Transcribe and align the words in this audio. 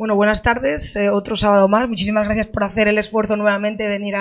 Bueno, 0.00 0.16
buenas 0.16 0.42
tardes. 0.42 0.96
Eh, 0.96 1.10
otro 1.10 1.36
sábado 1.36 1.68
más. 1.68 1.86
Muchísimas 1.86 2.24
gracias 2.24 2.46
por 2.46 2.64
hacer 2.64 2.88
el 2.88 2.96
esfuerzo 2.96 3.36
nuevamente 3.36 3.82
de 3.82 3.90
venir 3.90 4.14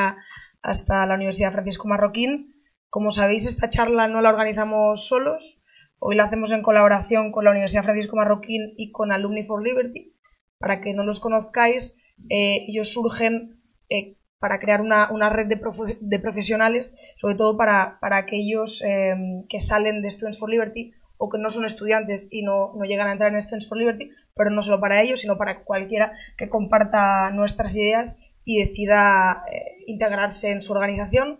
hasta 0.62 1.06
la 1.06 1.16
Universidad 1.16 1.54
Francisco 1.54 1.88
Marroquín. 1.88 2.54
Como 2.90 3.12
sabéis, 3.12 3.46
esta 3.46 3.70
charla 3.70 4.10
no 4.10 4.22
la 4.22 4.28
organizamos 4.28 5.08
solos. 5.08 5.62
Hoy 5.98 6.18
la 6.18 6.26
hacemos 6.26 6.52
en 6.52 6.64
colaboración 6.64 7.32
con 7.32 7.46
la 7.46 7.52
Universidad 7.52 7.84
Francisco 7.84 8.18
Marroquín 8.18 8.74
y 8.76 8.92
con 8.92 9.14
Alumni 9.14 9.42
for 9.42 9.64
Liberty. 9.64 10.18
Para 10.58 10.82
que 10.82 10.94
no 10.94 11.06
los 11.06 11.22
conozcáis, 11.22 11.96
eh, 12.30 12.66
ellos 12.68 12.92
surgen 12.92 13.62
eh, 13.88 14.18
para 14.38 14.60
crear 14.60 14.82
una, 14.82 15.30
red 15.30 15.48
de, 15.48 15.62
de, 16.02 16.20
profesionales, 16.20 16.94
sobre 17.16 17.36
todo 17.36 17.56
para, 17.56 18.00
aquellos 18.02 18.84
eh, 18.86 19.16
que 19.48 19.62
salen 19.62 20.02
de 20.02 20.12
Students 20.12 20.40
for 20.40 20.50
Liberty 20.50 20.92
o 21.16 21.30
que 21.30 21.38
no 21.38 21.50
son 21.50 21.64
estudiantes 21.64 22.28
y 22.32 22.44
no, 22.44 22.74
no, 22.76 22.84
llegan 22.84 23.08
a 23.08 23.14
entrar 23.14 23.34
en 23.34 23.42
Students 23.42 23.70
for 23.70 23.78
Liberty, 23.78 24.12
pero 24.40 24.52
no 24.52 24.62
solo 24.62 24.80
para 24.80 25.02
ellos, 25.02 25.20
sino 25.20 25.38
para 25.38 25.66
cualquiera 25.66 26.14
que 26.38 26.48
comparta 26.48 27.30
nuestras 27.32 27.76
ideas 27.76 28.18
y 28.46 28.58
decida 28.58 29.44
eh, 29.52 29.84
integrarse 29.86 30.52
en 30.52 30.62
su 30.62 30.72
organización. 30.72 31.40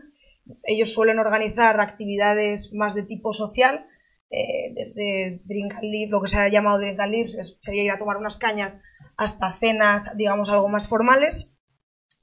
Ellos 0.64 0.92
suelen 0.92 1.18
organizar 1.18 1.80
actividades 1.80 2.74
más 2.74 2.96
de 2.96 3.04
tipo 3.04 3.32
social, 3.32 3.86
eh, 4.30 4.74
desde 4.76 5.40
Drink 5.46 5.76
and 5.76 5.84
Live, 5.86 6.12
lo 6.12 6.22
que 6.22 6.28
se 6.28 6.40
ha 6.40 6.50
llamado 6.50 6.80
Drink 6.80 7.00
and 7.00 7.14
Live, 7.14 7.30
sería 7.62 7.84
ir 7.84 7.92
a 7.92 7.98
tomar 7.98 8.18
unas 8.18 8.36
cañas, 8.36 8.82
hasta 9.16 9.54
cenas, 9.54 10.18
digamos, 10.18 10.50
algo 10.50 10.68
más 10.68 10.90
formales 10.90 11.56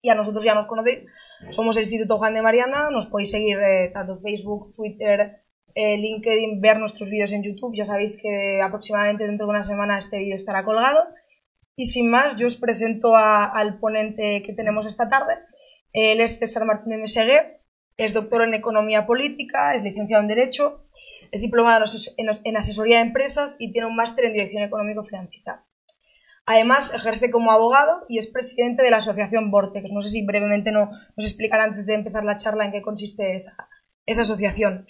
y 0.03 0.11
a 0.11 0.15
nosotros 0.15 0.45
ya 0.45 0.55
nos 0.55 0.67
conocéis. 0.67 1.07
Somos 1.49 1.75
el 1.79 1.85
Instituto 1.85 2.19
Juan 2.19 2.35
de 2.35 2.43
Mariana, 2.43 2.91
nos 2.91 3.07
podéis 3.07 3.31
seguir 3.31 3.59
eh, 3.61 3.91
tanto 3.95 4.19
Facebook, 4.19 4.75
Twitter, 4.75 5.41
eh, 5.77 5.99
LinkedIn, 5.99 6.63
ver 6.63 6.79
nuestros 6.79 7.11
vídeos 7.11 7.33
en 7.33 7.43
YouTube. 7.43 7.77
Ya 7.77 7.85
sabéis 7.85 8.19
que 8.21 8.63
aproximadamente 8.63 9.27
dentro 9.27 9.47
de 9.47 9.51
una 9.51 9.63
semana 9.63 9.99
este 9.99 10.19
vídeo 10.19 10.35
estará 10.35 10.65
colgado. 10.65 11.07
Y 11.77 11.85
sin 11.85 12.11
más, 12.11 12.37
yo 12.37 12.47
os 12.47 12.57
presento 12.57 13.15
al 13.15 13.79
ponente 13.79 14.43
que 14.43 14.55
tenemos 14.55 14.87
esta 14.87 15.11
tarde. 15.11 15.35
Él 15.93 16.23
es 16.23 16.39
César 16.39 16.65
Martínez 16.65 16.99
Mesegué, 16.99 17.61
es 17.99 18.15
doctor 18.15 18.43
en 18.43 18.55
Economía 18.55 19.05
Política, 19.05 19.75
es 19.75 19.83
licenciado 19.83 20.23
en 20.23 20.29
Derecho, 20.29 20.87
es 21.31 21.43
diplomado 21.43 21.85
en 22.17 22.57
Asesoría 22.57 22.97
de 22.97 23.03
Empresas 23.03 23.57
y 23.59 23.71
tiene 23.71 23.87
un 23.87 23.97
máster 23.97 24.25
en 24.25 24.33
Dirección 24.33 24.63
Económico-Financiera. 24.63 25.67
Además, 26.47 26.95
ejerce 26.95 27.31
como 27.31 27.51
abogado 27.51 28.07
y 28.09 28.17
es 28.17 28.29
presidente 28.29 28.83
de 28.83 28.91
la 28.91 28.99
asociación 28.99 29.51
Vortex. 29.51 29.91
No 29.91 30.01
sé 30.01 30.09
si 30.09 30.25
brevemente 30.25 30.73
no, 30.73 30.91
nos 31.17 31.27
explicará 31.27 31.65
antes 31.65 31.85
de 31.85 31.95
empezar 31.95 32.25
la 32.25 32.37
charla 32.37 32.65
en 32.65 32.73
qué 32.73 32.81
consiste 32.81 33.35
esa, 33.35 33.69
esa 34.07 34.23
asociación. 34.23 34.87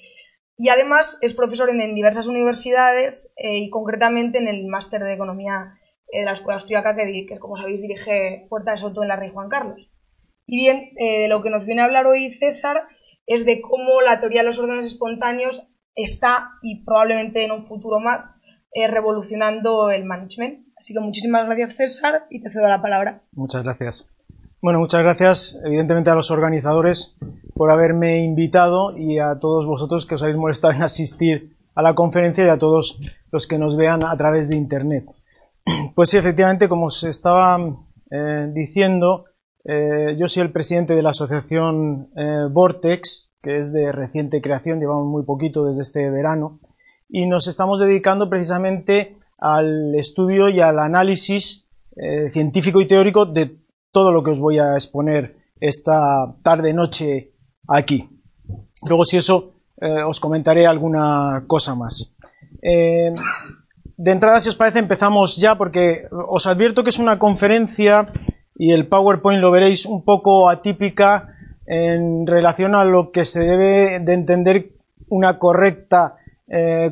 Y 0.57 0.71
además 0.71 1.19
es 1.21 1.35
profesor 1.35 1.69
en, 1.69 1.95
diversas 1.95 2.27
universidades 2.27 3.35
eh, 3.37 3.59
y 3.59 3.71
concretamente 3.71 4.39
en 4.39 4.49
el 4.49 4.67
máster 4.67 5.03
de 5.03 5.13
Economía 5.13 5.79
eh, 6.11 6.21
de 6.21 6.25
la 6.25 6.33
Escuela 6.33 6.55
Austriaca 6.55 6.97
que, 6.97 7.39
como 7.39 7.57
sabéis, 7.57 7.83
dirige 7.83 8.47
Puerta 8.49 8.71
de 8.71 8.79
Soto 8.79 9.03
en 9.03 9.09
la 9.09 9.17
Rey 9.17 9.31
Juan 9.33 9.51
Carlos. 9.51 9.91
Y 10.47 10.57
bien, 10.57 10.93
eh, 10.97 11.23
de 11.23 11.29
lo 11.29 11.43
que 11.43 11.51
nos 11.51 11.67
viene 11.67 11.83
a 11.83 11.85
hablar 11.85 12.07
hoy 12.07 12.31
César 12.31 12.89
es 13.27 13.45
de 13.45 13.61
cómo 13.61 14.01
la 14.01 14.19
teoría 14.19 14.41
de 14.41 14.47
los 14.47 14.59
órdenes 14.59 14.87
espontáneos 14.87 15.69
está 15.95 16.53
y 16.63 16.85
probablemente 16.85 17.45
en 17.45 17.51
un 17.51 17.63
futuro 17.63 18.01
más 18.01 18.35
revolucionando 18.75 19.91
el 19.91 20.05
management. 20.05 20.67
Así 20.77 20.93
que 20.93 21.01
muchísimas 21.01 21.47
gracias 21.47 21.77
César 21.77 22.27
y 22.29 22.43
te 22.43 22.51
cedo 22.51 22.69
la 22.69 22.83
palabra. 22.83 23.23
Muchas 23.33 23.65
gracias. 23.65 24.16
Bueno, 24.63 24.81
muchas 24.81 25.03
gracias 25.03 25.61
evidentemente 25.65 26.09
a 26.09 26.15
los 26.15 26.31
organizadores 26.31 27.17
por 27.55 27.71
haberme 27.71 28.25
invitado 28.25 28.97
y 28.97 29.19
a 29.19 29.39
todos 29.39 29.67
vosotros 29.67 30.07
que 30.07 30.15
os 30.15 30.23
habéis 30.23 30.39
molestado 30.39 30.73
en 30.73 30.83
asistir 30.83 31.57
a 31.75 31.83
la 31.83 31.95
conferencia 31.95 32.45
y 32.45 32.49
a 32.49 32.59
todos 32.59 32.99
los 33.31 33.47
que 33.47 33.59
nos 33.59 33.77
vean 33.77 34.03
a 34.03 34.17
través 34.17 34.49
de 34.49 34.57
Internet. 34.57 35.05
Pues 35.95 36.09
sí, 36.09 36.17
efectivamente, 36.17 36.69
como 36.69 36.87
os 36.87 37.05
estaba 37.05 37.59
eh, 38.11 38.51
diciendo, 38.55 39.27
eh, 39.65 40.17
yo 40.19 40.27
soy 40.27 40.45
el 40.45 40.53
presidente 40.53 40.95
de 40.95 41.03
la 41.03 41.11
asociación 41.11 42.09
eh, 42.17 42.47
Vortex, 42.51 43.33
que 43.43 43.59
es 43.59 43.75
de 43.75 43.93
reciente 43.93 44.41
creación, 44.41 44.81
llevamos 44.81 45.07
muy 45.07 45.25
poquito 45.25 45.67
desde 45.67 45.83
este 45.83 46.11
verano, 46.11 46.61
y 47.09 47.27
nos 47.27 47.47
estamos 47.47 47.79
dedicando 47.79 48.31
precisamente 48.31 49.17
al 49.39 49.95
estudio 49.97 50.49
y 50.49 50.61
al 50.61 50.79
análisis 50.79 51.69
científico 52.31 52.83
y 52.83 52.87
teórico 52.87 53.25
de 53.25 53.57
todo 53.97 54.13
lo 54.13 54.23
que 54.23 54.33
os 54.33 54.41
voy 54.41 54.59
a 54.59 54.75
exponer 54.75 55.37
esta 55.59 56.37
tarde-noche 56.43 57.33
aquí. 57.67 58.07
Luego, 58.87 59.05
si 59.07 59.17
eso, 59.17 59.55
eh, 59.81 60.03
os 60.03 60.21
comentaré 60.21 60.67
alguna 60.67 61.45
cosa 61.47 61.75
más. 61.75 62.15
Eh, 62.61 63.15
de 63.97 64.11
entrada, 64.13 64.39
si 64.41 64.51
os 64.51 64.55
parece, 64.55 64.81
empezamos 64.81 65.39
ya 65.39 65.57
porque 65.57 66.09
os 66.11 66.47
advierto 66.47 66.85
que 66.85 66.91
es 66.91 66.99
una 66.99 67.19
conferencia 67.19 68.13
y 68.55 68.73
el 68.73 68.87
PowerPoint 68.87 69.41
lo 69.41 69.51
veréis 69.51 69.87
un 69.87 70.05
poco 70.05 70.51
atípica 70.51 71.35
en 71.65 72.27
relación 72.27 72.75
a 72.75 72.85
lo 72.85 73.11
que 73.13 73.25
se 73.25 73.45
debe 73.45 73.99
de 74.01 74.13
entender 74.13 74.73
una 75.09 75.39
correcta 75.39 76.17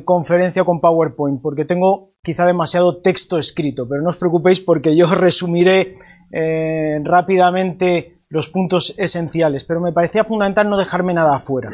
conferencia 0.05 0.63
con 0.63 0.81
PowerPoint, 0.81 1.39
porque 1.39 1.65
tengo 1.65 2.15
quizá 2.23 2.45
demasiado 2.47 2.97
texto 2.97 3.37
escrito, 3.37 3.87
pero 3.87 4.01
no 4.01 4.09
os 4.09 4.17
preocupéis 4.17 4.59
porque 4.59 4.95
yo 4.95 5.05
resumiré 5.13 5.99
eh, 6.31 6.99
rápidamente 7.03 8.19
los 8.29 8.49
puntos 8.49 8.95
esenciales, 8.97 9.63
pero 9.63 9.81
me 9.81 9.93
parecía 9.93 10.23
fundamental 10.23 10.69
no 10.69 10.77
dejarme 10.77 11.13
nada 11.13 11.35
afuera. 11.35 11.69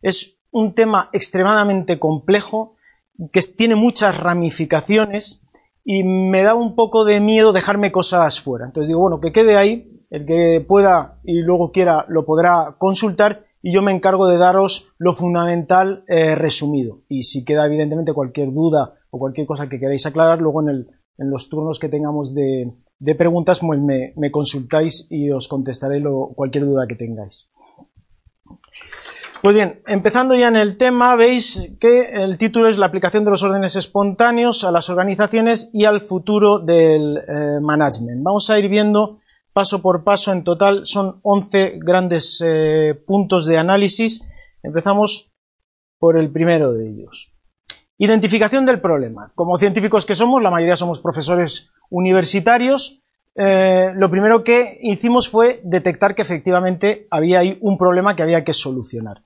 Es 0.00 0.40
un 0.50 0.74
tema 0.74 1.08
extremadamente 1.12 1.98
complejo 1.98 2.76
que 3.32 3.40
tiene 3.56 3.74
muchas 3.74 4.18
ramificaciones 4.18 5.44
y 5.84 6.04
me 6.04 6.42
da 6.42 6.54
un 6.54 6.74
poco 6.74 7.04
de 7.04 7.20
miedo 7.20 7.52
dejarme 7.52 7.92
cosas 7.92 8.40
fuera. 8.40 8.66
Entonces 8.66 8.88
digo, 8.88 9.00
bueno, 9.00 9.20
que 9.20 9.32
quede 9.32 9.56
ahí, 9.56 10.04
el 10.10 10.26
que 10.26 10.64
pueda 10.66 11.20
y 11.24 11.40
luego 11.40 11.72
quiera 11.72 12.04
lo 12.08 12.24
podrá 12.24 12.76
consultar 12.78 13.46
y 13.62 13.72
yo 13.72 13.80
me 13.80 13.92
encargo 13.92 14.26
de 14.26 14.38
daros 14.38 14.92
lo 14.98 15.12
fundamental 15.12 16.04
eh, 16.08 16.34
resumido. 16.34 17.02
Y 17.08 17.22
si 17.22 17.44
queda 17.44 17.66
evidentemente 17.66 18.12
cualquier 18.12 18.52
duda 18.52 18.94
o 19.10 19.18
cualquier 19.18 19.46
cosa 19.46 19.68
que 19.68 19.78
queráis 19.78 20.04
aclarar, 20.04 20.40
luego 20.40 20.68
en, 20.68 20.86
los 21.18 21.48
turnos 21.48 21.78
que 21.78 21.88
tengamos 21.88 22.34
de, 22.34 22.72
preguntas 23.16 23.60
pues 23.60 23.80
me, 23.80 24.30
consultáis 24.30 25.06
y 25.10 25.30
os 25.30 25.48
contestaré 25.48 26.02
cualquier 26.34 26.64
duda 26.64 26.86
que 26.86 26.94
tengáis. 26.94 27.50
Pues 29.42 29.56
bien, 29.56 29.82
empezando 29.88 30.36
ya 30.36 30.46
en 30.46 30.54
el 30.54 30.76
tema, 30.76 31.16
veis 31.16 31.72
que 31.80 32.10
el 32.12 32.38
título 32.38 32.68
es 32.68 32.78
la 32.78 32.86
aplicación 32.86 33.24
de 33.24 33.32
los 33.32 33.42
órdenes 33.42 33.74
espontáneos 33.74 34.62
a 34.62 34.70
las 34.70 34.88
organizaciones 34.88 35.68
y 35.72 35.84
al 35.84 36.00
futuro 36.00 36.60
del 36.60 37.18
eh, 37.18 37.58
management. 37.60 38.22
Vamos 38.22 38.48
a 38.50 38.58
ir 38.60 38.68
viendo 38.68 39.18
paso 39.52 39.82
por 39.82 40.04
paso, 40.04 40.30
en 40.30 40.44
total 40.44 40.86
son 40.86 41.18
11 41.22 41.80
grandes 41.82 42.40
eh, 42.44 42.94
puntos 43.04 43.46
de 43.46 43.58
análisis. 43.58 44.28
Empezamos 44.62 45.32
por 45.98 46.16
el 46.16 46.30
primero 46.30 46.72
de 46.72 46.88
ellos. 46.88 47.32
Identificación 47.98 48.64
del 48.64 48.80
problema. 48.80 49.32
Como 49.34 49.56
científicos 49.56 50.06
que 50.06 50.14
somos, 50.14 50.42
la 50.42 50.50
mayoría 50.50 50.76
somos 50.76 51.00
profesores 51.00 51.72
universitarios, 51.92 53.02
eh, 53.34 53.92
lo 53.94 54.10
primero 54.10 54.42
que 54.42 54.78
hicimos 54.80 55.28
fue 55.28 55.60
detectar 55.64 56.14
que 56.14 56.22
efectivamente 56.22 57.06
había 57.10 57.40
ahí 57.40 57.58
un 57.60 57.78
problema 57.78 58.16
que 58.16 58.22
había 58.22 58.44
que 58.44 58.54
solucionar. 58.54 59.22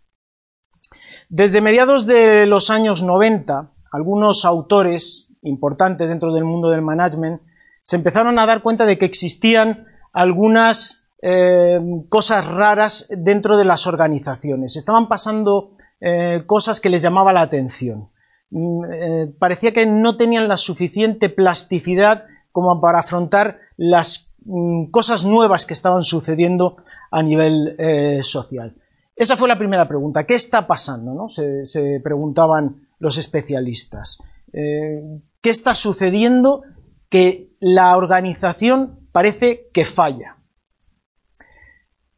Desde 1.29 1.61
mediados 1.61 2.07
de 2.07 2.47
los 2.47 2.71
años 2.71 3.03
90, 3.03 3.73
algunos 3.93 4.45
autores 4.45 5.33
importantes 5.43 6.09
dentro 6.09 6.33
del 6.33 6.45
mundo 6.45 6.71
del 6.71 6.83
management 6.83 7.41
se 7.83 7.97
empezaron 7.97 8.39
a 8.39 8.47
dar 8.47 8.63
cuenta 8.63 8.85
de 8.85 8.99
que 8.99 9.07
existían 9.07 9.87
algunas 10.13 11.09
eh, 11.23 11.81
cosas 12.09 12.47
raras 12.47 13.09
dentro 13.11 13.57
de 13.57 13.65
las 13.65 13.87
organizaciones. 13.87 14.77
Estaban 14.77 15.09
pasando 15.09 15.77
eh, 16.01 16.43
cosas 16.47 16.81
que 16.81 16.91
les 16.91 17.03
llamaba 17.03 17.33
la 17.33 17.43
atención. 17.43 18.11
Mm, 18.51 19.37
parecía 19.39 19.73
que 19.73 19.87
no 19.87 20.17
tenían 20.17 20.47
la 20.47 20.57
suficiente 20.57 21.29
plasticidad 21.29 22.25
como 22.57 22.81
para 22.81 23.01
afrontar 23.01 23.59
las 23.77 24.35
mm, 24.47 24.87
cosas 24.87 25.27
nuevas 25.27 25.67
que 25.67 25.75
estaban 25.75 26.03
sucediendo 26.03 26.79
a 27.11 27.23
nivel 27.23 27.77
eh, 27.79 28.23
social. 28.23 28.75
Esa 29.15 29.37
fue 29.37 29.47
la 29.47 29.59
primera 29.59 29.87
pregunta. 29.87 30.25
¿Qué 30.25 30.35
está 30.35 30.67
pasando? 30.67 31.29
Se, 31.29 32.01
preguntaban 32.03 32.89
los 32.99 33.19
especialistas. 33.19 34.23
Eh, 34.55 35.03
¿Qué 35.43 35.51
está 35.51 35.75
sucediendo 35.75 36.63
que 37.11 37.55
la 37.61 37.95
organización 37.95 39.07
parece 39.13 39.69
que 39.75 39.85
falla? 39.85 40.39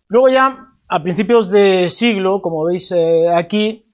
Luego 0.06 0.28
ya, 0.28 0.68
a 0.88 1.02
principios 1.02 1.50
de 1.50 1.90
siglo, 1.90 2.42
como 2.42 2.62
veis 2.64 2.94
aquí, 3.34 3.92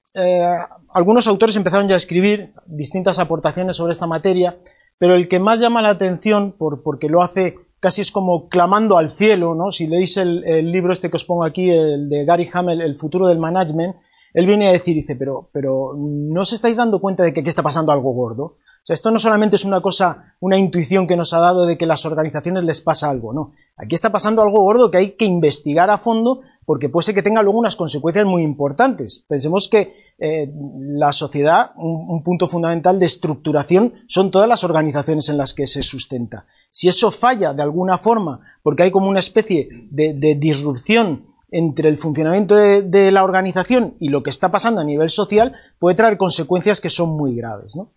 algunos 0.93 1.25
autores 1.25 1.55
empezaron 1.55 1.87
ya 1.87 1.95
a 1.95 1.97
escribir 1.97 2.53
distintas 2.67 3.17
aportaciones 3.17 3.77
sobre 3.77 3.93
esta 3.93 4.05
materia, 4.05 4.59
pero 4.97 5.15
el 5.15 5.27
que 5.27 5.39
más 5.39 5.59
llama 5.59 5.81
la 5.81 5.89
atención, 5.89 6.53
por, 6.57 6.83
porque 6.83 7.09
lo 7.09 7.21
hace 7.21 7.55
casi 7.79 8.01
es 8.01 8.11
como 8.11 8.49
clamando 8.49 8.97
al 8.97 9.11
cielo, 9.11 9.53
¿no? 9.53 9.69
Si 9.69 9.85
leéis 9.85 10.17
el, 10.17 10.41
libro 10.71 10.91
este 10.91 11.09
que 11.11 11.17
os 11.17 11.23
pongo 11.23 11.43
aquí, 11.43 11.69
el 11.69 12.09
de 12.09 12.25
Gary 12.25 12.49
Hamel, 12.51 12.81
El 12.81 12.97
futuro 12.97 13.27
del 13.27 13.37
management, 13.37 13.95
él 14.33 14.47
viene 14.47 14.67
a 14.67 14.71
decir, 14.71 14.95
dice, 14.95 15.15
pero, 15.15 15.49
pero 15.53 15.93
¿no 15.95 16.41
os 16.41 16.51
estáis 16.51 16.77
dando 16.77 16.99
cuenta 16.99 17.23
de 17.23 17.31
que 17.31 17.41
aquí 17.41 17.49
está 17.49 17.61
pasando 17.61 17.91
algo 17.91 18.11
gordo? 18.13 18.43
O 18.43 18.57
sea, 18.83 18.95
esto 18.95 19.11
no 19.11 19.19
solamente 19.19 19.55
es 19.55 19.65
una 19.65 19.81
cosa, 19.81 20.33
una 20.39 20.57
intuición 20.57 21.07
que 21.07 21.15
nos 21.15 21.33
ha 21.33 21.39
dado 21.39 21.65
de 21.65 21.77
que 21.77 21.85
las 21.85 22.05
organizaciones 22.05 22.63
les 22.63 22.81
pasa 22.81 23.09
algo, 23.09 23.33
no. 23.33 23.53
Aquí 23.77 23.93
está 23.93 24.09
pasando 24.11 24.41
algo 24.41 24.63
gordo 24.63 24.89
que 24.89 24.97
hay 24.97 25.11
que 25.11 25.25
investigar 25.25 25.89
a 25.89 25.97
fondo 25.97 26.41
porque 26.65 26.87
puede 26.89 27.05
ser 27.05 27.15
que 27.15 27.21
tenga 27.21 27.43
luego 27.43 27.59
unas 27.59 27.75
consecuencias 27.75 28.25
muy 28.25 28.41
importantes. 28.41 29.25
Pensemos 29.27 29.67
que 29.69 29.93
eh, 30.17 30.49
la 30.53 31.11
sociedad, 31.11 31.71
un, 31.75 32.23
punto 32.23 32.47
fundamental 32.47 32.97
de 32.99 33.05
estructuración, 33.05 33.93
son 34.07 34.31
todas 34.31 34.47
las 34.47 34.63
organizaciones 34.63 35.27
en 35.29 35.37
las 35.37 35.53
que 35.53 35.67
se 35.67 35.83
sustenta. 35.83 36.47
Si 36.71 36.87
eso 36.87 37.11
falla 37.11 37.53
de 37.53 37.63
alguna 37.63 37.97
forma, 37.97 38.39
porque 38.63 38.83
hay 38.83 38.91
como 38.91 39.09
una 39.09 39.19
especie 39.19 39.67
de, 39.91 40.37
disrupción 40.39 41.27
entre 41.51 41.89
el 41.89 41.97
funcionamiento 41.97 42.55
de, 42.55 43.11
la 43.11 43.23
organización 43.23 43.95
y 43.99 44.07
lo 44.07 44.23
que 44.23 44.29
está 44.29 44.51
pasando 44.51 44.81
a 44.81 44.85
nivel 44.85 45.09
social, 45.09 45.53
puede 45.79 45.97
traer 45.97 46.17
consecuencias 46.17 46.79
que 46.79 46.89
son 46.89 47.09
muy 47.09 47.35
graves. 47.35 47.75
¿no? 47.75 47.91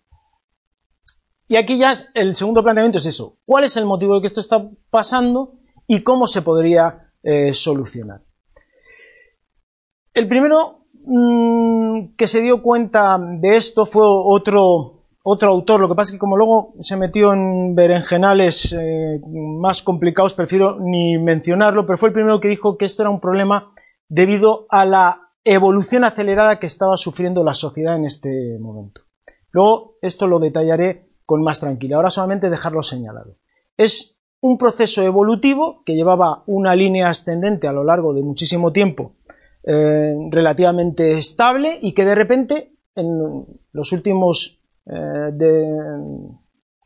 Y 1.47 1.55
aquí 1.55 1.77
ya 1.77 1.93
el 2.13 2.35
segundo 2.35 2.61
planteamiento 2.61 2.97
es 2.97 3.05
eso. 3.05 3.37
¿Cuál 3.45 3.63
es 3.63 3.77
el 3.77 3.85
motivo 3.85 4.15
de 4.15 4.21
que 4.21 4.27
esto 4.27 4.41
está 4.41 4.69
pasando 4.91 5.58
y 5.89 6.03
cómo 6.03 6.27
se 6.27 6.43
podría 6.43 7.11
eh, 7.23 7.51
solucionar? 7.51 8.21
El 10.13 10.27
primero 10.27 10.85
mm, 11.03 12.15
que 12.15 12.27
se 12.27 12.41
dio 12.41 12.61
cuenta 12.61 13.17
de 13.19 13.55
esto 13.55 13.87
fue 13.87 14.03
otro, 14.05 15.07
otro 15.23 15.49
autor. 15.49 15.81
Lo 15.81 15.89
que 15.89 15.95
pasa 15.95 16.09
es 16.09 16.13
que 16.13 16.19
como 16.19 16.37
luego 16.37 16.75
se 16.81 16.95
metió 16.95 17.33
en 17.33 17.73
berenjenales 17.73 18.71
eh, 18.79 19.19
más 19.27 19.81
complicados, 19.81 20.35
prefiero 20.35 20.77
ni 20.79 21.17
mencionarlo, 21.17 21.87
pero 21.87 21.97
fue 21.97 22.09
el 22.09 22.13
primero 22.13 22.39
que 22.39 22.49
dijo 22.49 22.77
que 22.77 22.85
esto 22.85 23.01
era 23.01 23.09
un 23.09 23.19
problema 23.19 23.73
debido 24.07 24.67
a 24.69 24.85
la 24.85 25.31
evolución 25.43 26.03
acelerada 26.03 26.59
que 26.59 26.67
estaba 26.67 26.97
sufriendo 26.97 27.43
la 27.43 27.55
sociedad 27.55 27.95
en 27.95 28.05
este 28.05 28.59
momento. 28.59 29.01
Luego 29.51 29.95
esto 30.03 30.27
lo 30.27 30.37
detallaré 30.37 31.09
con 31.25 31.41
más 31.41 31.59
tranquilidad. 31.59 31.97
Ahora 31.97 32.11
solamente 32.11 32.51
dejarlo 32.51 32.83
señalado. 32.83 33.37
Es 33.75 34.18
un 34.41 34.57
proceso 34.57 35.01
evolutivo 35.03 35.83
que 35.85 35.95
llevaba 35.95 36.43
una 36.47 36.75
línea 36.75 37.09
ascendente 37.09 37.67
a 37.67 37.73
lo 37.73 37.83
largo 37.83 38.13
de 38.13 38.23
muchísimo 38.23 38.71
tiempo 38.71 39.13
eh, 39.63 40.15
relativamente 40.31 41.17
estable 41.17 41.77
y 41.81 41.93
que 41.93 42.05
de 42.05 42.15
repente 42.15 42.73
en 42.95 43.45
los 43.71 43.91
últimos 43.91 44.61
eh, 44.85 45.31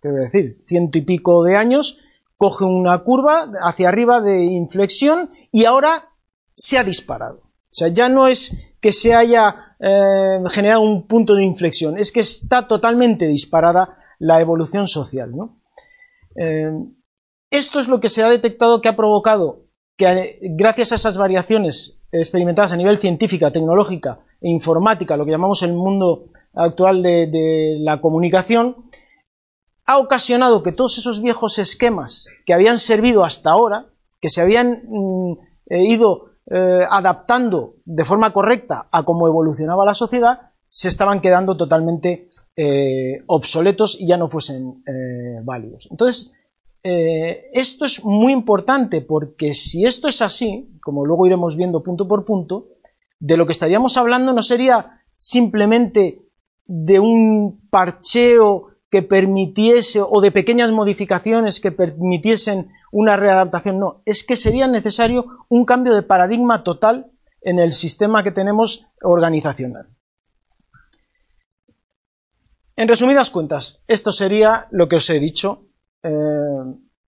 ¿qué 0.04 0.10
voy 0.10 0.20
a 0.20 0.24
decir? 0.24 0.62
ciento 0.66 0.98
y 0.98 1.02
pico 1.02 1.44
de 1.44 1.56
años 1.56 2.00
coge 2.38 2.66
una 2.66 3.04
curva 3.04 3.50
hacia 3.62 3.88
arriba 3.88 4.22
de 4.22 4.44
inflexión 4.44 5.32
y 5.50 5.64
ahora 5.66 6.10
se 6.56 6.78
ha 6.78 6.84
disparado. 6.84 7.38
O 7.38 7.76
sea, 7.76 7.88
ya 7.88 8.10
no 8.10 8.28
es 8.28 8.76
que 8.82 8.92
se 8.92 9.14
haya 9.14 9.76
eh, 9.80 10.40
generado 10.52 10.82
un 10.82 11.08
punto 11.08 11.36
de 11.36 11.46
inflexión, 11.46 11.98
es 11.98 12.12
que 12.12 12.20
está 12.20 12.68
totalmente 12.68 13.28
disparada 13.28 13.98
la 14.20 14.42
evolución 14.42 14.88
social. 14.88 15.32
Eh, 16.36 16.70
esto 17.58 17.80
es 17.80 17.88
lo 17.88 18.00
que 18.00 18.10
se 18.10 18.24
ha 18.24 18.30
detectado 18.30 18.82
que 18.82 18.90
ha 18.90 18.96
provocado 18.96 19.64
que 19.96 20.06
eh, 20.06 20.40
gracias 20.42 20.92
a 20.92 20.96
esas 20.96 21.18
variaciones 21.18 22.02
experimentadas 22.12 22.72
a 22.72 22.78
nivel 22.78 22.98
científica, 22.98 23.52
tecnológica 23.52 24.20
e 24.42 24.50
informática, 24.50 25.18
lo 25.18 25.26
que 25.26 25.32
llamamos 25.32 25.64
el 25.64 25.74
mundo 25.74 26.26
actual 26.54 27.02
de, 27.02 27.78
la 27.80 28.02
comunicación, 28.02 28.86
ha 29.86 29.98
ocasionado 29.98 30.64
que 30.64 30.72
todos 30.72 30.98
esos 30.98 31.22
viejos 31.22 31.60
esquemas 31.60 32.28
que 32.46 32.54
habían 32.54 32.78
servido 32.78 33.24
hasta 33.24 33.52
ahora, 33.52 33.88
que 34.22 34.30
se 34.30 34.42
habían 34.42 34.84
mm, 34.88 35.32
eh, 35.68 35.84
ido 35.84 36.34
adaptando 36.90 37.76
de 37.86 38.04
forma 38.04 38.34
correcta 38.34 38.90
a 38.92 39.04
cómo 39.04 39.28
evolucionaba 39.28 39.86
la 39.86 39.94
sociedad, 39.94 40.52
se 40.68 40.90
estaban 40.90 41.22
quedando 41.22 41.56
totalmente 41.56 42.30
eh, 42.56 43.24
obsoletos 43.28 44.00
y 44.00 44.08
ya 44.08 44.18
no 44.18 44.28
fuesen 44.28 44.84
eh, 44.86 45.40
válidos. 45.44 45.88
Entonces, 45.90 46.34
eh, 46.84 47.50
esto 47.54 47.86
es 47.86 48.04
muy 48.04 48.34
importante 48.34 49.00
porque 49.02 49.54
si 49.54 49.86
esto 49.86 50.10
es 50.10 50.22
así, 50.22 50.78
como 50.82 51.06
luego 51.06 51.26
iremos 51.26 51.56
viendo 51.56 51.82
punto 51.82 52.08
por 52.08 52.26
punto, 52.26 52.68
de 53.20 53.38
lo 53.38 53.46
que 53.46 53.54
estaríamos 53.54 53.96
hablando 53.96 54.34
no 54.34 54.44
sería 54.44 55.02
simplemente 55.16 56.28
de 56.66 57.00
un 57.00 57.68
parcheo 57.70 58.74
que 58.90 59.02
permitiese 59.02 60.02
o 60.02 60.22
de 60.22 60.32
pequeñas 60.32 60.72
modificaciones 60.72 61.62
que 61.62 61.72
permitiesen 61.72 62.70
una 62.92 63.18
readaptación, 63.18 63.80
no, 63.80 64.04
es 64.06 64.24
que 64.24 64.36
sería 64.36 64.68
necesario 64.68 65.26
un 65.50 65.66
cambio 65.66 65.96
de 65.96 66.04
paradigma 66.04 66.64
total 66.64 67.12
en 67.42 67.60
el 67.60 67.72
sistema 67.72 68.24
que 68.24 68.32
tenemos 68.32 68.88
organizacional. 69.02 69.88
En 72.76 72.88
resumidas 72.88 73.30
cuentas, 73.30 73.84
esto 73.88 74.12
sería 74.12 74.68
lo 74.70 74.88
que 74.88 74.98
os 74.98 75.10
he 75.10 75.20
dicho 75.20 75.68
eh, 76.04 76.10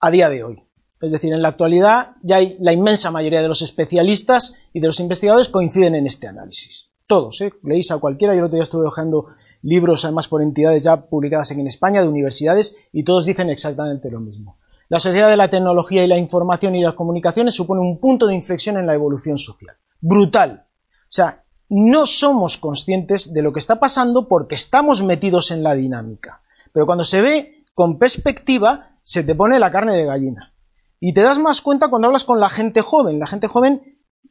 a 0.00 0.10
día 0.10 0.28
de 0.28 0.44
hoy. 0.44 0.62
Es 1.00 1.12
decir, 1.12 1.32
en 1.32 1.42
la 1.42 1.48
actualidad 1.48 2.12
ya 2.22 2.36
hay, 2.36 2.56
la 2.60 2.72
inmensa 2.72 3.10
mayoría 3.10 3.42
de 3.42 3.48
los 3.48 3.60
especialistas 3.60 4.54
y 4.72 4.80
de 4.80 4.86
los 4.86 5.00
investigadores 5.00 5.48
coinciden 5.48 5.94
en 5.94 6.06
este 6.06 6.26
análisis. 6.26 6.92
Todos, 7.06 7.40
¿eh? 7.42 7.52
leéis 7.62 7.90
a 7.90 7.98
cualquiera, 7.98 8.32
yo 8.32 8.38
el 8.38 8.46
otro 8.46 8.56
día 8.56 8.62
estuve 8.62 8.86
hojeando 8.86 9.26
libros 9.60 10.04
además 10.04 10.28
por 10.28 10.42
entidades 10.42 10.84
ya 10.84 11.08
publicadas 11.08 11.50
aquí 11.50 11.60
en 11.60 11.66
España, 11.66 12.00
de 12.00 12.08
universidades, 12.08 12.76
y 12.92 13.02
todos 13.04 13.26
dicen 13.26 13.50
exactamente 13.50 14.10
lo 14.10 14.20
mismo. 14.20 14.58
La 14.88 15.00
sociedad 15.00 15.28
de 15.28 15.36
la 15.36 15.48
tecnología 15.48 16.04
y 16.04 16.06
la 16.06 16.18
información 16.18 16.74
y 16.74 16.82
las 16.82 16.94
comunicaciones 16.94 17.54
supone 17.54 17.80
un 17.80 17.98
punto 17.98 18.26
de 18.26 18.34
inflexión 18.34 18.76
en 18.76 18.86
la 18.86 18.94
evolución 18.94 19.38
social. 19.38 19.76
Brutal. 20.00 20.66
O 20.68 21.06
sea, 21.08 21.44
no 21.68 22.06
somos 22.06 22.58
conscientes 22.58 23.32
de 23.32 23.42
lo 23.42 23.52
que 23.52 23.58
está 23.58 23.80
pasando 23.80 24.28
porque 24.28 24.54
estamos 24.54 25.02
metidos 25.02 25.50
en 25.50 25.62
la 25.62 25.74
dinámica. 25.74 26.42
Pero 26.72 26.86
cuando 26.86 27.04
se 27.04 27.22
ve 27.22 27.53
con 27.74 27.98
perspectiva, 27.98 28.98
se 29.02 29.24
te 29.24 29.34
pone 29.34 29.58
la 29.58 29.70
carne 29.70 29.94
de 29.94 30.06
gallina. 30.06 30.54
Y 31.00 31.12
te 31.12 31.20
das 31.20 31.38
más 31.38 31.60
cuenta 31.60 31.88
cuando 31.88 32.06
hablas 32.06 32.24
con 32.24 32.40
la 32.40 32.48
gente 32.48 32.80
joven, 32.80 33.18
la 33.18 33.26
gente 33.26 33.48
joven 33.48 33.82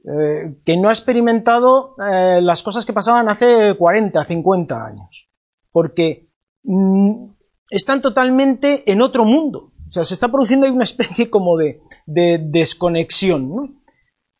eh, 0.05 0.57
que 0.65 0.75
no 0.75 0.89
ha 0.89 0.91
experimentado 0.91 1.95
eh, 2.05 2.39
las 2.41 2.63
cosas 2.63 2.85
que 2.85 2.93
pasaban 2.93 3.29
hace 3.29 3.75
40, 3.77 4.25
50 4.25 4.85
años. 4.85 5.29
Porque 5.71 6.29
mm, 6.63 7.31
están 7.69 8.01
totalmente 8.01 8.91
en 8.91 9.01
otro 9.01 9.23
mundo. 9.23 9.71
O 9.87 9.91
sea, 9.91 10.03
se 10.03 10.13
está 10.13 10.29
produciendo 10.29 10.65
ahí 10.65 10.71
una 10.71 10.83
especie 10.83 11.29
como 11.29 11.57
de, 11.57 11.79
de 12.05 12.39
desconexión. 12.43 13.83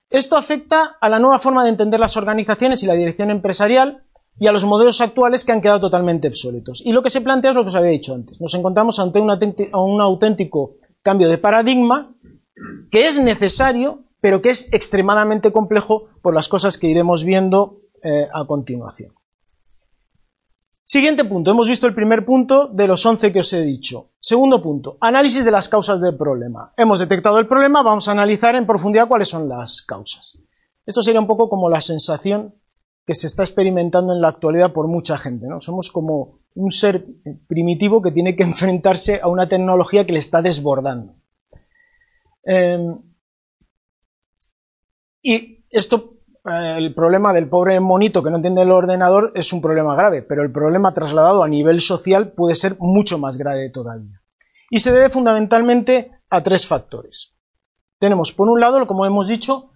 Esto 0.10 0.36
afecta 0.36 0.98
a 1.00 1.10
la 1.10 1.20
nueva 1.20 1.40
forma 1.40 1.64
de 1.64 1.70
entender 1.70 2.00
las 2.00 2.18
organizaciones 2.18 2.84
y 2.84 2.88
la 2.88 2.94
dirección 2.94 3.30
empresarial 3.30 4.06
y 4.40 4.48
a 4.48 4.52
los 4.52 4.66
modelos 4.66 5.02
actuales 5.02 5.44
que 5.44 5.52
han 5.52 5.62
quedado 5.62 5.82
totalmente 5.82 6.28
obsoletos. 6.28 6.82
Y 6.86 6.92
lo 6.92 7.04
que 7.04 7.10
se 7.10 7.22
plantea 7.22 7.52
es 7.52 7.56
lo 7.56 7.64
que 7.64 7.70
os 7.70 7.76
había 7.76 7.92
dicho 7.92 8.14
antes. 8.14 8.42
Nos 8.42 8.54
encontramos 8.56 9.00
ante 9.00 9.20
un 9.20 10.02
auténtico 10.02 10.76
cambio 11.04 11.30
de 11.30 11.38
paradigma 11.38 12.16
que 12.90 13.08
es 13.08 13.22
necesario, 13.22 14.06
pero 14.22 14.42
que 14.42 14.50
es 14.50 14.72
extremadamente 14.74 15.52
complejo 15.52 16.08
por 16.22 16.34
las 16.34 16.48
cosas 16.48 16.78
que 16.78 16.88
iremos 16.88 17.24
viendo 17.24 17.82
eh, 18.02 18.28
a 18.34 18.46
continuación. 18.46 19.14
Siguiente 20.86 21.24
punto, 21.24 21.52
hemos 21.52 21.70
visto 21.70 21.88
el 21.88 21.96
primer 21.96 22.26
punto 22.26 22.68
de 22.68 22.88
los 22.88 23.06
11 23.06 23.32
que 23.32 23.40
os 23.40 23.54
he 23.54 23.62
dicho. 23.62 24.12
Segundo 24.20 24.62
punto, 24.62 24.98
análisis 25.00 25.46
de 25.46 25.52
las 25.52 25.70
causas 25.70 26.02
del 26.02 26.18
problema. 26.18 26.74
Hemos 26.78 27.00
detectado 27.00 27.40
el 27.40 27.48
problema, 27.48 27.82
vamos 27.82 28.08
a 28.08 28.12
analizar 28.12 28.56
en 28.56 28.68
profundidad 28.68 29.08
cuáles 29.08 29.30
son 29.30 29.48
las 29.48 29.82
causas. 29.82 30.38
Esto 30.86 31.02
sería 31.02 31.22
un 31.22 31.28
poco 31.28 31.50
como 31.50 31.70
la 31.70 31.80
sensación 31.80 32.56
que 33.06 33.14
se 33.14 33.28
está 33.28 33.44
experimentando 33.44 34.14
en 34.14 34.22
la 34.22 34.30
actualidad 34.30 34.74
por 34.74 34.88
mucha 34.88 35.18
gente. 35.18 35.48
¿no? 35.48 35.60
Somos 35.60 35.92
como 35.92 36.40
un 36.56 36.72
ser 36.72 37.06
primitivo 37.48 38.02
que 38.02 38.12
tiene 38.12 38.36
que 38.36 38.44
enfrentarse 38.44 39.20
a 39.22 39.28
una 39.28 39.50
tecnología 39.50 40.06
que 40.06 40.14
le 40.14 40.20
está 40.20 40.42
desbordando. 40.42 41.16
Em, 42.44 42.98
y 45.22 45.66
esto 45.70 46.14
el 46.46 46.94
problema 46.94 47.32
del 47.32 47.48
pobre 47.48 47.80
monito 47.80 48.22
que 48.22 48.30
no 48.30 48.36
entiende 48.36 48.64
el 48.64 48.72
ordenador 48.72 49.32
es 49.34 49.54
un 49.54 49.62
problema 49.62 49.96
grave, 49.96 50.22
pero 50.24 50.44
el 50.44 50.52
problema 50.52 50.94
trasladado 50.94 51.42
a 51.42 51.48
nivel 51.48 51.80
social 51.80 52.34
puede 52.34 52.56
ser 52.56 52.76
mucho 52.80 53.18
más 53.18 53.38
grave 53.38 53.70
todavía. 53.70 54.22
Y 54.70 54.80
se 54.80 54.92
debe 54.92 55.10
fundamentalmente 55.10 56.12
a 56.30 56.44
tres 56.44 56.68
factores. 56.68 57.38
Tenemos, 57.98 58.34
por 58.34 58.50
un 58.50 58.60
lado, 58.60 58.86
como 58.88 59.06
hemos 59.06 59.30
dicho, 59.30 59.72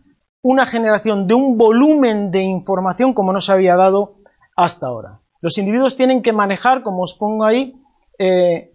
una 0.50 0.66
generación 0.66 1.28
de 1.28 1.34
un 1.34 1.58
volumen 1.58 2.32
de 2.32 2.42
información 2.42 3.14
como 3.14 3.34
no 3.34 3.42
se 3.42 3.52
había 3.52 3.76
dado 3.76 4.16
hasta 4.56 4.88
ahora. 4.88 5.22
Los 5.42 5.58
individuos 5.58 5.98
tienen 5.98 6.22
que 6.22 6.32
manejar, 6.32 6.84
como 6.84 7.04
os 7.04 7.14
pongo 7.16 7.44
ahí, 7.44 7.76
eh, 8.18 8.74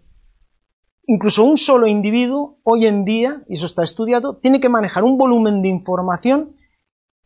incluso 1.05 1.43
un 1.43 1.57
solo 1.57 1.87
individuo 1.87 2.59
hoy 2.63 2.85
en 2.85 3.05
día, 3.05 3.43
y 3.49 3.55
eso 3.55 3.65
está 3.65 3.81
estudiado, 3.81 4.37
tiene 4.37 4.59
que 4.59 4.69
manejar 4.69 5.03
un 5.03 5.17
volumen 5.17 5.63
de 5.63 5.69
información 5.69 6.55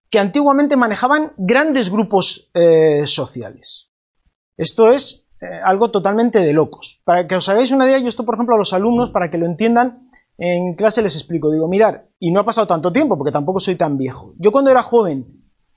que 0.09 0.19
antiguamente 0.19 0.77
manejaban 0.77 1.33
grandes 1.35 1.91
grupos 1.91 2.49
eh, 2.53 3.05
sociales. 3.05 3.91
Esto 4.55 4.89
es 4.89 5.27
eh, 5.41 5.59
algo 5.61 5.91
totalmente 5.91 6.39
de 6.39 6.53
locos. 6.53 7.01
Para 7.03 7.27
que 7.27 7.35
os 7.35 7.49
hagáis 7.49 7.71
una 7.73 7.85
idea, 7.85 7.99
yo 7.99 8.07
esto, 8.07 8.23
por 8.23 8.35
ejemplo, 8.35 8.55
a 8.55 8.57
los 8.57 8.71
alumnos, 8.71 9.11
para 9.11 9.29
que 9.29 9.37
lo 9.37 9.45
entiendan, 9.45 10.06
en 10.37 10.75
clase 10.75 11.01
les 11.01 11.15
explico. 11.15 11.51
Digo, 11.51 11.67
mirar, 11.67 12.09
y 12.19 12.31
no 12.31 12.39
ha 12.39 12.45
pasado 12.45 12.67
tanto 12.67 12.91
tiempo, 12.91 13.17
porque 13.17 13.31
tampoco 13.31 13.59
soy 13.59 13.75
tan 13.75 13.97
viejo. 13.97 14.33
Yo 14.37 14.51
cuando 14.51 14.71
era 14.71 14.83
joven 14.83 15.25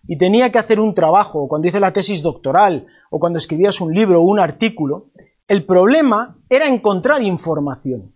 y 0.07 0.17
tenía 0.19 0.51
que 0.51 0.59
hacer 0.59 0.81
un 0.81 0.95
trabajo, 0.95 1.43
o 1.43 1.49
cuando 1.49 1.69
hice 1.69 1.81
la 1.81 1.93
tesis 1.93 2.23
doctoral, 2.23 2.87
o 3.11 3.19
cuando 3.19 3.39
escribías 3.39 3.81
un 3.81 3.95
libro 3.95 4.21
o 4.21 4.25
un 4.25 4.41
artículo, 4.41 5.11
El 5.51 5.67
problema 5.67 6.39
era 6.49 6.69
encontrar 6.69 7.23
información. 7.23 8.15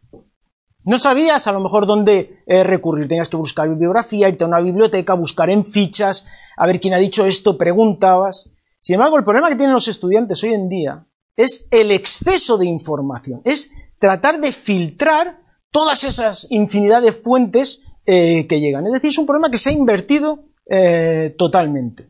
No 0.84 1.00
sabías 1.00 1.48
a 1.48 1.52
lo 1.52 1.58
mejor 1.58 1.84
dónde 1.84 2.44
eh, 2.46 2.62
recurrir, 2.62 3.08
tenías 3.08 3.28
que 3.28 3.36
buscar 3.36 3.68
bibliografía, 3.68 4.28
irte 4.28 4.44
a 4.44 4.46
una 4.46 4.60
biblioteca, 4.60 5.14
buscar 5.14 5.50
en 5.50 5.64
fichas, 5.64 6.28
a 6.56 6.64
ver 6.66 6.78
quién 6.78 6.94
ha 6.94 6.98
dicho 6.98 7.26
esto, 7.26 7.58
preguntabas. 7.58 8.54
Sin 8.80 8.94
embargo, 8.94 9.18
el 9.18 9.24
problema 9.24 9.48
que 9.48 9.56
tienen 9.56 9.72
los 9.72 9.88
estudiantes 9.88 10.44
hoy 10.44 10.52
en 10.52 10.68
día 10.68 11.08
es 11.36 11.66
el 11.72 11.90
exceso 11.90 12.56
de 12.56 12.66
información, 12.66 13.40
es 13.44 13.72
tratar 13.98 14.40
de 14.40 14.52
filtrar 14.52 15.40
todas 15.75 16.04
esas 16.04 16.52
infinidad 16.52 17.02
de 17.02 17.11
fuentes 17.11 17.83
eh, 18.07 18.47
que 18.47 18.61
llegan. 18.61 18.87
Es 18.87 18.93
decir, 18.93 19.09
es 19.09 19.19
un 19.19 19.26
problema 19.26 19.50
que 19.50 19.59
se 19.59 19.71
ha 19.71 19.73
invertido 19.73 20.45
eh, 20.71 21.35
totalmente. 21.37 22.09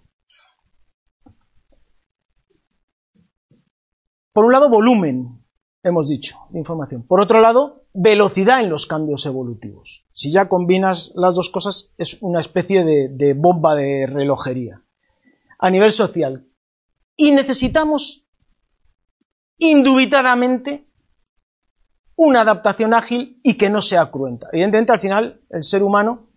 Por 4.34 4.44
un 4.44 4.52
lado, 4.52 4.68
volumen, 4.68 5.42
hemos 5.82 6.10
dicho, 6.10 6.40
de 6.50 6.58
información. 6.58 7.06
Por 7.06 7.22
otro 7.22 7.40
lado, 7.40 7.86
velocidad 7.94 8.60
en 8.60 8.68
los 8.68 8.84
cambios 8.84 9.24
evolutivos. 9.24 10.06
Si 10.12 10.30
ya 10.30 10.46
combinas 10.50 11.12
las 11.14 11.34
dos 11.34 11.48
cosas, 11.48 11.94
es 11.96 12.18
una 12.20 12.40
especie 12.40 12.84
de, 12.84 13.32
bomba 13.32 13.74
de 13.74 14.06
relojería. 14.06 14.82
A 15.58 15.70
nivel 15.70 15.90
social. 15.90 16.46
Y 17.16 17.30
necesitamos, 17.30 18.26
indubitadamente, 19.56 20.86
una 22.16 22.42
adaptación 22.42 22.94
ágil 22.94 23.40
y 23.42 23.56
que 23.56 23.70
no 23.70 23.80
sea 23.80 24.10
cruenta. 24.10 24.48
Evidentemente, 24.52 24.92
al 24.92 25.00
final, 25.00 25.40
el 25.50 25.64
ser 25.64 25.82
humano, 25.82 26.28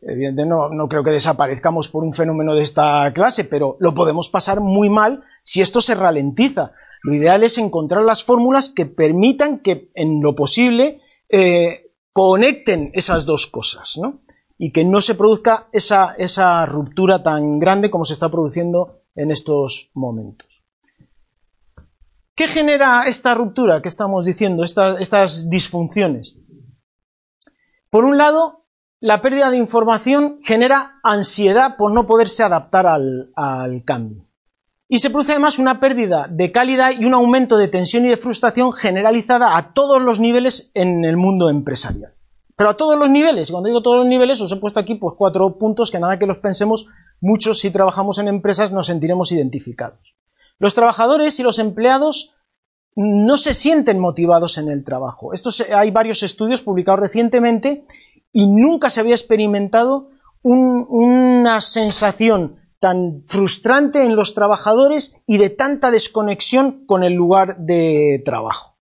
evidentemente 0.00 0.46
no, 0.46 0.68
no, 0.68 0.88
creo 0.88 1.02
que 1.02 1.10
desaparezcamos 1.10 1.88
por 1.88 2.04
un 2.04 2.12
fenómeno 2.12 2.54
de 2.54 2.62
esta 2.62 3.10
clase, 3.12 3.44
pero 3.44 3.76
lo 3.80 3.94
podemos 3.94 4.28
pasar 4.28 4.60
muy 4.60 4.88
mal 4.88 5.22
si 5.42 5.60
esto 5.60 5.80
se 5.80 5.94
ralentiza. 5.94 6.72
Lo 7.02 7.14
ideal 7.14 7.44
es 7.44 7.58
encontrar 7.58 8.02
las 8.02 8.24
fórmulas 8.24 8.68
que 8.68 8.86
permitan 8.86 9.58
que, 9.60 9.90
en 9.94 10.20
lo 10.20 10.34
posible, 10.34 11.00
eh, 11.28 11.92
conecten 12.12 12.90
esas 12.94 13.26
dos 13.26 13.46
cosas, 13.46 13.98
¿no? 14.02 14.20
Y 14.58 14.72
que 14.72 14.84
no 14.84 15.00
se 15.00 15.14
produzca 15.14 15.68
esa, 15.72 16.14
esa 16.18 16.66
ruptura 16.66 17.22
tan 17.22 17.60
grande 17.60 17.90
como 17.90 18.04
se 18.04 18.14
está 18.14 18.28
produciendo 18.28 19.02
en 19.14 19.30
estos 19.30 19.92
momentos. 19.94 20.57
¿Qué 22.38 22.46
genera 22.46 23.02
esta 23.08 23.34
ruptura 23.34 23.82
que 23.82 23.88
estamos 23.88 24.24
diciendo, 24.24 24.62
estas 24.62 25.50
disfunciones? 25.50 26.38
Por 27.90 28.04
un 28.04 28.16
lado, 28.16 28.64
la 29.00 29.20
pérdida 29.20 29.50
de 29.50 29.56
información 29.56 30.38
genera 30.44 31.00
ansiedad 31.02 31.76
por 31.76 31.90
no 31.90 32.06
poderse 32.06 32.44
adaptar 32.44 32.86
al 32.86 33.82
cambio. 33.84 34.28
Y 34.86 35.00
se 35.00 35.10
produce 35.10 35.32
además 35.32 35.58
una 35.58 35.80
pérdida 35.80 36.28
de 36.30 36.52
calidad 36.52 36.92
y 36.96 37.06
un 37.06 37.14
aumento 37.14 37.56
de 37.56 37.66
tensión 37.66 38.06
y 38.06 38.08
de 38.08 38.16
frustración 38.16 38.72
generalizada 38.72 39.56
a 39.56 39.72
todos 39.72 40.00
los 40.00 40.20
niveles 40.20 40.70
en 40.74 41.04
el 41.04 41.16
mundo 41.16 41.50
empresarial. 41.50 42.14
Pero 42.54 42.70
a 42.70 42.76
todos 42.76 42.96
los 42.96 43.10
niveles, 43.10 43.48
y 43.48 43.52
cuando 43.52 43.66
digo 43.66 43.82
todos 43.82 43.96
los 43.96 44.06
niveles, 44.06 44.40
os 44.40 44.52
he 44.52 44.56
puesto 44.58 44.78
aquí 44.78 44.94
pues, 44.94 45.16
cuatro 45.18 45.58
puntos 45.58 45.90
que 45.90 45.98
nada 45.98 46.20
que 46.20 46.26
los 46.26 46.38
pensemos, 46.38 46.86
muchos 47.20 47.58
si 47.58 47.72
trabajamos 47.72 48.18
en 48.18 48.28
empresas 48.28 48.70
nos 48.70 48.86
sentiremos 48.86 49.32
identificados. 49.32 50.14
Los 50.58 50.74
trabajadores 50.74 51.38
y 51.38 51.42
los 51.42 51.58
empleados 51.58 52.34
no 52.96 53.36
se 53.36 53.54
sienten 53.54 54.00
motivados 54.00 54.58
en 54.58 54.68
el 54.68 54.84
trabajo. 54.84 55.30
hay 55.72 55.90
varios 55.90 56.22
estudios 56.22 56.62
publicados 56.62 57.00
recientemente 57.00 57.86
y 58.32 58.46
nunca 58.48 58.90
se 58.90 59.00
había 59.00 59.14
experimentado 59.14 60.08
una 60.42 61.60
sensación 61.60 62.56
tan 62.80 63.22
frustrante 63.24 64.04
en 64.04 64.16
los 64.16 64.34
trabajadores 64.34 65.20
y 65.26 65.38
de 65.38 65.50
tanta 65.50 65.90
desconexión 65.90 66.86
con 66.86 67.02
el 67.04 67.14
lugar 67.14 67.58
de 67.58 68.22
trabajo. 68.24 68.78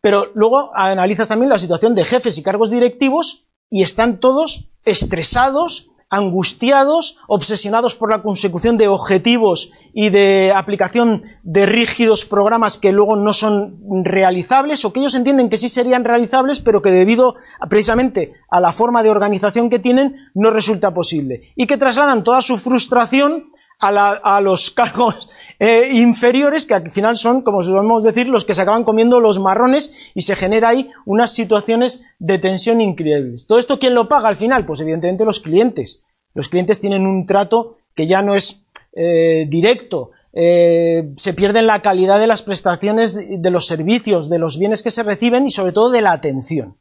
Pero 0.00 0.30
luego 0.34 0.70
analizas 0.74 1.28
también 1.28 1.48
la 1.48 1.58
situación 1.58 1.94
de 1.94 2.04
jefes 2.04 2.36
y 2.36 2.42
cargos 2.42 2.70
directivos 2.70 3.48
y 3.70 3.82
están 3.82 4.20
todos 4.20 4.70
estresados, 4.84 5.90
angustiados, 6.10 7.18
obsesionados 7.26 7.94
por 7.94 8.10
la 8.10 8.22
consecución 8.22 8.76
de 8.76 8.88
objetivos 8.88 9.72
y 9.92 10.10
de 10.10 10.52
aplicación 10.54 11.22
de 11.42 11.66
rígidos 11.66 12.24
programas 12.24 12.78
que 12.78 12.92
luego 12.92 13.16
no 13.16 13.32
son 13.32 13.80
realizables 14.04 14.84
o 14.84 14.92
que 14.92 15.00
ellos 15.00 15.14
entienden 15.14 15.48
que 15.48 15.56
sí 15.56 15.68
serían 15.68 16.04
realizables, 16.04 16.60
pero 16.60 16.82
que 16.82 16.90
debido 16.90 17.36
precisamente 17.68 18.34
a 18.50 18.60
la 18.60 18.72
forma 18.72 19.02
de 19.02 19.10
organización 19.10 19.70
que 19.70 19.78
tienen 19.78 20.16
no 20.34 20.50
resulta 20.50 20.94
posible. 20.94 21.52
Y 21.56 21.66
que 21.66 21.76
trasladan 21.76 22.24
toda 22.24 22.40
su 22.40 22.56
frustración 22.56 23.50
a, 23.80 24.40
los 24.40 24.70
cargos 24.72 25.28
eh, 25.58 25.88
inferiores, 25.92 26.66
que 26.66 26.74
al 26.74 26.90
final 26.90 27.16
son, 27.16 27.42
como 27.42 27.62
solemos 27.62 28.04
decir, 28.04 28.28
los 28.28 28.44
que 28.44 28.54
se 28.54 28.62
acaban 28.62 28.84
comiendo 28.84 29.20
los 29.20 29.38
marrones 29.38 29.94
y 30.14 30.22
se 30.22 30.36
genera 30.36 30.70
ahí 30.70 30.90
unas 31.04 31.32
situaciones 31.32 32.04
de 32.18 32.38
tensión 32.38 32.80
increíbles. 32.80 33.46
¿Todo 33.46 33.58
esto 33.58 33.78
quién 33.78 33.94
lo 33.94 34.08
paga 34.08 34.28
al 34.28 34.36
final? 34.36 34.64
Pues 34.64 34.80
evidentemente 34.80 35.24
los 35.24 35.40
clientes. 35.40 36.04
Los 36.34 36.48
clientes 36.48 36.80
tienen 36.80 37.06
un 37.06 37.26
trato 37.26 37.76
que 37.94 38.06
ya 38.06 38.22
no 38.22 38.34
es 38.34 38.66
eh, 38.96 39.46
directo, 39.48 40.10
eh, 40.32 41.12
se 41.16 41.32
pierde 41.32 41.62
la 41.62 41.80
calidad 41.80 42.18
de 42.18 42.26
las 42.26 42.42
prestaciones, 42.42 43.16
de 43.28 43.50
los 43.50 43.66
servicios, 43.66 44.28
de 44.28 44.38
los 44.38 44.58
bienes 44.58 44.82
que 44.82 44.90
se 44.90 45.02
reciben 45.04 45.46
y 45.46 45.50
sobre 45.50 45.72
todo 45.72 45.90
de 45.90 46.00
la 46.00 46.12
atención. 46.12 46.76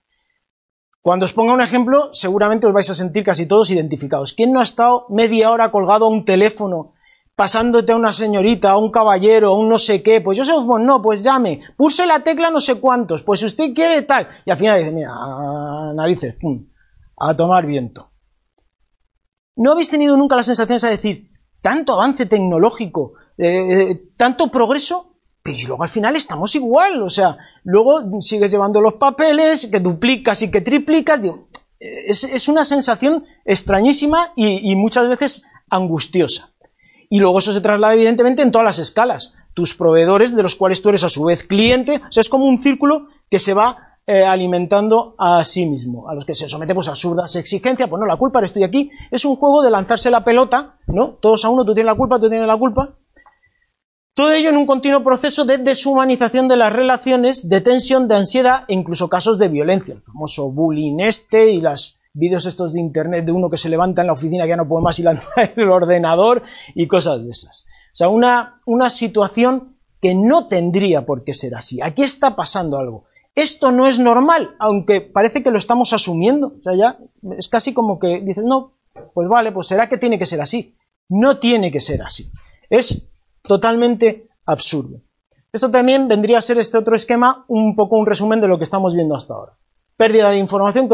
Cuando 1.03 1.25
os 1.25 1.33
ponga 1.33 1.51
un 1.51 1.59
ejemplo, 1.59 2.07
seguramente 2.13 2.65
os 2.65 2.71
vais 2.71 2.89
a 2.89 2.95
sentir 2.95 3.27
casi 3.27 3.45
todos 3.45 3.69
identificados. 3.69 4.31
¿Quién 4.31 4.53
no 4.53 4.61
ha 4.61 4.63
estado 4.63 5.05
media 5.09 5.51
hora 5.51 5.69
colgado 5.69 6.05
a 6.05 6.09
un 6.09 6.23
teléfono, 6.23 6.93
pasándote 7.35 7.91
a 7.91 7.97
una 7.97 8.13
señorita, 8.13 8.71
a 8.71 8.77
un 8.77 8.89
caballero, 8.89 9.49
a 9.49 9.57
un 9.59 9.67
no 9.67 9.77
sé 9.77 10.01
qué? 10.01 10.21
Pues 10.21 10.37
yo 10.37 10.45
sé, 10.45 10.53
pues 10.65 10.81
no, 10.81 11.01
pues 11.01 11.21
llame, 11.21 11.59
puse 11.75 12.07
la 12.07 12.21
tecla 12.21 12.49
no 12.49 12.61
sé 12.61 12.79
cuántos, 12.79 13.21
pues 13.21 13.41
si 13.41 13.47
usted 13.47 13.73
quiere 13.73 14.03
tal. 14.03 14.29
Y 14.45 14.51
al 14.51 14.57
final 14.57 14.79
dice, 14.79 14.91
mira, 14.91 15.11
narices, 15.93 16.35
pum, 16.39 16.67
a 17.17 17.35
tomar 17.35 17.65
viento. 17.65 18.09
¿No 19.57 19.73
habéis 19.73 19.89
tenido 19.89 20.15
nunca 20.15 20.37
la 20.37 20.43
sensación 20.43 20.79
de 20.79 20.89
decir, 20.89 21.31
tanto 21.59 21.95
avance 21.95 22.27
tecnológico, 22.27 23.15
eh, 23.37 23.91
eh, 23.91 24.03
tanto 24.15 24.47
progreso, 24.47 25.12
pero 25.43 25.57
luego 25.67 25.83
al 25.83 25.89
final 25.89 26.15
estamos 26.15 26.55
igual, 26.55 27.03
o 27.03 27.09
sea, 27.09 27.37
luego 27.65 28.21
sigues 28.21 28.51
llevando 28.51 28.79
los 28.79 28.93
papeles, 28.93 29.67
que 29.67 29.81
duplicas 29.81 30.41
y 30.41 30.49
que 30.49 30.61
triplicas, 30.61 31.21
es, 31.79 32.47
una 32.47 32.63
sensación 32.63 33.25
extrañísima 33.43 34.31
y, 34.37 34.73
muchas 34.77 35.09
veces 35.09 35.43
angustiosa. 35.69 36.53
Y 37.09 37.19
luego 37.19 37.39
eso 37.39 37.51
se 37.51 37.59
traslada 37.59 37.93
evidentemente 37.93 38.41
en 38.41 38.51
todas 38.51 38.63
las 38.63 38.79
escalas. 38.79 39.35
Tus 39.53 39.75
proveedores, 39.75 40.33
de 40.33 40.43
los 40.43 40.55
cuales 40.55 40.81
tú 40.81 40.89
eres 40.89 41.03
a 41.03 41.09
su 41.09 41.25
vez 41.25 41.43
cliente, 41.43 41.97
o 41.97 42.11
sea, 42.11 42.21
es 42.21 42.29
como 42.29 42.45
un 42.45 42.57
círculo 42.57 43.09
que 43.29 43.37
se 43.37 43.53
va 43.53 43.97
eh, 44.07 44.23
alimentando 44.23 45.13
a 45.17 45.43
sí 45.43 45.65
mismo, 45.65 46.09
a 46.09 46.15
los 46.15 46.25
que 46.25 46.33
se 46.33 46.47
sometemos 46.47 46.87
a 46.87 46.91
absurdas 46.91 47.35
exigencias, 47.35 47.89
pues 47.89 47.99
no, 47.99 48.05
la 48.05 48.17
culpa 48.17 48.43
estoy 48.43 48.63
aquí, 48.63 48.91
es 49.11 49.25
un 49.25 49.35
juego 49.35 49.61
de 49.61 49.71
lanzarse 49.71 50.09
la 50.09 50.23
pelota, 50.23 50.75
¿no? 50.87 51.17
Todos 51.21 51.43
a 51.45 51.49
uno, 51.49 51.65
tú 51.65 51.73
tienes 51.73 51.91
la 51.91 51.95
culpa, 51.95 52.19
tú 52.19 52.29
tienes 52.29 52.47
la 52.47 52.57
culpa, 52.57 52.95
todo 54.15 54.31
ello 54.31 54.49
en 54.49 54.57
un 54.57 54.67
continuo 54.67 55.03
proceso 55.03 55.43
de 55.43 55.57
deshumanización 55.57 56.47
de 56.47 56.55
las 56.55 56.71
relaciones, 56.71 57.49
de 57.49 57.61
tensión, 57.61 58.07
de 58.07 58.15
ansiedad 58.15 58.63
e 58.67 58.73
incluso 58.73 59.09
casos 59.09 59.39
de 59.39 59.47
violencia. 59.47 59.95
El 59.95 60.01
famoso 60.01 60.51
bullying 60.51 60.99
este 60.99 61.49
y 61.49 61.61
los 61.61 61.99
vídeos 62.13 62.45
estos 62.45 62.73
de 62.73 62.79
internet 62.79 63.25
de 63.25 63.31
uno 63.31 63.49
que 63.49 63.57
se 63.57 63.69
levanta 63.69 64.01
en 64.01 64.07
la 64.07 64.13
oficina 64.13 64.43
que 64.43 64.49
ya 64.49 64.55
no 64.55 64.67
puede 64.67 64.83
más 64.83 64.99
y 64.99 65.03
lanza 65.03 65.25
el 65.55 65.69
ordenador 65.69 66.43
y 66.75 66.87
cosas 66.87 67.23
de 67.23 67.31
esas. 67.31 67.65
O 67.65 67.95
sea, 67.95 68.09
una, 68.09 68.59
una 68.65 68.89
situación 68.89 69.77
que 69.99 70.13
no 70.13 70.47
tendría 70.47 71.05
por 71.05 71.23
qué 71.23 71.33
ser 71.33 71.55
así. 71.55 71.81
Aquí 71.81 72.03
está 72.03 72.35
pasando 72.35 72.77
algo. 72.77 73.05
Esto 73.33 73.71
no 73.71 73.87
es 73.87 73.97
normal, 73.97 74.55
aunque 74.59 75.01
parece 75.01 75.41
que 75.41 75.49
lo 75.49 75.57
estamos 75.57 75.91
asumiendo. 75.91 76.53
O 76.59 76.61
sea, 76.61 76.75
ya 76.75 76.99
es 77.37 77.49
casi 77.49 77.73
como 77.73 77.97
que 77.97 78.21
dicen, 78.21 78.45
no, 78.45 78.73
pues 79.13 79.27
vale, 79.27 79.51
pues 79.51 79.67
será 79.67 79.89
que 79.89 79.97
tiene 79.97 80.19
que 80.19 80.27
ser 80.27 80.39
así. 80.39 80.75
No 81.09 81.39
tiene 81.39 81.71
que 81.71 81.81
ser 81.81 82.03
así. 82.03 82.31
Es 82.69 83.09
totalmente 83.43 84.29
absurdo. 84.45 85.01
Esto 85.51 85.69
también 85.69 86.07
vendría 86.07 86.39
a 86.39 86.41
ser 86.41 86.57
este 86.57 86.77
otro 86.77 86.95
esquema 86.95 87.45
un 87.47 87.75
poco 87.75 87.97
un 87.97 88.07
resumen 88.07 88.41
de 88.41 88.47
lo 88.47 88.57
que 88.57 88.63
estamos 88.63 88.95
viendo 88.95 89.15
hasta 89.15 89.35
ahora. 89.35 89.53
Pérdida 89.95 90.31
de 90.31 90.39
información 90.39 90.89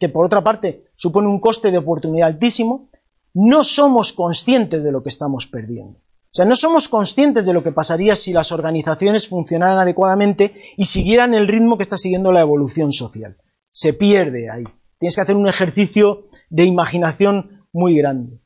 que 0.00 0.08
por, 0.08 0.26
otra 0.26 0.42
parte 0.42 0.86
supone 0.96 1.28
un 1.28 1.38
coste 1.38 1.70
de 1.70 1.78
oportunidad 1.78 2.28
altísimo. 2.28 2.88
No 3.32 3.62
somos 3.62 4.12
conscientes 4.12 4.82
de 4.82 4.90
lo 4.90 5.04
que 5.04 5.08
estamos 5.10 5.46
perdiendo. 5.46 5.98
O 6.00 6.32
sea, 6.32 6.44
no 6.44 6.56
somos 6.56 6.88
conscientes 6.88 7.46
de 7.46 7.52
lo 7.52 7.62
que 7.62 7.70
pasaría 7.70 8.16
si 8.16 8.32
las 8.32 8.50
organizaciones 8.50 9.28
funcionaran 9.28 9.78
adecuadamente 9.78 10.54
y 10.76 10.84
siguieran 10.84 11.34
el 11.34 11.46
ritmo 11.46 11.76
que 11.76 11.82
está 11.82 11.96
siguiendo 11.96 12.32
la 12.32 12.40
evolución 12.40 12.92
social. 12.92 13.36
Se 13.70 13.92
pierde 13.92 14.50
ahí. 14.50 14.64
Tienes 14.98 15.14
que 15.14 15.20
hacer 15.20 15.36
un 15.36 15.46
ejercicio 15.46 16.24
de 16.48 16.64
imaginación 16.64 17.66
muy 17.72 17.96
grande. 17.96 18.40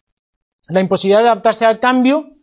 La 0.69 0.81
imposibilidad 0.81 1.23
de 1.23 1.29
adaptarse 1.29 1.65
al 1.65 1.81
cambio 1.81 2.34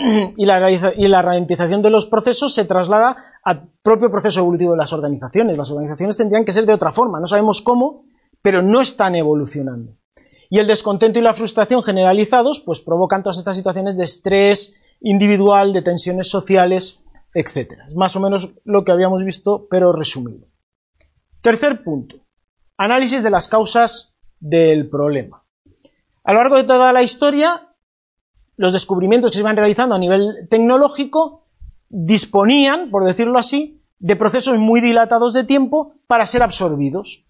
y 0.36 0.46
la, 0.46 0.70
y 0.70 1.08
la 1.08 1.22
ralentización 1.22 1.82
de 1.82 1.90
los 1.90 2.06
procesos 2.06 2.54
se 2.54 2.64
traslada 2.64 3.16
al 3.42 3.68
propio 3.82 4.10
proceso 4.10 4.40
evolutivo 4.40 4.72
de 4.72 4.78
las 4.78 4.92
organizaciones. 4.92 5.56
Las 5.56 5.70
organizaciones 5.70 6.16
tendrían 6.16 6.44
que 6.44 6.52
ser 6.52 6.66
de 6.66 6.74
otra 6.74 6.92
forma, 6.92 7.20
no 7.20 7.26
sabemos 7.26 7.62
cómo, 7.62 8.04
pero 8.42 8.62
no 8.62 8.80
están 8.80 9.14
evolucionando. 9.14 9.96
Y 10.48 10.58
el 10.58 10.66
descontento 10.66 11.18
y 11.18 11.22
la 11.22 11.34
frustración 11.34 11.82
generalizados 11.82 12.60
pues 12.60 12.80
provocan 12.80 13.22
todas 13.22 13.38
estas 13.38 13.56
situaciones 13.56 13.96
de 13.96 14.04
estrés 14.04 14.80
individual, 15.00 15.72
de 15.72 15.82
tensiones 15.82 16.28
sociales 16.28 17.04
etc. 17.34 17.72
Es 17.86 17.94
más 17.94 18.16
o 18.16 18.20
menos 18.20 18.54
lo 18.64 18.84
que 18.84 18.92
habíamos 18.92 19.24
visto, 19.24 19.66
pero 19.70 19.92
resumido. 19.92 20.48
Tercer 21.40 21.82
punto, 21.82 22.16
análisis 22.76 23.22
de 23.22 23.30
las 23.30 23.48
causas 23.48 24.16
del 24.38 24.88
problema. 24.88 25.44
A 26.24 26.32
lo 26.32 26.38
largo 26.40 26.56
de 26.56 26.64
toda 26.64 26.92
la 26.92 27.02
historia, 27.02 27.69
los 28.60 28.74
descubrimientos 28.74 29.30
que 29.30 29.36
se 29.36 29.40
iban 29.40 29.56
realizando 29.56 29.94
a 29.94 29.98
nivel 29.98 30.46
tecnológico 30.50 31.46
disponían, 31.88 32.90
por 32.90 33.06
decirlo 33.06 33.38
así, 33.38 33.82
de 33.98 34.16
procesos 34.16 34.58
muy 34.58 34.82
dilatados 34.82 35.32
de 35.32 35.44
tiempo 35.44 35.94
para 36.06 36.26
ser 36.26 36.42
absorbidos. 36.42 37.24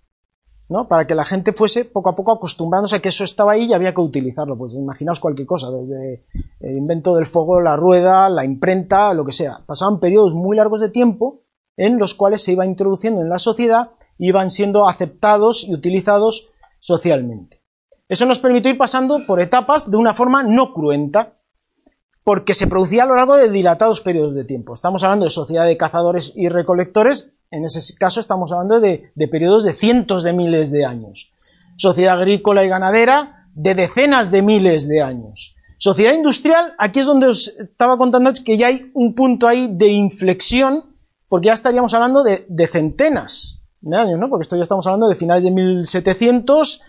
¿no? 0.68 0.88
Para 0.88 1.06
que 1.06 1.14
la 1.14 1.24
gente 1.24 1.52
fuese 1.52 1.84
poco 1.84 2.10
a 2.10 2.16
poco 2.16 2.32
acostumbrándose 2.32 2.96
a 2.96 3.00
que 3.00 3.10
eso 3.10 3.22
estaba 3.22 3.52
ahí 3.52 3.66
y 3.66 3.72
había 3.72 3.94
que 3.94 4.00
utilizarlo. 4.00 4.58
Pues 4.58 4.74
imaginaos 4.74 5.20
cualquier 5.20 5.46
cosa, 5.46 5.70
desde 5.70 6.24
el 6.58 6.76
invento 6.76 7.14
del 7.14 7.26
fuego, 7.26 7.60
la 7.60 7.76
rueda, 7.76 8.28
la 8.28 8.44
imprenta, 8.44 9.14
lo 9.14 9.24
que 9.24 9.32
sea. 9.32 9.60
Pasaban 9.66 10.00
periodos 10.00 10.34
muy 10.34 10.56
largos 10.56 10.80
de 10.80 10.88
tiempo 10.88 11.42
en 11.76 12.00
los 12.00 12.14
cuales 12.14 12.42
se 12.42 12.52
iba 12.52 12.66
introduciendo 12.66 13.20
en 13.20 13.28
la 13.28 13.38
sociedad 13.38 13.92
y 14.18 14.28
iban 14.30 14.50
siendo 14.50 14.88
aceptados 14.88 15.64
y 15.64 15.74
utilizados 15.74 16.50
socialmente. 16.80 17.59
Eso 18.10 18.26
nos 18.26 18.38
permitió 18.38 18.70
ir 18.70 18.76
pasando 18.76 19.24
por 19.26 19.40
etapas 19.40 19.90
de 19.90 19.96
una 19.96 20.12
forma 20.12 20.42
no 20.42 20.74
cruenta, 20.74 21.38
porque 22.22 22.52
se 22.52 22.66
producía 22.66 23.04
a 23.04 23.06
lo 23.06 23.16
largo 23.16 23.36
de 23.36 23.50
dilatados 23.50 24.02
periodos 24.02 24.34
de 24.34 24.44
tiempo. 24.44 24.74
Estamos 24.74 25.02
hablando 25.02 25.24
de 25.24 25.30
sociedad 25.30 25.64
de 25.64 25.78
cazadores 25.78 26.34
y 26.36 26.50
recolectores 26.50 27.32
en 27.50 27.64
ese 27.64 27.94
caso 27.96 28.20
estamos 28.20 28.52
hablando 28.52 28.80
de, 28.80 29.12
periodos 29.28 29.64
de 29.64 29.72
cientos 29.72 30.22
de 30.22 30.32
miles 30.32 30.70
de 30.70 30.84
años. 30.84 31.32
Sociedad 31.76 32.14
agrícola 32.14 32.64
y 32.64 32.68
ganadera 32.68 33.48
de 33.54 33.74
decenas 33.74 34.30
de 34.30 34.42
miles 34.42 34.88
de 34.88 35.02
años. 35.02 35.56
Sociedad 35.78 36.14
industrial, 36.14 36.74
aquí 36.78 37.00
es 37.00 37.06
donde 37.06 37.26
os 37.26 37.48
estaba 37.58 37.98
contando 37.98 38.30
que 38.44 38.56
ya 38.56 38.68
hay 38.68 38.90
un 38.94 39.14
punto 39.14 39.48
ahí 39.48 39.68
de 39.72 39.88
inflexión, 39.88 40.94
porque 41.28 41.46
ya 41.46 41.54
estaríamos 41.54 41.92
hablando 41.94 42.22
de, 42.22 42.68
centenas 42.68 43.64
de 43.80 43.96
años, 43.96 44.20
¿no? 44.20 44.28
Porque 44.28 44.42
esto 44.42 44.56
ya 44.56 44.62
estamos 44.62 44.86
hablando 44.86 45.08
de 45.08 45.14
finales 45.14 45.42
de 45.42 45.50
1700, 45.50 46.82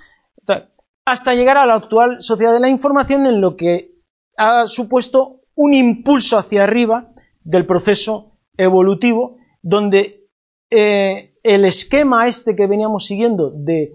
hasta 1.05 1.35
llegar 1.35 1.57
a 1.57 1.65
la 1.65 1.75
actual 1.75 2.17
sociedad 2.21 2.53
de 2.53 2.59
la 2.59 2.69
información 2.69 3.25
en 3.25 3.41
lo 3.41 3.55
que 3.55 3.95
ha 4.37 4.67
supuesto 4.67 5.41
un 5.55 5.73
impulso 5.73 6.37
hacia 6.37 6.63
arriba 6.63 7.09
del 7.43 7.65
proceso 7.65 8.37
evolutivo, 8.57 9.37
donde 9.61 10.29
eh, 10.69 11.35
el 11.43 11.65
esquema 11.65 12.27
este 12.27 12.55
que 12.55 12.67
veníamos 12.67 13.05
siguiendo 13.05 13.51
de, 13.51 13.93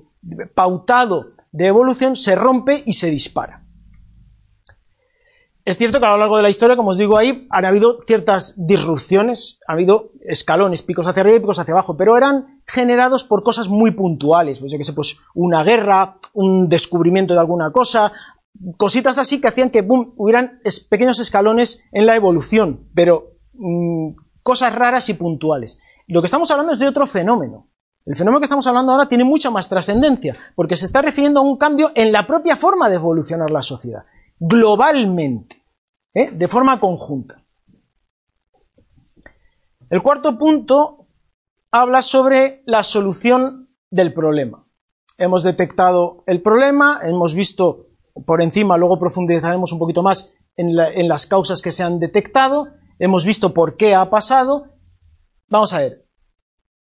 pautado 0.55 1.33
de 1.53 1.67
evolución 1.67 2.17
se 2.17 2.35
rompe 2.35 2.83
y 2.85 2.93
se 2.93 3.11
dispara. 3.11 3.63
Es 5.65 5.79
cierto 5.79 5.99
que 5.99 6.07
a 6.07 6.11
lo 6.11 6.19
largo 6.19 6.37
de 6.37 6.45
la 6.45 6.49
historia, 6.49 6.77
como 6.77 6.91
os 6.91 6.99
digo 6.99 7.19
ahí, 7.19 7.49
han 7.51 7.65
habido 7.65 7.99
ciertas 8.07 8.55
disrupciones, 8.57 9.59
ha 9.67 9.73
habido 9.73 10.13
escalones, 10.21 10.83
picos 10.83 11.09
hacia 11.09 11.23
arriba 11.23 11.39
y 11.39 11.41
picos 11.41 11.59
hacia 11.59 11.73
abajo, 11.75 11.97
pero 11.97 12.17
eran 12.17 12.63
generados 12.65 13.25
por 13.25 13.43
cosas 13.43 13.69
muy 13.69 13.91
puntuales, 13.91 14.61
pues 14.61 14.71
yo 14.71 14.79
que 14.79 14.85
sé, 14.85 14.93
pues 14.93 15.19
una 15.35 15.65
guerra, 15.65 16.19
un 16.37 16.69
descubrimiento 16.69 17.35
de 17.35 17.41
alguna 17.41 17.73
cosa, 17.73 18.13
cositas 18.77 19.19
así 19.19 19.41
que 19.41 19.49
hacían 19.49 19.71
que 19.71 19.87
hubieran 19.89 20.61
pequeños 20.91 21.19
escalones 21.19 21.83
en 21.93 22.07
la 22.07 22.15
evolución, 22.15 22.89
pero 22.95 23.39
mm, 23.55 24.11
cosas 24.43 24.75
raras 24.75 25.09
y 25.09 25.15
puntuales. 25.15 25.81
Lo 26.07 26.21
que 26.21 26.27
estamos 26.27 26.51
hablando 26.51 26.73
es 26.73 26.79
de 26.79 26.89
otro 26.89 27.07
fenómeno. 27.07 27.71
El 28.05 28.17
fenómeno 28.17 28.39
que 28.39 28.45
estamos 28.45 28.67
hablando 28.67 28.93
ahora 28.93 29.09
tiene 29.09 29.25
mucha 29.25 29.51
más 29.51 29.69
trascendencia, 29.69 30.37
porque 30.55 30.77
se 30.77 30.85
está 30.85 31.03
refiriendo 31.03 31.41
a 31.41 31.43
un 31.43 31.57
cambio 31.57 31.91
en 31.95 32.13
la 32.13 32.27
propia 32.27 32.55
forma 32.55 32.89
de 32.89 32.97
evolucionar 32.97 33.51
la 33.51 33.63
sociedad, 33.63 34.05
globalmente, 34.39 35.65
¿eh? 36.15 36.31
de 36.31 36.49
forma 36.49 36.79
conjunta. 36.79 37.43
El 39.89 40.03
cuarto 40.03 40.37
punto 40.37 41.09
habla 41.71 42.03
sobre 42.03 42.63
la 42.67 42.83
solución 42.83 43.71
del 43.91 44.13
problema. 44.13 44.66
Hemos 45.19 45.43
detectado 45.43 46.23
el 46.27 46.43
problema, 46.43 47.01
hemos 47.03 47.35
visto 47.35 47.87
por 48.27 48.43
encima, 48.43 48.77
luego 48.77 48.99
profundizaremos 48.99 49.73
un 49.73 49.79
poquito 49.79 50.03
más 50.03 50.35
en, 50.57 50.75
las 50.77 51.27
causas 51.27 51.61
que 51.63 51.73
se 51.73 51.83
han 51.83 51.99
detectado, 51.99 52.69
hemos 52.99 53.25
visto 53.27 53.53
por 53.53 53.77
qué 53.77 53.95
ha 53.95 54.09
pasado 54.09 54.77
Vamos 55.49 55.73
a 55.73 55.81
ver. 55.81 56.07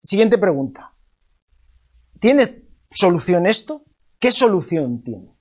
Siguiente 0.02 0.38
pregunta. 0.38 0.96
¿Tiene 2.20 2.68
solución 2.90 3.46
esto? 3.46 3.86
¿Qué 4.20 4.32
solución 4.32 5.04
tiene? 5.04 5.36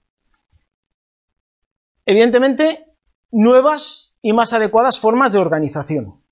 Evidentemente, 2.04 2.84
nuevas 3.30 4.18
y 4.20 4.32
más 4.32 4.52
adecuadas 4.52 4.98
formas 4.98 5.32
de 5.32 5.38
organización. 5.38 6.22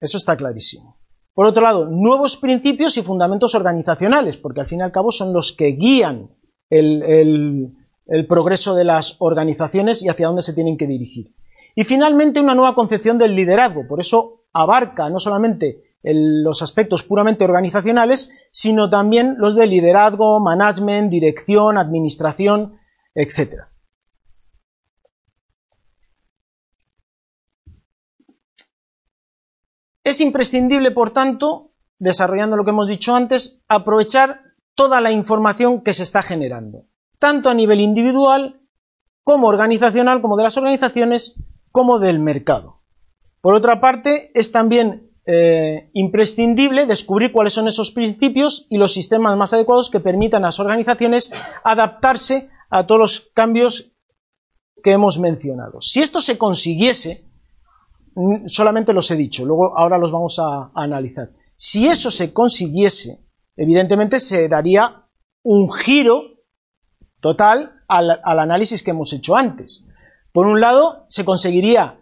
Eso 0.00 0.18
está 0.18 0.36
clarísimo. 0.36 0.95
Por 1.36 1.44
otro 1.44 1.62
lado, 1.62 1.86
nuevos 1.86 2.38
principios 2.38 2.96
y 2.96 3.02
fundamentos 3.02 3.54
organizacionales, 3.54 4.38
porque 4.38 4.60
al 4.60 4.66
fin 4.66 4.80
y 4.80 4.84
al 4.84 4.90
cabo 4.90 5.12
son 5.12 5.34
los 5.34 5.52
que 5.52 5.66
guían 5.66 6.30
el, 6.70 7.76
progreso 8.26 8.74
de 8.74 8.84
las 8.84 9.16
organizaciones 9.18 10.02
y 10.02 10.08
hacia 10.08 10.28
dónde 10.28 10.40
se 10.40 10.54
tienen 10.54 10.78
que 10.78 10.86
dirigir. 10.86 11.34
Y 11.74 11.84
finalmente, 11.84 12.40
una 12.40 12.54
nueva 12.54 12.74
concepción 12.74 13.18
del 13.18 13.36
liderazgo. 13.36 13.86
Por 13.86 14.00
eso 14.00 14.44
abarca 14.54 15.10
no 15.10 15.20
solamente 15.20 15.82
los 16.02 16.62
aspectos 16.62 17.02
puramente 17.02 17.44
organizacionales, 17.44 18.32
sino 18.50 18.88
también 18.88 19.34
los 19.36 19.56
de 19.56 19.66
liderazgo, 19.66 20.40
management, 20.40 21.10
dirección, 21.10 21.76
administración, 21.76 22.78
etc. 23.14 23.64
Es 30.06 30.20
imprescindible, 30.20 30.92
por 30.92 31.10
tanto, 31.10 31.72
desarrollando 31.98 32.56
lo 32.56 32.62
que 32.62 32.70
hemos 32.70 32.86
dicho 32.86 33.16
antes, 33.16 33.64
aprovechar 33.66 34.54
toda 34.76 35.00
la 35.00 35.10
información 35.10 35.82
que 35.82 35.92
se 35.92 36.04
está 36.04 36.22
generando, 36.22 36.84
tanto 37.18 37.50
a 37.50 37.54
nivel 37.54 37.80
individual 37.80 38.60
como 39.24 39.48
organizacional, 39.48 40.22
como 40.22 40.36
de 40.36 40.44
las 40.44 40.56
organizaciones, 40.56 41.42
como 41.72 41.98
del 41.98 42.20
mercado. 42.20 42.82
Por 43.40 43.54
otra 43.54 43.80
parte, 43.80 44.30
es 44.38 44.52
también 44.52 45.10
eh, 45.26 45.90
imprescindible 45.92 46.86
descubrir 46.86 47.32
cuáles 47.32 47.54
son 47.54 47.66
esos 47.66 47.90
principios 47.90 48.68
y 48.70 48.78
los 48.78 48.92
sistemas 48.92 49.36
más 49.36 49.54
adecuados 49.54 49.90
que 49.90 49.98
permitan 49.98 50.44
a 50.44 50.48
las 50.48 50.60
organizaciones 50.60 51.32
adaptarse 51.64 52.48
a 52.70 52.86
todos 52.86 53.00
los 53.00 53.30
cambios 53.34 53.90
que 54.84 54.92
hemos 54.92 55.18
mencionado. 55.18 55.80
Si 55.80 56.00
esto 56.00 56.20
se 56.20 56.38
consiguiese, 56.38 57.25
solamente 58.46 58.92
los 58.92 59.10
he 59.10 59.16
dicho, 59.16 59.44
luego 59.44 59.78
ahora 59.78 59.98
los 59.98 60.10
vamos 60.10 60.38
a, 60.38 60.70
analizar. 60.74 61.30
Si 61.54 61.86
eso 61.86 62.10
se 62.10 62.32
consiguiese, 62.32 63.24
evidentemente 63.56 64.20
se 64.20 64.48
daría 64.48 65.06
un 65.42 65.70
giro 65.70 66.22
total 67.20 67.82
al, 67.88 68.20
análisis 68.24 68.82
que 68.82 68.90
hemos 68.90 69.12
hecho 69.12 69.36
antes. 69.36 69.86
Por 70.32 70.46
un 70.46 70.60
lado, 70.60 71.06
se 71.08 71.24
conseguiría 71.24 72.00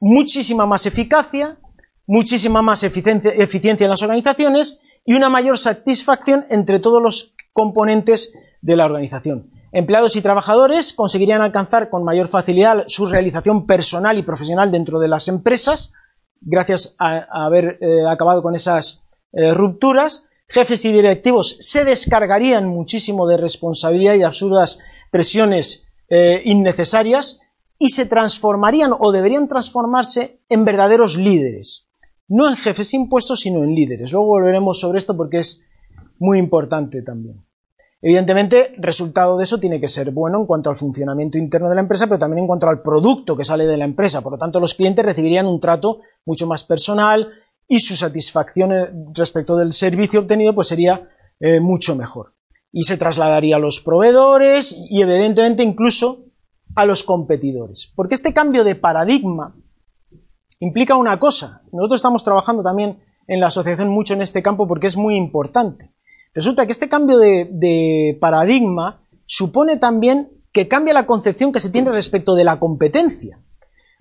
muchísima 0.00 0.66
más 0.66 0.86
eficacia, 0.86 1.58
muchísima 2.06 2.62
más 2.62 2.82
eficiencia, 2.82 3.84
en 3.84 3.90
las 3.90 4.02
organizaciones 4.02 4.82
y 5.04 5.14
una 5.14 5.28
mayor 5.28 5.58
satisfacción 5.58 6.44
entre 6.50 6.78
todos 6.78 7.02
los 7.02 7.34
componentes 7.52 8.34
de 8.60 8.76
la 8.76 8.86
organización. 8.86 9.50
Empleados 9.74 10.16
y 10.16 10.22
trabajadores 10.22 10.94
conseguirían 10.94 11.42
alcanzar 11.42 11.90
con 11.90 12.04
mayor 12.04 12.28
facilidad 12.28 12.84
su 12.86 13.06
realización 13.06 13.66
personal 13.66 14.16
y 14.16 14.22
profesional 14.22 14.70
dentro 14.70 14.98
de 15.00 15.08
las 15.08 15.28
empresas, 15.28 15.92
gracias 16.40 16.96
a, 16.98 17.26
haber 17.44 17.78
eh, 17.80 18.06
acabado 18.08 18.42
con 18.42 18.54
esas 18.54 19.04
eh, 19.32 19.52
rupturas. 19.52 20.28
Jefes 20.48 20.84
y 20.84 20.92
directivos 20.92 21.56
se 21.60 21.84
descargarían 21.84 22.68
muchísimo 22.68 23.26
de 23.26 23.36
responsabilidad 23.36 24.14
y 24.14 24.22
absurdas 24.22 24.78
presiones 25.10 25.88
eh, 26.08 26.40
innecesarias 26.44 27.40
y 27.76 27.90
se 27.90 28.06
transformarían 28.06 28.92
o 28.98 29.12
deberían 29.12 29.48
transformarse 29.48 30.40
en 30.48 30.64
verdaderos 30.64 31.16
líderes 31.16 31.84
no 32.28 32.48
en 32.48 32.56
jefes 32.56 32.94
impuestos, 32.94 33.40
sino 33.40 33.62
en 33.62 33.74
líderes. 33.74 34.12
Luego 34.12 34.28
volveremos 34.28 34.80
sobre 34.80 34.98
esto 34.98 35.16
porque 35.16 35.38
es 35.38 35.66
muy 36.18 36.38
importante 36.38 37.02
también. 37.02 37.44
Evidentemente, 38.06 38.74
resultado 38.76 39.38
de 39.38 39.44
eso 39.44 39.58
tiene 39.58 39.80
que 39.80 39.88
ser 39.88 40.10
bueno 40.10 40.38
en 40.38 40.44
cuanto 40.44 40.68
al 40.68 40.76
funcionamiento 40.76 41.38
interno 41.38 41.70
de 41.70 41.74
la 41.74 41.80
empresa, 41.80 42.06
pero 42.06 42.18
también 42.18 42.40
en 42.40 42.46
cuanto 42.46 42.68
al 42.68 42.82
producto 42.82 43.34
que 43.34 43.46
sale 43.46 43.64
de 43.64 43.78
la 43.78 43.86
empresa. 43.86 44.20
Por 44.20 44.32
lo 44.32 44.38
tanto, 44.38 44.60
los 44.60 44.74
clientes 44.74 45.02
recibirían 45.02 45.46
un 45.46 45.58
trato 45.58 46.00
mucho 46.26 46.46
más 46.46 46.64
personal 46.64 47.30
y 47.66 47.78
su 47.78 47.96
satisfacción 47.96 48.72
eh, 48.72 48.90
respecto 49.14 49.56
del 49.56 49.72
servicio 49.72 50.20
obtenido 50.20 50.54
pues 50.54 50.68
sería 50.68 51.08
eh, 51.40 51.60
mucho 51.60 51.96
mejor. 51.96 52.34
Y 52.70 52.82
se 52.82 52.98
trasladaría 52.98 53.56
a 53.56 53.58
los 53.58 53.80
proveedores 53.80 54.76
y 54.90 55.00
evidentemente 55.00 55.62
incluso 55.62 56.26
a 56.74 56.84
los 56.84 57.04
competidores. 57.04 57.90
Porque 57.96 58.16
este 58.16 58.34
cambio 58.34 58.64
de 58.64 58.74
paradigma 58.74 59.56
implica 60.60 60.94
una 60.94 61.18
cosa. 61.18 61.62
Nosotros 61.72 62.00
estamos 62.00 62.22
trabajando 62.22 62.62
también 62.62 63.02
en 63.26 63.40
la 63.40 63.46
asociación 63.46 63.88
mucho 63.88 64.12
en 64.12 64.20
este 64.20 64.42
campo 64.42 64.68
porque 64.68 64.88
es 64.88 64.98
muy 64.98 65.16
importante. 65.16 65.93
Resulta 66.34 66.66
que 66.66 66.72
este 66.72 66.88
cambio 66.88 67.18
de, 67.18 68.18
paradigma 68.20 69.02
supone 69.26 69.76
también 69.76 70.28
que 70.52 70.68
cambia 70.68 70.92
la 70.92 71.06
concepción 71.06 71.52
que 71.52 71.60
se 71.60 71.70
tiene 71.70 71.90
respecto 71.90 72.34
de 72.34 72.44
la 72.44 72.58
competencia. 72.58 73.40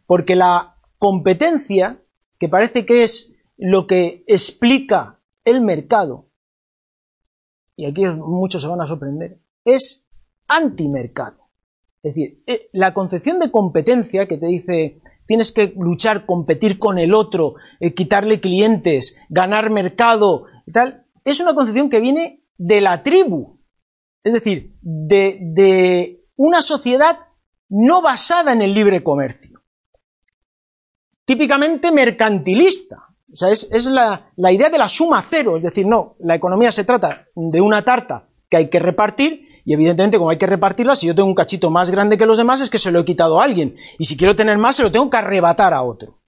Porque 0.06 0.36
la 0.36 0.78
competencia, 0.98 2.04
que 2.40 2.50
parece 2.50 2.86
que 2.86 3.04
es 3.04 3.36
lo 3.58 3.88
que 3.88 4.24
explica 4.28 5.20
el 5.46 5.62
mercado, 5.62 6.30
y 7.76 7.86
aquí 7.86 8.06
muchos 8.06 8.62
se 8.62 8.68
van 8.68 8.82
a 8.82 8.88
sorprender, 8.88 9.40
es 9.64 10.08
antimercado. 10.48 11.50
Es 12.04 12.16
decir, 12.16 12.44
eh, 12.48 12.70
la 12.74 12.94
concepción 12.94 13.40
de 13.40 13.50
competencia 13.50 14.28
que 14.28 14.38
te 14.38 14.48
dice 14.48 15.02
tienes 15.26 15.52
que 15.52 15.74
luchar, 15.78 16.26
competir 16.26 16.78
con 16.78 17.00
el 17.00 17.14
otro, 17.14 17.56
eh, 17.80 17.94
quitarle 17.94 18.42
clientes, 18.42 19.18
ganar 19.30 19.70
mercado 19.70 20.46
y 20.66 20.72
tal, 20.72 21.03
es 21.24 21.40
una 21.40 21.54
concepción 21.54 21.90
que 21.90 22.00
viene 22.00 22.44
de 22.58 22.82
la 22.82 23.04
tribu. 23.04 23.60
Es 24.24 24.34
decir, 24.34 24.76
de, 24.82 25.40
de 25.42 26.26
una 26.36 26.62
sociedad 26.62 27.20
no 27.70 28.02
basada 28.02 28.52
en 28.54 28.62
el 28.62 28.74
libre 28.74 29.04
comercio. 29.04 29.64
Típicamente 31.26 31.92
mercantilista. 31.92 33.08
O 33.32 33.36
sea, 33.36 33.50
es, 33.50 33.86
la, 33.86 34.32
la 34.36 34.52
idea 34.52 34.70
de 34.70 34.78
la 34.78 34.88
suma 34.88 35.24
cero. 35.28 35.58
Es 35.58 35.64
decir, 35.64 35.88
no, 35.88 36.16
la 36.20 36.36
economía 36.36 36.72
se 36.72 36.84
trata 36.84 37.28
de 37.36 37.62
una 37.62 37.84
tarta 37.84 38.30
que 38.50 38.58
hay 38.58 38.70
que 38.70 38.80
repartir 38.80 39.48
y 39.66 39.74
evidentemente, 39.74 40.18
como 40.18 40.30
hay 40.30 40.38
que 40.38 40.46
repartirla, 40.46 40.96
si 40.96 41.08
yo 41.08 41.16
tengo 41.16 41.30
un 41.30 41.36
cachito 41.36 41.70
más 41.70 41.90
grande 41.90 42.18
que 42.18 42.26
los 42.26 42.38
demás, 42.38 42.60
es 42.62 42.70
que 42.70 42.78
se 42.78 42.92
lo 42.92 43.00
he 43.00 43.06
quitado 43.06 43.40
a 43.40 43.44
alguien. 43.44 43.76
Y 43.98 44.06
si 44.06 44.18
quiero 44.18 44.36
tener 44.36 44.58
más, 44.58 44.76
se 44.76 44.84
lo 44.84 44.92
tengo 44.92 45.10
que 45.10 45.18
arrebatar 45.18 45.74
a 45.74 45.82
otro. 45.84 46.22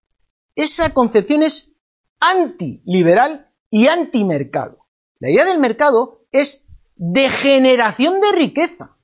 Esa 0.56 0.94
concepción 0.94 1.44
es 1.44 1.76
antiliberal 2.20 3.52
y 3.70 3.88
antimercado. 3.88 4.85
La 5.20 5.30
idea 5.30 5.46
del 5.46 5.60
mercado 5.60 6.26
es 6.32 6.68
de 6.96 7.30
generación 7.30 8.20
de 8.22 8.32
riqueza. 8.32 8.98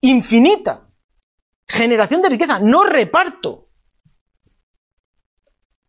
Infinita. 0.00 0.90
Generación 1.66 2.22
de 2.22 2.28
riqueza, 2.28 2.60
no 2.60 2.84
reparto. 2.84 3.68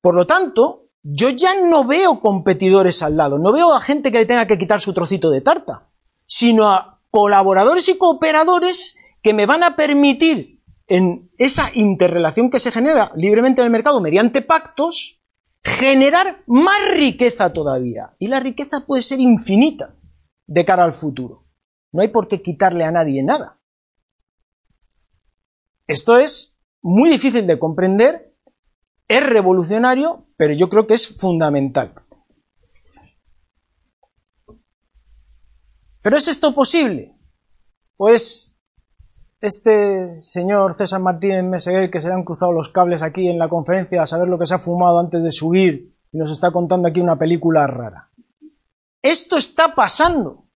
Por 0.02 0.16
lo 0.16 0.26
tanto, 0.26 0.90
yo 1.04 1.30
ya 1.30 1.62
no 1.62 1.86
veo 1.86 2.20
competidores 2.20 3.04
al 3.04 3.18
lado, 3.18 3.38
no 3.38 3.52
veo 3.52 3.76
a 3.76 3.82
gente 3.82 4.12
que 4.12 4.20
le 4.20 4.26
tenga 4.26 4.48
que 4.48 4.58
quitar 4.58 4.80
su 4.80 4.94
trocito 4.94 5.30
de 5.30 5.42
tarta, 5.42 5.90
sino 6.26 6.70
a 6.70 7.02
colaboradores 7.12 7.88
y 7.90 7.98
cooperadores 7.98 8.98
que 9.22 9.34
me 9.34 9.46
van 9.46 9.64
a 9.64 9.76
permitir 9.76 10.64
en 10.88 11.32
esa 11.38 11.72
interrelación 11.74 12.50
que 12.50 12.60
se 12.60 12.72
genera 12.72 13.12
libremente 13.16 13.62
en 13.62 13.66
el 13.66 13.72
mercado 13.72 14.02
mediante 14.02 14.42
pactos, 14.42 15.22
generar 15.66 16.44
más 16.46 16.78
riqueza 16.96 17.52
todavía. 17.52 18.16
Y 18.20 18.28
la 18.28 18.40
riqueza 18.40 18.86
puede 18.86 19.02
ser 19.02 19.20
infinita 19.20 19.96
de 20.46 20.64
cara 20.64 20.84
al 20.84 20.94
futuro. 20.94 21.46
No 21.92 22.02
hay 22.02 22.10
por 22.10 22.28
qué 22.28 22.42
quitarle 22.42 22.84
a 22.86 22.92
nadie 22.92 23.24
nada. 23.24 23.60
Esto 25.88 26.18
es 26.18 26.60
muy 26.82 27.10
difícil 27.10 27.48
de 27.48 27.60
comprender, 27.60 28.36
es 29.08 29.28
revolucionario, 29.28 30.28
pero 30.38 30.54
yo 30.54 30.70
creo 30.70 30.88
que 30.88 30.94
es 30.94 31.08
fundamental. 31.08 31.94
¿Pero 36.02 36.18
es 36.18 36.28
esto 36.28 36.54
posible? 36.54 37.16
Pues 37.98 38.55
este 39.46 40.22
señor 40.22 40.76
César 40.76 41.02
Martínez 41.02 41.44
Meseguer, 41.44 41.90
que 41.90 42.02
se 42.02 42.08
le 42.08 42.14
han 42.14 42.24
cruzado 42.24 42.52
los 42.52 42.70
cables 42.70 43.02
aquí 43.02 43.28
en 43.28 43.40
la 43.40 43.50
conferencia 43.50 44.02
a 44.02 44.06
saber 44.06 44.28
lo 44.28 44.38
que 44.38 44.46
se 44.46 44.56
ha 44.56 44.60
fumado 44.60 45.00
antes 45.00 45.24
de 45.24 45.32
subir 45.32 45.96
y 46.12 46.18
nos 46.18 46.32
está 46.32 46.52
contando 46.52 46.88
aquí 46.88 47.02
una 47.02 47.18
película 47.18 47.68
rara. 47.68 48.10
Esto 49.02 49.38
está 49.38 49.76
pasando. 49.76 50.48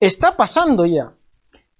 Está 0.00 0.36
pasando 0.36 0.84
ya. 0.86 1.14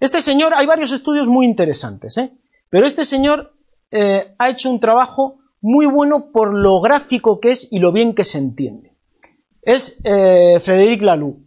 Este 0.00 0.20
señor, 0.20 0.54
hay 0.54 0.66
varios 0.66 0.92
estudios 0.92 1.28
muy 1.28 1.46
interesantes, 1.46 2.16
¿eh? 2.18 2.32
pero 2.70 2.86
este 2.86 3.04
señor 3.04 3.56
eh, 3.90 4.34
ha 4.38 4.50
hecho 4.50 4.70
un 4.70 4.80
trabajo 4.80 5.38
muy 5.60 5.86
bueno 5.86 6.30
por 6.30 6.54
lo 6.54 6.80
gráfico 6.80 7.40
que 7.40 7.50
es 7.50 7.72
y 7.72 7.78
lo 7.78 7.92
bien 7.92 8.14
que 8.14 8.24
se 8.24 8.38
entiende. 8.38 8.96
Es 9.62 10.00
eh, 10.04 10.60
Frédéric 10.60 11.02
Laloux 11.02 11.43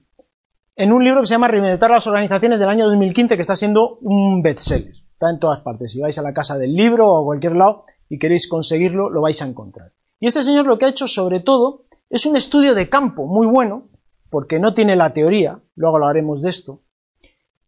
en 0.78 0.94
un 0.94 1.04
libro 1.04 1.22
que 1.22 1.26
se 1.26 1.34
llama 1.34 1.48
Reinventar 1.48 1.90
las 1.90 2.06
organizaciones 2.06 2.60
del 2.60 2.70
año 2.70 2.86
2015, 2.86 3.36
que 3.36 3.42
está 3.42 3.56
siendo 3.56 3.98
un 4.02 4.44
bestseller. 4.44 4.94
Está 5.10 5.32
en 5.32 5.40
todas 5.40 5.62
partes. 5.62 5.92
Si 5.92 6.00
vais 6.00 6.18
a 6.20 6.22
la 6.22 6.34
casa 6.34 6.58
del 6.58 6.76
libro 6.76 7.12
o 7.12 7.22
a 7.22 7.26
cualquier 7.26 7.56
lado 7.56 7.86
y 8.08 8.20
queréis 8.20 8.48
conseguirlo, 8.48 9.10
lo 9.10 9.22
vais 9.22 9.42
a 9.42 9.48
encontrar. 9.48 9.94
Y 10.20 10.28
este 10.28 10.44
señor 10.44 10.68
lo 10.68 10.78
que 10.78 10.86
ha 10.86 10.90
hecho 10.90 11.08
sobre 11.08 11.40
todo 11.40 11.86
es 12.12 12.28
un 12.28 12.38
estudio 12.38 12.76
de 12.76 12.90
campo 12.90 13.26
muy 13.26 13.48
bueno, 13.48 13.90
porque 14.30 14.60
no 14.60 14.76
tiene 14.76 14.96
la 14.96 15.14
teoría, 15.14 15.60
luego 15.76 15.96
hablaremos 15.98 16.44
de 16.44 16.52
esto, 16.52 16.84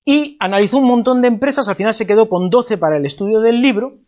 y 0.06 0.38
analizó 0.39 0.78
un 0.78 0.86
montón 0.86 1.22
de 1.22 1.28
empresas, 1.30 1.67
al 1.67 1.76
final 1.76 1.93
se 1.93 2.08
quedó 2.08 2.30
con 2.30 2.50
12 2.50 2.78
para 2.78 2.98
el 2.98 3.06
estudio 3.06 3.41
del 3.41 3.62
libro, 3.62 4.00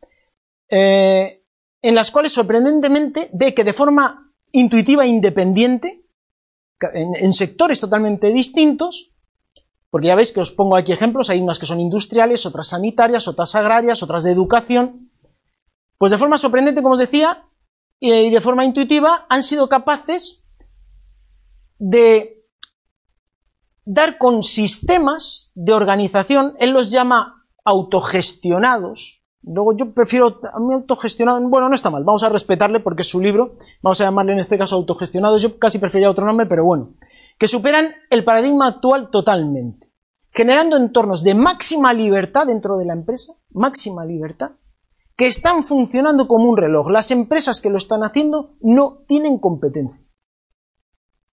eh, 0.69 1.43
en 1.81 1.95
las 1.95 2.11
cuales 2.11 2.31
sorprendentemente 2.33 3.29
ve 3.33 3.53
que 3.53 3.63
de 3.63 3.73
forma 3.73 4.31
intuitiva 4.51 5.05
e 5.05 5.09
independiente 5.09 6.00
en, 6.93 7.33
sectores 7.33 7.79
totalmente 7.79 8.27
distintos, 8.31 9.11
porque 9.89 10.07
ya 10.07 10.15
veis 10.15 10.31
que 10.31 10.41
os 10.41 10.51
pongo 10.51 10.75
aquí 10.75 10.91
ejemplos, 10.91 11.29
hay 11.29 11.41
unas 11.41 11.59
que 11.59 11.65
son 11.65 11.79
industriales, 11.79 12.45
otras 12.45 12.69
sanitarias, 12.69 13.27
otras 13.27 13.55
agrarias, 13.55 14.03
otras 14.03 14.23
de 14.23 14.31
educación, 14.31 15.11
pues 15.97 16.11
de 16.11 16.17
forma 16.17 16.37
sorprendente, 16.37 16.81
como 16.81 16.93
os 16.93 16.99
decía, 16.99 17.45
y 17.99 18.31
de 18.31 18.41
forma 18.41 18.65
intuitiva, 18.65 19.27
han 19.29 19.43
sido 19.43 19.69
capaces 19.69 20.45
de 21.77 22.41
dar 23.85 24.17
con 24.17 24.43
sistemas 24.43 25.51
de 25.55 25.73
organización, 25.73 26.55
él 26.59 26.71
los 26.71 26.91
llama 26.91 27.45
autogestionados, 27.63 29.20
Luego 29.43 29.75
yo 29.75 29.91
prefiero 29.93 30.39
a 30.53 30.59
mí 30.59 30.73
autogestionado, 30.73 31.41
bueno, 31.49 31.67
no 31.67 31.75
está 31.75 31.89
mal, 31.89 32.03
vamos 32.03 32.23
a 32.23 32.29
respetarle 32.29 32.79
porque 32.79 33.01
es 33.01 33.09
su 33.09 33.19
libro, 33.19 33.55
vamos 33.81 33.99
a 33.99 34.03
llamarle 34.03 34.33
en 34.33 34.39
este 34.39 34.57
caso 34.57 34.75
autogestionado, 34.75 35.37
yo 35.37 35.57
casi 35.57 35.79
prefería 35.79 36.11
otro 36.11 36.25
nombre, 36.25 36.45
pero 36.45 36.63
bueno, 36.63 36.93
que 37.39 37.47
superan 37.47 37.87
el 38.11 38.23
paradigma 38.23 38.67
actual 38.67 39.09
totalmente, 39.09 39.91
generando 40.29 40.77
entornos 40.77 41.23
de 41.23 41.33
máxima 41.33 41.91
libertad 41.91 42.45
dentro 42.45 42.77
de 42.77 42.85
la 42.85 42.93
empresa, 42.93 43.33
máxima 43.49 44.05
libertad, 44.05 44.51
que 45.15 45.25
están 45.25 45.63
funcionando 45.63 46.27
como 46.27 46.49
un 46.49 46.57
reloj. 46.57 46.89
Las 46.89 47.11
empresas 47.11 47.61
que 47.61 47.69
lo 47.69 47.77
están 47.77 48.03
haciendo 48.03 48.55
no 48.61 49.03
tienen 49.07 49.39
competencia. 49.39 50.05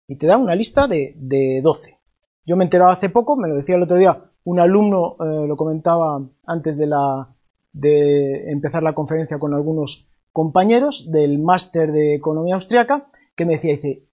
Y 0.07 0.17
te 0.17 0.27
da 0.27 0.37
una 0.37 0.55
lista 0.55 0.87
de, 0.87 1.15
de 1.17 1.61
12. 1.63 1.99
Yo 2.45 2.55
me 2.55 2.63
he 2.63 2.67
enterado 2.67 2.91
hace 2.91 3.09
poco, 3.09 3.35
me 3.35 3.47
lo 3.47 3.55
decía 3.55 3.75
el 3.75 3.83
otro 3.83 3.97
día, 3.97 4.31
un 4.43 4.59
alumno 4.59 5.15
eh, 5.19 5.47
lo 5.47 5.55
comentaba 5.55 6.21
antes 6.45 6.77
de 6.77 6.87
la, 6.87 7.32
de 7.73 8.51
empezar 8.51 8.83
la 8.83 8.93
conferencia 8.93 9.39
con 9.39 9.53
algunos 9.53 10.07
compañeros 10.31 11.11
del 11.11 11.39
máster 11.39 11.91
de 11.91 12.15
economía 12.15 12.55
austriaca 12.55 13.09
que 13.35 13.45
me 13.45 13.53
decía, 13.53 13.73
dice, 13.73 14.07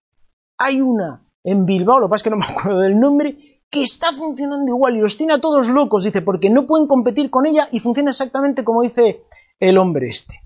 hay 0.58 0.80
una 0.80 1.26
en 1.44 1.66
Bilbao, 1.66 2.00
lo 2.00 2.06
que 2.06 2.10
pasa 2.10 2.16
es 2.16 2.22
que 2.24 2.30
no 2.30 2.36
me 2.36 2.46
acuerdo 2.48 2.80
del 2.80 2.98
nombre, 2.98 3.60
que 3.70 3.82
está 3.82 4.12
funcionando 4.12 4.68
igual 4.68 4.96
y 4.96 5.00
los 5.00 5.16
tiene 5.16 5.34
a 5.34 5.40
todos 5.40 5.68
locos, 5.68 6.04
dice, 6.04 6.22
porque 6.22 6.50
no 6.50 6.66
pueden 6.66 6.88
competir 6.88 7.30
con 7.30 7.46
ella 7.46 7.68
y 7.70 7.80
funciona 7.80 8.10
exactamente 8.10 8.64
como 8.64 8.82
dice 8.82 9.22
el 9.60 9.78
hombre 9.78 10.08
este. 10.08 10.40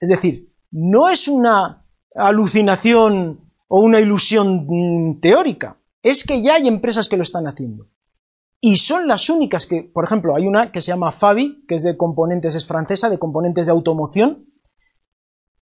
Es 0.00 0.10
decir, 0.10 0.52
no 0.70 1.08
es 1.08 1.28
una 1.28 1.86
alucinación 2.14 3.52
o 3.68 3.80
una 3.80 4.00
ilusión 4.00 4.66
mm, 4.68 5.20
teórica, 5.20 5.78
es 6.02 6.24
que 6.24 6.42
ya 6.42 6.54
hay 6.54 6.68
empresas 6.68 7.08
que 7.08 7.16
lo 7.16 7.22
están 7.22 7.46
haciendo 7.46 7.91
y 8.64 8.76
son 8.76 9.08
las 9.08 9.28
únicas 9.28 9.66
que, 9.66 9.82
por 9.82 10.04
ejemplo, 10.04 10.36
hay 10.36 10.46
una 10.46 10.70
que 10.70 10.80
se 10.80 10.92
llama 10.92 11.10
Fabi, 11.10 11.64
que 11.66 11.74
es 11.74 11.82
de 11.82 11.96
componentes, 11.96 12.54
es 12.54 12.64
francesa, 12.64 13.10
de 13.10 13.18
componentes 13.18 13.66
de 13.66 13.72
automoción, 13.72 14.46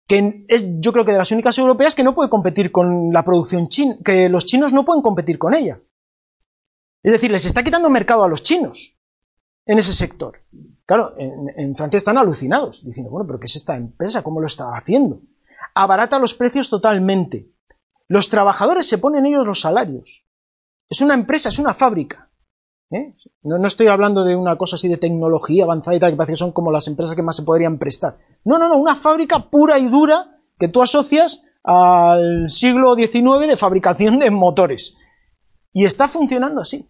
que 0.08 0.45
es 0.47 0.79
yo 0.79 0.93
creo 0.93 1.03
que 1.03 1.12
de 1.12 1.17
las 1.17 1.32
únicas 1.32 1.58
europeas 1.58 1.95
que 1.95 2.03
no 2.03 2.13
puede 2.13 2.29
competir 2.29 2.71
con 2.71 3.12
la 3.12 3.25
producción 3.25 3.67
china, 3.67 3.97
que 4.06 4.29
los 4.29 4.45
chinos 4.45 4.73
no 4.73 4.86
pueden 4.86 5.01
competir 5.01 5.39
con 5.39 5.56
ella. 5.56 5.82
Es 7.01 7.12
decir, 7.12 7.32
les 7.32 7.45
está 7.45 7.63
quitando 7.63 7.89
mercado 7.89 8.23
a 8.23 8.27
los 8.27 8.43
chinos 8.43 8.95
en 9.65 9.79
ese 9.79 9.91
sector. 9.91 10.43
Claro, 10.86 11.15
en, 11.17 11.75
Francia 11.75 11.97
están 11.97 12.19
alucinados, 12.19 12.86
diciendo, 12.86 13.10
bueno, 13.10 13.25
pero 13.25 13.39
¿qué 13.39 13.47
es 13.47 13.56
esta 13.56 13.75
empresa? 13.75 14.21
¿Cómo 14.21 14.39
lo 14.39 14.45
está 14.45 14.69
haciendo? 14.77 15.19
Abarata 15.73 16.19
los 16.19 16.36
precios 16.36 16.69
totalmente. 16.69 17.49
Los 18.08 18.29
trabajadores 18.29 18.86
se 18.86 18.99
ponen 18.99 19.25
ellos 19.25 19.47
los 19.47 19.62
salarios. 19.62 20.27
Es 20.89 21.01
una 21.01 21.15
empresa, 21.15 21.49
es 21.49 21.58
una 21.58 21.73
fábrica. 21.73 22.29
¿Eh? 22.95 23.15
No, 23.43 23.65
estoy 23.65 23.88
hablando 23.88 24.23
de 24.23 24.36
una 24.36 24.58
cosa 24.58 24.75
así 24.75 24.88
de 24.88 24.97
tecnología 24.97 25.63
avanzada 25.63 25.95
y 25.95 25.99
tal, 25.99 26.12
que 26.12 26.17
parece 26.17 26.34
que 26.34 26.38
son 26.38 26.51
como 26.51 26.71
las 26.71 26.88
empresas 26.88 27.15
que 27.15 27.21
más 27.21 27.36
se 27.36 27.43
podrían 27.43 27.77
prestar. 27.77 28.17
No, 28.43 28.58
no, 28.58 28.67
no, 28.67 28.77
una 28.77 28.95
fábrica 28.95 29.49
pura 29.49 29.79
y 29.79 29.88
dura 29.88 30.39
que 30.58 30.67
tú 30.67 30.82
asocias 30.82 31.43
al 31.63 32.49
siglo 32.49 32.95
XIX 32.95 33.47
de 33.47 33.58
fabricación 33.58 34.19
de 34.19 34.32
motores. 34.32 34.97
Y 35.71 35.86
está 35.86 36.08
funcionando 36.08 36.62
así. 36.62 36.89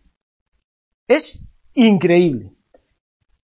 Es 1.07 1.47
increíble. 1.73 2.55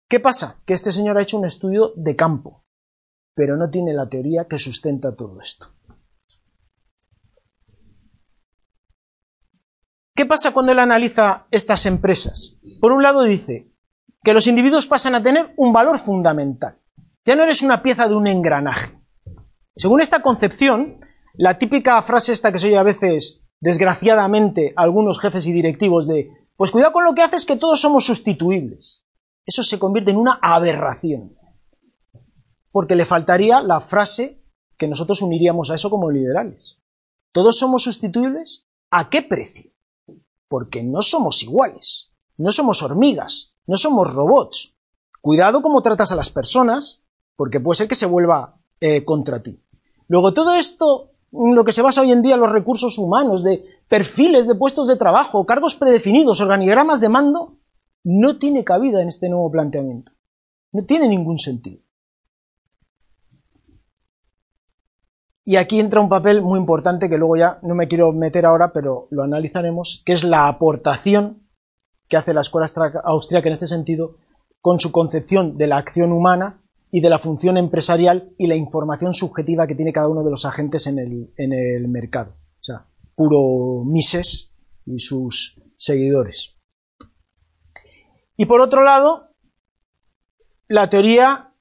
¿Qué 0.10 0.20
pasa? 0.20 0.62
Que 0.66 0.74
este 0.74 0.92
señor 0.92 1.18
ha 1.18 1.22
hecho 1.22 1.38
un 1.38 1.46
estudio 1.46 1.92
de 1.96 2.16
campo, 2.16 2.64
pero 3.36 3.58
no 3.58 3.70
tiene 3.70 3.94
la 3.94 4.08
teoría 4.08 4.48
que 4.48 4.58
sustenta 4.58 5.16
todo 5.16 5.42
esto. 5.42 5.68
¿Qué 10.18 10.26
pasa 10.26 10.50
cuando 10.50 10.72
él 10.72 10.80
analiza 10.80 11.46
estas 11.52 11.86
empresas? 11.86 12.58
Por 12.82 12.92
un 12.92 13.04
lado 13.04 13.22
dice 13.22 13.72
que 14.24 14.34
los 14.34 14.48
individuos 14.48 14.88
pasan 14.88 15.14
a 15.14 15.22
tener 15.22 15.54
un 15.58 15.72
valor 15.72 16.00
fundamental. 16.00 16.80
Ya 17.24 17.36
no 17.36 17.44
eres 17.44 17.62
una 17.62 17.84
pieza 17.84 18.08
de 18.08 18.16
un 18.16 18.26
engranaje. 18.26 19.00
Según 19.76 20.02
esta 20.02 20.24
concepción, 20.24 20.98
la 21.36 21.60
típica 21.60 22.02
frase 22.02 22.32
esta 22.32 22.52
que 22.52 22.58
se 22.58 22.66
oye 22.66 22.80
a 22.80 22.84
veces, 22.84 23.46
desgraciadamente, 23.60 24.74
algunos 24.76 25.20
jefes 25.20 25.46
y 25.46 25.54
directivos 25.54 26.08
de, 26.08 26.32
pues 26.56 26.72
cuidado 26.72 26.94
con 26.94 27.06
lo 27.06 27.14
que 27.14 27.22
haces 27.22 27.46
que 27.46 27.56
todos 27.56 27.80
somos 27.80 28.04
sustituibles. 28.06 29.06
Eso 29.46 29.62
se 29.62 29.78
convierte 29.78 30.10
en 30.10 30.18
una 30.18 30.40
aberración. 30.42 31.38
Porque 32.72 32.96
le 32.96 33.06
faltaría 33.06 33.62
la 33.62 33.82
frase 33.82 34.44
que 34.78 34.88
nosotros 34.88 35.22
uniríamos 35.22 35.70
a 35.70 35.76
eso 35.76 35.92
como 35.92 36.10
liberales. 36.10 36.82
¿Todos 37.32 37.60
somos 37.60 37.84
sustituibles? 37.84 38.68
¿A 38.90 39.12
qué 39.12 39.22
precio? 39.22 39.77
Porque 40.48 40.84
no 40.84 41.02
somos 41.02 41.44
iguales, 41.44 42.14
no 42.38 42.52
somos 42.52 42.82
hormigas, 42.84 43.56
no 43.66 43.78
somos 43.78 44.14
robots. 44.14 44.76
Cuidado 45.22 45.62
cómo 45.62 45.82
tratas 45.82 46.12
a 46.12 46.16
las 46.16 46.30
personas, 46.30 47.04
porque 47.36 47.60
puede 47.60 47.78
ser 47.78 47.88
que 47.88 47.96
se 47.96 48.06
vuelva 48.06 48.60
eh, 48.80 49.04
contra 49.04 49.42
ti. 49.42 49.62
Luego, 50.08 50.34
todo 50.34 50.54
esto, 50.54 51.12
lo 51.32 51.64
que 51.64 51.74
se 51.74 51.82
basa 51.82 52.02
hoy 52.02 52.12
en 52.12 52.22
día 52.22 52.36
en 52.36 52.42
los 52.42 52.52
recursos 52.52 52.98
humanos, 52.98 53.44
de 53.44 53.66
perfiles 53.88 54.48
de 54.48 54.56
puestos 54.56 54.88
de 54.88 54.96
trabajo, 54.96 55.46
cargos 55.46 55.76
predefinidos, 55.76 56.42
organigramas 56.42 57.02
de 57.02 57.10
mando, 57.10 57.58
no 58.04 58.38
tiene 58.38 58.64
cabida 58.64 59.02
en 59.02 59.10
este 59.10 59.28
nuevo 59.30 59.52
planteamiento. 59.52 60.14
No 60.72 60.86
tiene 60.86 61.08
ningún 61.08 61.38
sentido. 61.38 61.82
Y 65.48 65.56
aquí 65.56 65.80
entra 65.80 66.02
un 66.02 66.10
papel 66.10 66.42
muy 66.42 66.60
importante 66.60 67.08
que 67.08 67.18
luego 67.18 67.38
ya 67.38 67.60
no 67.62 67.74
me 67.74 67.88
quiero 67.88 68.12
meter 68.12 68.46
ahora, 68.46 68.74
pero 68.74 69.08
lo 69.12 69.24
analizaremos, 69.24 70.04
que 70.06 70.12
es 70.12 70.26
la 70.26 70.50
aportación 70.50 71.48
que 72.10 72.18
hace 72.18 72.34
la 72.34 72.42
escuela 72.42 72.68
austríaca 73.06 73.48
en 73.48 73.54
este 73.54 73.66
sentido 73.66 74.18
con 74.60 74.82
su 74.82 74.92
concepción 74.92 75.58
de 75.58 75.68
la 75.68 75.78
acción 75.78 76.12
humana 76.12 76.62
y 76.92 77.00
de 77.00 77.10
la 77.10 77.18
función 77.18 77.56
empresarial 77.56 78.34
y 78.38 78.48
la 78.48 78.58
información 78.58 79.14
subjetiva 79.14 79.68
que 79.68 79.76
tiene 79.76 79.94
cada 79.94 80.10
uno 80.10 80.22
de 80.22 80.32
los 80.32 80.44
agentes 80.44 80.86
en 80.86 81.00
el, 81.00 81.88
mercado. 81.88 82.32
O 82.60 82.64
sea, 82.64 82.86
puro 83.16 83.86
Mises 83.86 84.54
y 84.86 85.00
sus 85.00 85.62
seguidores. 85.78 86.58
Y 88.36 88.48
por 88.48 88.60
otro 88.60 88.84
lado, 88.84 89.30
la 90.68 90.90
teoría 90.90 91.54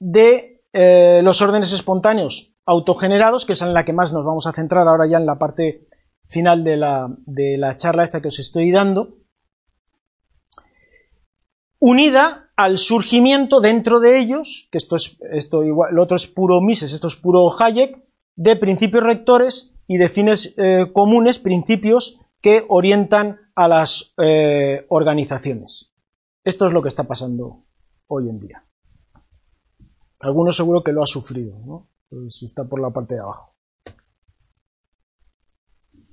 de 0.00 0.64
eh, 0.72 1.20
los 1.22 1.40
órdenes 1.42 1.72
espontáneos 1.72 2.53
autogenerados, 2.66 3.46
que 3.46 3.54
es 3.54 3.62
en 3.62 3.74
la 3.74 3.84
que 3.84 3.92
más 3.92 4.12
nos 4.12 4.24
vamos 4.24 4.46
a 4.46 4.52
centrar 4.52 4.88
ahora 4.88 5.06
ya 5.06 5.18
en 5.18 5.26
la 5.26 5.38
parte 5.38 5.86
final 6.26 6.64
de 6.64 6.76
la, 6.76 7.08
de 7.26 7.58
la 7.58 7.76
charla 7.76 8.02
esta 8.02 8.20
que 8.20 8.28
os 8.28 8.38
estoy 8.38 8.70
dando, 8.70 9.18
unida 11.78 12.50
al 12.56 12.78
surgimiento 12.78 13.60
dentro 13.60 14.00
de 14.00 14.18
ellos, 14.18 14.68
que 14.70 14.78
esto 14.78 14.96
es, 14.96 15.18
esto 15.32 15.64
igual, 15.64 15.94
lo 15.94 16.02
otro 16.02 16.16
es 16.16 16.26
puro 16.26 16.60
Mises, 16.60 16.92
esto 16.92 17.08
es 17.08 17.16
puro 17.16 17.50
Hayek, 17.58 18.02
de 18.36 18.56
principios 18.56 19.04
rectores 19.04 19.76
y 19.86 19.98
de 19.98 20.08
fines 20.08 20.54
eh, 20.56 20.86
comunes, 20.92 21.38
principios 21.38 22.20
que 22.40 22.64
orientan 22.68 23.38
a 23.54 23.68
las 23.68 24.14
eh, 24.18 24.86
organizaciones. 24.88 25.92
Esto 26.42 26.66
es 26.66 26.72
lo 26.72 26.82
que 26.82 26.88
está 26.88 27.04
pasando 27.04 27.64
hoy 28.06 28.28
en 28.28 28.40
día. 28.40 28.64
Algunos 30.20 30.56
seguro 30.56 30.82
que 30.82 30.92
lo 30.92 31.02
ha 31.02 31.06
sufrido, 31.06 31.58
¿no? 31.66 31.88
Pues 32.08 32.42
está 32.42 32.64
por 32.64 32.80
la 32.80 32.90
parte 32.90 33.14
de 33.14 33.20
abajo. 33.20 33.54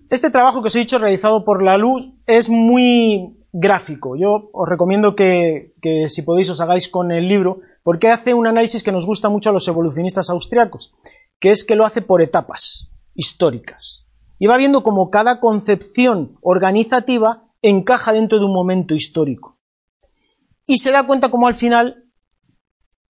Este 0.09 0.29
trabajo 0.29 0.61
que 0.61 0.67
os 0.67 0.75
he 0.75 0.79
dicho 0.79 0.97
realizado 0.97 1.45
por 1.45 1.63
la 1.63 1.77
luz 1.77 2.11
es 2.25 2.49
muy 2.49 3.37
gráfico. 3.53 4.17
Yo 4.17 4.49
os 4.51 4.67
recomiendo 4.67 5.15
que, 5.15 5.73
si 6.07 6.21
podéis 6.23 6.49
os 6.49 6.59
hagáis 6.59 6.89
con 6.89 7.11
el 7.11 7.27
libro, 7.27 7.59
porque 7.83 8.09
hace 8.09 8.33
un 8.33 8.45
análisis 8.45 8.83
que 8.83 8.91
nos 8.91 9.05
gusta 9.05 9.29
mucho 9.29 9.49
a 9.49 9.53
los 9.53 9.67
evolucionistas 9.67 10.29
austriacos, 10.29 10.93
que 11.39 11.49
es 11.49 11.63
que 11.63 11.75
lo 11.75 11.85
hace 11.85 12.01
por 12.01 12.21
etapas 12.21 12.91
históricas. 13.13 14.09
Y 14.37 14.47
va 14.47 14.57
viendo 14.57 14.83
cómo 14.83 15.09
cada 15.11 15.39
concepción 15.39 16.37
organizativa 16.41 17.47
encaja 17.61 18.11
dentro 18.11 18.39
de 18.39 18.45
un 18.45 18.53
momento 18.53 18.93
histórico. 18.93 19.59
Y 20.65 20.79
se 20.79 20.91
da 20.91 21.05
cuenta 21.05 21.29
cómo 21.29 21.47
al 21.47 21.55
final 21.55 22.11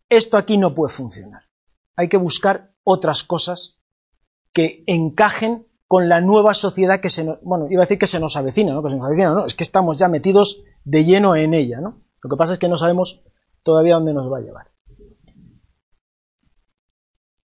esto 0.10 0.38
aquí 0.38 0.58
no 0.58 0.76
puede 0.76 0.94
funcionar. 0.94 1.44
Hay 1.96 2.10
que 2.10 2.18
buscar 2.18 2.71
otras 2.84 3.24
cosas 3.24 3.82
que 4.54 4.84
encajen 4.88 5.68
con 5.88 6.08
la 6.08 6.22
nueva 6.22 6.54
sociedad 6.54 7.02
que 7.02 7.10
se 7.10 7.26
nos, 7.26 7.42
bueno, 7.42 7.68
iba 7.70 7.82
a 7.82 7.86
decir 7.86 8.00
que 8.00 8.08
se 8.08 8.20
nos 8.20 8.38
avecina, 8.38 8.74
¿no? 8.74 8.82
Que 8.82 8.90
se 8.90 8.96
nos 8.96 9.06
avecina, 9.06 9.32
no, 9.32 9.46
es 9.46 9.56
que 9.56 9.64
estamos 9.64 10.00
ya 10.00 10.08
metidos 10.08 10.64
de 10.84 11.04
lleno 11.04 11.36
en 11.36 11.54
ella, 11.54 11.82
¿no? 11.82 12.02
Lo 12.22 12.30
que 12.30 12.38
pasa 12.38 12.54
es 12.54 12.60
que 12.60 12.70
no 12.70 12.78
sabemos 12.78 13.24
todavía 13.64 13.96
dónde 13.96 14.14
nos 14.14 14.32
va 14.32 14.38
a 14.38 14.42
llevar. 14.42 14.72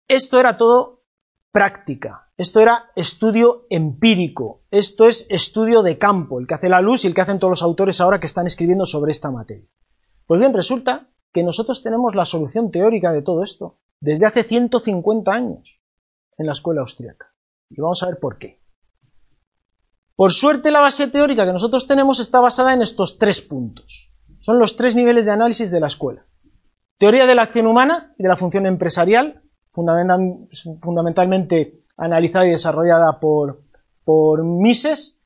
Esto 0.07 0.39
era 0.39 0.57
todo 0.57 1.05
práctica, 1.51 2.31
esto 2.35 2.59
era 2.59 2.91
estudio 2.95 3.65
empírico, 3.69 4.63
esto 4.71 5.05
es 5.05 5.25
estudio 5.29 5.81
de 5.81 5.97
campo, 5.97 6.39
el 6.39 6.47
que 6.47 6.55
hace 6.55 6.67
la 6.67 6.81
luz 6.81 7.05
y 7.05 7.07
el 7.07 7.13
que 7.13 7.21
hacen 7.21 7.39
todos 7.39 7.51
los 7.51 7.63
autores 7.63 8.01
ahora 8.01 8.19
que 8.19 8.25
están 8.25 8.45
escribiendo 8.45 8.85
sobre 8.85 9.11
esta 9.11 9.31
materia. 9.31 9.69
Pues 10.25 10.39
bien, 10.39 10.53
resulta 10.53 11.11
que 11.31 11.43
nosotros 11.43 11.81
tenemos 11.81 12.15
la 12.15 12.25
solución 12.25 12.71
teórica 12.71 13.11
de 13.11 13.21
todo 13.21 13.41
esto 13.41 13.79
desde 14.03 14.25
hace 14.25 14.43
150 14.43 15.31
años 15.31 15.81
en 16.37 16.45
la 16.45 16.51
escuela 16.51 16.81
austríaca. 16.81 17.33
Y 17.69 17.79
vamos 17.79 18.03
a 18.03 18.07
ver 18.07 18.19
por 18.19 18.37
qué. 18.37 18.61
Por 20.15 20.33
suerte, 20.33 20.71
la 20.71 20.81
base 20.81 21.07
teórica 21.07 21.45
que 21.45 21.53
nosotros 21.53 21.87
tenemos 21.87 22.19
está 22.19 22.41
basada 22.41 22.73
en 22.73 22.81
estos 22.81 23.17
tres 23.17 23.39
puntos. 23.39 24.13
Son 24.41 24.59
los 24.59 24.75
tres 24.75 24.95
niveles 24.95 25.25
de 25.25 25.31
análisis 25.31 25.71
de 25.71 25.79
la 25.79 25.87
escuela. 25.87 26.27
Teoría 26.97 27.25
de 27.25 27.33
la 27.33 27.43
acción 27.43 27.65
humana 27.65 28.13
y 28.17 28.23
de 28.23 28.29
la 28.29 28.35
función 28.35 28.65
empresarial, 28.65 29.41
fundamentalmente 29.71 31.85
analizada 31.95 32.45
y 32.45 32.51
desarrollada 32.51 33.21
por, 33.21 33.63
por 34.03 34.43
Mises, 34.43 35.23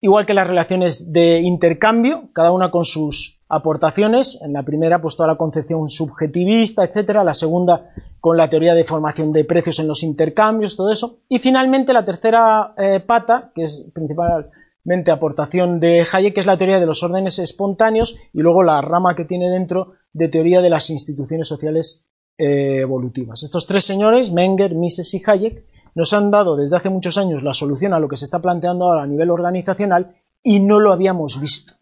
igual 0.00 0.24
que 0.24 0.32
las 0.32 0.46
relaciones 0.46 1.12
de 1.12 1.40
intercambio, 1.40 2.30
cada 2.32 2.50
una 2.50 2.70
con 2.70 2.84
sus 2.84 3.35
aportaciones. 3.48 4.40
En 4.42 4.52
la 4.52 4.62
primera, 4.62 5.00
pues 5.00 5.16
toda 5.16 5.28
la 5.28 5.36
concepción 5.36 5.88
subjetivista, 5.88 6.84
etcétera. 6.84 7.24
La 7.24 7.34
segunda, 7.34 7.90
con 8.20 8.36
la 8.36 8.48
teoría 8.48 8.74
de 8.74 8.84
formación 8.84 9.32
de 9.32 9.44
precios 9.44 9.78
en 9.78 9.88
los 9.88 10.02
intercambios, 10.02 10.76
todo 10.76 10.90
eso. 10.90 11.18
Y 11.28 11.38
finalmente, 11.38 11.92
la 11.92 12.04
tercera 12.04 12.74
eh, 12.76 13.00
pata, 13.00 13.52
que 13.54 13.64
es 13.64 13.88
principalmente 13.92 15.10
aportación 15.10 15.80
de 15.80 16.06
Hayek, 16.10 16.34
que 16.34 16.40
es 16.40 16.46
la 16.46 16.56
teoría 16.56 16.80
de 16.80 16.86
los 16.86 17.02
órdenes 17.02 17.38
espontáneos, 17.38 18.18
y 18.32 18.40
luego 18.40 18.62
la 18.62 18.80
rama 18.80 19.14
que 19.14 19.24
tiene 19.24 19.48
dentro 19.50 19.92
de 20.12 20.28
teoría 20.28 20.62
de 20.62 20.70
las 20.70 20.90
instituciones 20.90 21.48
sociales 21.48 22.06
eh, 22.38 22.80
evolutivas. 22.80 23.42
Estos 23.42 23.66
tres 23.66 23.84
señores, 23.84 24.32
Menger, 24.32 24.74
Mises 24.74 25.12
y 25.14 25.22
Hayek, 25.24 25.64
nos 25.94 26.12
han 26.12 26.30
dado 26.30 26.56
desde 26.56 26.76
hace 26.76 26.90
muchos 26.90 27.16
años 27.16 27.42
la 27.42 27.54
solución 27.54 27.94
a 27.94 27.98
lo 27.98 28.08
que 28.08 28.16
se 28.16 28.26
está 28.26 28.40
planteando 28.40 28.84
ahora 28.84 29.04
a 29.04 29.06
nivel 29.06 29.30
organizacional 29.30 30.14
y 30.42 30.60
no 30.60 30.78
lo 30.78 30.92
habíamos 30.92 31.40
visto. 31.40 31.74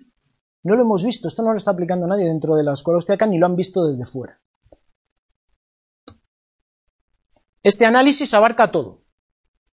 No 0.65 0.77
lo 0.77 0.83
hemos 0.83 1.05
visto, 1.05 1.29
esto 1.29 1.43
no 1.43 1.51
lo 1.51 1.59
está 1.59 1.73
aplicando 1.73 2.07
nadie 2.07 2.25
dentro 2.25 2.57
de 2.57 2.65
la 2.65 2.73
escuela 2.73 2.97
austriaca 2.97 3.27
ni 3.27 3.39
lo 3.39 3.47
han 3.47 3.55
visto 3.55 3.87
desde 3.87 4.07
fuera. 4.07 4.41
Este 7.63 7.85
análisis 7.85 8.33
abarca 8.35 8.71
todo. 8.71 9.05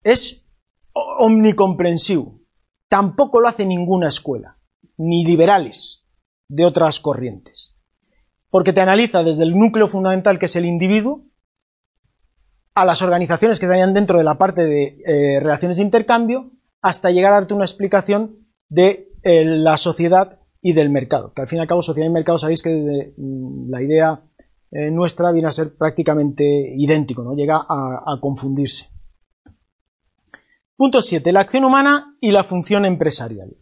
Es 0.04 0.46
omnicomprensivo. 0.94 2.42
Tampoco 2.90 3.40
lo 3.40 3.48
hace 3.48 3.66
ninguna 3.66 4.10
escuela, 4.10 4.58
ni 4.98 5.24
liberales 5.26 6.06
de 6.50 6.66
otras 6.66 7.00
corrientes. 7.00 7.78
Porque 8.50 8.74
te 8.74 8.82
analiza 8.82 9.24
desde 9.24 9.44
el 9.44 9.58
núcleo 9.58 9.88
fundamental 9.88 10.40
que 10.40 10.46
es 10.46 10.56
el 10.58 10.66
individuo, 10.66 11.26
a 12.74 12.86
las 12.86 13.02
organizaciones 13.02 13.60
que 13.60 13.66
estarían 13.66 13.94
dentro 13.94 14.18
de 14.18 14.24
la 14.26 14.38
parte 14.38 14.64
de 14.64 15.02
eh, 15.06 15.40
relaciones 15.40 15.78
de 15.78 15.84
intercambio, 15.84 16.52
hasta 16.82 17.12
llegar 17.12 17.32
a 17.32 17.38
darte 17.38 17.54
una 17.54 17.66
explicación 17.66 18.48
de 18.70 19.10
eh, 19.24 19.46
la 19.46 19.78
sociedad 19.78 20.41
y 20.62 20.74
del 20.74 20.90
mercado, 20.90 21.34
que 21.34 21.42
al 21.42 21.48
fin 21.48 21.58
y 21.58 21.62
al 21.62 21.68
cabo 21.68 21.82
sociedad 21.82 22.08
y 22.08 22.14
mercado 22.14 22.38
sabéis 22.38 22.62
que 22.62 23.14
mm, 23.18 23.70
la 23.70 23.82
idea 23.82 24.24
eh, 24.72 24.92
nuestra 24.92 25.32
viene 25.32 25.48
a 25.48 25.52
ser 25.52 25.76
prácticamente 25.76 26.74
idéntico, 26.76 27.24
¿no? 27.24 27.34
llega 27.34 27.58
a, 27.58 28.04
a 28.06 28.20
confundirse. 28.22 28.90
Punto 30.76 31.02
7. 31.02 31.32
La 31.32 31.42
acción 31.42 31.64
humana 31.64 32.16
y 32.20 32.32
la 32.32 32.44
función 32.44 32.86
empresarial. 32.86 33.56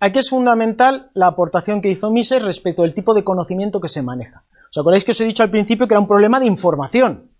Aquí 0.00 0.18
es 0.18 0.30
fundamental 0.30 1.10
la 1.14 1.28
aportación 1.28 1.80
que 1.80 1.90
hizo 1.90 2.10
Mises 2.10 2.42
respecto 2.42 2.82
al 2.82 2.94
tipo 2.94 3.14
de 3.14 3.24
conocimiento 3.24 3.80
que 3.80 3.88
se 3.88 4.02
maneja. 4.02 4.44
¿Os 4.70 4.78
acordáis 4.78 5.04
que 5.04 5.12
os 5.12 5.20
he 5.20 5.24
dicho 5.24 5.42
al 5.42 5.50
principio 5.50 5.86
que 5.86 5.94
era 5.94 6.00
un 6.00 6.08
problema 6.08 6.40
de 6.40 6.46
información? 6.46 7.30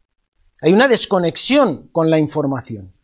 Hay 0.61 0.73
una 0.73 0.89
desconexión 0.89 1.89
con 1.91 2.11
la 2.11 2.19
información 2.19 2.95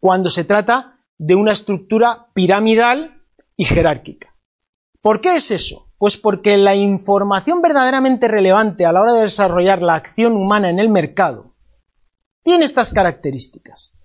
cuando 0.00 0.30
se 0.30 0.44
trata 0.44 1.00
de 1.16 1.34
una 1.34 1.52
estructura 1.52 2.28
piramidal 2.34 3.22
y 3.56 3.64
jerárquica. 3.64 4.34
¿Por 5.00 5.20
qué 5.20 5.36
es 5.36 5.50
eso? 5.50 5.92
Pues 5.98 6.16
porque 6.16 6.56
la 6.56 6.74
información 6.74 7.62
verdaderamente 7.62 8.28
relevante 8.28 8.84
a 8.84 8.92
la 8.92 9.00
hora 9.00 9.12
de 9.12 9.22
desarrollar 9.22 9.82
la 9.82 9.94
acción 9.94 10.36
humana 10.36 10.70
en 10.70 10.78
el 10.78 10.88
mercado 10.88 11.56
tiene 12.42 12.64
estas 12.64 12.92
características. 12.92 13.98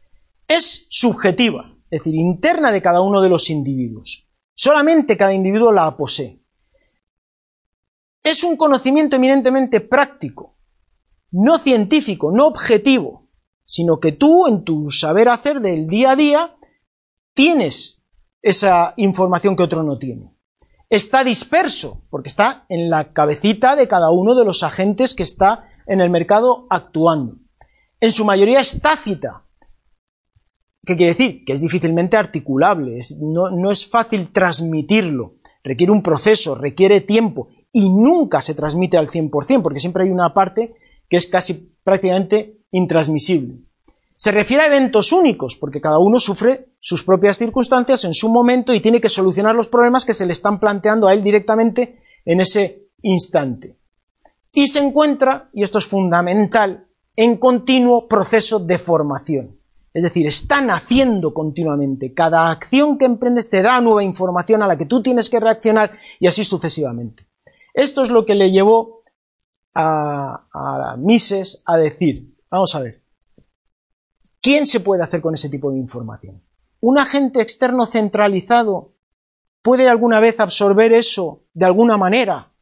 Es 0.47 0.87
subjetiva, 0.89 1.77
es 1.89 1.99
decir, 1.99 2.15
interna 2.15 2.71
de 2.71 2.81
cada 2.81 3.01
uno 3.01 3.21
de 3.21 3.29
los 3.29 3.49
individuos. 3.49 4.27
Solamente 4.53 5.17
cada 5.17 5.33
individuo 5.33 5.71
la 5.71 5.95
posee. 5.95 6.43
Es 8.21 8.43
un 8.43 8.55
conocimiento 8.55 9.15
eminentemente 9.15 9.81
práctico, 9.81 10.57
no 11.31 11.57
científico, 11.57 12.31
no 12.31 12.47
objetivo. 12.47 13.23
sino 13.65 13.99
que 13.99 14.11
tú 14.11 14.45
en 14.47 14.63
tu 14.63 14.91
saber 14.91 15.29
hacer 15.29 15.61
del 15.61 15.87
día 15.87 16.11
a 16.11 16.15
día 16.15 16.57
tienes 17.33 18.03
esa 18.41 18.93
información 18.97 19.55
que 19.55 19.63
otro 19.63 19.83
no 19.83 19.97
tiene. 19.97 20.32
Está 20.93 21.23
disperso, 21.23 22.03
porque 22.11 22.27
está 22.29 22.67
en 22.69 22.91
la 22.91 23.13
cabecita 23.13 23.75
de 23.75 23.87
cada 23.87 24.11
uno 24.11 24.35
de 24.35 24.45
los 24.45 24.61
agentes 24.61 25.15
que 25.15 25.23
está 25.23 25.67
en 25.87 26.01
el 26.01 26.11
mercado 26.11 26.67
actuando. 26.69 27.37
En 27.99 28.11
su 28.11 28.23
mayoría 28.23 28.59
es 28.59 28.79
tácita. 28.79 29.43
¿Qué 30.85 30.95
quiere 30.95 31.13
decir? 31.13 31.45
Que 31.45 31.53
es 31.53 31.61
difícilmente 31.61 32.15
articulable, 32.15 32.99
no, 33.21 33.49
no 33.49 33.71
es 33.71 33.89
fácil 33.89 34.31
transmitirlo, 34.31 35.37
requiere 35.63 35.91
un 35.91 36.03
proceso, 36.03 36.53
requiere 36.53 37.01
tiempo 37.01 37.47
y 37.71 37.89
nunca 37.89 38.39
se 38.39 38.53
transmite 38.53 38.95
al 38.95 39.09
100%, 39.09 39.63
porque 39.63 39.79
siempre 39.79 40.03
hay 40.03 40.11
una 40.11 40.35
parte 40.35 40.75
que 41.09 41.17
es 41.17 41.25
casi 41.25 41.73
prácticamente 41.83 42.59
intransmisible. 42.69 43.63
Se 44.23 44.31
refiere 44.31 44.63
a 44.63 44.67
eventos 44.67 45.11
únicos, 45.11 45.57
porque 45.57 45.81
cada 45.81 45.99
uno 45.99 46.17
sufre 46.17 46.69
sus 46.79 47.03
propias 47.03 47.35
circunstancias 47.35 48.05
en 48.05 48.13
su 48.13 48.29
momento 48.29 48.73
y 48.73 48.79
tiene 48.79 49.01
que 49.01 49.09
solucionar 49.09 49.53
los 49.53 49.67
problemas 49.67 50.05
que 50.05 50.13
se 50.13 50.25
le 50.25 50.31
están 50.31 50.61
planteando 50.61 51.09
a 51.09 51.13
él 51.13 51.21
directamente 51.25 51.99
en 52.23 52.39
ese 52.39 52.87
instante. 53.01 53.77
Y 54.53 54.67
se 54.67 54.79
encuentra, 54.79 55.49
y 55.51 55.61
esto 55.61 55.77
es 55.77 55.87
fundamental, 55.87 56.87
en 57.17 57.35
continuo 57.35 58.07
proceso 58.07 58.59
de 58.59 58.77
formación. 58.77 59.59
Es 59.93 60.03
decir, 60.03 60.25
está 60.25 60.61
naciendo 60.61 61.33
continuamente. 61.33 62.13
Cada 62.13 62.49
acción 62.49 62.97
que 62.97 63.03
emprendes 63.03 63.49
te 63.49 63.61
da 63.61 63.81
nueva 63.81 64.05
información 64.05 64.63
a 64.63 64.67
la 64.67 64.77
que 64.77 64.85
tú 64.85 65.03
tienes 65.03 65.29
que 65.29 65.41
reaccionar 65.41 65.91
y 66.21 66.27
así 66.27 66.45
sucesivamente. 66.45 67.27
Esto 67.73 68.03
es 68.03 68.09
lo 68.09 68.25
que 68.25 68.35
le 68.35 68.51
llevó 68.51 69.03
a, 69.73 70.47
a 70.53 70.95
Mises 70.97 71.61
a 71.65 71.75
decir, 71.75 72.37
vamos 72.49 72.73
a 72.73 72.79
ver, 72.79 73.02
¿Quién 74.43 74.65
se 74.65 74.81
puede 74.81 75.01
hacer 75.01 75.21
con 75.21 75.33
ese 75.33 75.49
tipo 75.49 75.71
de 75.71 75.77
información? 75.77 76.43
¿Un 76.81 76.99
agente 76.99 77.41
externo 77.41 77.85
centralizado 77.85 78.93
puede 79.61 79.87
alguna 79.87 80.19
vez 80.19 80.41
absorber 80.41 80.91
eso 80.91 81.45
de 81.53 81.65
alguna 81.65 81.95
manera, 81.95 82.53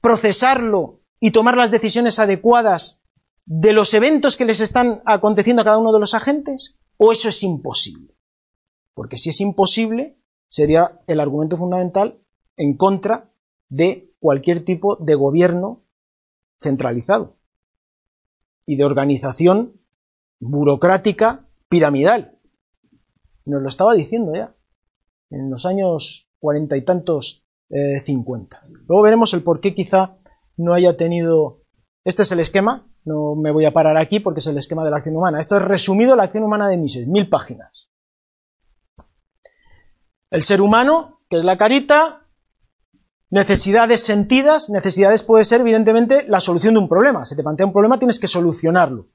procesarlo 0.00 1.02
y 1.18 1.32
tomar 1.32 1.56
las 1.56 1.72
decisiones 1.72 2.20
adecuadas 2.20 3.02
de 3.46 3.72
los 3.72 3.92
eventos 3.94 4.36
que 4.36 4.44
les 4.44 4.60
están 4.60 5.02
aconteciendo 5.06 5.62
a 5.62 5.64
cada 5.64 5.78
uno 5.78 5.92
de 5.92 5.98
los 5.98 6.14
agentes? 6.14 6.78
¿O 6.96 7.10
eso 7.10 7.28
es 7.28 7.42
imposible? 7.42 8.16
Porque 8.94 9.16
si 9.16 9.30
es 9.30 9.40
imposible, 9.40 10.22
sería 10.46 11.02
el 11.08 11.18
argumento 11.18 11.56
fundamental 11.56 12.22
en 12.56 12.76
contra 12.76 13.34
de 13.68 14.14
cualquier 14.20 14.64
tipo 14.64 14.94
de 15.00 15.16
gobierno 15.16 15.84
centralizado 16.60 17.38
y 18.66 18.76
de 18.76 18.84
organización 18.84 19.79
burocrática 20.40 21.46
piramidal. 21.68 22.38
Nos 23.44 23.62
lo 23.62 23.68
estaba 23.68 23.94
diciendo 23.94 24.32
ya, 24.34 24.56
en 25.30 25.50
los 25.50 25.66
años 25.66 26.28
cuarenta 26.38 26.76
y 26.76 26.84
tantos, 26.84 27.46
eh, 27.68 28.00
cincuenta. 28.04 28.64
Luego 28.88 29.02
veremos 29.02 29.32
el 29.34 29.42
por 29.42 29.60
qué 29.60 29.74
quizá 29.74 30.16
no 30.56 30.74
haya 30.74 30.96
tenido... 30.96 31.62
Este 32.04 32.22
es 32.22 32.32
el 32.32 32.40
esquema, 32.40 32.90
no 33.04 33.34
me 33.36 33.52
voy 33.52 33.66
a 33.66 33.72
parar 33.72 33.96
aquí 33.96 34.20
porque 34.20 34.40
es 34.40 34.46
el 34.46 34.56
esquema 34.56 34.84
de 34.84 34.90
la 34.90 34.96
acción 34.96 35.16
humana. 35.16 35.38
Esto 35.38 35.56
es 35.56 35.62
resumido 35.62 36.16
la 36.16 36.24
acción 36.24 36.44
humana 36.44 36.68
de 36.68 36.78
Mises, 36.78 37.06
mil 37.06 37.28
páginas. 37.28 37.90
El 40.30 40.42
ser 40.42 40.62
humano, 40.62 41.20
que 41.28 41.38
es 41.38 41.44
la 41.44 41.56
carita, 41.56 42.26
necesidades 43.30 44.02
sentidas, 44.02 44.70
necesidades 44.70 45.22
puede 45.22 45.44
ser 45.44 45.60
evidentemente 45.60 46.26
la 46.28 46.40
solución 46.40 46.74
de 46.74 46.80
un 46.80 46.88
problema. 46.88 47.24
Se 47.24 47.36
te 47.36 47.42
plantea 47.42 47.66
un 47.66 47.72
problema, 47.72 47.98
tienes 47.98 48.18
que 48.18 48.28
solucionarlo 48.28 49.08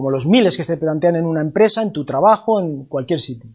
como 0.00 0.10
los 0.10 0.24
miles 0.24 0.56
que 0.56 0.64
se 0.64 0.78
plantean 0.78 1.16
en 1.16 1.26
una 1.26 1.42
empresa, 1.42 1.82
en 1.82 1.92
tu 1.92 2.06
trabajo, 2.06 2.58
en 2.58 2.86
cualquier 2.86 3.20
sitio. 3.20 3.50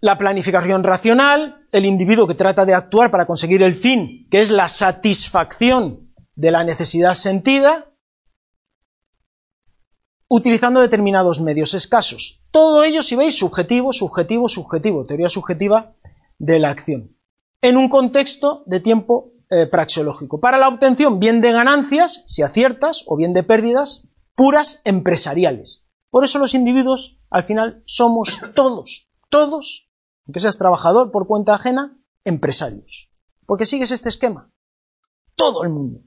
La 0.00 0.16
planificación 0.16 0.82
racional, 0.82 1.66
el 1.70 1.84
individuo 1.84 2.26
que 2.26 2.34
trata 2.34 2.64
de 2.64 2.72
actuar 2.72 3.10
para 3.10 3.26
conseguir 3.26 3.62
el 3.62 3.74
fin, 3.74 4.26
que 4.30 4.40
es 4.40 4.50
la 4.50 4.68
satisfacción 4.68 6.14
de 6.34 6.50
la 6.50 6.64
necesidad 6.64 7.12
sentida, 7.12 7.92
utilizando 10.28 10.80
determinados 10.80 11.42
medios 11.42 11.74
escasos. 11.74 12.42
Todo 12.50 12.84
ello, 12.84 13.02
si 13.02 13.16
veis, 13.16 13.36
subjetivo, 13.36 13.92
subjetivo, 13.92 14.48
subjetivo, 14.48 15.04
teoría 15.04 15.28
subjetiva 15.28 15.94
de 16.38 16.58
la 16.58 16.70
acción, 16.70 17.18
en 17.60 17.76
un 17.76 17.90
contexto 17.90 18.62
de 18.64 18.80
tiempo 18.80 19.32
eh, 19.50 19.66
praxeológico, 19.66 20.40
para 20.40 20.56
la 20.56 20.68
obtención 20.68 21.20
bien 21.20 21.42
de 21.42 21.52
ganancias, 21.52 22.24
si 22.26 22.40
aciertas, 22.40 23.04
o 23.06 23.14
bien 23.14 23.34
de 23.34 23.42
pérdidas, 23.42 24.08
puras 24.34 24.80
empresariales. 24.84 25.86
Por 26.10 26.24
eso 26.24 26.38
los 26.38 26.54
individuos, 26.54 27.18
al 27.30 27.44
final, 27.44 27.82
somos 27.86 28.40
todos, 28.54 29.10
todos, 29.28 29.90
aunque 30.26 30.40
seas 30.40 30.58
trabajador 30.58 31.10
por 31.10 31.26
cuenta 31.26 31.54
ajena, 31.54 31.98
empresarios. 32.24 33.12
Porque 33.46 33.66
sigues 33.66 33.90
este 33.90 34.08
esquema. 34.08 34.52
Todo 35.34 35.64
el 35.64 35.70
mundo. 35.70 36.00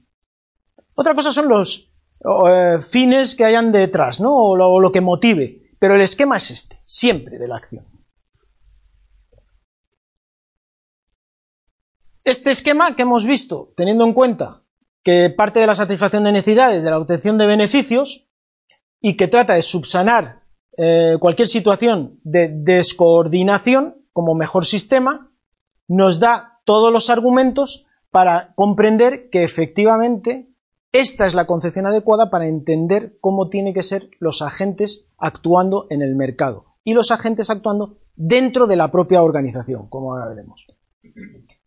Otra 0.94 1.14
cosa 1.14 1.30
son 1.30 1.48
los 1.48 1.92
eh, 2.48 2.78
fines 2.80 3.36
que 3.36 3.44
hayan 3.44 3.70
detrás, 3.70 4.20
¿no? 4.20 4.34
O 4.34 4.56
lo, 4.56 4.80
lo 4.80 4.90
que 4.90 5.00
motive. 5.00 5.74
Pero 5.78 5.94
el 5.94 6.00
esquema 6.00 6.36
es 6.36 6.50
este, 6.50 6.80
siempre 6.84 7.38
de 7.38 7.46
la 7.46 7.56
acción. 7.56 7.86
Este 12.24 12.50
esquema 12.50 12.96
que 12.96 13.02
hemos 13.02 13.24
visto, 13.24 13.72
teniendo 13.76 14.04
en 14.04 14.12
cuenta 14.12 14.64
que 15.02 15.30
parte 15.30 15.60
de 15.60 15.66
la 15.66 15.74
satisfacción 15.74 16.24
de 16.24 16.32
necesidades, 16.32 16.84
de 16.84 16.90
la 16.90 16.98
obtención 16.98 17.38
de 17.38 17.46
beneficios, 17.46 18.28
y 19.00 19.16
que 19.16 19.28
trata 19.28 19.54
de 19.54 19.62
subsanar 19.62 20.42
eh, 20.76 21.16
cualquier 21.20 21.48
situación 21.48 22.20
de 22.24 22.48
descoordinación 22.52 24.06
como 24.12 24.34
mejor 24.34 24.64
sistema, 24.64 25.32
nos 25.86 26.20
da 26.20 26.60
todos 26.64 26.92
los 26.92 27.10
argumentos 27.10 27.86
para 28.10 28.54
comprender 28.54 29.30
que 29.30 29.44
efectivamente 29.44 30.48
esta 30.92 31.26
es 31.26 31.34
la 31.34 31.46
concepción 31.46 31.86
adecuada 31.86 32.30
para 32.30 32.48
entender 32.48 33.18
cómo 33.20 33.48
tienen 33.48 33.74
que 33.74 33.82
ser 33.82 34.10
los 34.18 34.42
agentes 34.42 35.08
actuando 35.18 35.86
en 35.90 36.02
el 36.02 36.16
mercado 36.16 36.76
y 36.82 36.94
los 36.94 37.10
agentes 37.10 37.50
actuando 37.50 37.98
dentro 38.16 38.66
de 38.66 38.76
la 38.76 38.90
propia 38.90 39.22
organización, 39.22 39.88
como 39.88 40.12
ahora 40.12 40.28
veremos. 40.28 40.66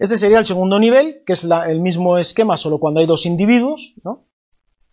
Este 0.02 0.18
sería 0.18 0.40
el 0.40 0.48
segundo 0.48 0.80
nivel, 0.80 1.22
que 1.28 1.34
es 1.34 1.48
el 1.68 1.80
mismo 1.80 2.18
esquema, 2.18 2.58
solo 2.58 2.80
cuando 2.80 3.02
hay 3.02 3.06
dos 3.06 3.28
individuos. 3.28 3.94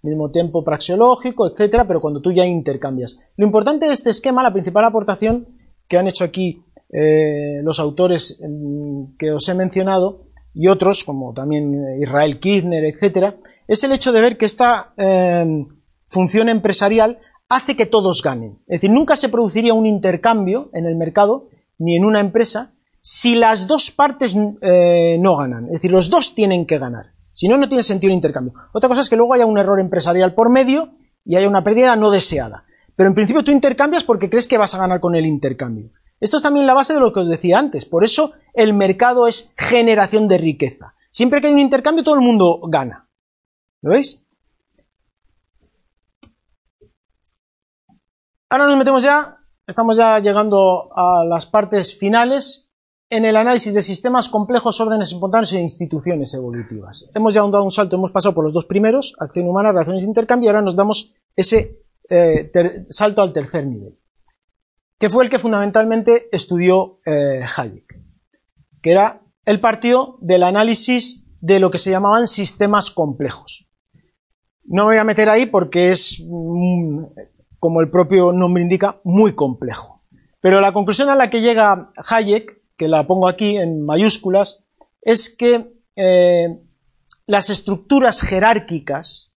Mismo 0.02 0.30
tiempo 0.30 0.62
praxeológico, 0.62 1.50
etcétera, 1.50 1.86
pero 1.88 2.02
cuando 2.02 2.20
tú 2.20 2.30
ya 2.30 2.44
intercambias. 2.44 3.32
Lo 3.38 3.46
importante 3.46 3.86
de 3.86 3.94
este 3.94 4.10
esquema, 4.10 4.42
la 4.42 4.52
principal 4.52 4.84
aportación 4.84 5.48
que 5.88 5.96
han 5.96 6.08
hecho 6.08 6.24
aquí 6.24 6.62
eh, 6.92 7.62
los 7.62 7.80
autores 7.80 8.38
mm, 8.46 9.16
que 9.16 9.32
os 9.32 9.48
he 9.48 9.54
mencionado, 9.54 10.26
y 10.52 10.68
otros, 10.68 11.04
como 11.04 11.32
también 11.32 12.02
Israel 12.02 12.38
Kirchner, 12.38 12.84
etcétera, 12.84 13.38
es 13.66 13.82
el 13.84 13.92
hecho 13.92 14.12
de 14.12 14.20
ver 14.20 14.36
que 14.36 14.44
esta 14.44 14.92
eh, 14.98 15.64
función 16.06 16.50
empresarial 16.50 17.18
hace 17.48 17.76
que 17.76 17.86
todos 17.86 18.20
ganen. 18.22 18.58
Es 18.66 18.82
decir, 18.82 18.90
nunca 18.90 19.16
se 19.16 19.30
produciría 19.30 19.72
un 19.72 19.86
intercambio 19.86 20.68
en 20.74 20.84
el 20.84 20.96
mercado, 20.96 21.48
ni 21.78 21.96
en 21.96 22.04
una 22.04 22.20
empresa, 22.20 22.74
si 23.10 23.36
las 23.36 23.66
dos 23.66 23.90
partes 23.90 24.36
eh, 24.60 25.16
no 25.18 25.38
ganan. 25.38 25.64
Es 25.68 25.72
decir, 25.72 25.90
los 25.90 26.10
dos 26.10 26.34
tienen 26.34 26.66
que 26.66 26.78
ganar. 26.78 27.14
Si 27.32 27.48
no, 27.48 27.56
no 27.56 27.66
tiene 27.66 27.82
sentido 27.82 28.10
el 28.10 28.16
intercambio. 28.16 28.52
Otra 28.74 28.86
cosa 28.86 29.00
es 29.00 29.08
que 29.08 29.16
luego 29.16 29.32
haya 29.32 29.46
un 29.46 29.56
error 29.56 29.80
empresarial 29.80 30.34
por 30.34 30.50
medio 30.50 30.92
y 31.24 31.36
haya 31.36 31.48
una 31.48 31.64
pérdida 31.64 31.96
no 31.96 32.10
deseada. 32.10 32.66
Pero 32.96 33.08
en 33.08 33.14
principio 33.14 33.42
tú 33.42 33.50
intercambias 33.50 34.04
porque 34.04 34.28
crees 34.28 34.46
que 34.46 34.58
vas 34.58 34.74
a 34.74 34.78
ganar 34.78 35.00
con 35.00 35.14
el 35.14 35.24
intercambio. 35.24 35.90
Esto 36.20 36.36
es 36.36 36.42
también 36.42 36.66
la 36.66 36.74
base 36.74 36.92
de 36.92 37.00
lo 37.00 37.10
que 37.14 37.20
os 37.20 37.30
decía 37.30 37.58
antes. 37.58 37.86
Por 37.86 38.04
eso 38.04 38.34
el 38.52 38.74
mercado 38.74 39.26
es 39.26 39.54
generación 39.56 40.28
de 40.28 40.36
riqueza. 40.36 40.94
Siempre 41.10 41.40
que 41.40 41.46
hay 41.46 41.54
un 41.54 41.60
intercambio 41.60 42.04
todo 42.04 42.16
el 42.16 42.20
mundo 42.20 42.60
gana. 42.68 43.08
¿Lo 43.80 43.92
veis? 43.92 44.22
Ahora 48.50 48.66
nos 48.66 48.76
metemos 48.76 49.02
ya, 49.02 49.38
estamos 49.66 49.96
ya 49.96 50.18
llegando 50.18 50.90
a 50.94 51.24
las 51.24 51.46
partes 51.46 51.98
finales 51.98 52.67
en 53.10 53.24
el 53.24 53.36
análisis 53.36 53.74
de 53.74 53.82
sistemas 53.82 54.28
complejos, 54.28 54.80
órdenes 54.80 55.12
espontáneos 55.12 55.54
e 55.54 55.60
instituciones 55.60 56.34
evolutivas. 56.34 57.10
Hemos 57.14 57.34
ya 57.34 57.40
dado 57.42 57.64
un 57.64 57.70
salto, 57.70 57.96
hemos 57.96 58.12
pasado 58.12 58.34
por 58.34 58.44
los 58.44 58.52
dos 58.52 58.66
primeros, 58.66 59.14
acción 59.18 59.48
humana, 59.48 59.72
relaciones 59.72 60.02
de 60.02 60.08
intercambio, 60.08 60.46
y 60.46 60.48
ahora 60.48 60.62
nos 60.62 60.76
damos 60.76 61.14
ese 61.34 61.80
eh, 62.10 62.50
salto 62.90 63.22
al 63.22 63.32
tercer 63.32 63.66
nivel, 63.66 63.98
que 64.98 65.08
fue 65.08 65.24
el 65.24 65.30
que 65.30 65.38
fundamentalmente 65.38 66.28
estudió 66.32 67.00
eh, 67.06 67.44
Hayek, 67.56 68.00
que 68.82 68.90
era 68.90 69.22
el 69.46 69.60
partido 69.60 70.18
del 70.20 70.42
análisis 70.42 71.26
de 71.40 71.60
lo 71.60 71.70
que 71.70 71.78
se 71.78 71.90
llamaban 71.90 72.28
sistemas 72.28 72.90
complejos. 72.90 73.70
No 74.64 74.84
me 74.84 74.92
voy 74.92 74.98
a 74.98 75.04
meter 75.04 75.30
ahí 75.30 75.46
porque 75.46 75.90
es, 75.90 76.22
mm, 76.28 77.04
como 77.58 77.80
el 77.80 77.90
propio 77.90 78.32
nombre 78.32 78.62
indica, 78.62 79.00
muy 79.02 79.34
complejo. 79.34 80.02
Pero 80.40 80.60
la 80.60 80.72
conclusión 80.72 81.08
a 81.08 81.16
la 81.16 81.30
que 81.30 81.40
llega 81.40 81.90
Hayek 81.96 82.57
que 82.78 82.88
la 82.88 83.06
pongo 83.06 83.28
aquí 83.28 83.58
en 83.58 83.84
mayúsculas, 83.84 84.66
es 85.02 85.34
que 85.36 85.74
eh, 85.96 86.60
las 87.26 87.50
estructuras 87.50 88.22
jerárquicas 88.22 89.34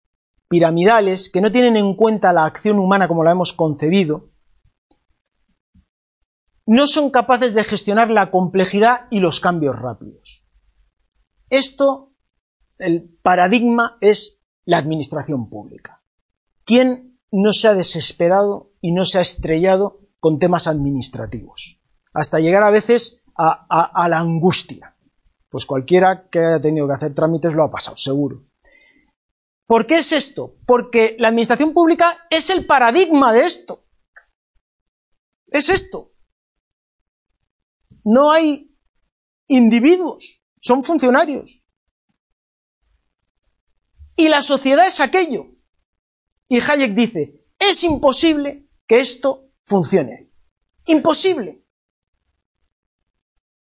piramidales, 0.49 1.31
que 1.31 1.41
no 1.41 1.51
tienen 1.51 1.77
en 1.77 1.95
cuenta 1.95 2.33
la 2.33 2.45
acción 2.45 2.79
humana 2.79 3.09
como 3.09 3.25
la 3.25 3.33
hemos 3.33 3.53
concebido, 3.53 4.31
no 6.67 6.87
son 6.87 7.11
capaces 7.11 7.55
de 7.55 7.65
gestionar 7.65 8.11
la 8.11 8.31
complejidad 8.31 9.09
y 9.11 9.21
los 9.21 9.41
cambios 9.41 9.77
rápidos. 9.77 10.47
Esto, 11.49 12.13
el 12.79 13.19
paradigma 13.23 13.97
es 14.01 14.43
la 14.65 14.79
administración 14.79 15.49
pública. 15.49 16.05
¿Quién 16.65 17.19
no 17.33 17.53
se 17.53 17.69
ha 17.69 17.75
desesperado 17.75 18.73
y 18.81 18.93
no 18.93 19.05
se 19.05 19.19
ha 19.19 19.23
estrellado 19.23 20.01
con 20.21 20.39
temas 20.39 20.67
administrativos? 20.67 21.81
Hasta 22.13 22.41
llegar 22.41 22.63
a 22.63 22.71
veces 22.71 23.20
a, 23.41 24.09
la 24.09 24.19
angustia. 24.19 24.95
Pues 25.49 25.67
cualquiera 25.67 26.29
que 26.29 26.39
haya 26.39 26.61
tenido 26.61 26.87
que 26.87 26.95
hacer 26.95 27.15
trámites 27.15 27.55
lo 27.55 27.65
ha 27.65 27.71
pasado, 27.71 27.97
seguro. 27.97 28.45
¿Por 29.67 29.87
qué 29.87 29.99
es 29.99 30.13
esto? 30.13 30.57
Porque 30.67 31.17
la 31.19 31.29
administración 31.29 31.73
pública 31.73 32.27
es 32.29 32.51
el 32.51 32.67
paradigma 32.67 33.33
de 33.33 33.47
esto. 33.47 33.85
Es 35.47 35.69
esto. 35.69 36.13
No 38.05 38.31
hay 38.31 38.77
individuos, 39.49 40.43
son 40.61 40.83
funcionarios. 40.83 41.65
Y 44.17 44.29
la 44.29 44.43
sociedad 44.43 44.87
es 44.87 45.01
aquello. 45.01 45.47
Y 46.49 46.61
Hayek 46.61 46.95
dice, 46.95 47.47
es 47.59 47.85
imposible 47.85 48.69
que 48.87 49.01
esto 49.01 49.51
funcione. 49.65 50.33
Imposible. 50.87 51.60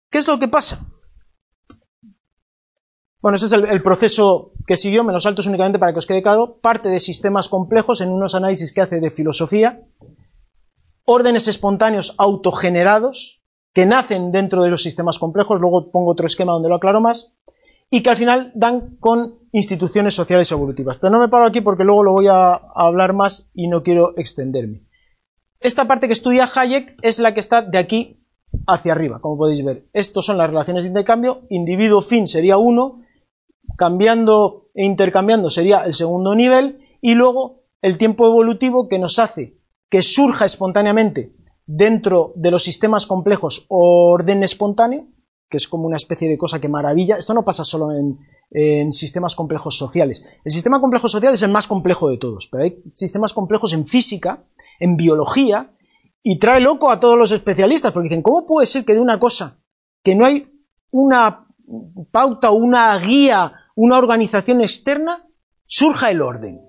¿Qué 0.09 0.17
es 0.17 0.27
lo 0.27 0.39
que 0.39 0.47
pasa? 0.47 0.85
Bueno, 3.21 3.35
ese 3.35 3.45
es 3.47 3.51
el, 3.51 3.83
proceso 3.83 4.53
que 4.65 4.77
siguió, 4.77 5.03
me 5.03 5.11
lo 5.11 5.19
salto 5.19 5.41
únicamente 5.45 5.77
para 5.77 5.91
que 5.91 5.99
os 5.99 6.05
quede 6.05 6.21
claro, 6.21 6.59
parte 6.61 6.87
de 6.87 7.01
sistemas 7.01 7.49
complejos 7.49 7.99
en 7.99 8.11
unos 8.11 8.33
análisis 8.33 8.73
que 8.73 8.81
hace 8.81 9.01
de 9.01 9.11
filosofía, 9.11 9.81
órdenes 11.03 11.49
espontáneos 11.49 12.15
autogenerados 12.17 13.43
que 13.73 13.85
nacen 13.85 14.31
dentro 14.31 14.63
de 14.63 14.69
los 14.69 14.83
sistemas 14.83 15.19
complejos, 15.19 15.59
luego 15.59 15.91
pongo 15.91 16.11
otro 16.11 16.25
esquema 16.25 16.53
donde 16.53 16.69
lo 16.69 16.75
aclaro 16.75 17.01
más, 17.01 17.35
y 17.89 18.01
que 18.03 18.09
al 18.09 18.15
final 18.15 18.53
dan 18.55 18.95
con 18.99 19.39
instituciones 19.51 20.13
sociales 20.13 20.49
evolutivas. 20.51 20.97
Pero 20.97 21.11
no 21.11 21.19
me 21.19 21.27
paro 21.27 21.45
aquí 21.45 21.59
porque 21.59 21.83
luego 21.83 22.03
lo 22.03 22.13
voy 22.13 22.27
a, 22.27 22.53
a 22.53 22.61
hablar 22.73 23.13
más 23.13 23.51
y 23.53 23.67
no 23.67 23.83
quiero 23.83 24.17
extenderme. 24.17 24.85
Esta 25.59 25.85
parte 25.85 26.07
que 26.07 26.13
estudia 26.13 26.47
Hayek 26.55 26.97
es 27.01 27.19
la 27.19 27.33
que 27.33 27.41
está 27.41 27.63
de 27.63 27.79
aquí 27.79 28.19
hacia 28.67 28.91
arriba, 28.91 29.19
como 29.19 29.37
podéis 29.37 29.63
ver. 29.63 29.87
Estos 29.93 30.25
son 30.25 30.37
las 30.37 30.49
relaciones 30.49 30.83
de 30.83 30.89
intercambio, 30.89 31.41
individuo-fin 31.49 32.27
sería 32.27 32.57
uno, 32.57 33.01
cambiando 33.77 34.69
e 34.73 34.85
intercambiando 34.85 35.49
sería 35.49 35.85
el 35.85 35.93
segundo 35.93 36.35
nivel, 36.35 36.79
y 37.01 37.15
luego 37.15 37.63
el 37.81 37.97
tiempo 37.97 38.27
evolutivo 38.27 38.87
que 38.87 38.99
nos 38.99 39.19
hace 39.19 39.57
que 39.89 40.01
surja 40.01 40.45
espontáneamente 40.45 41.33
dentro 41.65 42.33
de 42.35 42.51
los 42.51 42.63
sistemas 42.63 43.05
complejos 43.05 43.65
orden 43.69 44.43
espontáneo, 44.43 45.07
que 45.49 45.57
es 45.57 45.67
como 45.67 45.87
una 45.87 45.95
especie 45.95 46.29
de 46.29 46.37
cosa 46.37 46.59
que 46.59 46.69
maravilla. 46.69 47.17
Esto 47.17 47.33
no 47.33 47.43
pasa 47.43 47.63
solo 47.63 47.91
en, 47.91 48.19
en, 48.51 48.91
sistemas 48.91 49.35
complejos 49.35 49.77
sociales. 49.77 50.27
El 50.43 50.51
sistema 50.51 50.79
complejo 50.79 51.09
social 51.09 51.33
es 51.33 51.41
el 51.41 51.51
más 51.51 51.67
complejo 51.67 52.09
de 52.09 52.17
todos, 52.17 52.47
pero 52.51 52.63
hay 52.63 52.83
sistemas 52.93 53.33
complejos 53.33 53.73
en 53.73 53.87
física, 53.87 54.43
en 54.79 54.95
biología, 54.95 55.71
y 56.21 56.39
trae 56.39 56.59
loco 56.59 56.91
a 56.91 56.99
todos 56.99 57.17
los 57.17 57.31
especialistas, 57.31 57.91
porque 57.91 58.09
dicen, 58.09 58.21
¿cómo 58.21 58.45
puede 58.45 58.65
ser 58.65 58.85
que 58.85 58.93
de 58.93 58.99
una 58.99 59.19
cosa 59.19 59.59
que 60.03 60.15
no 60.15 60.25
hay 60.25 60.47
una 60.91 61.47
pauta 62.11 62.51
una 62.51 62.97
guía 62.97 63.53
una 63.81 63.97
organización 63.97 64.59
externa, 64.59 65.25
surja 65.65 66.11
el 66.11 66.21
orden. 66.21 66.59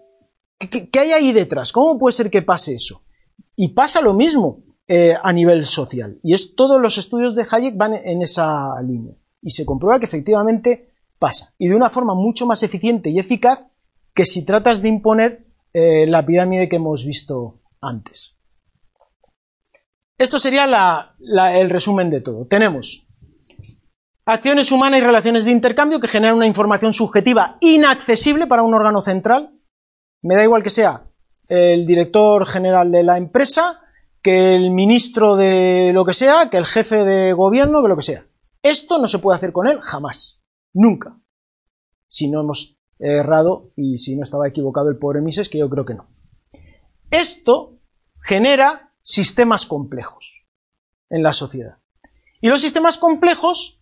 ¿Qué, 0.60 0.96
hay 1.00 1.10
ahí 1.10 1.32
detrás? 1.32 1.72
¿Cómo 1.72 1.98
puede 1.98 2.12
ser 2.12 2.30
que 2.30 2.40
pase 2.40 2.74
eso? 2.74 3.02
Y 3.56 3.70
pasa 3.70 4.00
lo 4.00 4.14
mismo 4.14 4.62
eh, 4.86 5.16
a 5.20 5.32
nivel 5.32 5.64
social. 5.64 6.20
Y 6.22 6.34
es 6.34 6.54
todos 6.54 6.80
los 6.80 6.98
estudios 6.98 7.34
de 7.34 7.44
Hayek 7.50 7.76
van 7.76 7.94
en 7.94 8.22
esa 8.22 8.80
línea. 8.82 9.16
Y 9.42 9.50
se 9.50 9.66
comprueba 9.66 9.98
que 9.98 10.06
efectivamente 10.06 10.92
pasa. 11.18 11.52
Y 11.58 11.66
de 11.66 11.74
una 11.74 11.90
forma 11.90 12.14
mucho 12.14 12.46
más 12.46 12.62
eficiente 12.62 13.10
y 13.10 13.18
eficaz 13.18 13.66
que 14.14 14.24
si 14.24 14.44
tratas 14.44 14.80
de 14.80 14.90
imponer 14.90 15.48
eh, 15.72 16.06
la 16.06 16.24
pirámide 16.24 16.68
que 16.68 16.76
hemos 16.76 17.04
visto 17.04 17.60
antes. 17.80 18.39
Esto 20.20 20.38
sería 20.38 21.14
el 21.18 21.70
resumen 21.70 22.10
de 22.10 22.20
todo. 22.20 22.46
Tenemos 22.46 23.08
acciones 24.26 24.70
humanas 24.70 25.00
y 25.00 25.02
relaciones 25.02 25.46
de 25.46 25.52
intercambio 25.52 25.98
que 25.98 26.08
generan 26.08 26.36
una 26.36 26.46
información 26.46 26.92
subjetiva 26.92 27.56
inaccesible 27.62 28.46
para 28.46 28.62
un 28.62 28.74
órgano 28.74 29.00
central. 29.00 29.58
Me 30.20 30.34
da 30.34 30.44
igual 30.44 30.62
que 30.62 30.68
sea 30.68 31.06
el 31.48 31.86
director 31.86 32.46
general 32.46 32.92
de 32.92 33.02
la 33.02 33.16
empresa, 33.16 33.80
que 34.20 34.54
el 34.56 34.72
ministro 34.72 35.36
de 35.36 35.92
lo 35.94 36.04
que 36.04 36.12
sea, 36.12 36.50
que 36.50 36.58
el 36.58 36.66
jefe 36.66 37.02
de 37.02 37.32
gobierno, 37.32 37.80
que 37.80 37.88
lo 37.88 37.96
que 37.96 38.02
sea. 38.02 38.26
Esto 38.62 38.98
no 38.98 39.08
se 39.08 39.20
puede 39.20 39.38
hacer 39.38 39.52
con 39.52 39.68
él 39.68 39.80
jamás. 39.80 40.44
Nunca. 40.74 41.18
Si 42.08 42.30
no 42.30 42.42
hemos 42.42 42.78
errado 42.98 43.72
y 43.74 43.96
si 43.96 44.16
no 44.16 44.22
estaba 44.22 44.46
equivocado 44.46 44.90
el 44.90 44.98
pobre 44.98 45.22
Mises, 45.22 45.48
que 45.48 45.56
yo 45.56 45.70
creo 45.70 45.86
que 45.86 45.94
no. 45.94 46.10
Esto 47.10 47.78
genera 48.22 48.89
sistemas 49.02 49.66
complejos 49.66 50.46
en 51.08 51.22
la 51.22 51.32
sociedad. 51.32 51.78
Y 52.40 52.48
los 52.48 52.60
sistemas 52.60 52.98
complejos 52.98 53.80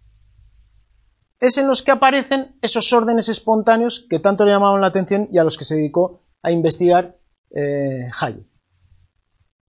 es 1.41 1.59
en 1.59 1.69
los 1.69 1.83
que 1.83 1.93
aparecen 1.93 2.57
esos 2.63 2.93
órdenes 2.93 3.29
espontáneos 3.29 4.07
que 4.09 4.19
tanto 4.19 4.45
le 4.45 4.51
llamaban 4.51 4.81
la 4.81 4.89
atención 4.89 5.29
y 5.31 5.39
a 5.39 5.45
los 5.45 5.57
que 5.57 5.65
se 5.65 5.77
dedicó 5.77 6.23
a 6.43 6.51
investigar 6.51 7.19
eh, 7.51 8.11
Hayek. 8.19 8.47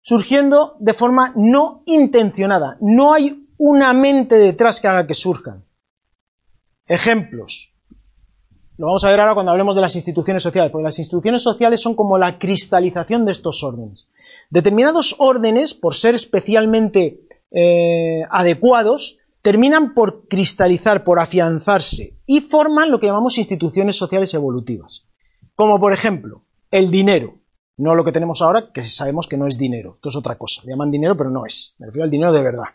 Surgiendo 0.02 0.76
de 0.80 0.94
forma 0.94 1.34
no 1.36 1.84
intencionada. 1.86 2.78
No 2.82 3.14
hay 3.14 3.48
una 3.58 3.94
mente 3.94 4.36
detrás 4.36 4.82
que 4.82 4.88
haga 4.88 5.06
que 5.06 5.14
surjan. 5.14 5.66
Ejemplos. 6.88 7.76
Lo 8.78 8.88
vamos 8.88 9.04
a 9.04 9.10
ver 9.10 9.20
ahora 9.20 9.34
cuando 9.34 9.52
hablemos 9.52 9.76
de 9.76 9.82
las 9.82 9.96
instituciones 9.96 10.42
sociales, 10.42 10.72
porque 10.72 10.86
las 10.86 10.98
instituciones 10.98 11.44
sociales 11.44 11.82
son 11.82 11.96
como 11.96 12.18
la 12.18 12.40
cristalización 12.40 13.26
de 13.26 13.34
estos 13.34 13.62
órdenes. 13.64 14.10
Determinados 14.50 15.16
órdenes, 15.20 15.74
por 15.74 15.96
ser 15.96 16.16
especialmente 16.16 17.22
eh, 17.52 18.24
adecuados, 18.30 19.20
terminan 19.42 19.94
por 19.94 20.28
cristalizar, 20.28 21.04
por 21.04 21.20
afianzarse 21.20 22.20
y 22.26 22.42
forman 22.42 22.92
lo 22.92 23.00
que 23.00 23.08
llamamos 23.08 23.38
instituciones 23.38 23.96
sociales 23.96 24.34
evolutivas. 24.34 25.08
Como 25.56 25.80
por 25.80 25.94
ejemplo, 25.94 26.46
el 26.72 26.92
dinero. 26.92 27.40
No 27.78 27.96
lo 27.96 28.04
que 28.04 28.12
tenemos 28.12 28.42
ahora, 28.42 28.72
que 28.74 28.84
sabemos 28.84 29.28
que 29.28 29.38
no 29.38 29.48
es 29.48 29.58
dinero. 29.58 29.94
Esto 29.96 30.10
es 30.10 30.16
otra 30.18 30.38
cosa. 30.38 30.64
Le 30.66 30.72
llaman 30.72 30.92
dinero, 30.92 31.16
pero 31.16 31.30
no 31.30 31.46
es. 31.46 31.76
Me 31.80 31.88
refiero 31.88 32.04
al 32.04 32.12
dinero 32.12 32.34
de 32.34 32.42
verdad. 32.42 32.66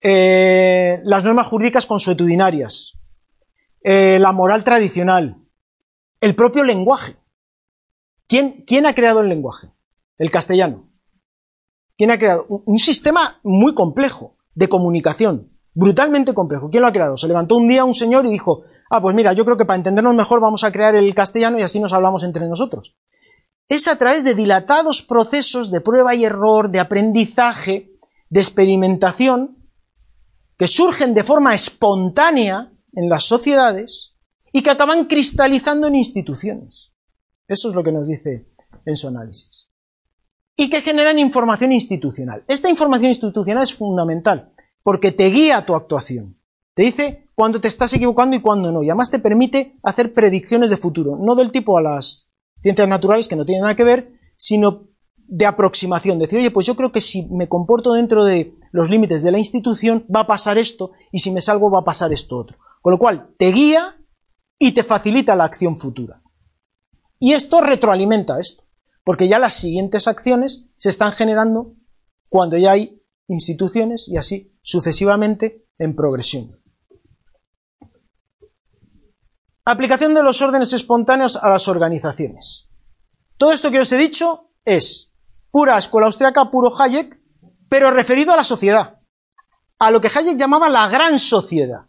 Eh, 0.00 1.00
las 1.02 1.24
normas 1.24 1.48
jurídicas 1.48 1.86
consuetudinarias. 1.86 2.98
Eh, 3.82 4.18
la 4.20 4.32
moral 4.32 4.62
tradicional. 4.62 5.36
El 6.20 6.36
propio 6.36 6.62
lenguaje. 6.62 7.16
¿Quién, 8.28 8.64
¿Quién, 8.66 8.86
ha 8.86 8.94
creado 8.94 9.20
el 9.20 9.28
lenguaje? 9.28 9.68
El 10.18 10.30
castellano. 10.30 10.90
¿Quién 11.96 12.10
ha 12.10 12.18
creado? 12.18 12.46
Un 12.48 12.78
sistema 12.78 13.40
muy 13.42 13.74
complejo 13.74 14.36
de 14.54 14.68
comunicación 14.68 15.56
brutalmente 15.76 16.32
complejo. 16.32 16.70
¿Quién 16.70 16.82
lo 16.82 16.88
ha 16.88 16.92
creado? 16.92 17.16
Se 17.18 17.28
levantó 17.28 17.56
un 17.56 17.68
día 17.68 17.84
un 17.84 17.94
señor 17.94 18.24
y 18.26 18.30
dijo, 18.30 18.62
ah, 18.90 19.00
pues 19.00 19.14
mira, 19.14 19.34
yo 19.34 19.44
creo 19.44 19.58
que 19.58 19.66
para 19.66 19.76
entendernos 19.76 20.16
mejor 20.16 20.40
vamos 20.40 20.64
a 20.64 20.72
crear 20.72 20.96
el 20.96 21.14
castellano 21.14 21.58
y 21.58 21.62
así 21.62 21.78
nos 21.78 21.92
hablamos 21.92 22.24
entre 22.24 22.48
nosotros. 22.48 22.96
Es 23.68 23.86
a 23.86 23.98
través 23.98 24.24
de 24.24 24.34
dilatados 24.34 25.02
procesos 25.02 25.70
de 25.70 25.82
prueba 25.82 26.14
y 26.14 26.24
error, 26.24 26.70
de 26.70 26.80
aprendizaje, 26.80 27.92
de 28.30 28.40
experimentación, 28.40 29.68
que 30.56 30.66
surgen 30.66 31.12
de 31.12 31.24
forma 31.24 31.54
espontánea 31.54 32.72
en 32.94 33.10
las 33.10 33.24
sociedades 33.24 34.16
y 34.52 34.62
que 34.62 34.70
acaban 34.70 35.04
cristalizando 35.04 35.88
en 35.88 35.96
instituciones. 35.96 36.94
Eso 37.46 37.68
es 37.68 37.74
lo 37.74 37.84
que 37.84 37.92
nos 37.92 38.08
dice 38.08 38.48
en 38.86 38.96
su 38.96 39.08
análisis. 39.08 39.65
Y 40.56 40.70
que 40.70 40.80
generan 40.80 41.18
información 41.18 41.72
institucional. 41.72 42.44
Esta 42.48 42.70
información 42.70 43.10
institucional 43.10 43.62
es 43.62 43.74
fundamental 43.74 44.52
porque 44.82 45.12
te 45.12 45.28
guía 45.30 45.66
tu 45.66 45.74
actuación. 45.74 46.38
Te 46.74 46.82
dice 46.82 47.28
cuándo 47.34 47.60
te 47.60 47.68
estás 47.68 47.92
equivocando 47.92 48.36
y 48.36 48.40
cuándo 48.40 48.72
no. 48.72 48.82
Y 48.82 48.88
además 48.88 49.10
te 49.10 49.18
permite 49.18 49.78
hacer 49.82 50.14
predicciones 50.14 50.70
de 50.70 50.76
futuro, 50.76 51.18
no 51.20 51.34
del 51.34 51.52
tipo 51.52 51.76
a 51.76 51.82
las 51.82 52.32
ciencias 52.62 52.88
naturales 52.88 53.28
que 53.28 53.36
no 53.36 53.44
tienen 53.44 53.62
nada 53.62 53.76
que 53.76 53.84
ver, 53.84 54.12
sino 54.36 54.88
de 55.16 55.46
aproximación. 55.46 56.18
Decir, 56.18 56.38
oye, 56.38 56.50
pues 56.50 56.66
yo 56.66 56.76
creo 56.76 56.92
que 56.92 57.00
si 57.00 57.26
me 57.30 57.48
comporto 57.48 57.92
dentro 57.92 58.24
de 58.24 58.54
los 58.72 58.90
límites 58.90 59.22
de 59.22 59.32
la 59.32 59.38
institución 59.38 60.06
va 60.14 60.20
a 60.20 60.26
pasar 60.26 60.58
esto 60.58 60.92
y 61.12 61.18
si 61.18 61.30
me 61.30 61.40
salgo 61.40 61.70
va 61.70 61.80
a 61.80 61.84
pasar 61.84 62.12
esto 62.12 62.36
otro. 62.36 62.58
Con 62.80 62.92
lo 62.92 62.98
cual, 62.98 63.30
te 63.38 63.50
guía 63.50 63.96
y 64.58 64.72
te 64.72 64.82
facilita 64.82 65.34
la 65.34 65.44
acción 65.44 65.76
futura. 65.76 66.22
Y 67.18 67.32
esto 67.32 67.60
retroalimenta 67.60 68.38
esto, 68.38 68.64
porque 69.06 69.28
ya 69.28 69.38
las 69.38 69.54
siguientes 69.54 70.08
acciones 70.08 70.66
se 70.76 70.88
están 70.88 71.12
generando 71.12 71.76
cuando 72.28 72.58
ya 72.58 72.72
hay 72.72 73.00
instituciones 73.28 74.08
y 74.08 74.16
así 74.16 74.58
sucesivamente 74.62 75.64
en 75.78 75.94
progresión. 75.94 76.60
Aplicación 79.64 80.12
de 80.12 80.24
los 80.24 80.42
órdenes 80.42 80.72
espontáneos 80.72 81.36
a 81.36 81.48
las 81.48 81.68
organizaciones. 81.68 82.68
Todo 83.36 83.52
esto 83.52 83.70
que 83.70 83.78
os 83.78 83.92
he 83.92 83.96
dicho 83.96 84.50
es 84.64 85.14
pura 85.52 85.78
escuela 85.78 86.06
austriaca, 86.06 86.50
puro 86.50 86.76
Hayek, 86.76 87.22
pero 87.68 87.92
referido 87.92 88.32
a 88.32 88.36
la 88.36 88.44
sociedad, 88.44 89.02
a 89.78 89.90
lo 89.92 90.00
que 90.00 90.10
Hayek 90.12 90.36
llamaba 90.36 90.68
la 90.68 90.88
gran 90.88 91.20
sociedad. 91.20 91.86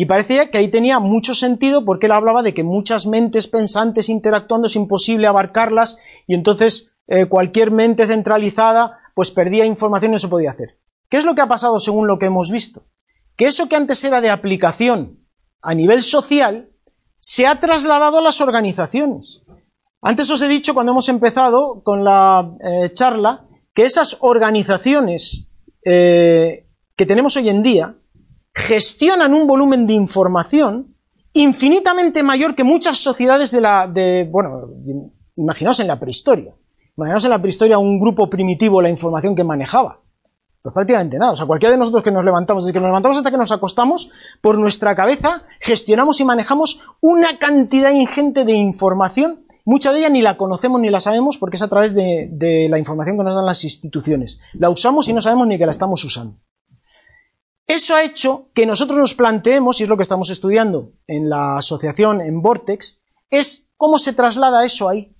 Y 0.00 0.06
parecía 0.06 0.48
que 0.48 0.58
ahí 0.58 0.68
tenía 0.68 1.00
mucho 1.00 1.34
sentido 1.34 1.84
porque 1.84 2.06
él 2.06 2.12
hablaba 2.12 2.44
de 2.44 2.54
que 2.54 2.62
muchas 2.62 3.04
mentes 3.04 3.48
pensantes 3.48 4.08
interactuando 4.08 4.68
es 4.68 4.76
imposible 4.76 5.26
abarcarlas 5.26 5.98
y 6.28 6.34
entonces 6.34 6.96
eh, 7.08 7.26
cualquier 7.26 7.72
mente 7.72 8.06
centralizada 8.06 9.00
pues 9.16 9.32
perdía 9.32 9.66
información 9.66 10.12
y 10.12 10.14
no 10.14 10.18
se 10.20 10.28
podía 10.28 10.50
hacer. 10.50 10.78
¿Qué 11.08 11.16
es 11.16 11.24
lo 11.24 11.34
que 11.34 11.40
ha 11.40 11.48
pasado 11.48 11.80
según 11.80 12.06
lo 12.06 12.16
que 12.16 12.26
hemos 12.26 12.52
visto? 12.52 12.84
Que 13.34 13.46
eso 13.46 13.68
que 13.68 13.74
antes 13.74 14.04
era 14.04 14.20
de 14.20 14.30
aplicación 14.30 15.26
a 15.62 15.74
nivel 15.74 16.02
social 16.02 16.70
se 17.18 17.48
ha 17.48 17.58
trasladado 17.58 18.18
a 18.18 18.22
las 18.22 18.40
organizaciones. 18.40 19.42
Antes 20.00 20.30
os 20.30 20.40
he 20.42 20.46
dicho 20.46 20.74
cuando 20.74 20.92
hemos 20.92 21.08
empezado 21.08 21.82
con 21.82 22.04
la 22.04 22.52
eh, 22.60 22.92
charla 22.92 23.48
que 23.74 23.82
esas 23.82 24.18
organizaciones 24.20 25.48
eh, 25.84 26.68
que 26.94 27.04
tenemos 27.04 27.36
hoy 27.36 27.48
en 27.48 27.64
día 27.64 27.97
gestionan 28.58 29.34
un 29.34 29.46
volumen 29.46 29.86
de 29.86 29.94
información 29.94 30.96
infinitamente 31.32 32.24
mayor 32.24 32.56
que 32.56 32.64
muchas 32.64 32.98
sociedades 32.98 33.52
de 33.52 33.60
la, 33.60 33.90
bueno, 34.30 34.70
imaginaos 35.36 35.78
en 35.78 35.86
la 35.86 35.98
prehistoria. 35.98 36.54
Imaginaos 36.96 37.24
en 37.24 37.30
la 37.30 37.40
prehistoria 37.40 37.78
un 37.78 38.00
grupo 38.00 38.28
primitivo 38.28 38.82
la 38.82 38.90
información 38.90 39.36
que 39.36 39.44
manejaba. 39.44 40.00
Pues 40.60 40.74
prácticamente 40.74 41.18
nada. 41.18 41.32
O 41.32 41.36
sea, 41.36 41.46
cualquiera 41.46 41.70
de 41.72 41.78
nosotros 41.78 42.02
que 42.02 42.10
nos 42.10 42.24
levantamos, 42.24 42.64
desde 42.64 42.72
que 42.72 42.80
nos 42.80 42.88
levantamos 42.88 43.16
hasta 43.16 43.30
que 43.30 43.36
nos 43.36 43.52
acostamos, 43.52 44.10
por 44.40 44.58
nuestra 44.58 44.96
cabeza 44.96 45.44
gestionamos 45.60 46.20
y 46.20 46.24
manejamos 46.24 46.80
una 47.00 47.38
cantidad 47.38 47.92
ingente 47.92 48.44
de 48.44 48.54
información. 48.54 49.46
Mucha 49.64 49.92
de 49.92 50.00
ella 50.00 50.10
ni 50.10 50.20
la 50.20 50.36
conocemos 50.36 50.80
ni 50.80 50.90
la 50.90 50.98
sabemos 50.98 51.38
porque 51.38 51.56
es 51.56 51.62
a 51.62 51.68
través 51.68 51.94
de 51.94 52.66
la 52.68 52.78
información 52.80 53.16
que 53.16 53.22
nos 53.22 53.36
dan 53.36 53.46
las 53.46 53.62
instituciones. 53.62 54.40
La 54.54 54.68
usamos 54.68 55.08
y 55.08 55.12
no 55.12 55.22
sabemos 55.22 55.46
ni 55.46 55.58
que 55.58 55.66
la 55.66 55.70
estamos 55.70 56.02
usando. 56.04 56.36
Eso 57.68 57.94
ha 57.94 58.02
hecho 58.02 58.48
que 58.54 58.64
nosotros 58.64 58.98
nos 58.98 59.14
planteemos, 59.14 59.78
y 59.78 59.82
es 59.82 59.90
lo 59.90 59.96
que 59.98 60.02
estamos 60.02 60.30
estudiando 60.30 60.94
en 61.06 61.28
la 61.28 61.58
asociación, 61.58 62.22
en 62.22 62.40
Vortex, 62.40 63.02
es 63.28 63.72
cómo 63.76 63.98
se 63.98 64.14
traslada 64.14 64.64
eso 64.64 64.88
ahí. 64.88 65.14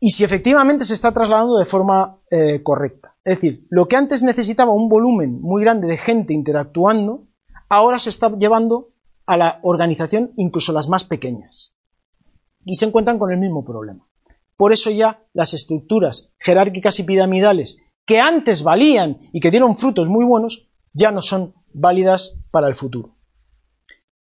Y 0.00 0.10
si 0.10 0.24
efectivamente 0.24 0.84
se 0.84 0.94
está 0.94 1.12
trasladando 1.12 1.58
de 1.58 1.64
forma 1.64 2.20
eh, 2.28 2.60
correcta. 2.62 3.16
Es 3.24 3.36
decir, 3.36 3.66
lo 3.70 3.86
que 3.86 3.94
antes 3.94 4.24
necesitaba 4.24 4.72
un 4.72 4.88
volumen 4.88 5.40
muy 5.40 5.62
grande 5.62 5.86
de 5.86 5.96
gente 5.96 6.34
interactuando, 6.34 7.28
ahora 7.68 8.00
se 8.00 8.10
está 8.10 8.36
llevando 8.36 8.92
a 9.26 9.36
la 9.36 9.60
organización, 9.62 10.32
incluso 10.36 10.72
las 10.72 10.88
más 10.88 11.04
pequeñas. 11.04 11.76
Y 12.64 12.74
se 12.74 12.84
encuentran 12.84 13.18
con 13.18 13.30
el 13.30 13.38
mismo 13.38 13.64
problema. 13.64 14.08
Por 14.56 14.72
eso 14.72 14.90
ya 14.90 15.24
las 15.32 15.54
estructuras 15.54 16.34
jerárquicas 16.40 16.98
y 16.98 17.04
piramidales 17.04 17.80
que 18.04 18.20
antes 18.20 18.62
valían 18.62 19.18
y 19.32 19.40
que 19.40 19.50
dieron 19.50 19.76
frutos 19.76 20.08
muy 20.08 20.24
buenos, 20.24 20.65
ya 20.96 21.10
no 21.10 21.20
son 21.20 21.54
válidas 21.72 22.42
para 22.50 22.68
el 22.68 22.74
futuro. 22.74 23.16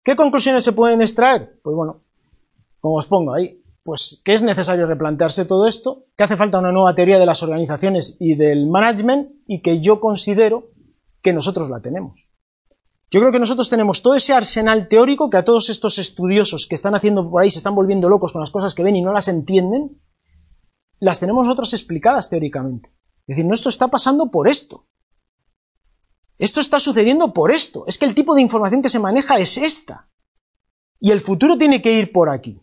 ¿Qué 0.04 0.16
conclusiones 0.16 0.64
se 0.64 0.74
pueden 0.74 1.02
extraer? 1.02 1.60
Pues 1.64 1.76
bueno, 1.76 2.04
como 2.80 2.98
os 2.98 3.08
pongo 3.08 3.34
ahí, 3.34 3.64
pues 3.82 4.22
que 4.24 4.34
es 4.34 4.44
necesario 4.44 4.86
replantearse 4.86 5.46
todo 5.46 5.68
esto, 5.68 6.06
que 6.18 6.26
hace 6.26 6.38
falta 6.38 6.60
una 6.60 6.72
nueva 6.72 6.94
teoría 6.94 7.18
de 7.18 7.26
las 7.26 7.42
organizaciones 7.44 8.18
y 8.20 8.36
del 8.36 8.68
management 8.68 9.32
y 9.48 9.62
que 9.62 9.80
yo 9.80 10.00
considero 10.00 10.72
que 11.22 11.34
nosotros 11.34 11.70
la 11.70 11.80
tenemos. 11.82 12.32
Yo 13.10 13.22
creo 13.22 13.32
que 13.32 13.40
nosotros 13.40 13.70
tenemos 13.70 14.02
todo 14.02 14.16
ese 14.16 14.34
arsenal 14.34 14.90
teórico 14.90 15.30
que 15.30 15.38
a 15.38 15.46
todos 15.46 15.70
estos 15.70 15.98
estudiosos 15.98 16.68
que 16.68 16.76
están 16.76 16.94
haciendo 16.94 17.30
por 17.30 17.42
ahí 17.42 17.50
se 17.50 17.60
están 17.60 17.76
volviendo 17.76 18.10
locos 18.10 18.34
con 18.34 18.42
las 18.42 18.52
cosas 18.52 18.76
que 18.76 18.84
ven 18.84 18.98
y 18.98 19.02
no 19.02 19.14
las 19.14 19.30
entienden, 19.30 20.02
las 21.00 21.22
tenemos 21.22 21.48
nosotros 21.48 21.74
explicadas 21.74 22.30
teóricamente. 22.30 22.90
Es 23.28 23.38
decir, 23.38 23.46
no 23.46 23.54
esto 23.54 23.70
está 23.70 23.88
pasando 23.88 24.30
por 24.30 24.48
esto. 24.48 24.88
Esto 26.38 26.60
está 26.62 26.80
sucediendo 26.80 27.34
por 27.34 27.52
esto. 27.52 27.86
Es 27.88 27.98
que 27.98 28.06
el 28.06 28.16
tipo 28.16 28.36
de 28.36 28.42
información 28.42 28.82
que 28.82 28.90
se 28.90 29.00
maneja 29.00 29.38
es 29.40 29.58
esta. 29.58 30.10
Y 31.00 31.12
el 31.12 31.22
futuro 31.22 31.58
tiene 31.58 31.82
que 31.82 31.94
ir 31.94 32.12
por 32.12 32.30
aquí. 32.30 32.62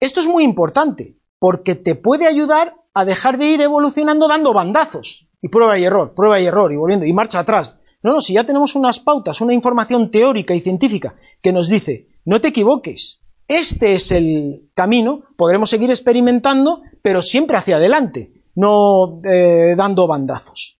Esto 0.00 0.20
es 0.20 0.26
muy 0.26 0.44
importante, 0.44 1.18
porque 1.38 1.74
te 1.74 1.94
puede 1.94 2.26
ayudar 2.26 2.76
a 2.94 3.04
dejar 3.04 3.38
de 3.38 3.46
ir 3.46 3.60
evolucionando 3.60 4.28
dando 4.28 4.52
bandazos. 4.52 5.28
Y 5.40 5.48
prueba 5.48 5.78
y 5.78 5.84
error, 5.84 6.14
prueba 6.14 6.40
y 6.40 6.46
error, 6.46 6.72
y 6.72 6.76
volviendo, 6.76 7.06
y 7.06 7.12
marcha 7.12 7.40
atrás. 7.40 7.78
No, 8.02 8.12
no, 8.12 8.20
si 8.20 8.34
ya 8.34 8.44
tenemos 8.44 8.74
unas 8.74 8.98
pautas, 8.98 9.40
una 9.40 9.54
información 9.54 10.10
teórica 10.10 10.54
y 10.54 10.60
científica 10.60 11.16
que 11.42 11.52
nos 11.52 11.68
dice, 11.68 12.08
no 12.24 12.40
te 12.40 12.48
equivoques, 12.48 13.22
este 13.48 13.94
es 13.94 14.12
el 14.12 14.70
camino, 14.74 15.22
podremos 15.36 15.70
seguir 15.70 15.90
experimentando, 15.90 16.82
pero 17.02 17.22
siempre 17.22 17.56
hacia 17.56 17.76
adelante, 17.76 18.44
no 18.54 19.20
eh, 19.24 19.74
dando 19.76 20.06
bandazos. 20.06 20.75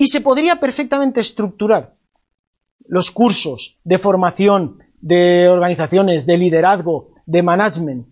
Y 0.00 0.06
se 0.06 0.22
podría 0.22 0.56
perfectamente 0.56 1.20
estructurar 1.20 1.94
los 2.86 3.10
cursos 3.10 3.80
de 3.84 3.98
formación 3.98 4.78
de 5.02 5.46
organizaciones, 5.50 6.24
de 6.24 6.38
liderazgo, 6.38 7.10
de 7.26 7.42
management, 7.42 8.08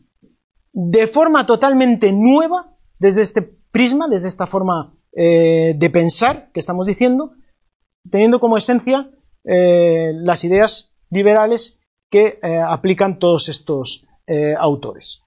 de 0.74 1.06
forma 1.06 1.46
totalmente 1.46 2.12
nueva, 2.12 2.76
desde 2.98 3.22
este 3.22 3.40
prisma, 3.40 4.06
desde 4.06 4.28
esta 4.28 4.46
forma 4.46 4.98
eh, 5.16 5.76
de 5.78 5.88
pensar 5.88 6.50
que 6.52 6.60
estamos 6.60 6.86
diciendo, 6.86 7.32
teniendo 8.10 8.38
como 8.38 8.58
esencia 8.58 9.10
eh, 9.44 10.12
las 10.14 10.44
ideas 10.44 10.94
liberales 11.08 11.80
que 12.10 12.38
eh, 12.42 12.58
aplican 12.58 13.18
todos 13.18 13.48
estos 13.48 14.04
autores. 14.58 15.24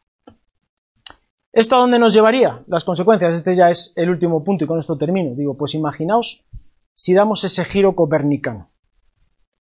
¿Esto 1.53 1.75
a 1.75 1.79
dónde 1.79 1.99
nos 1.99 2.13
llevaría? 2.13 2.63
Las 2.67 2.85
consecuencias. 2.85 3.33
Este 3.33 3.53
ya 3.53 3.69
es 3.69 3.93
el 3.97 4.09
último 4.09 4.43
punto 4.43 4.63
y 4.63 4.67
con 4.67 4.79
esto 4.79 4.97
termino. 4.97 5.35
Digo, 5.35 5.57
pues 5.57 5.73
imaginaos 5.75 6.45
si 6.93 7.13
damos 7.13 7.43
ese 7.43 7.65
giro 7.65 7.95
copernicano. 7.95 8.71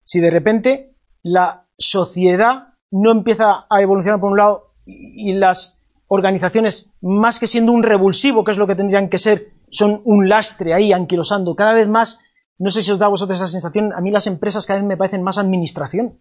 Si 0.04 0.20
de 0.20 0.30
repente 0.30 0.96
la 1.22 1.68
sociedad 1.78 2.74
no 2.90 3.10
empieza 3.10 3.66
a 3.68 3.82
evolucionar 3.82 4.20
por 4.20 4.30
un 4.30 4.38
lado 4.38 4.74
y 4.84 5.32
las 5.34 5.82
organizaciones, 6.06 6.94
más 7.00 7.38
que 7.38 7.46
siendo 7.46 7.72
un 7.72 7.82
revulsivo, 7.82 8.44
que 8.44 8.50
es 8.50 8.58
lo 8.58 8.66
que 8.66 8.74
tendrían 8.74 9.08
que 9.08 9.18
ser, 9.18 9.52
son 9.70 10.02
un 10.04 10.28
lastre 10.28 10.74
ahí 10.74 10.92
anquilosando, 10.92 11.54
cada 11.54 11.72
vez 11.72 11.88
más, 11.88 12.18
no 12.58 12.70
sé 12.70 12.82
si 12.82 12.90
os 12.90 12.98
da 12.98 13.06
a 13.06 13.10
vosotros 13.10 13.38
esa 13.38 13.46
sensación, 13.46 13.92
a 13.92 14.00
mí 14.00 14.10
las 14.10 14.26
empresas 14.26 14.66
cada 14.66 14.80
vez 14.80 14.88
me 14.88 14.96
parecen 14.96 15.22
más 15.22 15.38
administración, 15.38 16.20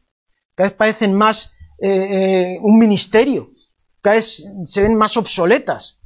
cada 0.53 0.69
vez 0.69 0.77
parecen 0.77 1.13
más 1.13 1.55
eh, 1.79 1.89
eh, 1.89 2.59
un 2.61 2.77
ministerio, 2.77 3.49
cada 4.01 4.15
vez 4.15 4.51
se 4.65 4.81
ven 4.81 4.95
más 4.95 5.17
obsoletas 5.17 5.99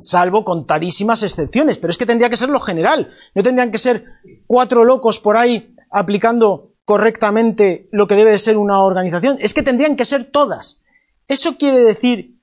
salvo 0.00 0.44
contadísimas 0.44 1.22
excepciones, 1.22 1.78
pero 1.78 1.90
es 1.90 1.98
que 1.98 2.06
tendría 2.06 2.30
que 2.30 2.36
ser 2.36 2.48
lo 2.48 2.60
general, 2.60 3.12
no 3.34 3.42
tendrían 3.42 3.70
que 3.70 3.78
ser 3.78 4.04
cuatro 4.46 4.84
locos 4.84 5.18
por 5.18 5.36
ahí 5.36 5.74
aplicando 5.90 6.74
correctamente 6.84 7.88
lo 7.92 8.06
que 8.06 8.14
debe 8.14 8.30
de 8.30 8.38
ser 8.38 8.56
una 8.56 8.82
organización, 8.82 9.36
es 9.40 9.54
que 9.54 9.62
tendrían 9.62 9.96
que 9.96 10.04
ser 10.04 10.24
todas. 10.24 10.82
¿Eso 11.26 11.56
quiere 11.58 11.80
decir 11.80 12.38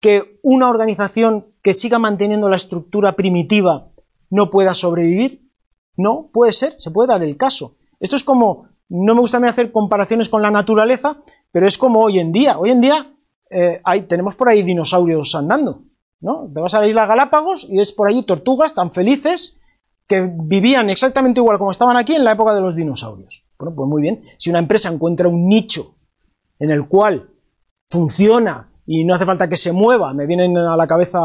que 0.00 0.40
una 0.42 0.68
organización 0.68 1.54
que 1.62 1.74
siga 1.74 1.98
manteniendo 1.98 2.48
la 2.48 2.56
estructura 2.56 3.12
primitiva 3.12 3.92
no 4.30 4.50
pueda 4.50 4.74
sobrevivir? 4.74 5.48
No, 5.96 6.30
puede 6.32 6.52
ser, 6.52 6.74
se 6.78 6.90
puede 6.90 7.08
dar 7.08 7.22
el 7.22 7.36
caso. 7.36 7.76
Esto 8.00 8.16
es 8.16 8.24
como, 8.24 8.68
no 8.88 9.14
me 9.14 9.20
gusta 9.20 9.38
hacer 9.38 9.72
comparaciones 9.72 10.28
con 10.28 10.42
la 10.42 10.50
naturaleza, 10.50 11.18
pero 11.52 11.66
es 11.66 11.78
como 11.78 12.00
hoy 12.00 12.20
en 12.20 12.32
día. 12.32 12.58
Hoy 12.58 12.70
en 12.70 12.80
día 12.80 13.12
eh, 13.50 13.80
tenemos 14.08 14.34
por 14.34 14.48
ahí 14.48 14.62
dinosaurios 14.62 15.34
andando. 15.34 15.82
¿no? 16.20 16.50
Te 16.52 16.60
vas 16.60 16.74
a 16.74 16.80
la 16.80 16.88
isla 16.88 17.06
Galápagos 17.06 17.66
y 17.68 17.76
ves 17.76 17.92
por 17.92 18.08
allí 18.08 18.22
tortugas 18.22 18.74
tan 18.74 18.92
felices 18.92 19.60
que 20.06 20.30
vivían 20.32 20.90
exactamente 20.90 21.40
igual 21.40 21.58
como 21.58 21.70
estaban 21.70 21.96
aquí 21.96 22.14
en 22.14 22.24
la 22.24 22.32
época 22.32 22.54
de 22.54 22.60
los 22.60 22.74
dinosaurios. 22.74 23.44
Bueno, 23.58 23.74
pues 23.74 23.88
muy 23.88 24.02
bien. 24.02 24.22
Si 24.38 24.50
una 24.50 24.58
empresa 24.58 24.88
encuentra 24.88 25.28
un 25.28 25.46
nicho 25.46 25.96
en 26.58 26.70
el 26.70 26.88
cual 26.88 27.30
funciona 27.88 28.72
y 28.86 29.04
no 29.04 29.14
hace 29.14 29.26
falta 29.26 29.48
que 29.48 29.56
se 29.56 29.72
mueva, 29.72 30.14
me 30.14 30.26
vienen 30.26 30.56
a 30.56 30.76
la 30.76 30.86
cabeza 30.86 31.20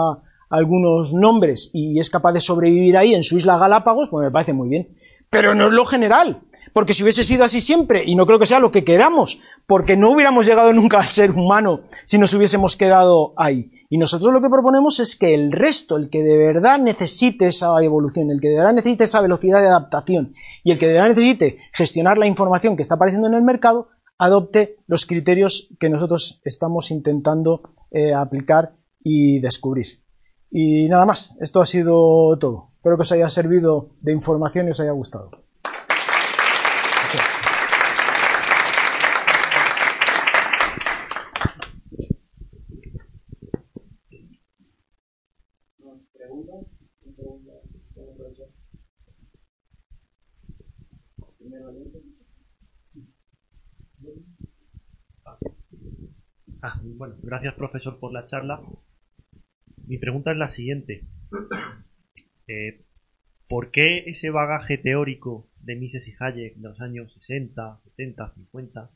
algunos 0.49 1.13
nombres 1.13 1.71
y 1.73 1.99
es 1.99 2.09
capaz 2.09 2.33
de 2.33 2.41
sobrevivir 2.41 2.97
ahí 2.97 3.15
en 3.15 3.23
su 3.23 3.37
isla 3.37 3.57
Galápagos, 3.57 4.09
pues 4.11 4.25
me 4.25 4.31
parece 4.31 4.53
muy 4.53 4.69
bien. 4.69 4.97
Pero 5.29 5.55
no 5.55 5.67
es 5.67 5.73
lo 5.73 5.85
general, 5.85 6.43
porque 6.73 6.93
si 6.93 7.01
hubiese 7.01 7.23
sido 7.23 7.43
así 7.43 7.59
siempre, 7.59 8.03
y 8.05 8.13
no 8.13 8.27
creo 8.27 8.37
que 8.37 8.45
sea 8.45 8.59
lo 8.59 8.71
que 8.71 8.83
queramos, 8.83 9.41
porque 9.67 9.97
no 9.97 10.11
hubiéramos 10.11 10.45
llegado 10.45 10.73
nunca 10.73 10.99
al 10.99 11.05
ser 11.05 11.31
humano 11.31 11.81
si 12.05 12.17
nos 12.17 12.33
hubiésemos 12.33 12.75
quedado 12.75 13.33
ahí. 13.37 13.71
Y 13.89 13.97
nosotros 13.97 14.33
lo 14.33 14.41
que 14.41 14.49
proponemos 14.49 14.99
es 14.99 15.15
que 15.15 15.33
el 15.33 15.51
resto, 15.51 15.97
el 15.97 16.09
que 16.09 16.23
de 16.23 16.37
verdad 16.37 16.79
necesite 16.79 17.47
esa 17.47 17.75
evolución, 17.83 18.31
el 18.31 18.41
que 18.41 18.49
de 18.49 18.57
verdad 18.57 18.73
necesite 18.73 19.03
esa 19.03 19.21
velocidad 19.21 19.61
de 19.61 19.67
adaptación 19.67 20.33
y 20.63 20.71
el 20.71 20.79
que 20.79 20.87
de 20.87 20.93
verdad 20.93 21.09
necesite 21.09 21.59
gestionar 21.73 22.17
la 22.17 22.25
información 22.25 22.75
que 22.75 22.81
está 22.81 22.95
apareciendo 22.95 23.27
en 23.27 23.35
el 23.35 23.43
mercado, 23.43 23.89
adopte 24.17 24.77
los 24.87 25.05
criterios 25.05 25.69
que 25.79 25.89
nosotros 25.89 26.41
estamos 26.43 26.89
intentando 26.89 27.61
eh, 27.91 28.13
aplicar 28.13 28.73
y 29.03 29.39
descubrir. 29.39 30.03
Y 30.49 30.87
nada 30.87 31.05
más, 31.05 31.35
esto 31.39 31.61
ha 31.61 31.65
sido 31.65 32.37
todo. 32.39 32.71
Espero 32.77 32.97
que 32.97 33.01
os 33.01 33.11
haya 33.11 33.29
servido 33.29 33.91
de 34.01 34.11
información 34.11 34.67
y 34.67 34.71
os 34.71 34.79
haya 34.79 34.91
gustado. 34.91 35.31
Ah, 56.65 56.79
bueno, 56.81 57.12
gracias 57.23 57.55
profesor 57.55 57.99
por 57.99 58.13
la 58.13 58.25
charla. 58.25 58.61
Mi 59.87 59.97
pregunta 59.97 60.31
es 60.31 60.37
la 60.37 60.49
siguiente. 60.49 61.07
Eh, 62.47 62.85
¿Por 63.47 63.71
qué 63.71 64.09
ese 64.09 64.29
bagaje 64.29 64.77
teórico 64.77 65.49
de 65.61 65.75
Mises 65.75 66.07
y 66.07 66.13
Hayek 66.19 66.55
de 66.55 66.69
los 66.69 66.79
años 66.81 67.13
60, 67.13 67.77
70, 67.77 68.33
50 68.33 68.91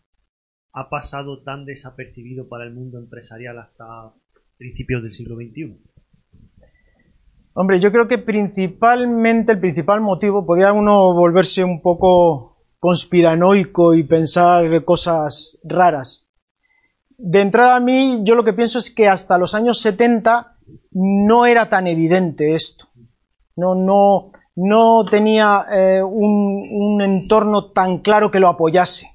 ha 0.73 0.89
pasado 0.89 1.43
tan 1.43 1.65
desapercibido 1.65 2.47
para 2.47 2.65
el 2.65 2.73
mundo 2.73 2.99
empresarial 2.99 3.57
hasta 3.59 4.13
principios 4.57 5.01
del 5.03 5.13
siglo 5.13 5.35
XXI? 5.35 5.81
Hombre, 7.53 7.79
yo 7.79 7.91
creo 7.91 8.07
que 8.07 8.19
principalmente 8.19 9.53
el 9.53 9.59
principal 9.59 10.01
motivo, 10.01 10.45
podía 10.45 10.73
uno 10.73 11.13
volverse 11.13 11.63
un 11.63 11.81
poco 11.81 12.57
conspiranoico 12.79 13.95
y 13.95 14.03
pensar 14.03 14.83
cosas 14.83 15.57
raras. 15.63 16.26
De 17.17 17.41
entrada 17.41 17.75
a 17.75 17.79
mí, 17.79 18.19
yo 18.23 18.35
lo 18.35 18.43
que 18.43 18.53
pienso 18.53 18.77
es 18.77 18.93
que 18.93 19.07
hasta 19.07 19.37
los 19.37 19.55
años 19.55 19.79
70 19.81 20.55
no 20.91 21.45
era 21.45 21.67
tan 21.67 21.87
evidente 21.87 22.53
esto. 22.53 22.87
No, 23.55 23.73
no, 23.73 24.31
no 24.55 25.05
tenía 25.09 25.65
eh, 25.71 26.03
un, 26.03 27.01
entorno 27.01 27.71
tan 27.71 27.99
claro 27.99 28.29
que 28.29 28.39
lo 28.39 28.47
apoyase. 28.47 29.13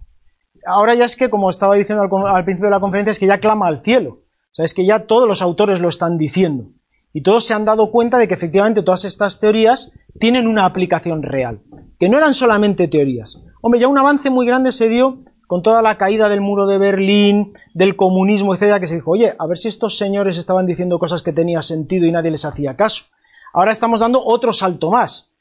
Ahora 0.66 0.94
ya 0.94 1.04
es 1.04 1.16
que, 1.16 1.30
como 1.30 1.48
estaba 1.48 1.76
diciendo 1.76 2.02
al, 2.02 2.36
al 2.36 2.44
principio 2.44 2.66
de 2.66 2.74
la 2.74 2.80
conferencia, 2.80 3.12
es 3.12 3.20
que 3.20 3.26
ya 3.26 3.38
clama 3.38 3.68
al 3.68 3.82
cielo. 3.82 4.10
O 4.10 4.54
sea, 4.54 4.64
es 4.64 4.74
que 4.74 4.84
ya 4.84 5.06
todos 5.06 5.28
los 5.28 5.40
autores 5.40 5.80
lo 5.80 5.88
están 5.88 6.18
diciendo. 6.18 6.70
Y 7.12 7.22
todos 7.22 7.44
se 7.44 7.54
han 7.54 7.64
dado 7.64 7.90
cuenta 7.90 8.18
de 8.18 8.26
que 8.26 8.34
efectivamente 8.34 8.82
todas 8.82 9.04
estas 9.04 9.38
teorías 9.38 9.98
tienen 10.18 10.46
una 10.46 10.64
aplicación 10.64 11.22
real, 11.22 11.62
que 11.98 12.08
no 12.08 12.18
eran 12.18 12.34
solamente 12.34 12.88
teorías. 12.88 13.44
Hombre, 13.60 13.80
ya 13.80 13.88
un 13.88 13.98
avance 13.98 14.30
muy 14.30 14.46
grande 14.46 14.72
se 14.72 14.88
dio 14.88 15.24
con 15.52 15.60
toda 15.60 15.82
la 15.82 15.98
caída 15.98 16.30
del 16.30 16.40
muro 16.40 16.66
de 16.66 16.78
Berlín, 16.78 17.52
del 17.74 17.94
comunismo, 17.94 18.54
etcétera, 18.54 18.80
que 18.80 18.86
se 18.86 18.94
dijo, 18.94 19.10
oye, 19.10 19.34
a 19.38 19.46
ver 19.46 19.58
si 19.58 19.68
estos 19.68 19.98
señores 19.98 20.38
estaban 20.38 20.64
diciendo 20.64 20.98
cosas 20.98 21.20
que 21.20 21.34
tenían 21.34 21.62
sentido 21.62 22.06
y 22.06 22.10
nadie 22.10 22.30
les 22.30 22.46
hacía 22.46 22.74
caso. 22.74 23.04
Ahora 23.52 23.70
estamos 23.70 24.00
dando 24.00 24.24
otro 24.24 24.54
salto 24.54 24.90
más. 24.90 25.34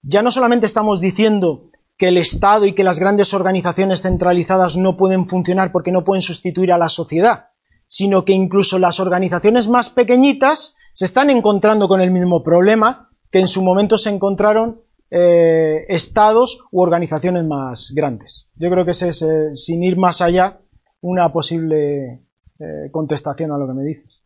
Ya 0.00 0.22
no 0.22 0.30
solamente 0.30 0.64
estamos 0.64 1.02
diciendo 1.02 1.64
que 1.98 2.08
el 2.08 2.16
Estado 2.16 2.64
y 2.64 2.72
que 2.72 2.82
las 2.82 2.98
grandes 2.98 3.34
organizaciones 3.34 4.00
centralizadas 4.00 4.78
no 4.78 4.96
pueden 4.96 5.28
funcionar 5.28 5.70
porque 5.70 5.92
no 5.92 6.02
pueden 6.02 6.22
sustituir 6.22 6.72
a 6.72 6.78
la 6.78 6.88
sociedad, 6.88 7.48
sino 7.88 8.24
que 8.24 8.32
incluso 8.32 8.78
las 8.78 9.00
organizaciones 9.00 9.68
más 9.68 9.90
pequeñitas 9.90 10.76
se 10.94 11.04
están 11.04 11.28
encontrando 11.28 11.88
con 11.88 12.00
el 12.00 12.10
mismo 12.10 12.42
problema 12.42 13.10
que 13.30 13.40
en 13.40 13.48
su 13.48 13.60
momento 13.60 13.98
se 13.98 14.08
encontraron 14.08 14.80
eh, 15.10 15.84
estados 15.88 16.66
u 16.70 16.80
organizaciones 16.80 17.44
más 17.44 17.92
grandes. 17.94 18.50
Yo 18.56 18.70
creo 18.70 18.84
que 18.84 18.90
ese 18.92 19.08
es, 19.08 19.22
eh, 19.22 19.54
sin 19.54 19.82
ir 19.82 19.96
más 19.96 20.20
allá, 20.20 20.60
una 21.00 21.32
posible 21.32 22.26
eh, 22.58 22.90
contestación 22.90 23.52
a 23.52 23.58
lo 23.58 23.66
que 23.66 23.74
me 23.74 23.84
dices. 23.84 24.24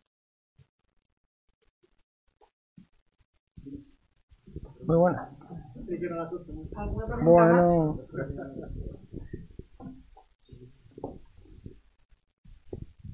Muy 4.84 4.96
buena. 4.96 5.30
Bueno. 7.22 7.66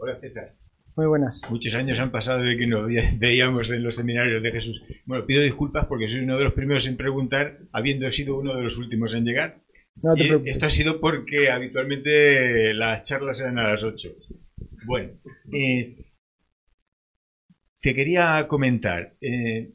Hola 0.00 0.20
César. 0.20 0.57
Muy 0.98 1.06
buenas. 1.06 1.42
Muchos 1.48 1.76
años 1.76 2.00
han 2.00 2.10
pasado 2.10 2.42
de 2.42 2.56
que 2.56 2.66
nos 2.66 2.88
veíamos 3.20 3.70
en 3.70 3.84
los 3.84 3.94
seminarios 3.94 4.42
de 4.42 4.50
Jesús. 4.50 4.82
Bueno, 5.06 5.24
pido 5.26 5.44
disculpas 5.44 5.86
porque 5.86 6.08
soy 6.08 6.22
uno 6.22 6.36
de 6.36 6.42
los 6.42 6.54
primeros 6.54 6.88
en 6.88 6.96
preguntar, 6.96 7.60
habiendo 7.70 8.10
sido 8.10 8.36
uno 8.36 8.56
de 8.56 8.64
los 8.64 8.78
últimos 8.78 9.14
en 9.14 9.24
llegar. 9.24 9.62
No 10.02 10.16
te 10.16 10.24
Y 10.24 10.26
preocupes. 10.26 10.52
esto 10.54 10.66
ha 10.66 10.70
sido 10.70 11.00
porque 11.00 11.50
habitualmente 11.52 12.74
las 12.74 13.04
charlas 13.04 13.40
eran 13.40 13.60
a 13.60 13.70
las 13.70 13.84
8. 13.84 14.08
Bueno, 14.86 15.12
eh, 15.52 16.04
te 17.80 17.94
quería 17.94 18.44
comentar. 18.48 19.14
eh, 19.20 19.74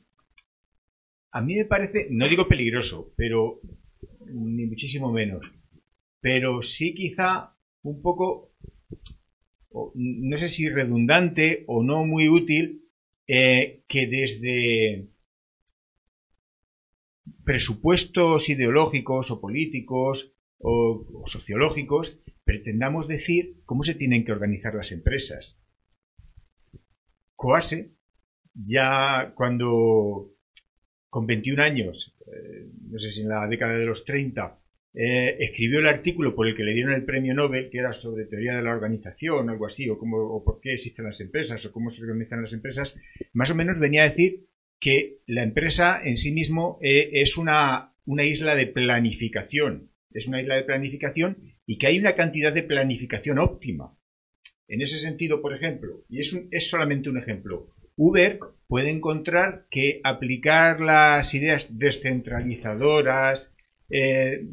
a 1.32 1.40
mí 1.42 1.56
me 1.56 1.64
parece, 1.66 2.08
no 2.12 2.28
digo 2.28 2.50
peligroso, 2.50 3.14
pero 3.16 3.62
ni 4.28 4.66
muchísimo 4.66 5.10
menos. 5.10 5.42
Pero 6.20 6.62
sí 6.62 6.94
quizá 6.94 7.56
un 7.84 8.02
poco 8.02 8.53
no 9.96 10.38
sé 10.38 10.48
si 10.48 10.70
redundante 10.70 11.64
o 11.68 11.84
no 11.84 12.06
muy 12.06 12.30
útil, 12.30 12.84
eh, 13.28 13.84
que 13.88 14.08
desde 14.08 15.10
presupuestos 17.44 18.50
ideológicos 18.50 19.32
o 19.32 19.42
políticos 19.42 20.36
o, 20.60 21.24
sociológicos 21.26 22.20
pretendamos 22.44 23.08
decir 23.08 23.62
cómo 23.66 23.84
se 23.84 23.96
tienen 23.96 24.26
que 24.26 24.32
organizar 24.32 24.76
las 24.76 24.92
empresas. 24.92 25.60
Coase, 27.36 27.96
ya 28.54 29.34
cuando 29.36 30.36
con 31.10 31.26
21 31.26 31.64
años, 31.64 32.18
eh, 32.28 32.70
no 32.90 32.98
sé 32.98 33.12
si 33.12 33.22
en 33.22 33.30
la 33.30 33.48
década 33.48 33.74
de 33.74 33.86
los 33.86 34.06
30, 34.06 34.63
eh, 34.96 35.38
escribió 35.40 35.80
el 35.80 35.88
artículo 35.88 36.36
por 36.36 36.48
el 36.48 36.56
que 36.56 36.64
le 36.64 36.74
dieron 36.74 36.94
el 36.94 37.04
premio 37.04 37.34
Nobel, 37.34 37.70
que 37.72 37.80
era 37.80 37.94
sobre 37.94 38.26
teoría 38.26 38.56
de 38.56 38.62
la 38.62 38.72
organización, 38.72 39.50
algo 39.50 39.66
así, 39.66 39.90
o, 39.90 39.98
cómo, 39.98 40.18
o 40.18 40.44
por 40.44 40.60
qué 40.62 40.74
existen 40.74 41.06
las 41.06 41.20
empresas, 41.20 41.66
o 41.66 41.72
cómo 41.72 41.90
se 41.90 42.04
organizan 42.04 42.42
las 42.42 42.54
empresas, 42.54 43.00
más 43.34 43.50
o 43.50 43.56
menos 43.56 43.80
venía 43.80 44.04
a 44.04 44.10
decir 44.10 44.46
que 44.80 45.22
la 45.26 45.44
empresa 45.44 46.00
en 46.04 46.16
sí 46.16 46.32
mismo 46.32 46.78
eh, 46.82 47.10
es 47.14 47.38
una, 47.38 47.94
una 48.06 48.24
isla 48.24 48.56
de 48.56 48.68
planificación, 48.68 49.90
es 50.12 50.28
una 50.28 50.42
isla 50.42 50.56
de 50.56 50.64
planificación 50.64 51.38
y 51.66 51.78
que 51.78 51.88
hay 51.88 51.98
una 51.98 52.16
cantidad 52.16 52.54
de 52.54 52.64
planificación 52.64 53.40
óptima. 53.40 53.98
En 54.68 54.82
ese 54.82 55.00
sentido, 55.00 55.42
por 55.42 55.56
ejemplo, 55.56 56.06
y 56.10 56.20
es, 56.20 56.34
un, 56.34 56.50
es 56.52 56.70
solamente 56.70 57.10
un 57.10 57.18
ejemplo, 57.18 57.74
Uber 57.96 58.40
puede 58.68 58.90
encontrar 58.90 59.68
que 59.70 60.02
aplicar 60.04 60.82
las 60.82 61.34
ideas 61.34 61.78
descentralizadoras, 61.78 63.56
eh, 63.90 64.44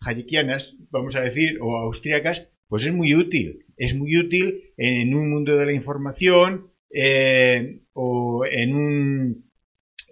hayekianas, 0.00 0.76
vamos 0.90 1.16
a 1.16 1.22
decir, 1.22 1.58
o 1.60 1.76
austríacas, 1.76 2.50
pues 2.68 2.86
es 2.86 2.92
muy 2.92 3.14
útil. 3.14 3.66
Es 3.76 3.94
muy 3.94 4.16
útil 4.16 4.72
en 4.76 5.14
un 5.14 5.30
mundo 5.30 5.56
de 5.56 5.66
la 5.66 5.72
información 5.72 6.72
eh, 6.90 7.82
o 7.92 8.44
en 8.50 8.74
un 8.74 9.48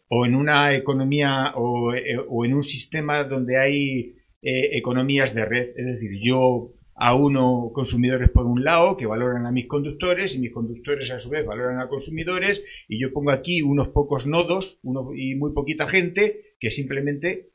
o 0.08 0.24
en 0.24 0.36
una 0.36 0.74
economía 0.74 1.52
o, 1.56 1.92
eh, 1.92 2.16
o 2.28 2.44
en 2.44 2.54
un 2.54 2.62
sistema 2.62 3.24
donde 3.24 3.58
hay 3.58 4.16
eh, 4.42 4.76
economías 4.76 5.34
de 5.34 5.44
red. 5.44 5.68
Es 5.76 5.86
decir, 5.86 6.10
yo 6.22 6.72
a 6.94 7.14
uno 7.14 7.70
consumidores 7.74 8.30
por 8.30 8.46
un 8.46 8.64
lado 8.64 8.96
que 8.96 9.06
valoran 9.06 9.44
a 9.44 9.52
mis 9.52 9.66
conductores 9.66 10.34
y 10.34 10.40
mis 10.40 10.52
conductores 10.52 11.10
a 11.10 11.18
su 11.18 11.28
vez 11.28 11.44
valoran 11.44 11.78
a 11.80 11.88
consumidores 11.88 12.64
y 12.88 12.98
yo 12.98 13.12
pongo 13.12 13.32
aquí 13.32 13.60
unos 13.60 13.88
pocos 13.88 14.26
nodos 14.26 14.78
uno, 14.82 15.10
y 15.14 15.34
muy 15.34 15.52
poquita 15.52 15.86
gente 15.86 16.54
que 16.58 16.70
simplemente 16.70 17.50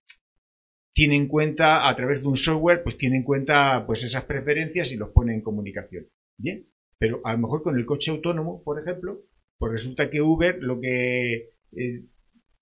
tiene 0.94 1.16
en 1.16 1.28
cuenta 1.28 1.88
a 1.88 1.96
través 1.96 2.22
de 2.22 2.28
un 2.28 2.38
software, 2.38 2.84
pues 2.84 2.98
tiene 2.98 3.18
en 3.18 3.24
cuenta 3.24 3.86
pues 3.86 4.04
esas 4.04 4.26
preferencias 4.26 4.92
y 4.92 4.98
los 4.98 5.10
pone 5.10 5.34
en 5.34 5.42
comunicación. 5.42 6.08
Bien, 6.38 6.68
pero 6.98 7.22
a 7.24 7.34
lo 7.34 7.39
mejor 7.39 7.64
con 7.64 7.78
el 7.78 7.86
coche 7.86 8.12
autónomo, 8.12 8.64
por 8.64 8.80
ejemplo, 8.80 9.22
pues 9.58 9.72
resulta 9.72 10.10
que 10.10 10.22
Uber 10.22 10.58
lo 10.60 10.80
que 10.80 11.52
eh, 11.76 12.06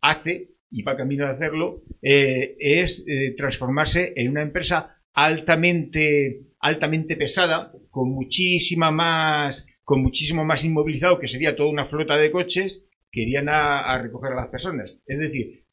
hace 0.01 0.51
y 0.71 0.83
va 0.83 0.97
camino 0.97 1.25
a 1.25 1.29
hacerlo 1.29 1.83
eh, 2.01 2.55
es 2.59 3.05
eh, 3.07 3.33
transformarse 3.35 4.13
en 4.15 4.29
una 4.29 4.41
empresa 4.41 4.97
altamente 5.13 6.45
altamente 6.59 7.15
pesada 7.15 7.71
con 7.89 8.11
muchísima 8.11 8.91
más 8.91 9.65
con 9.83 10.01
muchísimo 10.01 10.45
más 10.45 10.63
inmovilizado 10.63 11.19
que 11.19 11.27
sería 11.27 11.55
toda 11.55 11.69
una 11.69 11.85
flota 11.85 12.17
de 12.17 12.31
coches 12.31 12.88
que 13.11 13.21
irían 13.21 13.49
a, 13.49 13.97
recoger 14.01 14.33
a 14.33 14.35
las 14.35 14.49
personas. 14.49 15.01
Es 15.05 15.19
decir, 15.19 15.63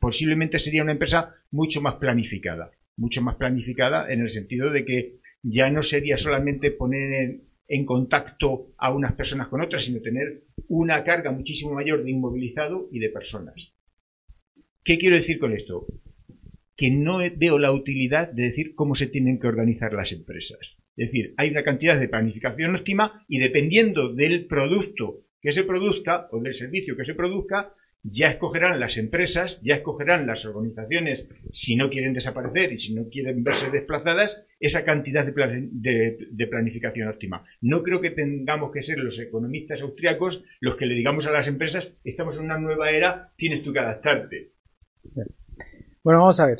posiblemente 0.00 0.58
sería 0.58 0.82
una 0.82 0.92
empresa 0.92 1.34
mucho 1.50 1.80
más 1.80 1.96
planificada, 1.96 2.70
mucho 2.96 3.22
más 3.22 3.36
planificada 3.36 4.10
en 4.12 4.20
el 4.20 4.30
sentido 4.30 4.70
de 4.70 4.84
que 4.84 5.16
ya 5.42 5.70
no 5.70 5.82
sería 5.82 6.16
solamente 6.16 6.70
poner 6.70 7.40
en 7.68 7.84
contacto 7.84 8.74
a 8.78 8.92
unas 8.92 9.12
personas 9.12 9.48
con 9.48 9.60
otras, 9.60 9.84
sino 9.84 10.00
tener 10.00 10.44
una 10.68 11.04
carga 11.04 11.30
muchísimo 11.30 11.74
mayor 11.74 12.02
de 12.02 12.10
inmovilizado 12.10 12.88
y 12.90 12.98
de 12.98 13.10
personas. 13.10 13.74
¿Qué 14.82 14.98
quiero 14.98 15.16
decir 15.16 15.38
con 15.38 15.52
esto? 15.52 15.86
Que 16.76 16.90
no 16.90 17.18
veo 17.36 17.58
la 17.58 17.72
utilidad 17.72 18.30
de 18.30 18.44
decir 18.44 18.74
cómo 18.74 18.94
se 18.94 19.06
tienen 19.06 19.38
que 19.38 19.46
organizar 19.46 19.92
las 19.92 20.12
empresas. 20.12 20.82
Es 20.96 21.10
decir, 21.10 21.34
hay 21.36 21.50
una 21.50 21.62
cantidad 21.62 21.98
de 21.98 22.08
planificación 22.08 22.74
óptima 22.74 23.24
y 23.28 23.38
dependiendo 23.38 24.12
del 24.12 24.46
producto 24.46 25.23
que 25.44 25.52
se 25.52 25.64
produzca 25.64 26.26
o 26.32 26.40
del 26.40 26.54
servicio 26.54 26.96
que 26.96 27.04
se 27.04 27.14
produzca, 27.14 27.74
ya 28.02 28.28
escogerán 28.28 28.80
las 28.80 28.96
empresas, 28.96 29.60
ya 29.62 29.74
escogerán 29.76 30.26
las 30.26 30.46
organizaciones, 30.46 31.28
si 31.52 31.76
no 31.76 31.90
quieren 31.90 32.14
desaparecer 32.14 32.72
y 32.72 32.78
si 32.78 32.94
no 32.94 33.10
quieren 33.10 33.44
verse 33.44 33.70
desplazadas, 33.70 34.46
esa 34.58 34.86
cantidad 34.86 35.24
de, 35.24 35.32
plan, 35.32 35.68
de, 35.70 36.16
de, 36.30 36.46
planificación 36.46 37.08
óptima. 37.08 37.44
No 37.60 37.82
creo 37.82 38.00
que 38.00 38.10
tengamos 38.10 38.72
que 38.72 38.80
ser 38.80 38.98
los 38.98 39.18
economistas 39.18 39.82
austriacos 39.82 40.44
los 40.60 40.76
que 40.76 40.86
le 40.86 40.94
digamos 40.94 41.26
a 41.26 41.30
las 41.30 41.46
empresas, 41.46 41.98
estamos 42.04 42.38
en 42.38 42.44
una 42.44 42.58
nueva 42.58 42.90
era, 42.90 43.30
tienes 43.36 43.62
tú 43.62 43.70
que 43.70 43.80
adaptarte. 43.80 44.52
Bueno, 46.02 46.20
vamos 46.20 46.40
a 46.40 46.46
ver. 46.46 46.58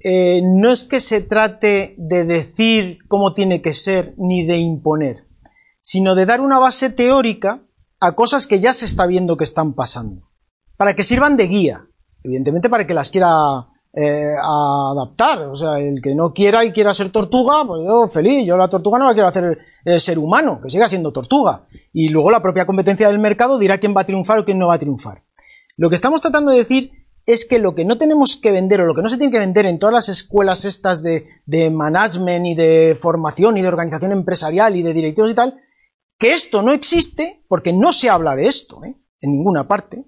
Eh, 0.00 0.42
no 0.42 0.72
es 0.72 0.84
que 0.84 1.00
se 1.00 1.22
trate 1.22 1.94
de 1.96 2.24
decir 2.26 2.98
cómo 3.08 3.32
tiene 3.32 3.62
que 3.62 3.72
ser 3.72 4.12
ni 4.18 4.46
de 4.46 4.58
imponer 4.58 5.26
sino 5.86 6.16
de 6.16 6.26
dar 6.26 6.40
una 6.40 6.58
base 6.58 6.90
teórica 6.90 7.62
a 8.00 8.12
cosas 8.12 8.46
que 8.46 8.60
ya 8.60 8.72
se 8.72 8.84
está 8.84 9.06
viendo 9.06 9.36
que 9.36 9.44
están 9.44 9.74
pasando, 9.74 10.28
para 10.76 10.94
que 10.94 11.02
sirvan 11.02 11.36
de 11.36 11.46
guía, 11.46 11.86
evidentemente 12.22 12.68
para 12.68 12.86
que 12.86 12.94
las 12.94 13.10
quiera 13.10 13.68
eh, 13.94 14.34
adaptar, 14.38 15.46
o 15.48 15.56
sea, 15.56 15.78
el 15.78 16.02
que 16.02 16.14
no 16.14 16.32
quiera 16.32 16.64
y 16.64 16.72
quiera 16.72 16.92
ser 16.92 17.10
tortuga, 17.10 17.64
pues 17.66 17.82
yo 17.86 18.08
feliz, 18.08 18.46
yo 18.46 18.56
la 18.56 18.68
tortuga 18.68 18.98
no 18.98 19.06
la 19.06 19.14
quiero 19.14 19.28
hacer 19.28 19.58
eh, 19.84 19.98
ser 19.98 20.18
humano, 20.18 20.60
que 20.62 20.68
siga 20.68 20.88
siendo 20.88 21.12
tortuga, 21.12 21.66
y 21.92 22.10
luego 22.10 22.30
la 22.30 22.42
propia 22.42 22.66
competencia 22.66 23.08
del 23.08 23.18
mercado 23.18 23.58
dirá 23.58 23.78
quién 23.78 23.96
va 23.96 24.02
a 24.02 24.06
triunfar 24.06 24.38
o 24.38 24.44
quién 24.44 24.58
no 24.58 24.68
va 24.68 24.74
a 24.74 24.78
triunfar. 24.78 25.22
Lo 25.76 25.88
que 25.88 25.94
estamos 25.94 26.20
tratando 26.20 26.50
de 26.50 26.58
decir 26.58 26.92
es 27.24 27.46
que 27.46 27.58
lo 27.58 27.74
que 27.74 27.84
no 27.84 27.98
tenemos 27.98 28.36
que 28.36 28.52
vender 28.52 28.80
o 28.80 28.86
lo 28.86 28.94
que 28.94 29.02
no 29.02 29.08
se 29.08 29.16
tiene 29.16 29.32
que 29.32 29.40
vender 29.40 29.66
en 29.66 29.78
todas 29.78 29.92
las 29.92 30.08
escuelas 30.08 30.64
estas 30.64 31.02
de, 31.02 31.26
de 31.44 31.70
management 31.70 32.46
y 32.46 32.54
de 32.54 32.96
formación 32.98 33.56
y 33.56 33.62
de 33.62 33.68
organización 33.68 34.12
empresarial 34.12 34.76
y 34.76 34.82
de 34.82 34.92
directivos 34.92 35.32
y 35.32 35.34
tal, 35.34 35.60
que 36.18 36.32
esto 36.32 36.62
no 36.62 36.72
existe 36.72 37.44
porque 37.48 37.72
no 37.72 37.92
se 37.92 38.08
habla 38.08 38.34
de 38.36 38.46
esto 38.46 38.82
¿eh? 38.84 38.96
en 39.20 39.30
ninguna 39.30 39.68
parte 39.68 40.06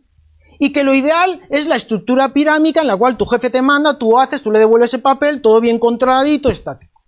y 0.59 0.73
que 0.73 0.85
lo 0.85 0.95
ideal 0.95 1.41
es 1.51 1.67
la 1.67 1.77
estructura 1.77 2.33
pirámica 2.33 2.81
en 2.81 2.89
la 2.89 2.97
cual 2.97 3.17
tu 3.17 3.27
jefe 3.27 3.51
te 3.51 3.63
manda, 3.63 3.99
tú 3.99 4.19
haces, 4.19 4.43
tú 4.43 4.51
le 4.51 4.59
devuelves 4.59 4.95
el 4.95 5.03
papel, 5.03 5.41
todo 5.41 5.61
bien 5.61 5.79
controladito, 5.79 6.51
estático. 6.51 7.05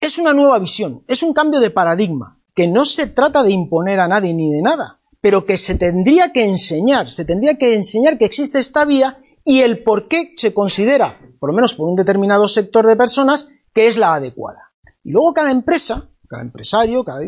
Es 0.00 0.18
una 0.18 0.32
nueva 0.32 0.58
visión, 0.58 1.04
es 1.08 1.22
un 1.22 1.34
cambio 1.34 1.60
de 1.60 1.70
paradigma, 1.70 2.40
que 2.54 2.68
no 2.68 2.84
se 2.84 3.06
trata 3.06 3.42
de 3.42 3.50
imponer 3.50 4.00
a 4.00 4.08
nadie 4.08 4.32
ni 4.32 4.52
de 4.52 4.62
nada, 4.62 5.00
pero 5.20 5.44
que 5.44 5.58
se 5.58 5.74
tendría 5.74 6.32
que 6.32 6.44
enseñar, 6.44 7.10
se 7.10 7.24
tendría 7.24 7.58
que 7.58 7.74
enseñar 7.74 8.16
que 8.16 8.24
existe 8.24 8.58
esta 8.58 8.84
vía 8.84 9.20
y 9.44 9.60
el 9.60 9.82
por 9.82 10.08
qué 10.08 10.32
se 10.36 10.54
considera, 10.54 11.18
por 11.38 11.50
lo 11.50 11.54
menos 11.54 11.74
por 11.74 11.88
un 11.88 11.96
determinado 11.96 12.48
sector 12.48 12.86
de 12.86 12.96
personas, 12.96 13.50
que 13.74 13.86
es 13.86 13.96
la 13.98 14.14
adecuada. 14.14 14.72
Y 15.02 15.12
luego 15.12 15.34
cada 15.34 15.50
empresa, 15.50 16.09
cada 16.30 16.42
empresario, 16.42 17.02
cada, 17.02 17.20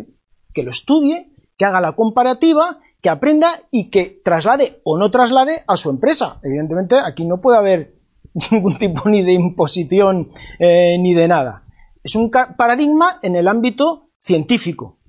que 0.55 0.63
lo 0.63 0.71
estudie, 0.71 1.35
que 1.59 1.65
haga 1.65 1.81
la 1.81 1.93
comparativa, 1.93 2.79
que 3.01 3.11
aprenda 3.11 3.49
y 3.73 3.91
que 3.91 4.23
traslade 4.25 4.81
o 4.85 4.97
no 4.97 5.11
traslade 5.11 5.65
a 5.67 5.77
su 5.77 5.91
empresa. 5.91 6.39
Evidentemente 6.45 6.97
aquí 6.99 7.27
no 7.27 7.41
puede 7.41 7.59
haber 7.59 7.99
ningún 8.51 8.77
tipo 8.77 9.09
ni 9.09 9.23
de 9.23 9.33
imposición 9.33 10.31
eh, 10.61 10.97
ni 11.01 11.13
de 11.15 11.27
nada. 11.27 11.65
Es 12.05 12.15
un 12.15 12.31
paradigma 12.31 13.19
en 13.23 13.35
el 13.35 13.49
ámbito 13.49 14.11
científico 14.21 15.01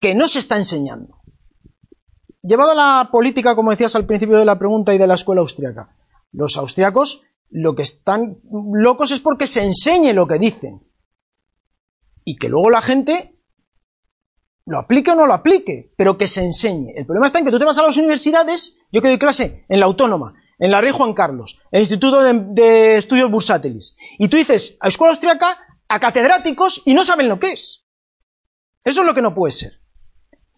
que 0.00 0.14
no 0.14 0.26
se 0.26 0.38
está 0.38 0.56
enseñando. 0.56 1.18
Llevado 2.42 2.70
a 2.70 2.74
la 2.74 3.08
política, 3.12 3.54
como 3.54 3.70
decías 3.70 3.94
al 3.94 4.06
principio 4.06 4.38
de 4.38 4.46
la 4.46 4.58
pregunta 4.58 4.94
y 4.94 4.98
de 4.98 5.06
la 5.06 5.14
escuela 5.14 5.42
austriaca, 5.42 5.94
los 6.32 6.56
austriacos 6.56 7.24
lo 7.50 7.74
que 7.74 7.82
están 7.82 8.38
locos 8.72 9.10
es 9.10 9.20
porque 9.20 9.46
se 9.46 9.64
enseñe 9.64 10.14
lo 10.14 10.26
que 10.26 10.38
dicen. 10.38 10.89
Y 12.24 12.36
que 12.36 12.48
luego 12.48 12.70
la 12.70 12.80
gente 12.80 13.40
lo 14.66 14.78
aplique 14.78 15.10
o 15.10 15.14
no 15.16 15.26
lo 15.26 15.34
aplique, 15.34 15.92
pero 15.96 16.16
que 16.16 16.26
se 16.26 16.44
enseñe. 16.44 16.92
El 16.94 17.04
problema 17.06 17.26
está 17.26 17.38
en 17.38 17.44
que 17.44 17.50
tú 17.50 17.58
te 17.58 17.64
vas 17.64 17.78
a 17.78 17.82
las 17.82 17.96
universidades, 17.96 18.78
yo 18.92 19.02
que 19.02 19.08
doy 19.08 19.18
clase 19.18 19.64
en 19.68 19.80
la 19.80 19.86
Autónoma, 19.86 20.34
en 20.58 20.70
la 20.70 20.80
Rey 20.80 20.92
Juan 20.92 21.12
Carlos, 21.12 21.58
en 21.72 21.78
el 21.78 21.80
Instituto 21.80 22.22
de, 22.22 22.96
Estudios 22.96 23.30
Bursátiles, 23.30 23.96
y 24.18 24.28
tú 24.28 24.36
dices 24.36 24.76
a 24.80 24.88
escuela 24.88 25.10
austriaca, 25.10 25.58
a 25.88 25.98
catedráticos, 25.98 26.82
y 26.84 26.94
no 26.94 27.04
saben 27.04 27.28
lo 27.28 27.40
que 27.40 27.52
es. 27.52 27.88
Eso 28.84 29.00
es 29.00 29.06
lo 29.06 29.14
que 29.14 29.22
no 29.22 29.34
puede 29.34 29.50
ser. 29.50 29.80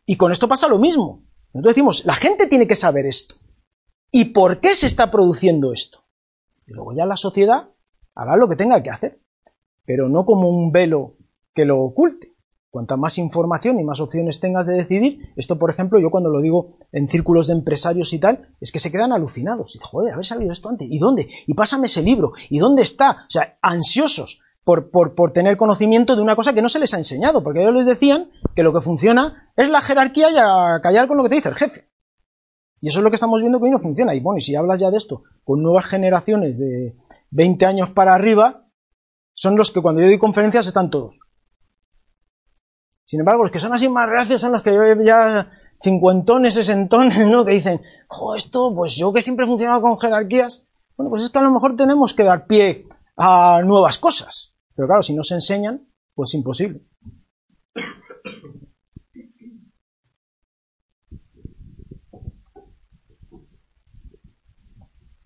Y 0.04 0.16
con 0.16 0.30
esto 0.30 0.48
pasa 0.48 0.68
lo 0.68 0.78
mismo. 0.78 1.24
Nosotros 1.54 1.74
decimos, 1.74 2.04
la 2.04 2.14
gente 2.14 2.46
tiene 2.46 2.66
que 2.66 2.76
saber 2.76 3.06
esto. 3.06 3.36
¿Y 4.10 4.26
por 4.26 4.60
qué 4.60 4.74
se 4.74 4.86
está 4.86 5.10
produciendo 5.10 5.72
esto? 5.72 6.04
Y 6.66 6.72
luego 6.72 6.94
ya 6.94 7.06
la 7.06 7.16
sociedad 7.16 7.70
hará 8.14 8.36
lo 8.36 8.48
que 8.48 8.56
tenga 8.56 8.82
que 8.82 8.90
hacer, 8.90 9.22
pero 9.86 10.08
no 10.08 10.26
como 10.26 10.50
un 10.50 10.70
velo 10.70 11.16
que 11.54 11.64
lo 11.64 11.80
oculte. 11.80 12.32
Cuanta 12.70 12.96
más 12.96 13.18
información 13.18 13.78
y 13.78 13.84
más 13.84 14.00
opciones 14.00 14.40
tengas 14.40 14.66
de 14.66 14.74
decidir, 14.74 15.30
esto 15.36 15.58
por 15.58 15.70
ejemplo, 15.70 16.00
yo 16.00 16.10
cuando 16.10 16.30
lo 16.30 16.40
digo 16.40 16.78
en 16.90 17.06
círculos 17.06 17.46
de 17.46 17.52
empresarios 17.52 18.14
y 18.14 18.18
tal, 18.18 18.48
es 18.62 18.72
que 18.72 18.78
se 18.78 18.90
quedan 18.90 19.12
alucinados. 19.12 19.76
Y 19.76 19.78
joder, 19.78 20.14
haber 20.14 20.24
salido 20.24 20.50
esto 20.50 20.70
antes. 20.70 20.88
¿Y 20.90 20.98
dónde? 20.98 21.28
Y 21.46 21.52
pásame 21.52 21.86
ese 21.86 22.02
libro. 22.02 22.32
¿Y 22.48 22.60
dónde 22.60 22.80
está? 22.80 23.10
O 23.10 23.30
sea, 23.30 23.58
ansiosos 23.60 24.40
por, 24.64 24.90
por, 24.90 25.14
por, 25.14 25.32
tener 25.32 25.58
conocimiento 25.58 26.16
de 26.16 26.22
una 26.22 26.34
cosa 26.34 26.54
que 26.54 26.62
no 26.62 26.70
se 26.70 26.78
les 26.78 26.94
ha 26.94 26.96
enseñado, 26.96 27.42
porque 27.42 27.60
ellos 27.60 27.74
les 27.74 27.86
decían 27.86 28.30
que 28.54 28.62
lo 28.62 28.72
que 28.72 28.80
funciona 28.80 29.52
es 29.54 29.68
la 29.68 29.82
jerarquía 29.82 30.30
y 30.30 30.36
a 30.38 30.80
callar 30.80 31.08
con 31.08 31.18
lo 31.18 31.24
que 31.24 31.28
te 31.28 31.34
dice 31.34 31.50
el 31.50 31.56
jefe. 31.56 31.90
Y 32.80 32.88
eso 32.88 33.00
es 33.00 33.04
lo 33.04 33.10
que 33.10 33.16
estamos 33.16 33.40
viendo 33.40 33.58
que 33.58 33.66
hoy 33.66 33.70
no 33.70 33.78
funciona. 33.78 34.14
Y 34.14 34.20
bueno, 34.20 34.38
y 34.38 34.40
si 34.40 34.56
hablas 34.56 34.80
ya 34.80 34.90
de 34.90 34.96
esto 34.96 35.24
con 35.44 35.62
nuevas 35.62 35.86
generaciones 35.86 36.58
de 36.58 36.96
20 37.30 37.66
años 37.66 37.90
para 37.90 38.14
arriba, 38.14 38.66
son 39.34 39.56
los 39.56 39.70
que 39.70 39.82
cuando 39.82 40.00
yo 40.00 40.06
doy 40.06 40.18
conferencias 40.18 40.66
están 40.66 40.88
todos. 40.88 41.20
Sin 43.12 43.20
embargo, 43.20 43.42
los 43.42 43.52
que 43.52 43.58
son 43.58 43.74
así 43.74 43.90
más 43.90 44.08
reacios 44.08 44.40
son 44.40 44.52
los 44.52 44.62
que 44.62 44.72
yo 44.72 44.82
ya 45.02 45.50
cincuentones, 45.82 46.54
sesentones, 46.54 47.26
¿no? 47.28 47.44
Que 47.44 47.52
dicen, 47.52 47.82
jo, 48.08 48.34
esto, 48.34 48.74
pues 48.74 48.96
yo 48.96 49.12
que 49.12 49.20
siempre 49.20 49.44
he 49.44 49.48
funcionado 49.48 49.82
con 49.82 50.00
jerarquías, 50.00 50.66
bueno, 50.96 51.10
pues 51.10 51.24
es 51.24 51.28
que 51.28 51.36
a 51.36 51.42
lo 51.42 51.50
mejor 51.50 51.76
tenemos 51.76 52.14
que 52.14 52.22
dar 52.22 52.46
pie 52.46 52.86
a 53.18 53.60
nuevas 53.66 53.98
cosas. 53.98 54.56
Pero 54.74 54.88
claro, 54.88 55.02
si 55.02 55.14
no 55.14 55.22
se 55.24 55.34
enseñan, 55.34 55.86
pues 56.14 56.32
imposible. 56.32 56.80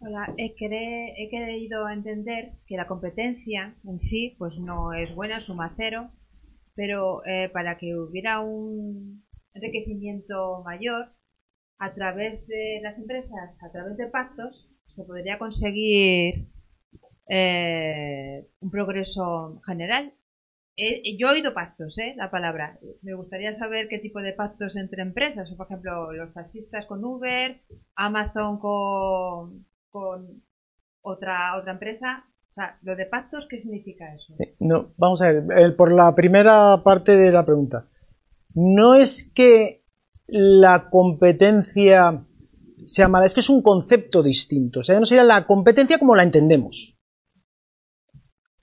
Hola, 0.00 0.34
he, 0.36 0.56
he 0.56 1.30
querido 1.30 1.88
entender 1.88 2.58
que 2.66 2.76
la 2.76 2.88
competencia 2.88 3.76
en 3.84 4.00
sí 4.00 4.34
pues 4.40 4.58
no 4.58 4.92
es 4.92 5.14
buena, 5.14 5.38
suma 5.38 5.72
cero, 5.76 6.10
pero 6.76 7.24
eh, 7.26 7.48
para 7.48 7.78
que 7.78 7.96
hubiera 7.96 8.40
un 8.40 9.24
enriquecimiento 9.54 10.62
mayor 10.62 11.08
a 11.78 11.94
través 11.94 12.46
de 12.46 12.80
las 12.82 12.98
empresas, 12.98 13.62
a 13.64 13.72
través 13.72 13.96
de 13.96 14.06
pactos, 14.06 14.70
se 14.94 15.04
podría 15.04 15.38
conseguir 15.38 16.48
eh, 17.28 18.46
un 18.60 18.70
progreso 18.70 19.60
general. 19.66 20.14
yo 20.76 21.28
he 21.28 21.32
oído 21.32 21.54
pactos, 21.54 21.98
¿eh? 21.98 22.14
La 22.16 22.30
palabra. 22.30 22.78
Me 23.02 23.14
gustaría 23.14 23.54
saber 23.54 23.88
qué 23.88 23.98
tipo 23.98 24.20
de 24.20 24.34
pactos 24.34 24.76
entre 24.76 25.02
empresas. 25.02 25.50
por 25.56 25.66
ejemplo, 25.66 26.12
los 26.12 26.34
taxistas 26.34 26.86
con 26.86 27.04
Uber, 27.04 27.62
Amazon 27.94 28.58
con, 28.58 29.66
con 29.90 30.42
otra, 31.02 31.56
otra 31.56 31.72
empresa. 31.72 32.26
O 32.56 32.58
sea, 32.58 32.78
lo 32.80 32.96
de 32.96 33.04
pactos, 33.04 33.46
¿qué 33.50 33.58
significa 33.58 34.06
eso? 34.14 34.32
no, 34.60 34.94
vamos 34.96 35.20
a 35.20 35.30
ver, 35.30 35.76
por 35.76 35.92
la 35.92 36.14
primera 36.14 36.82
parte 36.82 37.14
de 37.14 37.30
la 37.30 37.44
pregunta. 37.44 37.86
No 38.54 38.94
es 38.94 39.30
que 39.34 39.84
la 40.26 40.88
competencia 40.88 42.24
sea 42.82 43.08
mala, 43.08 43.26
es 43.26 43.34
que 43.34 43.40
es 43.40 43.50
un 43.50 43.60
concepto 43.60 44.22
distinto. 44.22 44.80
O 44.80 44.82
sea, 44.82 44.98
no 44.98 45.04
sería 45.04 45.22
la 45.22 45.46
competencia 45.46 45.98
como 45.98 46.16
la 46.16 46.22
entendemos. 46.22 46.96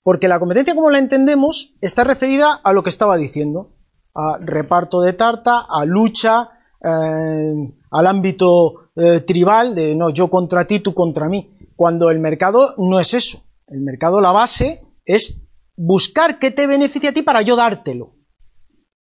Porque 0.02 0.26
la 0.26 0.40
competencia 0.40 0.74
como 0.74 0.90
la 0.90 0.98
entendemos 0.98 1.76
está 1.80 2.02
referida 2.02 2.52
a 2.52 2.72
lo 2.72 2.82
que 2.82 2.90
estaba 2.90 3.16
diciendo, 3.16 3.76
a 4.12 4.38
reparto 4.40 5.02
de 5.02 5.12
tarta, 5.12 5.66
a 5.68 5.84
lucha, 5.84 6.50
eh, 6.82 7.72
al 7.92 8.06
ámbito 8.08 8.90
eh, 8.96 9.20
tribal 9.20 9.76
de 9.76 9.94
no, 9.94 10.10
yo 10.10 10.28
contra 10.28 10.66
ti, 10.66 10.80
tú 10.80 10.94
contra 10.94 11.28
mí. 11.28 11.56
Cuando 11.76 12.10
el 12.10 12.18
mercado 12.18 12.74
no 12.76 12.98
es 12.98 13.14
eso. 13.14 13.43
El 13.66 13.80
mercado, 13.80 14.20
la 14.20 14.32
base, 14.32 14.82
es 15.04 15.42
buscar 15.76 16.38
qué 16.38 16.50
te 16.50 16.66
beneficia 16.66 17.10
a 17.10 17.12
ti 17.12 17.22
para 17.22 17.42
yo 17.42 17.56
dártelo. 17.56 18.16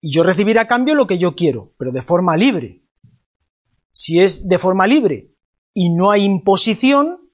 Y 0.03 0.13
yo 0.13 0.23
recibir 0.23 0.59
a 0.59 0.67
cambio 0.67 0.95
lo 0.95 1.07
que 1.07 1.19
yo 1.19 1.37
quiero, 1.37 1.75
pero 1.79 1.93
de 1.93 2.03
forma 2.03 2.37
libre. 2.37 2.85
Si 3.93 4.21
es 4.21 4.49
de 4.49 4.59
forma 4.59 4.87
libre 4.87 5.35
y 5.75 5.91
no 5.91 6.11
hay 6.11 6.25
imposición, 6.25 7.31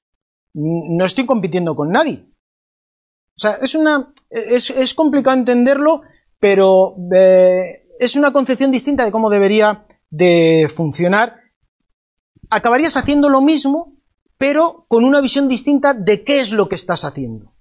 no 0.54 1.04
estoy 1.04 1.26
compitiendo 1.26 1.76
con 1.76 1.90
nadie. 1.90 2.26
O 3.36 3.38
sea, 3.38 3.58
es 3.62 3.74
una. 3.74 4.12
Es, 4.30 4.94
complicado 4.94 5.36
entenderlo, 5.36 6.02
pero 6.40 6.96
eh, 7.14 7.82
es 8.00 8.16
una 8.16 8.32
concepción 8.32 8.70
distinta 8.70 9.04
de 9.04 9.12
cómo 9.12 9.30
debería 9.30 9.86
de 10.10 10.70
funcionar. 10.74 11.40
Acabarías 12.50 12.96
haciendo 12.96 13.28
lo 13.28 13.40
mismo, 13.40 13.95
pero 14.38 14.84
con 14.88 15.04
una 15.04 15.20
visión 15.20 15.48
distinta 15.48 15.94
de 15.94 16.24
qué 16.24 16.40
es 16.40 16.52
lo 16.52 16.68
que 16.68 16.74
estás 16.74 17.04
haciendo. 17.04 17.52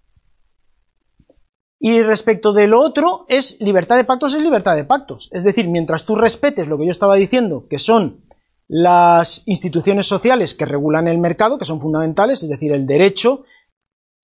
Y 1.80 2.02
respecto 2.02 2.54
de 2.54 2.68
lo 2.68 2.82
otro, 2.82 3.26
es 3.28 3.62
libertad 3.62 3.96
de 3.98 4.06
pactos, 4.06 4.34
es 4.34 4.42
libertad 4.42 4.76
de 4.76 4.86
pactos. 4.86 5.30
Es 5.34 5.44
decir, 5.44 5.68
mientras 5.68 6.06
tú 6.06 6.16
respetes 6.16 6.68
lo 6.68 6.78
que 6.78 6.86
yo 6.86 6.92
estaba 6.92 7.16
diciendo, 7.16 7.68
que 7.70 7.80
son 7.80 8.26
las 8.68 9.48
instituciones 9.48 10.08
sociales 10.08 10.56
que 10.56 10.66
regulan 10.66 11.08
el 11.08 11.20
mercado, 11.20 11.60
que 11.60 11.66
son 11.66 11.80
fundamentales, 11.80 12.42
es 12.44 12.50
decir, 12.50 12.72
el 12.72 12.88
derecho, 12.88 13.44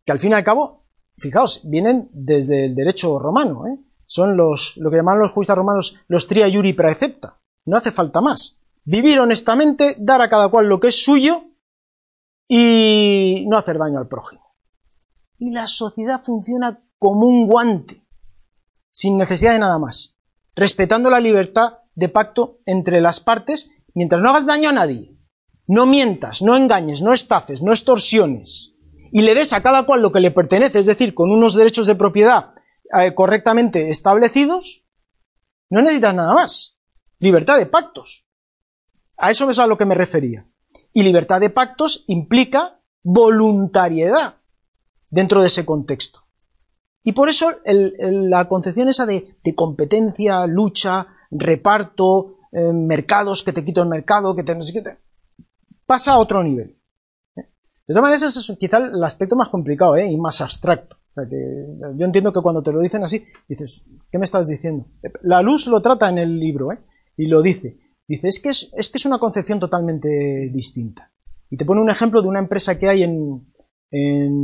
que 0.05 0.11
al 0.11 0.19
fin 0.19 0.31
y 0.31 0.35
al 0.35 0.43
cabo 0.43 0.81
fijaos, 1.21 1.61
vienen 1.69 2.09
desde 2.11 2.65
el 2.65 2.75
derecho 2.75 3.19
romano, 3.19 3.67
¿eh? 3.67 3.79
son 4.07 4.35
los, 4.35 4.75
lo 4.77 4.89
que 4.89 4.97
llaman 4.97 5.19
los 5.19 5.31
juristas 5.31 5.57
romanos 5.57 5.99
los 6.07 6.27
tria 6.27 6.47
iuri 6.47 6.73
praecepta. 6.73 7.39
No 7.65 7.77
hace 7.77 7.91
falta 7.91 8.19
más. 8.19 8.59
Vivir 8.83 9.19
honestamente, 9.19 9.95
dar 9.99 10.21
a 10.21 10.29
cada 10.29 10.49
cual 10.49 10.65
lo 10.65 10.79
que 10.79 10.87
es 10.87 11.03
suyo 11.03 11.45
y 12.53 13.45
no 13.47 13.57
hacer 13.57 13.77
daño 13.77 13.97
al 13.97 14.09
prójimo. 14.09 14.43
Y 15.37 15.51
la 15.51 15.67
sociedad 15.67 16.21
funciona 16.21 16.83
como 16.99 17.25
un 17.25 17.47
guante, 17.47 18.05
sin 18.91 19.17
necesidad 19.17 19.53
de 19.53 19.59
nada 19.59 19.79
más. 19.79 20.17
respetando 20.53 21.09
la 21.09 21.21
libertad 21.21 21.77
de 21.95 22.09
pacto 22.09 22.59
entre 22.65 22.99
las 22.99 23.21
partes, 23.21 23.71
mientras 23.93 24.21
no 24.21 24.29
hagas 24.29 24.45
daño 24.45 24.67
a 24.69 24.73
nadie, 24.73 25.17
no 25.65 25.85
mientas, 25.85 26.41
no 26.41 26.57
engañes, 26.57 27.01
no 27.01 27.13
estafes, 27.13 27.61
no 27.61 27.71
extorsiones, 27.71 28.75
y 29.13 29.21
le 29.21 29.33
des 29.33 29.53
a 29.53 29.63
cada 29.63 29.83
cual 29.83 30.01
lo 30.01 30.11
que 30.11 30.19
le 30.19 30.31
pertenece, 30.31 30.79
es 30.79 30.87
decir, 30.87 31.13
con 31.13 31.31
unos 31.31 31.55
derechos 31.55 31.87
de 31.87 31.95
propiedad 31.95 32.53
eh, 32.99 33.13
correctamente 33.13 33.89
establecidos, 33.89 34.83
no 35.69 35.81
necesitas 35.81 36.13
nada 36.13 36.33
más. 36.33 36.81
Libertad 37.17 37.57
de 37.57 37.65
pactos. 37.65 38.27
A 39.15 39.31
eso 39.31 39.49
es 39.49 39.57
a 39.57 39.67
lo 39.67 39.77
que 39.77 39.85
me 39.85 39.95
refería. 39.95 40.50
Y 40.93 41.03
libertad 41.03 41.39
de 41.39 41.49
pactos 41.49 42.03
implica 42.07 42.81
voluntariedad 43.03 44.35
dentro 45.09 45.41
de 45.41 45.47
ese 45.47 45.65
contexto. 45.65 46.21
Y 47.03 47.13
por 47.13 47.29
eso 47.29 47.49
la 47.65 48.47
concepción 48.47 48.87
esa 48.87 49.05
de, 49.05 49.35
competencia, 49.55 50.45
lucha, 50.45 51.07
reparto, 51.31 52.37
eh, 52.51 52.71
mercados, 52.73 53.43
que 53.43 53.53
te 53.53 53.65
quito 53.65 53.81
el 53.81 53.89
mercado, 53.89 54.35
que 54.35 54.43
te, 54.43 54.53
no 54.53 54.61
pasa 55.85 56.13
a 56.13 56.19
otro 56.19 56.41
nivel. 56.41 56.77
De 57.35 57.93
todas 57.93 58.03
maneras, 58.03 58.23
ese 58.23 58.53
es 58.53 58.57
quizá 58.57 58.77
el 58.77 59.03
aspecto 59.03 59.35
más 59.35 59.49
complicado 59.49 59.97
¿eh? 59.97 60.09
y 60.09 60.15
más 60.15 60.39
abstracto. 60.39 60.95
yo 61.17 62.05
entiendo 62.05 62.31
que 62.31 62.41
cuando 62.41 62.63
te 62.63 62.71
lo 62.71 62.79
dicen 62.79 63.03
así, 63.03 63.25
dices, 63.49 63.85
¿qué 64.09 64.17
me 64.17 64.23
estás 64.23 64.47
diciendo? 64.47 64.85
La 65.23 65.41
luz 65.41 65.67
lo 65.67 65.81
trata 65.81 66.07
en 66.07 66.19
el 66.19 66.39
libro 66.39 66.71
¿eh? 66.71 66.79
y 67.17 67.25
lo 67.25 67.41
dice. 67.41 67.80
Dice, 68.11 68.27
es 68.27 68.41
que 68.41 68.49
es, 68.49 68.73
es 68.75 68.89
que 68.89 68.97
es 68.97 69.05
una 69.05 69.19
concepción 69.19 69.57
totalmente 69.57 70.49
distinta. 70.51 71.13
Y 71.49 71.55
te 71.55 71.63
pone 71.63 71.79
un 71.79 71.89
ejemplo 71.89 72.21
de 72.21 72.27
una 72.27 72.39
empresa 72.39 72.77
que 72.77 72.89
hay 72.89 73.03
en, 73.03 73.53
en 73.89 74.43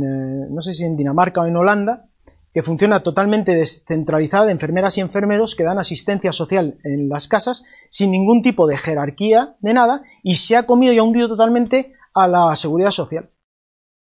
no 0.54 0.62
sé 0.62 0.72
si 0.72 0.86
en 0.86 0.96
Dinamarca 0.96 1.42
o 1.42 1.46
en 1.46 1.54
Holanda, 1.54 2.08
que 2.54 2.62
funciona 2.62 3.02
totalmente 3.02 3.54
descentralizada 3.54 4.46
de 4.46 4.52
enfermeras 4.52 4.96
y 4.96 5.02
enfermeros 5.02 5.54
que 5.54 5.64
dan 5.64 5.78
asistencia 5.78 6.32
social 6.32 6.78
en 6.82 7.10
las 7.10 7.28
casas 7.28 7.66
sin 7.90 8.10
ningún 8.10 8.40
tipo 8.40 8.66
de 8.66 8.78
jerarquía 8.78 9.56
de 9.60 9.74
nada 9.74 10.00
y 10.22 10.36
se 10.36 10.56
ha 10.56 10.64
comido 10.64 10.94
y 10.94 10.98
ha 10.98 11.02
hundido 11.02 11.28
totalmente 11.28 11.92
a 12.14 12.26
la 12.26 12.56
seguridad 12.56 12.90
social. 12.90 13.28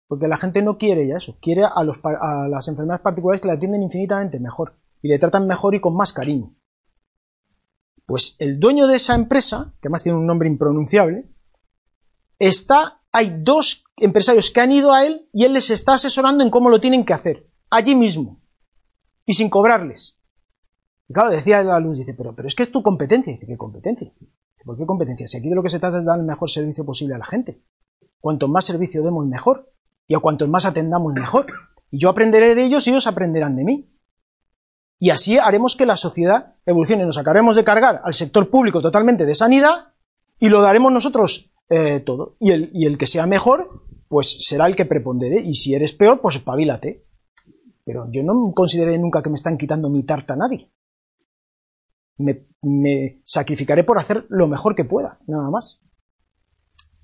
Porque 0.07 0.29
la 0.29 0.37
gente 0.37 0.61
no 0.61 0.77
quiere 0.77 1.09
ya 1.09 1.17
eso, 1.17 1.39
quiere 1.41 1.65
a, 1.65 1.83
los, 1.83 1.99
a 2.05 2.47
las 2.47 2.69
enfermeras 2.69 3.01
particulares 3.01 3.41
que 3.41 3.49
la 3.49 3.55
atienden 3.55 3.83
infinitamente 3.83 4.39
mejor 4.39 4.77
y 5.01 5.09
le 5.09 5.19
tratan 5.19 5.45
mejor 5.45 5.75
y 5.75 5.81
con 5.81 5.93
más 5.93 6.13
cariño. 6.13 6.55
Pues 8.05 8.35
el 8.39 8.59
dueño 8.59 8.87
de 8.87 8.95
esa 8.95 9.15
empresa, 9.15 9.73
que 9.81 9.87
además 9.87 10.03
tiene 10.03 10.17
un 10.17 10.27
nombre 10.27 10.49
impronunciable, 10.49 11.29
está, 12.39 13.01
hay 13.11 13.33
dos 13.39 13.85
empresarios 13.97 14.51
que 14.51 14.61
han 14.61 14.71
ido 14.71 14.93
a 14.93 15.05
él 15.05 15.29
y 15.31 15.45
él 15.45 15.53
les 15.53 15.69
está 15.69 15.93
asesorando 15.93 16.43
en 16.43 16.49
cómo 16.49 16.69
lo 16.69 16.81
tienen 16.81 17.05
que 17.05 17.13
hacer 17.13 17.47
allí 17.69 17.95
mismo 17.95 18.41
y 19.25 19.33
sin 19.33 19.49
cobrarles. 19.49 20.19
Y 21.07 21.13
claro, 21.13 21.31
decía 21.31 21.63
la 21.63 21.79
luz, 21.79 21.97
dice, 21.97 22.13
pero, 22.13 22.35
pero 22.35 22.47
es 22.47 22.55
que 22.55 22.63
es 22.63 22.71
tu 22.71 22.81
competencia. 22.81 23.33
Dice, 23.33 23.45
¿qué 23.45 23.57
competencia? 23.57 24.11
¿Por 24.63 24.77
qué 24.77 24.85
competencia? 24.85 25.27
Si 25.27 25.37
aquí 25.37 25.49
de 25.49 25.55
lo 25.55 25.63
que 25.63 25.69
se 25.69 25.79
trata 25.79 25.99
es 25.99 26.05
dar 26.05 26.19
el 26.19 26.25
mejor 26.25 26.49
servicio 26.49 26.85
posible 26.85 27.15
a 27.15 27.17
la 27.17 27.25
gente. 27.25 27.61
Cuanto 28.19 28.47
más 28.47 28.65
servicio 28.65 29.01
demos, 29.03 29.25
mejor. 29.25 29.73
Y 30.07 30.15
a 30.15 30.19
cuanto 30.19 30.47
más 30.47 30.65
atendamos, 30.65 31.13
mejor. 31.13 31.47
Y 31.89 31.99
yo 31.99 32.09
aprenderé 32.09 32.55
de 32.55 32.63
ellos 32.63 32.87
y 32.87 32.91
ellos 32.91 33.07
aprenderán 33.07 33.55
de 33.55 33.63
mí. 33.63 33.89
Y 35.01 35.09
así 35.09 35.39
haremos 35.39 35.75
que 35.75 35.87
la 35.87 35.97
sociedad 35.97 36.57
evolucione. 36.63 37.05
Nos 37.05 37.17
acabaremos 37.17 37.55
de 37.55 37.63
cargar 37.63 38.01
al 38.03 38.13
sector 38.13 38.51
público 38.51 38.83
totalmente 38.83 39.25
de 39.25 39.33
sanidad 39.33 39.95
y 40.39 40.49
lo 40.49 40.61
daremos 40.61 40.91
nosotros 40.91 41.51
eh, 41.69 42.01
todo. 42.01 42.35
Y 42.39 42.51
el, 42.51 42.97
que 42.99 43.07
sea 43.07 43.25
mejor, 43.25 43.81
pues 44.07 44.45
será 44.45 44.67
el 44.67 44.75
que 44.75 44.85
prepondere. 44.85 45.41
Y 45.41 45.55
si 45.55 45.73
eres 45.73 45.93
peor, 45.93 46.21
pues 46.21 46.35
espabilate. 46.35 47.03
Pero 47.83 48.11
yo 48.11 48.21
no 48.21 48.51
consideré 48.53 48.99
nunca 48.99 49.23
que 49.23 49.31
me 49.31 49.35
están 49.37 49.57
quitando 49.57 49.89
mi 49.89 50.03
tarta 50.03 50.33
a 50.33 50.37
nadie. 50.37 50.71
Me, 52.17 53.23
sacrificaré 53.23 53.83
por 53.83 53.97
hacer 53.97 54.27
lo 54.29 54.47
mejor 54.47 54.75
que 54.75 54.85
pueda, 54.85 55.17
nada 55.25 55.49
más. 55.49 55.81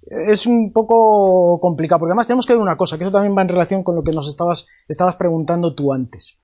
Es 0.04 0.46
un 0.46 0.72
poco 0.72 1.60
complicado, 1.60 1.98
porque 1.98 2.12
además 2.12 2.28
tenemos 2.28 2.46
que 2.46 2.54
ver 2.54 2.62
una 2.62 2.78
cosa, 2.78 2.96
que 3.00 3.06
eso 3.06 3.12
también 3.12 3.36
va 3.36 3.42
en 3.42 3.50
relación 3.50 3.82
con 3.82 3.96
lo 3.96 4.04
que 4.04 4.12
nos 4.12 4.28
estabas 4.28 5.16
preguntando 5.18 5.74
tú 5.74 5.92
antes. 5.92 6.44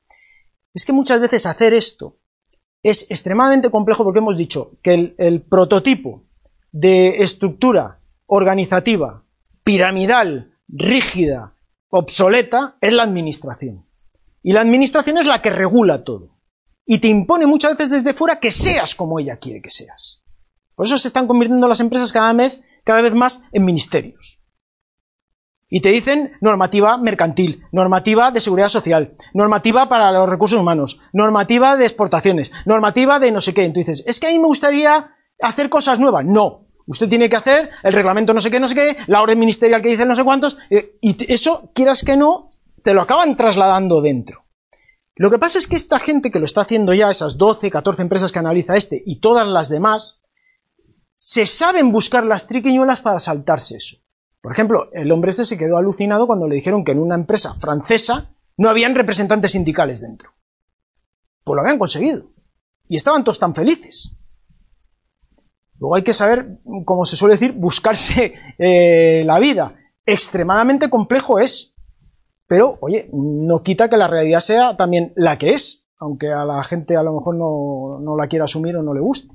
Es 0.73 0.85
que 0.85 0.93
muchas 0.93 1.19
veces 1.19 1.45
hacer 1.45 1.73
esto 1.73 2.17
es 2.81 3.09
extremadamente 3.09 3.69
complejo 3.69 4.03
porque 4.03 4.19
hemos 4.19 4.37
dicho 4.37 4.71
que 4.81 5.15
el, 5.17 5.41
prototipo 5.41 6.23
de 6.71 7.23
estructura 7.23 7.99
organizativa, 8.25 9.23
piramidal, 9.63 10.57
rígida, 10.67 11.55
obsoleta, 11.89 12.77
es 12.81 12.91
la 12.91 13.03
administración. 13.03 13.85
Y 14.41 14.51
la 14.51 14.61
administración 14.61 15.17
es 15.17 15.27
la 15.27 15.41
que 15.41 15.49
regula 15.49 16.03
todo. 16.03 16.37
Y 16.85 16.97
te 16.99 17.07
impone 17.07 17.45
muchas 17.45 17.77
veces 17.77 18.03
desde 18.03 18.17
fuera 18.17 18.39
que 18.39 18.51
seas 18.51 18.95
como 18.95 19.19
ella 19.19 19.37
quiere 19.37 19.61
que 19.61 19.69
seas. 19.69 20.23
Por 20.75 20.85
eso 20.85 20.97
se 20.97 21.07
están 21.07 21.27
convirtiendo 21.27 21.67
las 21.69 21.79
empresas 21.79 22.11
cada 22.11 22.33
vez, 22.33 22.65
cada 22.83 23.01
vez 23.01 23.13
más 23.13 23.43
en 23.53 23.63
ministerios. 23.63 24.32
Y 25.75 25.81
te 25.81 25.89
dicen 25.89 26.33
normativa 26.39 26.99
mercantil, 26.99 27.63
normativa 27.71 28.29
de 28.29 28.41
seguridad 28.41 28.69
social, 28.69 29.15
normativa 29.33 29.89
para 29.89 30.11
los 30.11 30.29
recursos 30.29 30.59
humanos, 30.59 31.01
normativa 31.13 31.77
de 31.77 31.85
exportaciones, 31.85 32.51
normativa 32.67 33.17
de 33.17 33.31
no 33.31 33.41
sé 33.41 33.55
qué. 33.55 33.63
Entonces, 33.63 34.03
es 34.05 34.19
que 34.19 34.27
a 34.27 34.29
mí 34.29 34.37
me 34.37 34.45
gustaría 34.45 35.15
hacer 35.41 35.69
cosas 35.71 35.97
nuevas. 35.97 36.25
No. 36.25 36.67
Usted 36.85 37.09
tiene 37.09 37.27
que 37.27 37.37
hacer 37.37 37.71
el 37.81 37.93
reglamento 37.93 38.35
no 38.35 38.39
sé 38.39 38.51
qué, 38.51 38.59
no 38.59 38.67
sé 38.67 38.75
qué, 38.75 38.97
la 39.07 39.23
orden 39.23 39.39
ministerial 39.39 39.81
que 39.81 39.89
dice 39.89 40.05
no 40.05 40.13
sé 40.13 40.23
cuántos, 40.23 40.59
eh, 40.69 40.95
y 41.01 41.15
eso, 41.33 41.71
quieras 41.73 42.03
que 42.03 42.17
no, 42.17 42.51
te 42.83 42.93
lo 42.93 43.01
acaban 43.01 43.35
trasladando 43.35 43.99
dentro. 43.99 44.45
Lo 45.15 45.31
que 45.31 45.39
pasa 45.39 45.57
es 45.57 45.67
que 45.67 45.75
esta 45.75 45.97
gente 45.97 46.29
que 46.29 46.37
lo 46.37 46.45
está 46.45 46.61
haciendo 46.61 46.93
ya, 46.93 47.09
esas 47.09 47.39
12, 47.39 47.71
14 47.71 48.03
empresas 48.03 48.31
que 48.31 48.37
analiza 48.37 48.75
este 48.75 49.01
y 49.03 49.19
todas 49.21 49.47
las 49.47 49.69
demás, 49.69 50.21
se 51.15 51.47
saben 51.47 51.91
buscar 51.91 52.25
las 52.25 52.45
triquiñuelas 52.45 53.01
para 53.01 53.19
saltarse 53.19 53.77
eso. 53.77 54.02
Por 54.43 54.51
ejemplo, 54.51 54.89
el 54.91 55.09
hombre 55.13 55.29
este 55.29 55.45
se 55.45 55.57
quedó 55.57 55.77
alucinado 55.77 56.27
cuando 56.27 56.49
le 56.49 56.55
dijeron 56.55 56.83
que 56.83 56.91
en 56.91 56.99
una 56.99 57.15
empresa 57.15 57.55
francesa 57.61 58.35
no 58.57 58.67
habían 58.67 58.93
representantes 58.93 59.51
sindicales 59.51 60.01
dentro. 60.01 60.31
Pues 61.45 61.55
lo 61.55 61.61
habían 61.61 61.79
conseguido. 61.79 62.25
Y 62.89 62.97
estaban 62.97 63.23
todos 63.23 63.39
tan 63.39 63.55
felices. 63.55 64.17
Luego 65.79 65.95
hay 65.95 66.03
que 66.03 66.13
saber, 66.13 66.59
como 66.83 67.05
se 67.05 67.15
suele 67.15 67.35
decir, 67.35 67.53
buscarse 67.53 68.33
eh, 68.57 69.23
la 69.25 69.39
vida. 69.39 69.77
Extremadamente 70.05 70.89
complejo 70.89 71.39
es. 71.39 71.77
Pero, 72.45 72.77
oye, 72.81 73.09
no 73.13 73.63
quita 73.63 73.87
que 73.87 73.95
la 73.95 74.09
realidad 74.09 74.41
sea 74.41 74.75
también 74.75 75.13
la 75.15 75.37
que 75.37 75.51
es, 75.51 75.87
aunque 75.99 76.33
a 76.33 76.43
la 76.43 76.61
gente 76.65 76.97
a 76.97 77.03
lo 77.03 77.13
mejor 77.13 77.35
no, 77.35 78.17
la 78.17 78.27
quiera 78.27 78.43
asumir 78.43 78.75
o 78.75 78.83
no 78.83 78.93
le 78.93 78.99
guste. 78.99 79.33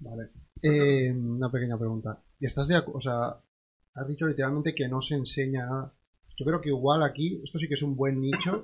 Vale. 0.00 0.30
Eh, 0.60 1.12
una 1.12 1.52
pequeña 1.52 1.78
pregunta. 1.78 2.20
¿Estás 2.40 2.68
de 2.68 2.80
O 2.92 3.00
sea, 3.00 3.42
has 3.94 4.08
dicho 4.08 4.26
literalmente 4.26 4.74
que 4.74 4.88
no 4.88 5.00
se 5.00 5.16
enseña 5.16 5.66
nada. 5.66 5.94
Yo 6.36 6.44
creo 6.44 6.60
que 6.60 6.68
igual 6.68 7.02
aquí, 7.02 7.40
esto 7.42 7.58
sí 7.58 7.66
que 7.66 7.74
es 7.74 7.82
un 7.82 7.96
buen 7.96 8.20
nicho 8.20 8.62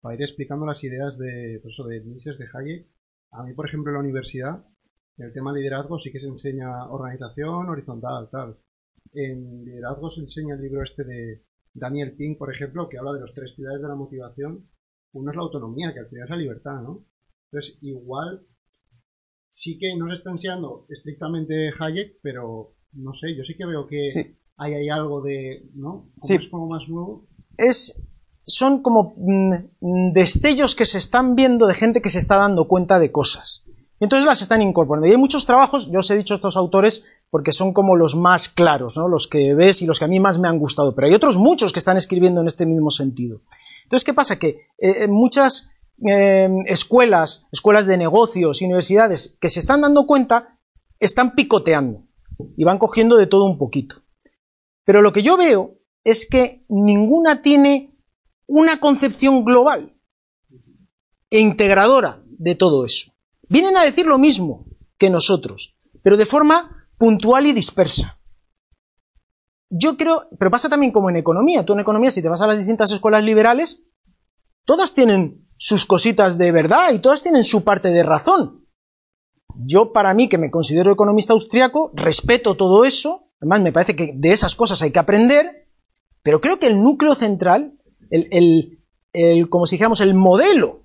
para 0.00 0.14
ir 0.14 0.22
explicando 0.22 0.64
las 0.64 0.82
ideas 0.84 1.18
de, 1.18 1.58
pues 1.62 1.74
eso, 1.74 1.84
de 1.86 2.00
Mises, 2.00 2.38
de 2.38 2.46
Hayek. 2.52 2.86
A 3.32 3.42
mí, 3.42 3.52
por 3.54 3.66
ejemplo, 3.66 3.90
en 3.90 3.94
la 3.94 4.00
universidad, 4.00 4.64
el 5.18 5.32
tema 5.32 5.52
liderazgo 5.52 5.98
sí 5.98 6.12
que 6.12 6.20
se 6.20 6.28
enseña 6.28 6.88
organización 6.88 7.68
horizontal, 7.68 8.28
tal 8.30 8.58
en 9.16 9.64
liderazgo 9.64 10.10
se 10.10 10.20
enseña 10.20 10.54
el 10.54 10.62
libro 10.62 10.82
este 10.82 11.04
de 11.04 11.44
Daniel 11.72 12.14
Pink, 12.16 12.38
por 12.38 12.52
ejemplo, 12.52 12.88
que 12.88 12.98
habla 12.98 13.12
de 13.12 13.20
los 13.20 13.34
tres 13.34 13.52
pilares 13.52 13.80
de 13.80 13.88
la 13.88 13.94
motivación. 13.94 14.68
Uno 15.12 15.30
es 15.30 15.36
la 15.36 15.42
autonomía, 15.42 15.92
que 15.92 16.00
al 16.00 16.08
final 16.08 16.24
es 16.24 16.30
la 16.30 16.36
libertad, 16.36 16.82
¿no? 16.82 17.06
Entonces, 17.50 17.78
igual 17.80 18.46
sí 19.48 19.78
que 19.78 19.96
no 19.96 20.08
se 20.08 20.14
está 20.14 20.30
enseñando 20.30 20.86
estrictamente 20.90 21.72
Hayek, 21.78 22.18
pero 22.22 22.75
no 22.96 23.12
sé, 23.12 23.34
yo 23.36 23.44
sí 23.44 23.54
que 23.56 23.66
veo 23.66 23.86
que 23.86 24.06
hay, 24.56 24.74
hay, 24.74 24.88
algo 24.88 25.20
de, 25.20 25.68
¿no? 25.74 26.08
sí. 26.22 26.34
Es 26.34 26.48
como 26.48 26.66
más 26.66 26.88
nuevo. 26.88 27.26
Es, 27.56 28.02
son 28.46 28.82
como 28.82 29.14
mm, 29.16 30.12
destellos 30.12 30.74
que 30.74 30.84
se 30.84 30.98
están 30.98 31.34
viendo 31.34 31.66
de 31.66 31.74
gente 31.74 32.00
que 32.00 32.08
se 32.08 32.18
está 32.18 32.36
dando 32.36 32.68
cuenta 32.68 32.98
de 32.98 33.12
cosas. 33.12 33.64
Entonces 34.00 34.26
las 34.26 34.42
están 34.42 34.62
incorporando. 34.62 35.06
Y 35.06 35.12
hay 35.12 35.16
muchos 35.16 35.46
trabajos, 35.46 35.90
yo 35.90 36.00
os 36.00 36.10
he 36.10 36.16
dicho 36.16 36.34
estos 36.34 36.56
autores, 36.56 37.06
porque 37.30 37.52
son 37.52 37.72
como 37.72 37.96
los 37.96 38.14
más 38.14 38.48
claros, 38.48 38.96
¿no? 38.96 39.08
los 39.08 39.26
que 39.26 39.54
ves 39.54 39.82
y 39.82 39.86
los 39.86 39.98
que 39.98 40.04
a 40.04 40.08
mí 40.08 40.20
más 40.20 40.38
me 40.38 40.48
han 40.48 40.58
gustado, 40.58 40.94
pero 40.94 41.08
hay 41.08 41.14
otros 41.14 41.38
muchos 41.38 41.72
que 41.72 41.78
están 41.78 41.96
escribiendo 41.96 42.40
en 42.40 42.46
este 42.46 42.66
mismo 42.66 42.90
sentido. 42.90 43.40
Entonces, 43.84 44.04
¿qué 44.04 44.14
pasa? 44.14 44.38
Que 44.38 44.68
eh, 44.78 45.08
muchas 45.08 45.72
eh, 46.06 46.48
escuelas, 46.66 47.48
escuelas 47.52 47.86
de 47.86 47.96
negocios, 47.96 48.62
universidades, 48.62 49.36
que 49.40 49.48
se 49.48 49.60
están 49.60 49.80
dando 49.80 50.06
cuenta, 50.06 50.58
están 51.00 51.34
picoteando 51.34 52.05
y 52.56 52.64
van 52.64 52.78
cogiendo 52.78 53.16
de 53.16 53.26
todo 53.26 53.44
un 53.44 53.58
poquito. 53.58 54.02
Pero 54.84 55.02
lo 55.02 55.12
que 55.12 55.22
yo 55.22 55.36
veo 55.36 55.78
es 56.04 56.28
que 56.28 56.64
ninguna 56.68 57.42
tiene 57.42 57.96
una 58.46 58.78
concepción 58.78 59.44
global 59.44 59.96
e 61.30 61.40
integradora 61.40 62.22
de 62.26 62.54
todo 62.54 62.84
eso. 62.84 63.12
Vienen 63.48 63.76
a 63.76 63.82
decir 63.82 64.06
lo 64.06 64.18
mismo 64.18 64.66
que 64.98 65.10
nosotros, 65.10 65.76
pero 66.02 66.16
de 66.16 66.26
forma 66.26 66.88
puntual 66.98 67.46
y 67.46 67.52
dispersa. 67.52 68.20
Yo 69.68 69.96
creo, 69.96 70.28
pero 70.38 70.50
pasa 70.50 70.68
también 70.68 70.92
como 70.92 71.10
en 71.10 71.16
economía. 71.16 71.64
Tú 71.64 71.72
en 71.72 71.80
economía, 71.80 72.10
si 72.10 72.22
te 72.22 72.28
vas 72.28 72.42
a 72.42 72.46
las 72.46 72.58
distintas 72.58 72.92
escuelas 72.92 73.24
liberales, 73.24 73.84
todas 74.64 74.94
tienen 74.94 75.48
sus 75.56 75.86
cositas 75.86 76.38
de 76.38 76.52
verdad 76.52 76.92
y 76.92 77.00
todas 77.00 77.22
tienen 77.22 77.42
su 77.42 77.64
parte 77.64 77.90
de 77.90 78.02
razón. 78.02 78.65
Yo, 79.64 79.92
para 79.92 80.14
mí, 80.14 80.28
que 80.28 80.38
me 80.38 80.50
considero 80.50 80.92
economista 80.92 81.32
austriaco, 81.32 81.90
respeto 81.94 82.56
todo 82.56 82.84
eso, 82.84 83.30
además 83.40 83.62
me 83.62 83.72
parece 83.72 83.96
que 83.96 84.12
de 84.14 84.32
esas 84.32 84.54
cosas 84.54 84.82
hay 84.82 84.90
que 84.90 84.98
aprender, 84.98 85.68
pero 86.22 86.40
creo 86.40 86.58
que 86.58 86.66
el 86.66 86.82
núcleo 86.82 87.14
central, 87.14 87.78
el, 88.10 88.28
el, 88.30 88.84
el 89.12 89.48
como 89.48 89.66
si 89.66 89.76
dijéramos, 89.76 90.00
el 90.00 90.14
modelo, 90.14 90.82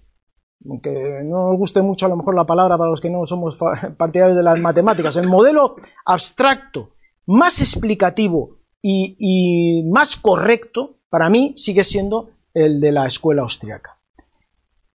aunque 0.68 1.22
no 1.24 1.50
nos 1.50 1.58
guste 1.58 1.82
mucho 1.82 2.06
a 2.06 2.10
lo 2.10 2.18
mejor 2.18 2.36
la 2.36 2.46
palabra 2.46 2.78
para 2.78 2.90
los 2.90 3.02
que 3.02 3.10
no 3.10 3.26
somos 3.26 3.58
partidarios 3.98 4.38
de 4.38 4.44
las 4.44 4.60
matemáticas, 4.60 5.16
el 5.18 5.28
modelo 5.28 5.76
abstracto, 6.06 6.92
más 7.26 7.60
explicativo 7.60 8.60
y, 8.82 9.16
y 9.20 9.84
más 9.90 10.16
correcto, 10.18 11.00
para 11.10 11.30
mí 11.30 11.54
sigue 11.58 11.84
siendo 11.84 12.30
el 12.54 12.80
de 12.80 12.92
la 12.92 13.06
escuela 13.06 13.42
austriaca. 13.42 14.00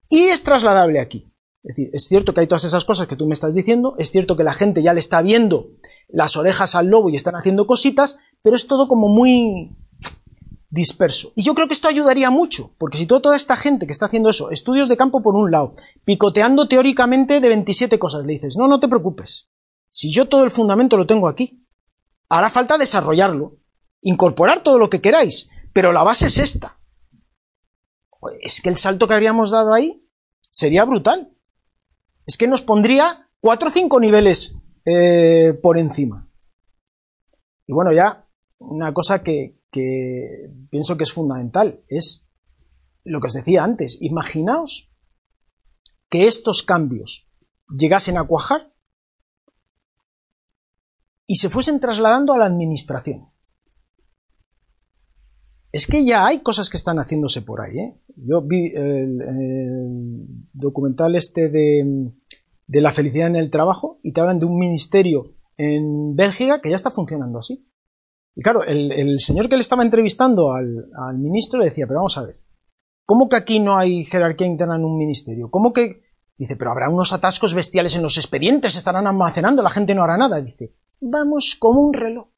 Y 0.09 0.27
es 0.27 0.45
trasladable 0.45 1.01
aquí. 1.01 1.33
Es 1.67 1.75
decir, 1.75 1.91
es 1.93 2.07
cierto 2.07 2.33
que 2.33 2.41
hay 2.41 2.47
todas 2.47 2.63
esas 2.63 2.85
cosas 2.85 3.09
que 3.09 3.17
tú 3.17 3.27
me 3.27 3.35
estás 3.35 3.57
diciendo, 3.57 3.97
es 3.99 4.13
cierto 4.13 4.37
que 4.37 4.45
la 4.45 4.55
gente 4.55 4.85
ya 4.85 4.95
le 4.95 5.01
está 5.01 5.21
viendo 5.21 5.71
las 6.07 6.37
orejas 6.37 6.77
al 6.77 6.87
lobo 6.87 7.11
y 7.11 7.17
están 7.17 7.35
haciendo 7.35 7.67
cositas, 7.67 8.21
pero 8.41 8.55
es 8.55 8.69
todo 8.69 8.87
como 8.87 9.09
muy 9.09 9.77
disperso. 10.71 11.33
Y 11.35 11.43
yo 11.43 11.55
creo 11.55 11.67
que 11.67 11.75
esto 11.75 11.89
ayudaría 11.89 12.31
mucho, 12.31 12.73
porque 12.79 12.99
si 12.99 13.07
toda 13.07 13.35
esta 13.35 13.57
gente 13.57 13.85
que 13.85 13.93
está 13.93 14.07
haciendo 14.07 14.31
eso, 14.31 14.53
estudios 14.53 14.89
de 14.89 14.97
campo 14.97 15.23
por 15.23 15.35
un 15.35 15.51
lado, 15.51 15.75
picoteando 16.05 16.69
teóricamente 16.69 17.41
de 17.41 17.49
27 17.49 17.99
cosas, 17.99 18.25
le 18.25 18.35
dices, 18.35 18.57
no, 18.57 18.69
no 18.69 18.79
te 18.79 18.87
preocupes, 18.87 19.51
si 19.91 20.13
yo 20.13 20.29
todo 20.29 20.45
el 20.45 20.53
fundamento 20.53 20.97
lo 20.97 21.09
tengo 21.09 21.27
aquí, 21.27 21.67
hará 22.29 22.49
falta 22.49 22.79
desarrollarlo, 22.79 23.57
incorporar 24.03 24.61
todo 24.61 24.79
lo 24.79 24.89
que 24.89 25.01
queráis, 25.01 25.51
pero 25.73 25.93
la 25.93 26.05
base 26.05 26.29
es 26.29 26.39
esta. 26.39 26.79
Es 28.41 28.61
que 28.61 28.69
el 28.69 28.77
salto 28.77 29.09
que 29.09 29.15
habríamos 29.15 29.51
dado 29.51 29.73
ahí 29.73 30.07
sería 30.53 30.85
brutal. 30.85 31.36
Es 32.27 32.37
que 32.37 32.49
nos 32.49 32.63
pondría 32.63 33.31
cuatro 33.41 33.69
o 33.69 33.73
cinco 33.73 34.01
niveles 34.01 34.57
eh, 34.85 35.59
por 35.63 35.79
encima. 35.79 36.29
Y 37.67 37.73
bueno, 37.73 37.93
ya 37.93 38.29
una 38.59 38.93
cosa 38.93 39.23
que, 39.23 39.61
que 39.71 40.51
pienso 40.71 40.97
que 40.97 41.05
es 41.05 41.13
fundamental 41.13 41.85
es 41.89 42.29
lo 43.05 43.21
que 43.21 43.29
os 43.29 43.35
decía 43.35 43.63
antes. 43.63 44.03
Imaginaos 44.03 44.93
que 46.09 46.27
estos 46.27 46.63
cambios 46.63 47.29
llegasen 47.69 48.19
a 48.19 48.25
cuajar 48.25 48.73
y 51.27 51.37
se 51.37 51.49
fuesen 51.49 51.81
trasladando 51.81 52.33
a 52.33 52.39
la 52.39 52.47
administración. 52.47 53.31
Es 55.77 55.87
que 55.87 56.07
ya 56.07 56.27
hay 56.27 56.39
cosas 56.41 56.71
que 56.71 56.79
están 56.79 56.97
haciéndose 56.97 57.43
por 57.43 57.61
ahí. 57.61 57.79
¿eh? 57.79 58.01
Yo 58.17 58.41
vi 58.41 58.73
el, 58.75 60.25
documental 60.55 61.15
este 61.15 61.51
de, 61.51 62.13
de, 62.67 62.81
la 62.81 62.93
felicidad 62.93 63.27
en 63.27 63.37
el 63.37 63.51
trabajo 63.51 64.01
y 64.03 64.13
te 64.13 64.23
hablan 64.23 64.39
de 64.39 64.47
un 64.47 64.59
ministerio 64.59 65.35
en 65.59 66.17
Bélgica 66.17 66.63
que 66.63 66.71
ya 66.71 66.77
está 66.77 66.91
funcionando 66.91 67.41
así. 67.41 67.69
Y 68.35 68.41
claro, 68.41 68.65
el, 68.65 68.91
el 68.91 69.21
señor 69.21 69.51
que 69.51 69.57
le 69.57 69.61
estaba 69.61 69.83
entrevistando 69.83 70.55
al, 70.55 70.89
al, 70.97 71.19
ministro 71.19 71.61
le 71.61 71.67
decía, 71.67 71.87
pero 71.87 71.99
vamos 71.99 72.17
a 72.17 72.25
ver, 72.25 72.37
¿cómo 73.05 73.29
que 73.29 73.37
aquí 73.37 73.61
no 73.61 73.77
hay 73.77 74.03
jerarquía 74.07 74.47
interna 74.47 74.77
en 74.77 74.85
un 74.87 74.97
ministerio? 74.97 75.51
¿Cómo 75.51 75.75
que...? 75.75 76.07
Dice, 76.39 76.57
pero 76.57 76.71
habrá 76.71 76.89
unos 76.89 77.13
atascos 77.13 77.53
bestiales 77.53 77.97
en 77.97 78.03
los 78.03 78.17
expedientes, 78.17 78.77
estarán 78.77 79.07
almacenando, 79.07 79.63
la 79.63 79.69
gente 79.69 79.95
no 79.95 80.05
hará 80.05 80.17
nada. 80.17 80.41
Dice, 80.41 80.75
vamos 81.01 81.55
como 81.59 81.83
un 81.83 81.93
reloj. 81.93 82.29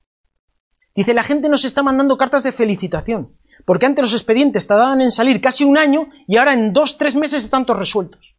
Dice, 0.98 1.14
la 1.14 1.22
gente 1.22 1.48
nos 1.48 1.64
está 1.64 1.84
mandando 1.84 2.18
cartas 2.18 2.42
de 2.42 2.50
felicitación, 2.50 3.38
porque 3.64 3.86
antes 3.86 4.02
los 4.02 4.14
expedientes 4.14 4.66
tardaban 4.66 5.00
en 5.00 5.12
salir 5.12 5.40
casi 5.40 5.62
un 5.62 5.78
año 5.78 6.08
y 6.26 6.38
ahora 6.38 6.54
en 6.54 6.72
dos, 6.72 6.98
tres 6.98 7.14
meses 7.14 7.44
están 7.44 7.64
todos 7.64 7.78
resueltos. 7.78 8.36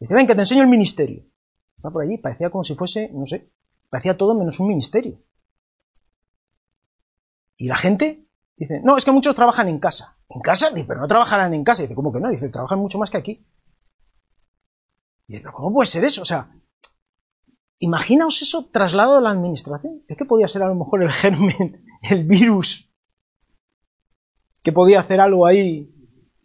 Dice, 0.00 0.12
ven 0.14 0.26
que 0.26 0.34
te 0.34 0.40
enseño 0.40 0.62
el 0.62 0.68
ministerio. 0.68 1.22
Va 1.86 1.92
por 1.92 2.02
allí, 2.02 2.18
parecía 2.18 2.50
como 2.50 2.64
si 2.64 2.74
fuese, 2.74 3.08
no 3.14 3.24
sé, 3.24 3.52
parecía 3.88 4.16
todo 4.16 4.34
menos 4.34 4.58
un 4.58 4.66
ministerio. 4.66 5.22
Y 7.56 7.68
la 7.68 7.76
gente 7.76 8.26
dice, 8.56 8.80
no, 8.82 8.96
es 8.96 9.04
que 9.04 9.12
muchos 9.12 9.36
trabajan 9.36 9.68
en 9.68 9.78
casa. 9.78 10.18
¿En 10.28 10.40
casa? 10.40 10.70
Dice, 10.70 10.88
pero 10.88 11.02
no 11.02 11.06
trabajarán 11.06 11.54
en 11.54 11.62
casa. 11.62 11.82
Dice, 11.82 11.94
¿cómo 11.94 12.12
que 12.12 12.18
no? 12.18 12.30
Dice, 12.30 12.48
trabajan 12.48 12.80
mucho 12.80 12.98
más 12.98 13.10
que 13.10 13.16
aquí. 13.16 13.46
Dice, 15.28 15.40
pero 15.40 15.52
¿cómo 15.52 15.72
puede 15.72 15.86
ser 15.86 16.02
eso? 16.02 16.22
O 16.22 16.24
sea, 16.24 16.50
Imaginaos 17.82 18.42
eso 18.42 18.68
trasladado 18.70 19.16
a 19.16 19.20
la 19.22 19.30
administración. 19.30 20.02
Es 20.06 20.16
que 20.16 20.26
podía 20.26 20.46
ser 20.48 20.62
a 20.62 20.68
lo 20.68 20.74
mejor 20.74 21.02
el 21.02 21.10
germen, 21.10 21.82
el 22.02 22.24
virus, 22.24 22.92
que 24.62 24.70
podía 24.70 25.00
hacer 25.00 25.18
algo 25.18 25.46
ahí, 25.46 25.90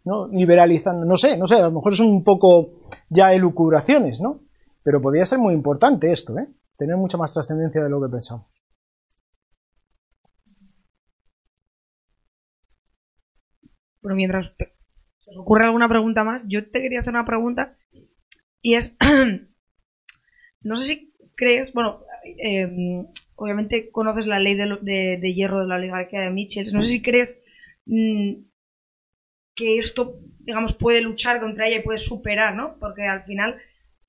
¿no? 0.05 0.27
Liberalizando. 0.29 1.05
No 1.05 1.17
sé, 1.17 1.37
no 1.37 1.45
sé, 1.45 1.55
a 1.55 1.63
lo 1.63 1.71
mejor 1.71 1.93
son 1.93 2.07
un 2.07 2.23
poco 2.23 2.71
ya 3.09 3.33
elucubraciones, 3.33 4.21
¿no? 4.21 4.45
Pero 4.81 5.01
podría 5.01 5.25
ser 5.25 5.39
muy 5.39 5.53
importante 5.53 6.09
esto, 6.09 6.39
¿eh? 6.39 6.47
Tener 6.77 6.95
mucha 6.95 7.17
más 7.17 7.33
trascendencia 7.33 7.83
de 7.83 7.89
lo 7.89 8.01
que 8.01 8.09
pensamos. 8.09 8.61
Bueno, 14.01 14.15
mientras 14.15 14.55
se 14.55 15.31
os 15.31 15.37
ocurre 15.37 15.65
alguna 15.65 15.89
pregunta 15.89 16.23
más, 16.23 16.43
yo 16.47 16.69
te 16.69 16.81
quería 16.81 17.01
hacer 17.01 17.09
una 17.09 17.25
pregunta 17.25 17.75
y 18.61 18.75
es, 18.75 18.95
no 20.61 20.75
sé 20.75 20.83
si 20.85 21.14
crees, 21.35 21.73
bueno, 21.73 22.03
eh, 22.23 23.05
obviamente 23.35 23.89
conoces 23.91 24.27
la 24.27 24.39
ley 24.39 24.55
de, 24.55 25.17
de, 25.21 25.33
hierro 25.33 25.61
de 25.61 25.67
la 25.67 25.75
oligarquía 25.75 26.21
de 26.21 26.29
Mitchell, 26.29 26.71
no 26.73 26.81
sé 26.81 26.89
si 26.89 27.01
crees 27.01 27.41
mmm, 27.85 28.33
que 29.55 29.77
esto, 29.77 30.19
digamos, 30.39 30.73
puede 30.75 31.01
luchar 31.01 31.39
contra 31.39 31.67
ella 31.67 31.79
y 31.79 31.83
puede 31.83 31.97
superar, 31.97 32.55
¿no? 32.55 32.77
Porque 32.79 33.03
al 33.03 33.23
final 33.23 33.57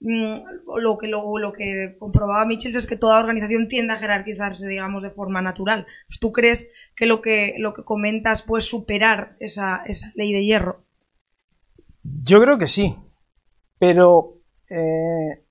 mmm, 0.01 0.35
lo, 0.77 0.99
que, 0.99 1.07
lo, 1.07 1.39
lo, 1.39 1.53
que 1.53 1.97
comprobaba 1.99 2.47
Mitchell 2.47 2.77
es 2.77 2.87
que 2.87 2.97
toda 2.97 3.21
organización 3.21 3.69
tiende 3.69 3.93
a 3.93 3.99
jerarquizarse, 3.99 4.69
digamos, 4.69 5.03
de 5.03 5.11
forma 5.11 5.43
natural. 5.43 5.87
Pues, 6.07 6.19
¿Tú 6.19 6.33
crees 6.33 6.71
que 6.95 7.07
lo 7.07 7.23
que, 7.23 7.55
lo 7.59 7.75
que 7.75 7.85
comentas 7.85 8.43
puede 8.43 8.63
superar 8.63 9.37
esa, 9.41 9.83
esa 9.87 10.13
ley 10.15 10.33
de 10.33 10.45
hierro? 10.45 10.85
Yo 12.03 12.41
creo 12.41 12.59
que 12.59 12.67
sí, 12.67 12.97
pero 13.79 14.39
eh, 14.69 15.46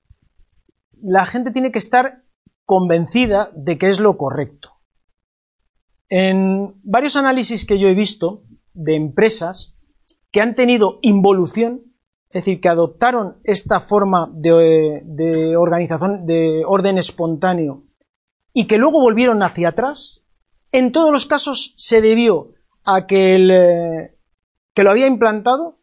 la 1.02 1.26
gente 1.26 1.50
tiene 1.50 1.72
que 1.72 1.78
estar 1.78 2.24
convencida 2.64 3.50
de 3.54 3.78
que 3.78 3.88
es 3.88 4.00
lo 4.00 4.16
correcto. 4.16 4.72
En 6.08 6.80
varios 6.82 7.16
análisis 7.16 7.64
que 7.64 7.78
yo 7.78 7.88
he 7.88 7.94
visto 7.94 8.44
de 8.74 8.94
empresas 8.94 9.78
que 10.30 10.40
han 10.40 10.54
tenido 10.54 10.98
involución, 11.02 11.82
es 12.28 12.44
decir, 12.44 12.60
que 12.60 12.68
adoptaron 12.68 13.38
esta 13.44 13.80
forma 13.80 14.30
de, 14.32 15.56
organización, 15.56 16.26
de 16.26 16.64
orden 16.66 16.98
espontáneo, 16.98 17.84
y 18.52 18.66
que 18.66 18.78
luego 18.78 19.00
volvieron 19.00 19.42
hacia 19.42 19.70
atrás, 19.70 20.24
en 20.72 20.92
todos 20.92 21.12
los 21.12 21.26
casos 21.26 21.74
se 21.76 22.00
debió 22.00 22.52
a 22.84 23.06
que 23.06 23.34
el 23.36 23.50
eh, 23.50 24.18
que 24.74 24.82
lo 24.82 24.90
había 24.90 25.06
implantado 25.06 25.80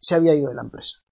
se 0.00 0.16
había 0.16 0.34
ido 0.34 0.48
de 0.48 0.54
la 0.56 0.62
empresa 0.62 1.05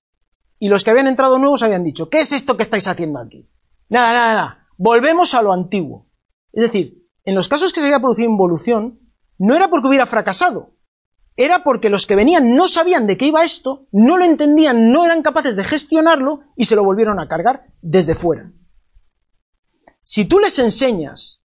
y 0.59 0.69
los 0.69 0.85
que 0.85 0.91
habían 0.91 1.07
entrado 1.07 1.39
nuevos 1.39 1.63
habían 1.63 1.85
dicho, 1.85 2.09
¿qué 2.09 2.21
es 2.21 2.33
esto 2.33 2.57
que 2.57 2.63
estáis 2.63 2.87
haciendo 2.89 3.19
aquí? 3.19 3.51
Nada, 3.89 4.13
nada, 4.13 4.35
nada, 4.35 4.69
volvemos 4.77 5.35
a 5.35 5.43
lo 5.43 5.53
antiguo. 5.53 6.11
Es 6.53 6.63
decir, 6.63 7.07
en 7.25 7.35
los 7.35 7.49
casos 7.49 7.73
que 7.73 7.81
se 7.81 7.87
había 7.87 8.01
producido 8.01 8.31
involución, 8.31 9.01
no 9.39 9.57
era 9.57 9.69
porque 9.69 9.89
hubiera 9.89 10.07
fracasado, 10.07 10.77
era 11.37 11.65
porque 11.65 11.91
los 11.91 12.07
que 12.07 12.17
venían 12.17 12.55
no 12.55 12.69
sabían 12.69 13.07
de 13.07 13.17
qué 13.17 13.27
iba 13.27 13.45
esto, 13.45 13.89
no 13.91 14.17
lo 14.17 14.25
entendían, 14.25 14.91
no 14.93 15.05
eran 15.05 15.23
capaces 15.23 15.57
de 15.57 15.65
gestionarlo 15.65 16.43
y 16.57 16.65
se 16.65 16.77
lo 16.77 16.85
volvieron 16.85 17.19
a 17.19 17.29
cargar 17.29 17.67
desde 17.83 18.15
fuera. 18.15 18.53
Si 20.03 20.27
tú 20.27 20.39
les 20.39 20.59
enseñas 20.59 21.44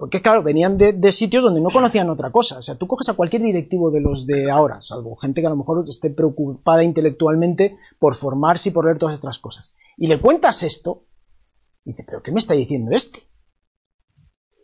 porque, 0.00 0.22
claro, 0.22 0.42
venían 0.42 0.78
de, 0.78 1.12
sitios 1.12 1.44
donde 1.44 1.60
no 1.60 1.68
conocían 1.68 2.08
otra 2.08 2.32
cosa. 2.32 2.56
O 2.56 2.62
sea, 2.62 2.74
tú 2.76 2.86
coges 2.86 3.10
a 3.10 3.12
cualquier 3.12 3.42
directivo 3.42 3.90
de 3.90 4.00
los 4.00 4.26
de 4.26 4.50
ahora, 4.50 4.80
salvo 4.80 5.14
gente 5.16 5.42
que 5.42 5.46
a 5.46 5.50
lo 5.50 5.56
mejor 5.56 5.84
esté 5.86 6.08
preocupada 6.08 6.82
intelectualmente 6.82 7.76
por 7.98 8.14
formarse 8.14 8.70
y 8.70 8.72
por 8.72 8.86
ver 8.86 8.96
todas 8.96 9.16
estas 9.16 9.38
cosas. 9.38 9.76
Y 9.98 10.06
le 10.06 10.18
cuentas 10.18 10.62
esto, 10.62 11.04
y 11.84 11.90
dice, 11.90 12.04
¿pero 12.06 12.22
qué 12.22 12.32
me 12.32 12.38
está 12.38 12.54
diciendo 12.54 12.92
este? 12.92 13.28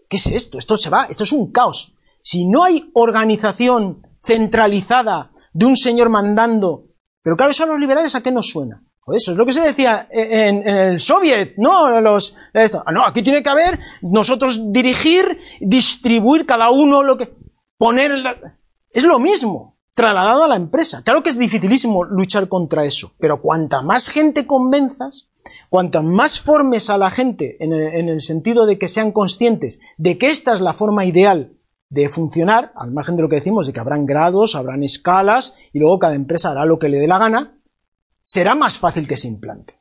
¿Qué 0.09 0.16
es 0.16 0.26
esto? 0.28 0.57
Esto 0.57 0.78
se 0.78 0.89
va, 0.89 1.05
esto 1.05 1.24
es 1.24 1.32
un 1.32 1.53
caos. 1.53 1.95
Si 2.22 2.49
no 2.49 2.64
hay 2.64 2.91
organización 2.95 4.07
centralizada 4.24 5.32
de 5.53 5.66
un 5.66 5.76
señor 5.76 6.09
mandando, 6.09 6.95
pero 7.20 7.37
claro, 7.37 7.51
eso 7.51 7.64
a 7.64 7.66
los 7.66 7.78
liberales 7.78 8.14
a 8.14 8.22
qué 8.22 8.32
nos 8.32 8.49
suena? 8.49 8.86
Eso 9.13 9.33
es 9.33 9.39
lo 9.39 9.47
que 9.47 9.53
se 9.53 9.61
decía 9.61 10.09
en, 10.11 10.67
el 10.67 10.99
soviet, 10.99 11.55
¿no? 11.59 12.01
Los, 12.01 12.37
esto. 12.53 12.83
Ah, 12.85 12.91
no, 12.91 13.07
aquí 13.07 13.23
tiene 13.23 13.43
que 13.43 13.49
haber 13.49 13.79
nosotros 14.03 14.73
dirigir, 14.73 15.39
distribuir 15.61 16.45
cada 16.45 16.71
uno 16.71 17.03
lo 17.03 17.17
que... 17.17 17.33
poner... 17.79 18.19
La, 18.19 18.37
es 18.91 19.05
lo 19.05 19.21
mismo, 19.21 19.79
trasladado 19.95 20.45
a 20.45 20.49
la 20.49 20.57
empresa. 20.57 21.03
Claro 21.05 21.23
que 21.23 21.31
es 21.31 21.39
dificilísimo 21.39 22.03
luchar 22.03 22.49
contra 22.49 22.85
eso, 22.85 23.13
pero 23.21 23.41
cuanta 23.41 23.81
más 23.81 24.09
gente 24.09 24.45
convenzas, 24.47 25.29
cuanto 25.71 26.03
más 26.03 26.41
formes 26.41 26.91
a 26.91 26.99
la 26.99 27.11
gente 27.11 27.63
en 27.63 27.73
el, 27.73 27.95
en 27.95 28.09
el 28.09 28.21
sentido 28.23 28.67
de 28.67 28.77
que 28.77 28.89
sean 28.89 29.13
conscientes 29.13 29.81
de 29.99 30.19
que 30.19 30.29
esta 30.29 30.53
es 30.53 30.61
la 30.61 30.73
forma 30.73 31.05
ideal 31.05 31.53
de 31.91 32.09
funcionar, 32.09 32.73
al 32.75 32.91
margen 32.91 33.15
de 33.15 33.23
lo 33.23 33.29
que 33.29 33.37
decimos, 33.37 33.69
de 33.69 33.73
que 33.73 33.79
habrán 33.79 34.07
grados, 34.07 34.57
habrán 34.57 34.83
escalas, 34.83 35.57
y 35.73 35.79
luego 35.79 36.01
cada 36.01 36.17
empresa 36.17 36.51
hará 36.51 36.65
lo 36.65 36.81
que 36.81 36.89
le 36.89 36.99
dé 36.99 37.07
la 37.07 37.19
gana, 37.19 37.56
será 38.27 38.57
más 38.57 38.79
fácil 38.79 39.07
que 39.07 39.16
se 39.16 39.29
implante. 39.29 39.81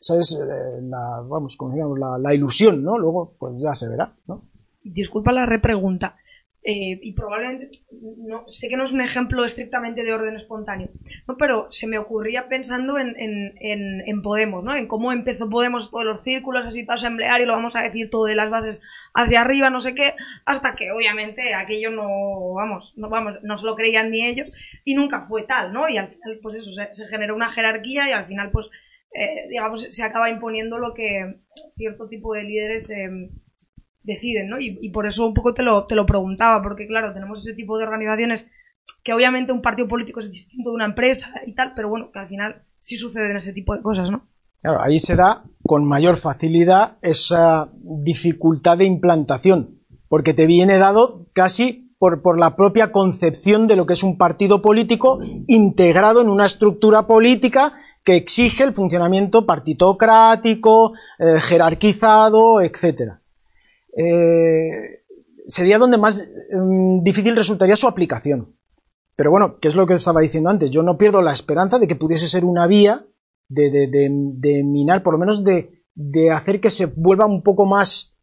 Esa 0.00 0.18
es 0.18 0.38
eh, 0.40 0.80
la, 0.82 1.20
vamos, 1.28 1.56
como 1.56 1.74
digamos, 1.74 1.98
la, 1.98 2.16
la 2.16 2.34
ilusión, 2.34 2.82
¿no? 2.82 2.96
Luego, 2.96 3.34
pues 3.38 3.54
ya 3.60 3.74
se 3.74 3.88
verá, 3.88 4.16
¿no? 4.26 4.48
Disculpa 4.84 5.32
la 5.32 5.46
repregunta. 5.46 6.16
Eh, 6.64 7.00
y 7.02 7.12
probablemente, 7.14 7.80
no, 8.18 8.44
sé 8.48 8.68
que 8.68 8.76
no 8.76 8.84
es 8.84 8.92
un 8.92 9.00
ejemplo 9.00 9.44
estrictamente 9.44 10.04
de 10.04 10.12
orden 10.12 10.36
espontáneo, 10.36 10.90
¿no? 11.26 11.36
pero 11.36 11.66
se 11.70 11.88
me 11.88 11.98
ocurría 11.98 12.48
pensando 12.48 13.00
en, 13.00 13.16
en, 13.18 13.54
en, 13.58 14.00
en 14.06 14.22
Podemos, 14.22 14.62
¿no? 14.62 14.76
en 14.76 14.86
cómo 14.86 15.10
empezó 15.10 15.50
Podemos 15.50 15.90
todos 15.90 16.04
los 16.04 16.22
círculos, 16.22 16.64
así 16.64 16.84
todo 16.84 16.94
asambleario, 16.94 17.46
lo 17.46 17.54
vamos 17.54 17.74
a 17.74 17.82
decir 17.82 18.10
todo 18.10 18.26
de 18.26 18.36
las 18.36 18.48
bases 18.48 18.80
hacia 19.12 19.40
arriba, 19.40 19.70
no 19.70 19.80
sé 19.80 19.96
qué, 19.96 20.14
hasta 20.46 20.76
que 20.76 20.92
obviamente 20.92 21.52
aquello 21.52 21.90
no, 21.90 22.54
vamos, 22.54 22.94
no, 22.96 23.08
vamos, 23.08 23.34
no 23.42 23.58
se 23.58 23.66
lo 23.66 23.74
creían 23.74 24.12
ni 24.12 24.24
ellos 24.24 24.46
y 24.84 24.94
nunca 24.94 25.26
fue 25.26 25.42
tal, 25.42 25.72
¿no? 25.72 25.88
Y 25.88 25.98
al 25.98 26.10
final, 26.10 26.38
pues 26.40 26.54
eso, 26.54 26.72
se, 26.72 26.94
se 26.94 27.08
generó 27.08 27.34
una 27.34 27.50
jerarquía 27.50 28.08
y 28.08 28.12
al 28.12 28.26
final, 28.26 28.52
pues, 28.52 28.66
eh, 29.12 29.48
digamos, 29.48 29.82
se 29.82 30.04
acaba 30.04 30.30
imponiendo 30.30 30.78
lo 30.78 30.94
que 30.94 31.40
cierto 31.76 32.08
tipo 32.08 32.34
de 32.34 32.44
líderes 32.44 32.88
eh, 32.90 33.10
deciden, 34.02 34.48
¿no? 34.48 34.56
Y, 34.60 34.88
por 34.90 35.06
eso 35.06 35.26
un 35.26 35.34
poco 35.34 35.54
te 35.54 35.62
lo, 35.62 35.86
te 35.86 35.94
lo 35.94 36.06
preguntaba, 36.06 36.62
porque 36.62 36.86
claro, 36.86 37.12
tenemos 37.12 37.38
ese 37.38 37.54
tipo 37.54 37.78
de 37.78 37.84
organizaciones 37.84 38.50
que 39.02 39.12
obviamente 39.12 39.52
un 39.52 39.62
partido 39.62 39.88
político 39.88 40.20
es 40.20 40.30
distinto 40.30 40.70
de 40.70 40.76
una 40.76 40.84
empresa 40.86 41.32
y 41.46 41.54
tal, 41.54 41.72
pero 41.74 41.88
bueno, 41.88 42.10
que 42.12 42.18
al 42.18 42.28
final 42.28 42.62
sí 42.80 42.96
suceden 42.96 43.36
ese 43.36 43.52
tipo 43.52 43.74
de 43.74 43.82
cosas, 43.82 44.10
¿no? 44.10 44.28
Claro, 44.60 44.80
ahí 44.82 44.98
se 44.98 45.16
da 45.16 45.44
con 45.64 45.84
mayor 45.84 46.16
facilidad 46.16 46.98
esa 47.02 47.70
dificultad 47.74 48.78
de 48.78 48.84
implantación, 48.84 49.80
porque 50.08 50.34
te 50.34 50.46
viene 50.46 50.78
dado 50.78 51.26
casi 51.32 51.94
por, 51.98 52.22
por, 52.22 52.38
la 52.38 52.56
propia 52.56 52.90
concepción 52.90 53.66
de 53.66 53.76
lo 53.76 53.86
que 53.86 53.92
es 53.92 54.02
un 54.02 54.18
partido 54.18 54.62
político 54.62 55.20
integrado 55.46 56.20
en 56.20 56.28
una 56.28 56.46
estructura 56.46 57.06
política 57.06 57.74
que 58.04 58.16
exige 58.16 58.64
el 58.64 58.74
funcionamiento 58.74 59.46
partitocrático, 59.46 60.94
eh, 61.18 61.40
jerarquizado, 61.40 62.60
etcétera 62.60 63.21
eh, 63.96 65.04
sería 65.46 65.78
donde 65.78 65.98
más 65.98 66.22
eh, 66.22 66.56
difícil 67.02 67.36
resultaría 67.36 67.76
su 67.76 67.88
aplicación. 67.88 68.56
Pero 69.16 69.30
bueno, 69.30 69.58
¿qué 69.60 69.68
es 69.68 69.74
lo 69.74 69.86
que 69.86 69.94
estaba 69.94 70.20
diciendo 70.20 70.50
antes? 70.50 70.70
Yo 70.70 70.82
no 70.82 70.96
pierdo 70.96 71.20
la 71.22 71.32
esperanza 71.32 71.78
de 71.78 71.86
que 71.86 71.96
pudiese 71.96 72.28
ser 72.28 72.44
una 72.44 72.66
vía 72.66 73.06
de, 73.48 73.70
de, 73.70 73.88
de, 73.88 74.64
minar, 74.64 75.02
por 75.02 75.12
lo 75.12 75.18
menos 75.18 75.44
de, 75.44 75.82
hacer 76.32 76.60
que 76.60 76.70
se 76.70 76.86
vuelva 76.86 77.26
un 77.26 77.42
poco 77.42 77.66
más 77.66 78.16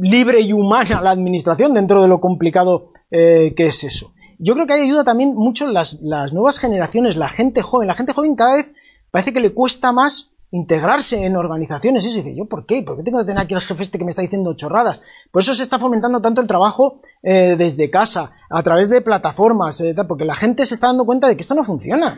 libre 0.00 0.40
y 0.40 0.52
humana 0.52 1.02
la 1.02 1.10
administración 1.10 1.74
dentro 1.74 2.00
de 2.00 2.08
lo 2.08 2.20
complicado 2.20 2.90
eh, 3.10 3.52
que 3.54 3.66
es 3.66 3.84
eso. 3.84 4.14
Yo 4.38 4.54
creo 4.54 4.66
que 4.66 4.72
ahí 4.72 4.82
ayuda 4.82 5.04
también 5.04 5.34
mucho 5.34 5.68
las 5.68 6.02
nuevas 6.02 6.58
generaciones, 6.58 7.16
la 7.16 7.28
gente 7.28 7.62
joven. 7.62 7.86
La 7.86 7.94
gente 7.94 8.12
joven 8.12 8.34
cada 8.34 8.56
vez 8.56 8.74
parece 9.10 9.32
que 9.32 9.40
le 9.40 9.52
cuesta 9.52 9.92
más 9.92 10.31
integrarse 10.52 11.24
en 11.24 11.34
organizaciones. 11.34 12.04
Eso 12.04 12.18
dice, 12.18 12.36
¿yo 12.36 12.44
por 12.44 12.66
qué? 12.66 12.82
¿Por 12.82 12.96
qué 12.96 13.02
tengo 13.02 13.18
que 13.18 13.24
tener 13.24 13.42
aquí 13.42 13.54
el 13.54 13.60
jefe 13.60 13.82
este 13.82 13.98
que 13.98 14.04
me 14.04 14.10
está 14.10 14.22
diciendo 14.22 14.54
chorradas? 14.54 15.02
Por 15.32 15.42
eso 15.42 15.54
se 15.54 15.62
está 15.62 15.78
fomentando 15.78 16.20
tanto 16.20 16.40
el 16.40 16.46
trabajo 16.46 17.00
eh, 17.22 17.56
desde 17.58 17.90
casa, 17.90 18.32
a 18.50 18.62
través 18.62 18.90
de 18.90 19.00
plataformas, 19.00 19.80
eh, 19.80 19.94
porque 20.06 20.26
la 20.26 20.34
gente 20.34 20.64
se 20.66 20.74
está 20.74 20.88
dando 20.88 21.06
cuenta 21.06 21.26
de 21.26 21.36
que 21.36 21.40
esto 21.40 21.54
no 21.54 21.64
funciona. 21.64 22.16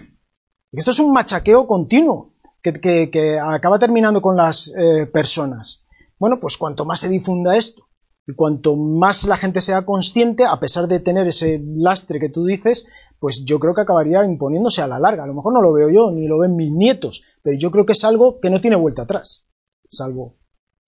Que 0.71 0.81
esto 0.81 0.91
es 0.91 0.99
un 0.99 1.13
machaqueo 1.13 1.67
continuo 1.67 2.33
que, 2.61 2.73
que, 2.75 3.09
que 3.09 3.39
acaba 3.39 3.79
terminando 3.79 4.21
con 4.21 4.37
las 4.37 4.73
eh, 4.77 5.07
personas. 5.07 5.87
Bueno, 6.19 6.39
pues 6.41 6.59
cuanto 6.59 6.85
más 6.85 7.01
se 7.01 7.09
difunda 7.09 7.57
esto 7.57 7.89
y 8.27 8.35
cuanto 8.35 8.75
más 8.75 9.27
la 9.27 9.37
gente 9.37 9.61
sea 9.61 9.85
consciente, 9.85 10.45
a 10.45 10.59
pesar 10.59 10.89
de 10.89 10.99
tener 10.99 11.27
ese 11.29 11.63
lastre 11.77 12.19
que 12.19 12.31
tú 12.31 12.47
dices, 12.47 12.89
pues 13.25 13.43
yo 13.43 13.59
creo 13.59 13.73
que 13.73 13.81
acabaría 13.81 14.23
imponiéndose 14.23 14.83
a 14.83 14.87
la 14.87 14.99
larga. 14.99 15.25
A 15.25 15.27
lo 15.27 15.33
mejor 15.33 15.55
no 15.55 15.63
lo 15.63 15.73
veo 15.73 15.89
yo, 15.89 16.11
ni 16.11 16.29
lo 16.29 16.41
ven 16.41 16.57
mis 16.57 16.71
nietos, 16.71 17.25
pero 17.43 17.57
yo 17.59 17.71
creo 17.71 17.87
que 17.87 17.93
es 17.93 18.05
algo 18.05 18.39
que 18.39 18.51
no 18.51 18.61
tiene 18.61 18.77
vuelta 18.77 19.01
atrás, 19.01 19.49
salvo 19.91 20.37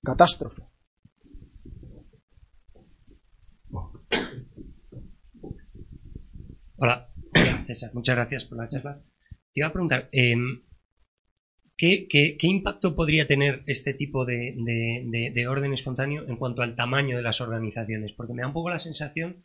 catástrofe. 0.05 0.65
Hola, 6.77 7.11
César, 7.65 7.95
muchas 7.95 8.17
gracias 8.17 8.45
por 8.45 8.59
la 8.59 8.69
charla. 8.69 9.03
Te 9.55 9.61
iba 9.61 9.69
a 9.69 9.73
preguntar, 9.73 10.11
eh, 10.13 10.35
¿qué, 11.75 12.07
qué, 12.07 12.37
qué, 12.39 12.47
impacto 12.49 12.95
podría 12.95 13.27
tener 13.27 13.63
este 13.65 13.95
tipo 13.95 14.27
de, 14.27 14.55
de, 14.59 15.05
de, 15.07 15.33
de 15.35 15.49
orden 15.49 15.73
espontáneo 15.73 16.29
en 16.29 16.37
cuanto 16.37 16.61
al 16.61 16.77
tamaño 16.77 17.17
de 17.17 17.23
las 17.23 17.41
organizaciones? 17.41 18.13
Porque 18.13 18.35
me 18.35 18.43
da 18.43 18.49
un 18.49 18.53
poco 18.53 18.69
la 18.69 18.79
sensación 18.79 19.43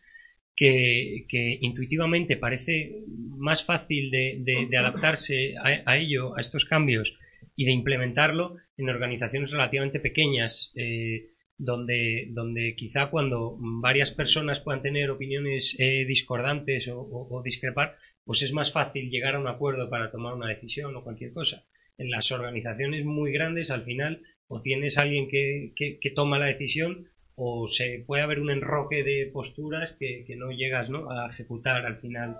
que, 0.55 1.57
intuitivamente 1.61 2.37
parece 2.37 3.03
más 3.07 3.65
fácil 3.65 4.11
de, 4.11 4.69
adaptarse 4.77 5.55
a, 5.57 5.91
a, 5.91 5.97
ello, 5.97 6.37
a 6.37 6.41
estos 6.41 6.65
cambios 6.65 7.17
y 7.55 7.65
de 7.65 7.71
implementarlo 7.71 8.57
en 8.77 8.89
organizaciones 8.89 9.51
relativamente 9.51 9.99
pequeñas, 9.99 10.71
eh, 10.75 11.29
donde, 11.57 12.27
donde 12.31 12.73
quizá 12.75 13.11
cuando 13.11 13.55
varias 13.59 14.11
personas 14.11 14.59
puedan 14.59 14.81
tener 14.81 15.11
opiniones 15.11 15.75
eh, 15.79 16.05
discordantes 16.07 16.89
o, 16.91 17.41
discrepar, 17.43 17.97
pues 18.23 18.41
es 18.41 18.51
más 18.51 18.71
fácil 18.71 19.09
llegar 19.11 19.35
a 19.35 19.39
un 19.39 19.47
acuerdo 19.47 19.89
para 19.89 20.09
tomar 20.09 20.33
una 20.33 20.47
decisión 20.47 20.95
o 20.95 21.03
cualquier 21.03 21.33
cosa. 21.33 21.65
En 21.97 22.09
las 22.09 22.31
organizaciones 22.31 23.05
muy 23.05 23.31
grandes, 23.31 23.69
al 23.69 23.83
final, 23.83 24.23
o 24.47 24.61
tienes 24.61 24.97
alguien 24.97 25.27
que, 25.27 25.73
que, 25.75 25.99
que 25.99 26.09
toma 26.09 26.39
la 26.39 26.47
decisión 26.47 27.09
o 27.43 27.67
se 27.67 28.03
puede 28.05 28.21
haber 28.21 28.39
un 28.39 28.51
enroque 28.51 29.03
de 29.03 29.31
posturas 29.33 29.95
que, 29.99 30.23
que 30.27 30.35
no 30.35 30.51
llegas 30.51 30.91
¿no? 30.91 31.09
a 31.09 31.25
ejecutar 31.25 31.83
al 31.83 31.97
final. 31.97 32.37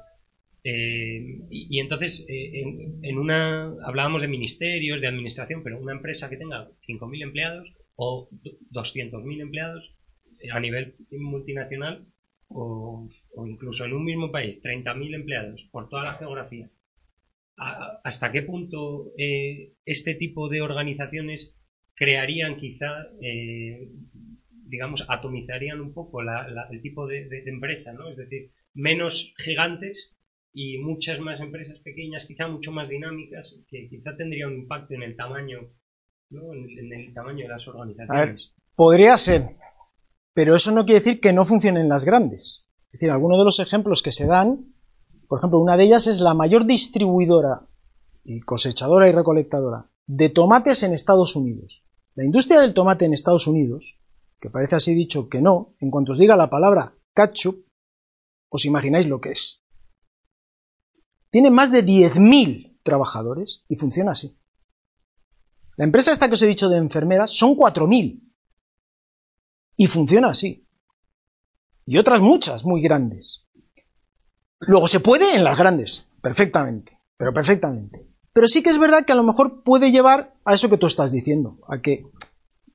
Eh, 0.64 1.40
y, 1.50 1.80
entonces, 1.80 2.24
eh, 2.30 2.62
en, 3.02 3.18
una, 3.18 3.74
hablábamos 3.84 4.22
de 4.22 4.28
ministerios, 4.28 5.02
de 5.02 5.08
administración, 5.08 5.64
pero 5.64 5.80
una 5.80 5.94
empresa 5.94 6.30
que 6.30 6.38
tenga 6.38 6.70
5.000 6.88 7.24
empleados 7.24 7.74
o 7.96 8.30
200.000 8.72 9.42
empleados 9.42 9.92
eh, 10.40 10.52
a 10.52 10.60
nivel 10.60 10.96
multinacional 11.10 12.06
o, 12.48 13.08
o, 13.34 13.48
incluso 13.48 13.86
en 13.86 13.94
un 13.94 14.06
mismo 14.06 14.32
país, 14.32 14.62
30.000 14.64 15.16
empleados 15.16 15.68
por 15.72 15.90
toda 15.90 16.04
la 16.04 16.14
geografía. 16.14 16.70
¿A, 17.58 18.02
¿Hasta 18.04 18.32
qué 18.32 18.44
punto 18.44 19.14
este 19.18 20.14
tipo 20.14 20.48
de 20.48 20.62
organizaciones 20.62 21.58
crearían 21.96 22.56
quizá 22.56 23.08
digamos, 24.72 25.06
atomizarían 25.10 25.82
un 25.82 25.94
poco 25.94 26.22
la, 26.22 26.48
la, 26.48 26.68
el 26.72 26.82
tipo 26.82 27.06
de, 27.06 27.28
de, 27.28 27.44
de, 27.44 27.52
empresa, 27.52 27.92
¿no? 27.92 28.10
Es 28.10 28.16
decir, 28.16 28.52
menos 28.74 29.34
gigantes 29.38 30.16
y 30.54 30.78
muchas 30.78 31.20
más 31.20 31.42
empresas 31.42 31.78
pequeñas, 31.80 32.26
quizá 32.26 32.48
mucho 32.48 32.72
más 32.72 32.88
dinámicas, 32.88 33.54
que 33.68 33.90
quizá 33.90 34.16
tendría 34.16 34.48
un 34.48 34.54
impacto 34.54 34.94
en 34.94 35.04
el 35.04 35.18
tamaño, 35.18 35.60
¿no? 36.30 36.54
En, 36.54 36.70
en 36.80 36.94
el 36.94 37.14
tamaño 37.14 37.44
de 37.44 37.50
las 37.50 37.68
organizaciones. 37.68 38.54
Ver, 38.56 38.66
podría 38.74 39.18
ser, 39.18 39.44
pero 40.34 40.56
eso 40.56 40.72
no 40.72 40.86
quiere 40.86 41.02
decir 41.02 41.20
que 41.20 41.34
no 41.34 41.44
funcionen 41.44 41.90
las 41.90 42.06
grandes. 42.06 42.66
Es 42.88 42.94
decir, 42.94 43.12
algunos 43.12 43.40
de 43.40 43.46
los 43.46 43.60
ejemplos 43.60 44.02
que 44.02 44.14
se 44.14 44.26
dan, 44.26 44.74
por 45.28 45.40
ejemplo, 45.40 45.60
una 45.60 45.76
de 45.76 45.84
ellas 45.84 46.08
es 46.08 46.22
la 46.22 46.34
mayor 46.34 46.66
distribuidora 46.66 47.68
y 48.24 48.40
cosechadora 48.40 49.10
y 49.10 49.12
recolectadora 49.12 49.90
de 50.08 50.30
tomates 50.30 50.84
en 50.84 50.94
Estados 50.94 51.36
Unidos. 51.36 51.84
La 52.16 52.24
industria 52.24 52.62
del 52.62 52.74
tomate 52.74 53.06
en 53.06 53.14
Estados 53.14 53.48
Unidos 53.48 54.01
que 54.42 54.50
parece 54.50 54.76
así 54.76 54.96
dicho 54.96 55.30
que 55.30 55.40
no, 55.40 55.76
en 55.80 55.92
cuanto 55.92 56.14
os 56.14 56.20
diga 56.20 56.36
la 56.36 56.50
palabra 56.50 56.98
ketchup, 57.16 57.68
os 58.50 58.66
imagináis 58.66 59.08
lo 59.08 59.22
que 59.22 59.32
es. 59.32 59.64
Tiene 61.30 61.52
más 61.52 61.72
de 61.72 61.86
10.000 61.86 62.82
trabajadores 62.84 63.64
y 63.70 63.76
funciona 63.76 64.12
así. 64.12 64.38
La 65.78 65.86
empresa 65.86 66.12
esta 66.12 66.28
que 66.28 66.34
os 66.34 66.42
he 66.42 66.48
dicho 66.48 66.68
de 66.68 66.78
enfermeras 66.78 67.32
son 67.32 67.56
4.000 67.56 68.34
y 69.78 69.88
funciona 69.88 70.30
así. 70.30 70.68
Y 71.86 71.98
otras 71.98 72.20
muchas 72.20 72.66
muy 72.66 72.82
grandes. 72.82 73.48
Luego 74.60 74.88
se 74.88 75.00
puede 75.00 75.36
en 75.36 75.44
las 75.44 75.58
grandes, 75.58 76.10
perfectamente, 76.22 77.00
pero 77.16 77.34
perfectamente. 77.34 78.08
Pero 78.34 78.48
sí 78.48 78.64
que 78.64 78.70
es 78.70 78.80
verdad 78.80 79.06
que 79.06 79.12
a 79.12 79.16
lo 79.16 79.24
mejor 79.24 79.64
puede 79.64 79.92
llevar 79.92 80.36
a 80.46 80.54
eso 80.54 80.70
que 80.70 80.78
tú 80.78 80.88
estás 80.88 81.12
diciendo, 81.12 81.60
a 81.68 81.82
que 81.82 82.06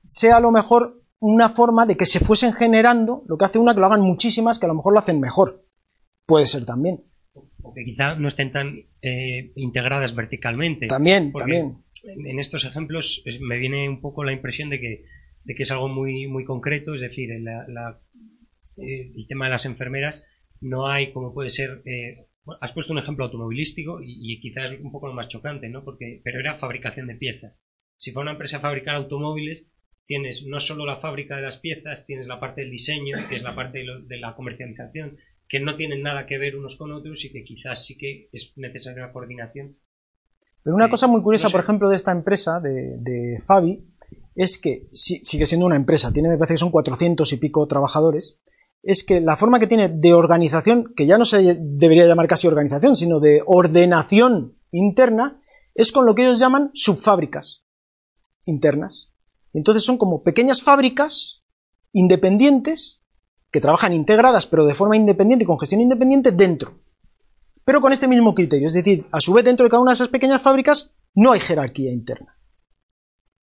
sea 0.05 0.37
a 0.37 0.41
lo 0.41 0.51
mejor 0.51 0.96
una 1.19 1.49
forma 1.49 1.85
de 1.85 1.97
que 1.97 2.05
se 2.05 2.19
fuesen 2.19 2.53
generando, 2.53 3.23
lo 3.27 3.37
que 3.37 3.45
hace 3.45 3.59
una 3.59 3.73
que 3.73 3.79
lo 3.79 3.87
hagan 3.87 4.01
muchísimas, 4.01 4.59
que 4.59 4.65
a 4.65 4.69
lo 4.69 4.75
mejor 4.75 4.93
lo 4.93 4.99
hacen 4.99 5.19
mejor. 5.19 5.65
Puede 6.25 6.45
ser 6.45 6.65
también. 6.65 7.03
O 7.61 7.73
que 7.73 7.83
quizá 7.83 8.15
no 8.15 8.27
estén 8.27 8.51
tan 8.51 8.75
eh, 9.01 9.51
integradas 9.55 10.15
verticalmente. 10.15 10.87
También, 10.87 11.31
también. 11.31 11.83
En 12.03 12.39
estos 12.39 12.65
ejemplos 12.65 13.23
me 13.41 13.57
viene 13.57 13.89
un 13.89 14.01
poco 14.01 14.23
la 14.23 14.31
impresión 14.31 14.69
de 14.69 14.79
que, 14.79 15.03
de 15.43 15.55
que 15.55 15.63
es 15.63 15.71
algo 15.71 15.87
muy, 15.87 16.27
muy 16.27 16.45
concreto, 16.45 16.93
es 16.93 17.01
decir, 17.01 17.29
la, 17.41 17.65
la, 17.67 17.99
eh, 18.77 19.11
el 19.15 19.27
tema 19.27 19.45
de 19.45 19.51
las 19.51 19.65
enfermeras 19.65 20.25
no 20.61 20.87
hay 20.87 21.11
como 21.11 21.33
puede 21.33 21.49
ser. 21.49 21.81
Eh, 21.85 22.27
has 22.61 22.71
puesto 22.71 22.93
un 22.93 22.99
ejemplo 22.99 23.25
automovilístico 23.25 24.01
y, 24.01 24.33
y, 24.33 24.39
quizás 24.39 24.71
es 24.71 24.79
un 24.79 24.91
poco 24.91 25.07
lo 25.07 25.13
más 25.13 25.27
chocante, 25.27 25.67
¿no? 25.67 25.83
Porque, 25.83 26.21
pero 26.23 26.39
era 26.39 26.55
fabricación 26.55 27.07
de 27.07 27.15
piezas. 27.15 27.59
Si 27.97 28.11
fuera 28.11 28.25
una 28.25 28.31
empresa 28.33 28.57
a 28.57 28.61
fabricar 28.61 28.95
automóviles, 28.95 29.69
tienes 30.07 30.45
no 30.47 30.59
solo 30.59 30.85
la 30.85 30.99
fábrica 30.99 31.35
de 31.35 31.43
las 31.43 31.57
piezas, 31.57 32.05
tienes 32.05 32.27
la 32.27 32.39
parte 32.39 32.61
del 32.61 32.71
diseño, 32.71 33.17
que 33.29 33.35
es 33.35 33.43
la 33.43 33.53
parte 33.55 33.79
de, 33.79 33.83
lo- 33.83 34.01
de 34.01 34.17
la 34.17 34.33
comercialización, 34.35 35.17
que 35.47 35.59
no 35.59 35.75
tienen 35.75 36.01
nada 36.01 36.25
que 36.25 36.37
ver 36.37 36.55
unos 36.55 36.75
con 36.77 36.91
otros 36.93 37.23
y 37.25 37.31
que 37.31 37.43
quizás 37.43 37.85
sí 37.85 37.97
que 37.97 38.29
es 38.31 38.53
necesaria 38.57 39.03
una 39.03 39.13
coordinación. 39.13 39.77
Pero 40.63 40.75
una 40.75 40.85
Sí. 40.85 40.91
cosa 40.91 41.07
muy 41.07 41.21
curiosa, 41.21 41.45
No 41.45 41.49
sé. 41.49 41.53
por 41.53 41.61
ejemplo, 41.63 41.89
de 41.89 41.95
esta 41.95 42.11
empresa, 42.11 42.59
de, 42.59 42.97
de 42.99 43.37
Fabi, 43.45 43.85
es 44.35 44.59
que 44.59 44.87
si- 44.91 45.19
sigue 45.23 45.45
siendo 45.45 45.65
una 45.65 45.75
empresa, 45.75 46.11
tiene, 46.11 46.29
me 46.29 46.37
parece 46.37 46.53
que 46.55 46.57
son 46.59 46.71
400 46.71 47.31
y 47.33 47.37
pico 47.37 47.67
trabajadores, 47.67 48.39
es 48.83 49.03
que 49.03 49.19
la 49.21 49.35
forma 49.35 49.59
que 49.59 49.67
tiene 49.67 49.89
de 49.89 50.13
organización, 50.13 50.93
que 50.95 51.05
ya 51.05 51.17
no 51.17 51.25
se 51.25 51.57
debería 51.59 52.05
llamar 52.05 52.27
casi 52.27 52.47
organización, 52.47 52.95
sino 52.95 53.19
de 53.19 53.41
ordenación 53.45 54.57
interna, 54.71 55.41
es 55.75 55.91
con 55.91 56.05
lo 56.05 56.15
que 56.15 56.23
ellos 56.23 56.39
llaman 56.39 56.71
subfábricas 56.73 57.65
internas. 58.45 59.13
Entonces 59.53 59.83
son 59.83 59.97
como 59.97 60.23
pequeñas 60.23 60.61
fábricas 60.61 61.43
independientes 61.91 63.03
que 63.51 63.61
trabajan 63.61 63.93
integradas 63.93 64.45
pero 64.45 64.65
de 64.65 64.73
forma 64.73 64.97
independiente 64.97 65.43
y 65.43 65.47
con 65.47 65.59
gestión 65.59 65.81
independiente 65.81 66.31
dentro 66.31 66.79
pero 67.67 67.81
con 67.81 67.91
este 67.91 68.07
mismo 68.07 68.33
criterio. 68.33 68.69
Es 68.69 68.75
decir, 68.75 69.05
a 69.11 69.19
su 69.19 69.33
vez, 69.33 69.43
dentro 69.43 69.65
de 69.65 69.69
cada 69.69 69.81
una 69.81 69.91
de 69.91 69.95
esas 69.95 70.07
pequeñas 70.07 70.41
fábricas 70.41 70.95
no 71.13 71.33
hay 71.33 71.41
jerarquía 71.41 71.91
interna. 71.91 72.39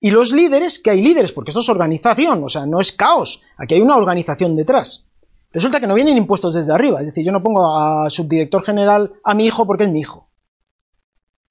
Y 0.00 0.10
los 0.10 0.32
líderes, 0.32 0.78
que 0.78 0.88
hay 0.88 1.02
líderes, 1.02 1.30
porque 1.30 1.50
esto 1.50 1.60
es 1.60 1.68
organización, 1.68 2.42
o 2.42 2.48
sea, 2.48 2.64
no 2.64 2.80
es 2.80 2.92
caos, 2.92 3.42
aquí 3.58 3.74
hay 3.74 3.82
una 3.82 3.98
organización 3.98 4.56
detrás. 4.56 5.10
Resulta 5.50 5.78
que 5.78 5.86
no 5.86 5.94
vienen 5.94 6.16
impuestos 6.16 6.54
desde 6.54 6.72
arriba, 6.72 7.00
es 7.00 7.06
decir, 7.06 7.22
yo 7.22 7.32
no 7.32 7.42
pongo 7.42 7.76
a 7.76 8.08
subdirector 8.08 8.62
general 8.62 9.12
a 9.22 9.34
mi 9.34 9.44
hijo 9.44 9.66
porque 9.66 9.84
es 9.84 9.90
mi 9.90 10.00
hijo. 10.00 10.30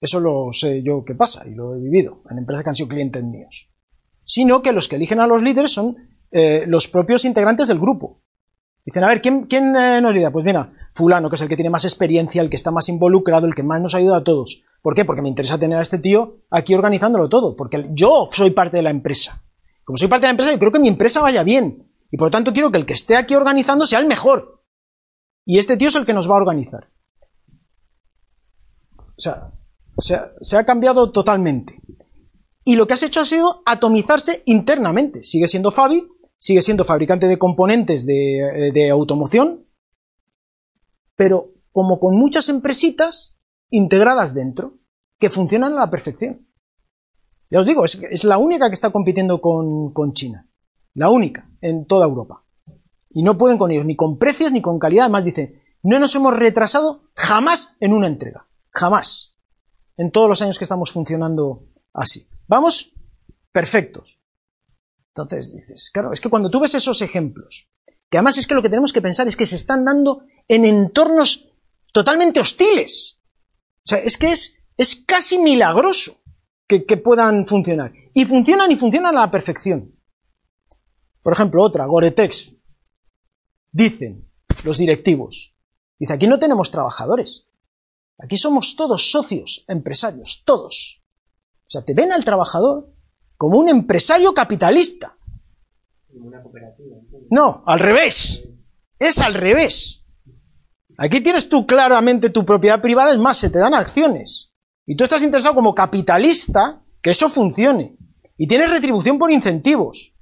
Eso 0.01 0.19
lo 0.19 0.51
sé 0.51 0.81
yo 0.81 1.05
que 1.05 1.13
pasa 1.13 1.47
y 1.47 1.53
lo 1.53 1.75
he 1.75 1.79
vivido 1.79 2.23
en 2.31 2.39
empresas 2.39 2.63
que 2.63 2.69
han 2.69 2.75
sido 2.75 2.89
clientes 2.89 3.23
míos. 3.23 3.71
Sino 4.23 4.61
que 4.61 4.73
los 4.73 4.87
que 4.87 4.95
eligen 4.95 5.19
a 5.19 5.27
los 5.27 5.41
líderes 5.41 5.71
son 5.71 5.97
eh, 6.31 6.65
los 6.67 6.87
propios 6.87 7.25
integrantes 7.25 7.67
del 7.67 7.79
grupo. 7.79 8.21
Dicen, 8.85 9.03
a 9.03 9.07
ver, 9.07 9.21
¿quién, 9.21 9.43
quién 9.43 9.75
eh, 9.75 10.01
nos 10.01 10.13
lidera? 10.13 10.31
Pues 10.31 10.43
mira, 10.43 10.73
fulano, 10.93 11.29
que 11.29 11.35
es 11.35 11.41
el 11.41 11.47
que 11.47 11.55
tiene 11.55 11.69
más 11.69 11.85
experiencia, 11.85 12.41
el 12.41 12.49
que 12.49 12.55
está 12.55 12.71
más 12.71 12.89
involucrado, 12.89 13.47
el 13.47 13.55
que 13.55 13.63
más 13.63 13.81
nos 13.81 13.95
ayuda 13.95 14.17
a 14.17 14.23
todos. 14.23 14.63
¿Por 14.81 14.95
qué? 14.95 15.05
Porque 15.05 15.21
me 15.21 15.29
interesa 15.29 15.57
tener 15.57 15.77
a 15.77 15.81
este 15.81 15.99
tío 15.99 16.39
aquí 16.49 16.73
organizándolo 16.73 17.29
todo, 17.29 17.55
porque 17.55 17.89
yo 17.91 18.29
soy 18.31 18.51
parte 18.51 18.77
de 18.77 18.83
la 18.83 18.89
empresa. 18.89 19.41
Como 19.85 19.97
soy 19.97 20.09
parte 20.09 20.23
de 20.23 20.27
la 20.27 20.31
empresa, 20.31 20.51
yo 20.51 20.59
creo 20.59 20.71
que 20.71 20.79
mi 20.79 20.89
empresa 20.89 21.21
vaya 21.21 21.43
bien. 21.43 21.89
Y 22.11 22.17
por 22.17 22.27
lo 22.27 22.31
tanto 22.31 22.51
quiero 22.51 22.71
que 22.71 22.77
el 22.77 22.85
que 22.85 22.93
esté 22.93 23.15
aquí 23.15 23.35
organizando 23.35 23.85
sea 23.85 23.99
el 23.99 24.07
mejor. 24.07 24.63
Y 25.45 25.57
este 25.57 25.77
tío 25.77 25.87
es 25.87 25.95
el 25.95 26.05
que 26.05 26.13
nos 26.13 26.29
va 26.29 26.33
a 26.33 26.37
organizar. 26.37 26.89
O 28.97 29.19
sea, 29.21 29.51
se 29.99 30.15
ha, 30.15 30.31
se 30.41 30.57
ha 30.57 30.65
cambiado 30.65 31.11
totalmente. 31.11 31.81
Y 32.65 32.75
lo 32.75 32.87
que 32.87 32.93
has 32.93 33.03
hecho 33.03 33.21
ha 33.21 33.25
sido 33.25 33.61
atomizarse 33.65 34.43
internamente. 34.45 35.23
Sigue 35.23 35.47
siendo 35.47 35.71
Fabi, 35.71 36.07
sigue 36.37 36.61
siendo 36.61 36.85
fabricante 36.85 37.27
de 37.27 37.37
componentes 37.37 38.05
de, 38.05 38.71
de 38.73 38.89
automoción, 38.89 39.67
pero 41.15 41.53
como 41.71 41.99
con 41.99 42.15
muchas 42.17 42.49
empresitas 42.49 43.39
integradas 43.69 44.33
dentro, 44.33 44.79
que 45.19 45.29
funcionan 45.29 45.73
a 45.73 45.79
la 45.81 45.89
perfección. 45.89 46.47
Ya 47.49 47.59
os 47.59 47.65
digo, 47.65 47.85
es, 47.85 48.01
es 48.09 48.23
la 48.23 48.37
única 48.37 48.69
que 48.69 48.73
está 48.73 48.91
compitiendo 48.91 49.41
con, 49.41 49.93
con 49.93 50.13
China. 50.13 50.49
La 50.93 51.09
única 51.09 51.49
en 51.61 51.85
toda 51.85 52.05
Europa. 52.05 52.45
Y 53.09 53.23
no 53.23 53.37
pueden 53.37 53.57
con 53.57 53.71
ellos, 53.71 53.85
ni 53.85 53.95
con 53.95 54.17
precios 54.17 54.51
ni 54.51 54.61
con 54.61 54.79
calidad. 54.79 55.05
Además 55.05 55.25
dice, 55.25 55.61
no 55.81 55.99
nos 55.99 56.15
hemos 56.15 56.37
retrasado 56.37 57.09
jamás 57.15 57.75
en 57.79 57.93
una 57.93 58.07
entrega. 58.07 58.47
Jamás. 58.71 59.37
En 59.97 60.11
todos 60.11 60.27
los 60.27 60.41
años 60.41 60.57
que 60.57 60.65
estamos 60.65 60.91
funcionando 60.91 61.67
así. 61.93 62.27
Vamos 62.53 62.93
perfectos. 63.51 64.19
Entonces 65.07 65.55
dices, 65.55 65.89
claro, 65.91 66.13
es 66.13 66.21
que 66.21 66.29
cuando 66.29 66.51
tú 66.51 66.59
ves 66.59 66.75
esos 66.75 67.01
ejemplos, 67.01 67.71
que 68.11 68.17
además 68.19 68.37
es 68.37 68.45
que 68.45 68.53
lo 68.53 68.61
que 68.61 68.69
tenemos 68.69 68.93
que 68.93 69.01
pensar 69.01 69.27
es 69.27 69.35
que 69.35 69.47
se 69.47 69.55
están 69.55 69.83
dando 69.83 70.21
en 70.47 70.63
entornos 70.65 71.49
totalmente 71.91 72.39
hostiles. 72.39 73.19
O 73.77 73.87
sea, 73.87 73.97
es 73.97 74.19
que 74.19 74.31
es, 74.31 74.59
es 74.77 74.97
casi 74.97 75.39
milagroso 75.39 76.21
que, 76.67 76.85
que 76.85 76.97
puedan 76.97 77.47
funcionar. 77.47 77.91
Y 78.13 78.23
funcionan 78.25 78.71
y 78.71 78.75
funcionan 78.75 79.17
a 79.17 79.21
la 79.21 79.31
perfección. 79.31 79.99
Por 81.23 81.33
ejemplo, 81.33 81.63
otra, 81.63 81.87
Goretex. 81.87 82.55
Dicen 83.71 84.29
los 84.63 84.77
directivos. 84.77 85.55
Dice, 85.97 86.13
aquí 86.13 86.27
no 86.27 86.37
tenemos 86.37 86.69
trabajadores. 86.69 87.47
Aquí 88.19 88.37
somos 88.37 88.75
todos 88.75 89.09
socios, 89.09 89.65
empresarios, 89.67 90.43
todos. 90.45 91.02
O 91.73 91.79
sea, 91.79 91.81
te 91.83 91.95
ven 91.95 92.11
al 92.11 92.23
trabajador 92.23 92.93
como 93.35 93.57
un 93.57 93.67
empresario 93.67 94.31
capitalista. 94.31 95.17
No, 97.31 97.63
al 97.65 97.79
revés. 97.79 98.47
Es 98.99 99.17
al 99.17 99.33
revés. 99.33 100.05
Aquí 100.99 101.19
tienes 101.21 101.49
tú 101.49 101.65
claramente 101.65 102.29
tu 102.29 102.45
propiedad 102.45 102.79
privada, 102.79 103.11
es 103.11 103.17
más, 103.17 103.37
se 103.39 103.49
te 103.49 103.57
dan 103.57 103.73
acciones. 103.73 104.53
Y 104.85 104.95
tú 104.95 105.03
estás 105.03 105.23
interesado 105.23 105.55
como 105.55 105.73
capitalista 105.73 106.83
que 107.01 107.09
eso 107.09 107.27
funcione. 107.27 107.97
Y 108.37 108.47
tienes 108.47 108.69
retribución 108.69 109.17
por 109.17 109.31
incentivos. 109.31 110.13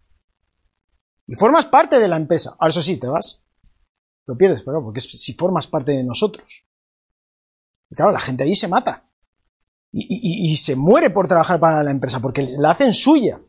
Y 1.27 1.35
formas 1.35 1.65
parte 1.65 1.99
de 1.99 2.07
la 2.07 2.15
empresa. 2.15 2.55
Ahora 2.59 2.69
eso 2.69 2.81
sí, 2.81 2.95
te 2.95 3.07
vas. 3.07 3.43
Lo 4.25 4.37
pierdes, 4.37 4.63
pero 4.63 4.81
porque 4.81 4.99
es, 4.99 5.21
si 5.21 5.33
formas 5.33 5.67
parte 5.67 5.91
de 5.91 6.05
nosotros. 6.05 6.65
Y 7.89 7.95
claro, 7.95 8.13
la 8.13 8.21
gente 8.21 8.43
ahí 8.43 8.55
se 8.55 8.69
mata. 8.69 9.10
Y, 9.93 10.07
y, 10.09 10.51
y, 10.51 10.55
se 10.55 10.77
muere 10.77 11.09
por 11.09 11.27
trabajar 11.27 11.59
para 11.59 11.83
la 11.83 11.91
empresa, 11.91 12.21
porque 12.21 12.45
la 12.57 12.71
hacen 12.71 12.93
suya. 12.93 13.41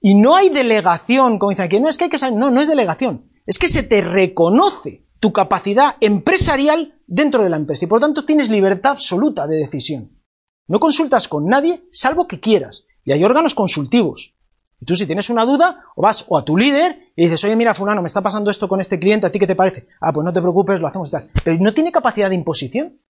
Y 0.00 0.14
no 0.14 0.36
hay 0.36 0.48
delegación, 0.48 1.38
como 1.38 1.50
dicen 1.50 1.64
aquí, 1.64 1.80
no 1.80 1.88
es 1.88 1.98
que 1.98 2.04
hay 2.04 2.10
que 2.10 2.18
saber, 2.18 2.38
no, 2.38 2.50
no 2.50 2.60
es 2.60 2.68
delegación, 2.68 3.30
es 3.46 3.58
que 3.58 3.68
se 3.68 3.82
te 3.82 4.00
reconoce 4.00 5.06
tu 5.18 5.32
capacidad 5.32 5.96
empresarial 6.00 7.00
dentro 7.06 7.42
de 7.42 7.50
la 7.50 7.56
empresa 7.56 7.84
y 7.84 7.88
por 7.88 8.00
lo 8.00 8.06
tanto 8.06 8.24
tienes 8.24 8.50
libertad 8.50 8.92
absoluta 8.92 9.46
de 9.46 9.56
decisión. 9.56 10.18
No 10.66 10.80
consultas 10.80 11.28
con 11.28 11.46
nadie 11.46 11.86
salvo 11.92 12.26
que 12.26 12.40
quieras. 12.40 12.86
Y 13.04 13.12
hay 13.12 13.22
órganos 13.24 13.54
consultivos. 13.54 14.34
Y 14.80 14.84
tú 14.84 14.96
si 14.96 15.06
tienes 15.06 15.30
una 15.30 15.44
duda, 15.44 15.84
o 15.94 16.02
vas 16.02 16.24
o 16.28 16.36
a 16.36 16.44
tu 16.44 16.56
líder 16.56 17.12
y 17.14 17.24
dices, 17.24 17.44
oye, 17.44 17.54
mira, 17.54 17.74
fulano, 17.74 18.02
me 18.02 18.08
está 18.08 18.20
pasando 18.20 18.50
esto 18.50 18.68
con 18.68 18.80
este 18.80 18.98
cliente, 18.98 19.26
¿a 19.26 19.30
ti 19.30 19.38
qué 19.38 19.46
te 19.46 19.54
parece? 19.54 19.86
Ah, 20.00 20.12
pues 20.12 20.24
no 20.24 20.32
te 20.32 20.40
preocupes, 20.40 20.80
lo 20.80 20.88
hacemos 20.88 21.08
y 21.08 21.12
tal. 21.12 21.30
Pero 21.44 21.58
no 21.60 21.72
tiene 21.72 21.92
capacidad 21.92 22.28
de 22.28 22.34
imposición. 22.34 23.00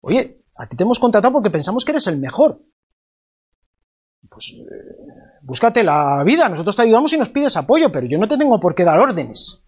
Oye, 0.00 0.39
a 0.60 0.66
ti 0.66 0.76
te 0.76 0.84
hemos 0.84 0.98
contratado 0.98 1.32
porque 1.32 1.50
pensamos 1.50 1.84
que 1.84 1.92
eres 1.92 2.06
el 2.06 2.18
mejor. 2.18 2.60
Pues 4.28 4.54
eh, 4.58 5.38
búscate 5.42 5.82
la 5.82 6.22
vida, 6.22 6.48
nosotros 6.48 6.76
te 6.76 6.82
ayudamos 6.82 7.12
y 7.12 7.18
nos 7.18 7.30
pides 7.30 7.56
apoyo, 7.56 7.90
pero 7.90 8.06
yo 8.06 8.18
no 8.18 8.28
te 8.28 8.36
tengo 8.36 8.60
por 8.60 8.74
qué 8.74 8.84
dar 8.84 8.98
órdenes. 8.98 9.62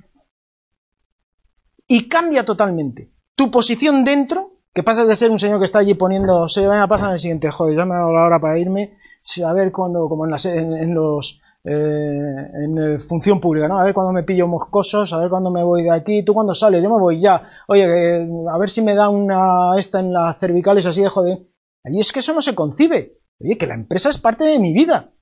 Y 1.89 2.09
cambia 2.09 2.45
totalmente. 2.45 3.13
Tu 3.35 3.51
posición 3.51 4.05
dentro, 4.05 4.59
que 4.73 4.83
pasa 4.83 5.05
de 5.05 5.17
ser 5.17 5.31
un 5.31 5.39
señor 5.39 5.59
que 5.59 5.65
está 5.65 5.79
allí 5.79 5.95
poniendo, 5.95 6.47
se 6.49 6.67
venga, 6.67 6.87
pasa 6.87 7.07
en 7.07 7.13
el 7.13 7.19
siguiente, 7.19 7.51
joder, 7.51 7.77
ya 7.77 7.85
me 7.85 7.95
ha 7.95 7.99
dado 7.99 8.13
la 8.13 8.25
hora 8.25 8.39
para 8.39 8.59
irme, 8.59 8.97
a 9.45 9.53
ver 9.53 9.73
cuando, 9.73 10.09
como 10.09 10.27
en, 10.27 10.73
en 10.75 10.95
los 10.95 11.42
eh, 11.65 12.51
en 12.65 13.01
función 13.01 13.41
pública, 13.41 13.69
¿no? 13.69 13.79
A 13.79 13.85
ver 13.85 13.95
cuando 13.95 14.13
me 14.13 14.25
pillo 14.25 14.49
moscosos, 14.49 15.13
a 15.13 15.19
ver 15.19 15.31
cuando 15.31 15.51
me 15.51 15.63
voy 15.63 15.85
de 15.85 15.93
aquí, 15.93 16.25
tú 16.25 16.35
cuando 16.35 16.55
sales, 16.55 16.83
yo 16.83 16.91
me 16.91 17.01
voy 17.01 17.21
ya, 17.21 17.43
oye, 17.69 17.85
eh, 17.85 18.29
a 18.53 18.59
ver 18.59 18.69
si 18.69 18.83
me 18.83 18.95
da 18.95 19.09
una 19.09 19.79
esta 19.79 20.01
en 20.01 20.13
las 20.13 20.39
cervicales 20.39 20.87
así 20.87 21.03
de 21.03 21.09
joder. 21.09 21.39
Allí 21.85 22.01
es 22.01 22.13
que 22.13 22.21
eso 22.21 22.35
no 22.35 22.41
se 22.41 22.55
concibe. 22.55 23.21
Oye, 23.41 23.57
que 23.57 23.67
la 23.67 23.75
empresa 23.75 24.09
es 24.09 24.19
parte 24.19 24.45
de 24.45 24.59
mi 24.59 24.73
vida, 24.73 25.15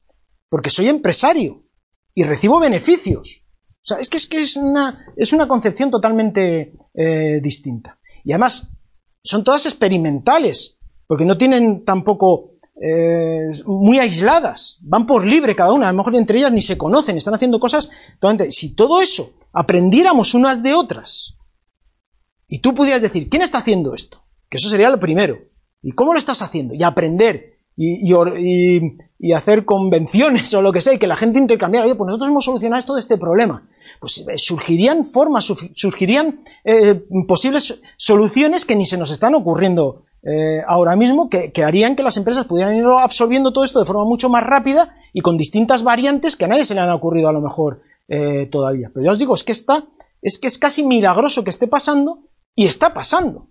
porque 0.48 0.70
soy 0.70 0.88
empresario 0.88 1.64
y 2.14 2.24
recibo 2.24 2.58
beneficios. 2.58 3.44
O 3.82 3.86
sea, 3.86 3.98
es 3.98 4.08
que 4.08 4.18
es, 4.18 4.26
que 4.26 4.40
es, 4.40 4.56
una, 4.56 5.06
es 5.16 5.32
una 5.32 5.48
concepción 5.48 5.90
totalmente 5.90 6.74
eh, 6.94 7.40
distinta. 7.42 7.98
Y 8.24 8.32
además, 8.32 8.72
son 9.24 9.44
todas 9.44 9.66
experimentales, 9.66 10.78
porque 11.06 11.24
no 11.24 11.38
tienen 11.38 11.84
tampoco 11.84 12.49
eh, 12.82 13.50
muy 13.66 13.98
aisladas, 13.98 14.78
van 14.80 15.06
por 15.06 15.26
libre 15.26 15.54
cada 15.54 15.72
una, 15.72 15.88
a 15.88 15.92
lo 15.92 15.98
mejor 15.98 16.16
entre 16.16 16.38
ellas 16.38 16.52
ni 16.52 16.62
se 16.62 16.78
conocen, 16.78 17.16
están 17.16 17.34
haciendo 17.34 17.60
cosas 17.60 17.90
totalmente. 18.18 18.52
Si 18.52 18.74
todo 18.74 19.02
eso 19.02 19.34
aprendiéramos 19.52 20.32
unas 20.32 20.62
de 20.62 20.72
otras, 20.72 21.36
y 22.48 22.60
tú 22.60 22.74
pudieras 22.74 23.02
decir, 23.02 23.28
¿quién 23.28 23.42
está 23.42 23.58
haciendo 23.58 23.94
esto? 23.94 24.24
Que 24.48 24.56
eso 24.56 24.68
sería 24.68 24.90
lo 24.90 24.98
primero. 24.98 25.38
¿Y 25.82 25.92
cómo 25.92 26.12
lo 26.12 26.18
estás 26.18 26.42
haciendo? 26.42 26.74
Y 26.74 26.82
aprender, 26.82 27.58
y, 27.76 28.12
y, 28.12 28.80
y 29.18 29.32
hacer 29.32 29.64
convenciones 29.64 30.52
o 30.54 30.62
lo 30.62 30.72
que 30.72 30.80
sea, 30.80 30.94
y 30.94 30.98
que 30.98 31.06
la 31.06 31.16
gente 31.16 31.38
intercambiara, 31.38 31.86
oye, 31.86 31.94
pues 31.94 32.06
nosotros 32.06 32.30
hemos 32.30 32.44
solucionado 32.44 32.78
esto 32.78 32.94
de 32.94 33.00
este 33.00 33.18
problema. 33.18 33.68
Pues 34.00 34.26
eh, 34.26 34.36
surgirían 34.36 35.04
formas, 35.04 35.44
surgirían 35.44 36.40
eh, 36.64 37.04
posibles 37.28 37.82
soluciones 37.96 38.64
que 38.64 38.74
ni 38.74 38.86
se 38.86 38.98
nos 38.98 39.10
están 39.10 39.34
ocurriendo 39.34 40.06
eh, 40.22 40.62
ahora 40.66 40.96
mismo 40.96 41.28
que, 41.30 41.52
harían 41.64 41.96
que 41.96 42.02
las 42.02 42.16
empresas 42.16 42.46
pudieran 42.46 42.76
ir 42.76 42.84
absorbiendo 42.84 43.52
todo 43.52 43.64
esto 43.64 43.78
de 43.78 43.86
forma 43.86 44.04
mucho 44.04 44.28
más 44.28 44.44
rápida 44.44 44.94
y 45.12 45.20
con 45.20 45.36
distintas 45.36 45.82
variantes 45.82 46.36
que 46.36 46.44
a 46.44 46.48
nadie 46.48 46.64
se 46.64 46.74
le 46.74 46.80
han 46.80 46.90
ocurrido 46.90 47.28
a 47.28 47.32
lo 47.32 47.40
mejor 47.40 47.82
eh, 48.08 48.46
todavía. 48.46 48.90
Pero 48.92 49.06
ya 49.06 49.12
os 49.12 49.18
digo, 49.18 49.34
es 49.34 49.44
que 49.44 49.52
está, 49.52 49.86
es 50.20 50.38
que 50.38 50.48
es 50.48 50.58
casi 50.58 50.84
milagroso 50.84 51.44
que 51.44 51.50
esté 51.50 51.66
pasando 51.66 52.24
y 52.54 52.66
está 52.66 52.92
pasando. 52.92 53.48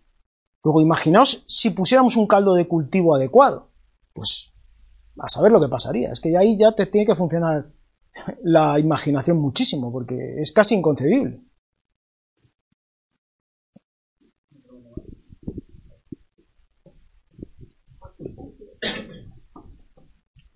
Luego 0.64 0.82
imaginaos 0.82 1.44
si 1.48 1.70
pusiéramos 1.72 2.18
un 2.18 2.28
caldo 2.28 2.54
de 2.54 2.68
cultivo 2.68 3.16
adecuado. 3.16 3.70
Pues 4.14 4.54
a 5.20 5.30
saber 5.30 5.52
lo 5.52 5.60
que 5.60 5.68
pasaría. 5.68 6.12
Es 6.12 6.20
que 6.20 6.36
ahí 6.38 6.58
ya 6.58 6.74
te 6.74 6.86
tiene 6.86 7.08
que 7.08 7.16
funcionar 7.16 7.72
la 8.44 8.80
imaginación 8.80 9.38
muchísimo, 9.38 9.92
porque 9.92 10.40
es 10.40 10.52
casi 10.52 10.76
inconcebible. 10.76 11.42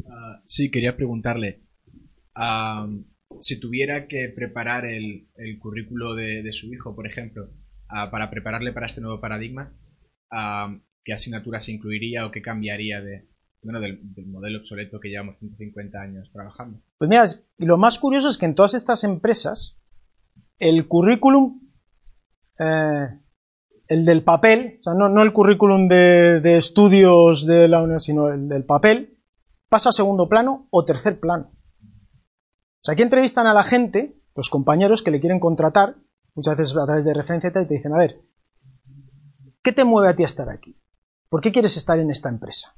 Ah, 0.10 0.41
sí, 0.54 0.70
quería 0.70 0.96
preguntarle, 0.96 1.64
si 3.42 3.60
tuviera 3.60 4.08
que 4.08 4.30
preparar 4.30 4.86
el, 4.86 5.28
el 5.36 5.58
currículo 5.58 6.14
de, 6.14 6.44
de 6.44 6.52
su 6.52 6.72
hijo, 6.72 6.96
por 6.96 7.08
ejemplo, 7.08 7.50
ah, 7.90 8.12
para 8.12 8.30
prepararle 8.30 8.72
para 8.72 8.86
este 8.86 9.02
nuevo 9.02 9.20
paradigma, 9.20 9.74
¿qué 11.04 11.14
asignaturas 11.14 11.70
incluiría 11.70 12.28
o 12.28 12.32
qué 12.32 12.44
cambiaría 12.44 13.02
de, 13.02 13.28
bueno, 13.64 13.80
del, 13.80 14.00
del 14.14 14.28
modelo 14.28 14.60
obsoleto 14.60 15.00
que 15.00 15.10
llevamos 15.10 15.40
150 15.40 16.00
años 16.00 16.30
trabajando? 16.32 16.80
Pues 17.00 17.10
mira, 17.10 17.24
lo 17.58 17.80
más 17.80 17.98
curioso 17.98 18.30
es 18.30 18.38
que 18.38 18.46
en 18.46 18.54
todas 18.54 18.76
estas 18.76 19.04
empresas, 19.04 19.82
el 20.60 20.88
currículum, 20.88 21.62
eh, 22.60 23.08
el 23.88 24.06
del 24.06 24.22
papel, 24.22 24.78
o 24.82 24.84
sea, 24.84 24.94
no, 24.94 25.10
no 25.10 25.24
el 25.24 25.34
currículum 25.34 25.88
de, 25.88 26.42
de 26.42 26.58
estudios 26.58 27.48
de 27.48 27.68
la 27.68 27.82
universidad, 27.82 28.14
sino 28.14 28.30
el 28.30 28.48
del 28.48 28.66
papel, 28.66 29.12
pasa 29.74 29.90
a 29.90 29.91
segundo 29.91 30.30
plano 30.30 30.68
o 30.70 30.86
tercer 30.86 31.20
plano. 31.20 31.50
O 31.50 32.84
sea, 32.84 32.94
aquí 32.94 33.02
entrevistan 33.02 33.48
a 33.48 33.56
la 33.56 33.64
gente, 33.64 34.22
los 34.36 34.52
compañeros 34.52 35.02
que 35.02 35.10
le 35.10 35.20
quieren 35.20 35.40
contratar, 35.40 35.95
muchas 36.36 36.56
veces 36.56 36.78
a 36.78 36.86
través 36.86 37.06
de 37.06 37.14
referencia 37.16 37.50
y 37.50 37.54
te 37.54 37.66
dicen, 37.66 37.91
a 37.91 37.98
ver, 37.98 38.22
¿qué 39.64 39.72
te 39.72 39.84
mueve 39.84 40.10
a 40.10 40.16
ti 40.16 40.22
a 40.22 40.28
estar 40.28 40.48
aquí? 40.48 40.80
¿Por 41.28 41.41
qué 41.41 41.52
quieres 41.52 41.76
estar 41.76 41.98
en 41.98 42.12
esta 42.12 42.30
empresa? 42.30 42.76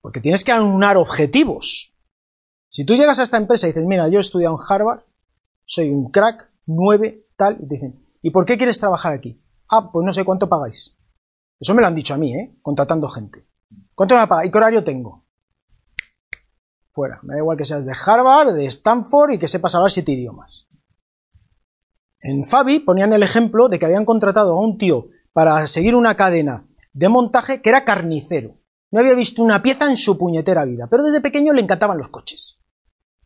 Porque 0.00 0.20
tienes 0.20 0.42
que 0.42 0.50
aunar 0.50 0.96
objetivos. 0.96 1.96
Si 2.70 2.84
tú 2.84 2.96
llegas 2.96 3.20
a 3.20 3.22
esta 3.22 3.36
empresa 3.36 3.68
y 3.68 3.70
dices, 3.70 3.86
mira, 3.86 4.08
yo 4.08 4.18
he 4.18 4.20
estudiado 4.20 4.56
en 4.56 4.64
Harvard, 4.68 5.04
soy 5.64 5.90
un 5.90 6.10
crack, 6.10 6.50
nueve, 6.66 7.28
tal, 7.36 7.54
y 7.60 7.68
te 7.68 7.74
dicen, 7.76 8.04
¿y 8.20 8.32
por 8.32 8.44
qué 8.46 8.56
quieres 8.56 8.80
trabajar 8.80 9.12
aquí? 9.12 9.40
Ah, 9.68 9.92
pues 9.92 10.04
no 10.04 10.12
sé 10.12 10.24
cuánto 10.24 10.48
pagáis. 10.48 10.98
Eso 11.60 11.72
me 11.72 11.82
lo 11.82 11.86
han 11.86 11.94
dicho 11.94 12.14
a 12.14 12.18
mí, 12.18 12.34
¿eh? 12.34 12.58
Contratando 12.62 13.08
gente. 13.08 13.49
¿Cuánto 14.00 14.14
me? 14.14 14.46
¿Y 14.46 14.50
qué 14.50 14.56
horario 14.56 14.82
tengo? 14.82 15.26
Fuera. 16.90 17.20
Me 17.22 17.34
da 17.34 17.40
igual 17.40 17.58
que 17.58 17.66
seas 17.66 17.84
de 17.84 17.92
Harvard, 17.92 18.54
de 18.54 18.64
Stanford 18.64 19.32
y 19.32 19.38
que 19.38 19.46
sepas 19.46 19.74
hablar 19.74 19.90
siete 19.90 20.12
idiomas. 20.12 20.68
En 22.18 22.46
Fabi 22.46 22.78
ponían 22.78 23.12
el 23.12 23.22
ejemplo 23.22 23.68
de 23.68 23.78
que 23.78 23.84
habían 23.84 24.06
contratado 24.06 24.52
a 24.52 24.60
un 24.62 24.78
tío 24.78 25.08
para 25.34 25.66
seguir 25.66 25.94
una 25.94 26.14
cadena 26.14 26.66
de 26.94 27.10
montaje 27.10 27.60
que 27.60 27.68
era 27.68 27.84
carnicero. 27.84 28.56
No 28.90 29.00
había 29.00 29.12
visto 29.12 29.42
una 29.42 29.60
pieza 29.60 29.90
en 29.90 29.98
su 29.98 30.16
puñetera 30.16 30.64
vida, 30.64 30.86
pero 30.90 31.02
desde 31.02 31.20
pequeño 31.20 31.52
le 31.52 31.60
encantaban 31.60 31.98
los 31.98 32.08
coches. 32.08 32.58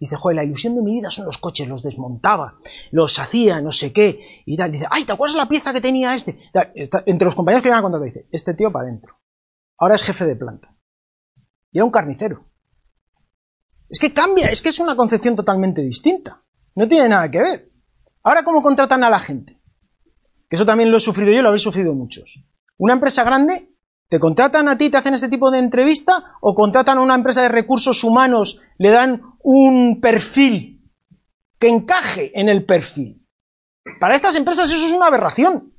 Dice, 0.00 0.16
joder, 0.16 0.34
la 0.34 0.44
ilusión 0.44 0.74
de 0.74 0.82
mi 0.82 0.94
vida 0.94 1.08
son 1.08 1.24
los 1.24 1.38
coches, 1.38 1.68
los 1.68 1.84
desmontaba, 1.84 2.58
los 2.90 3.20
hacía, 3.20 3.60
no 3.60 3.70
sé 3.70 3.92
qué, 3.92 4.42
y 4.44 4.56
tal. 4.56 4.72
Dice, 4.72 4.88
ay, 4.90 5.04
¿te 5.04 5.12
acuerdas 5.12 5.36
la 5.36 5.46
pieza 5.46 5.72
que 5.72 5.80
tenía 5.80 6.16
este? 6.16 6.36
Entre 7.06 7.26
los 7.26 7.36
compañeros 7.36 7.62
que 7.62 7.68
iban 7.68 7.78
a 7.78 7.82
contratar, 7.82 8.06
dice, 8.06 8.26
este 8.32 8.54
tío 8.54 8.72
para 8.72 8.88
adentro. 8.88 9.20
Ahora 9.78 9.94
es 9.94 10.02
jefe 10.02 10.24
de 10.26 10.36
planta. 10.36 10.76
Y 11.72 11.78
era 11.78 11.84
un 11.84 11.90
carnicero. 11.90 12.46
Es 13.88 13.98
que 13.98 14.12
cambia, 14.12 14.48
es 14.48 14.62
que 14.62 14.70
es 14.70 14.78
una 14.78 14.96
concepción 14.96 15.36
totalmente 15.36 15.82
distinta. 15.82 16.42
No 16.74 16.88
tiene 16.88 17.08
nada 17.08 17.30
que 17.30 17.40
ver. 17.40 17.72
Ahora, 18.22 18.42
¿cómo 18.42 18.62
contratan 18.62 19.04
a 19.04 19.10
la 19.10 19.18
gente? 19.18 19.60
Que 20.48 20.56
eso 20.56 20.64
también 20.64 20.90
lo 20.90 20.96
he 20.96 21.00
sufrido 21.00 21.30
yo 21.32 21.42
lo 21.42 21.48
habéis 21.48 21.62
sufrido 21.62 21.94
muchos. 21.94 22.44
Una 22.78 22.94
empresa 22.94 23.22
grande, 23.22 23.74
¿te 24.08 24.18
contratan 24.18 24.68
a 24.68 24.78
ti, 24.78 24.90
te 24.90 24.96
hacen 24.96 25.14
este 25.14 25.28
tipo 25.28 25.50
de 25.50 25.58
entrevista? 25.58 26.36
¿O 26.40 26.54
contratan 26.54 26.98
a 26.98 27.02
una 27.02 27.14
empresa 27.14 27.42
de 27.42 27.48
recursos 27.48 28.02
humanos, 28.02 28.62
le 28.78 28.90
dan 28.90 29.22
un 29.42 30.00
perfil 30.00 30.90
que 31.58 31.68
encaje 31.68 32.32
en 32.38 32.48
el 32.48 32.64
perfil? 32.64 33.26
Para 34.00 34.14
estas 34.14 34.34
empresas 34.36 34.70
eso 34.70 34.86
es 34.86 34.92
una 34.92 35.06
aberración. 35.06 35.73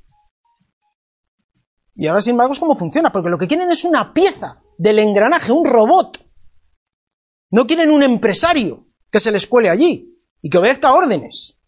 Y 1.96 2.06
ahora, 2.06 2.20
sin 2.20 2.32
embargo, 2.32 2.52
es 2.52 2.58
cómo 2.58 2.76
funciona, 2.76 3.10
porque 3.10 3.30
lo 3.30 3.38
que 3.38 3.46
quieren 3.46 3.70
es 3.70 3.84
una 3.84 4.12
pieza 4.12 4.60
del 4.76 4.98
engranaje, 4.98 5.52
un 5.52 5.64
robot. 5.64 6.24
No 7.50 7.66
quieren 7.66 7.90
un 7.90 8.02
empresario 8.02 8.86
que 9.10 9.18
se 9.18 9.32
les 9.32 9.46
cuele 9.46 9.70
allí 9.70 10.18
y 10.42 10.50
que 10.50 10.58
obedezca 10.58 10.94
órdenes. 10.94 11.58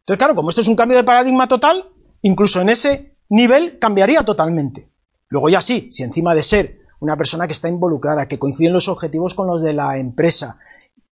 Entonces, 0.00 0.18
claro, 0.18 0.34
como 0.34 0.50
esto 0.50 0.60
es 0.60 0.68
un 0.68 0.76
cambio 0.76 0.96
de 0.96 1.04
paradigma 1.04 1.48
total, 1.48 1.90
incluso 2.22 2.60
en 2.60 2.68
ese 2.68 3.16
nivel 3.30 3.78
cambiaría 3.78 4.22
totalmente. 4.22 4.92
Luego 5.28 5.48
ya 5.48 5.60
sí, 5.60 5.88
si 5.90 6.02
encima 6.04 6.34
de 6.34 6.42
ser 6.42 6.78
una 7.00 7.16
persona 7.16 7.46
que 7.46 7.52
está 7.52 7.68
involucrada, 7.68 8.28
que 8.28 8.38
coinciden 8.38 8.74
los 8.74 8.88
objetivos 8.88 9.34
con 9.34 9.46
los 9.46 9.62
de 9.62 9.72
la 9.72 9.98
empresa, 9.98 10.58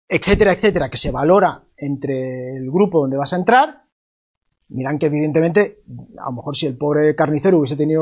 etcétera, 0.07 0.53
etcétera, 0.53 0.89
que 0.89 0.97
se 0.97 1.11
valora 1.11 1.64
entre 1.77 2.57
el 2.57 2.69
grupo 2.69 3.01
donde 3.01 3.18
vas 3.18 3.31
a 3.31 3.38
entrar, 3.38 3.85
miran 4.69 4.99
que 4.99 5.07
evidentemente, 5.07 5.79
a 6.17 6.29
lo 6.29 6.37
mejor 6.37 6.55
si 6.55 6.67
el 6.67 6.77
pobre 6.77 7.15
carnicero 7.15 7.57
hubiese 7.57 7.75
tenido 7.75 8.01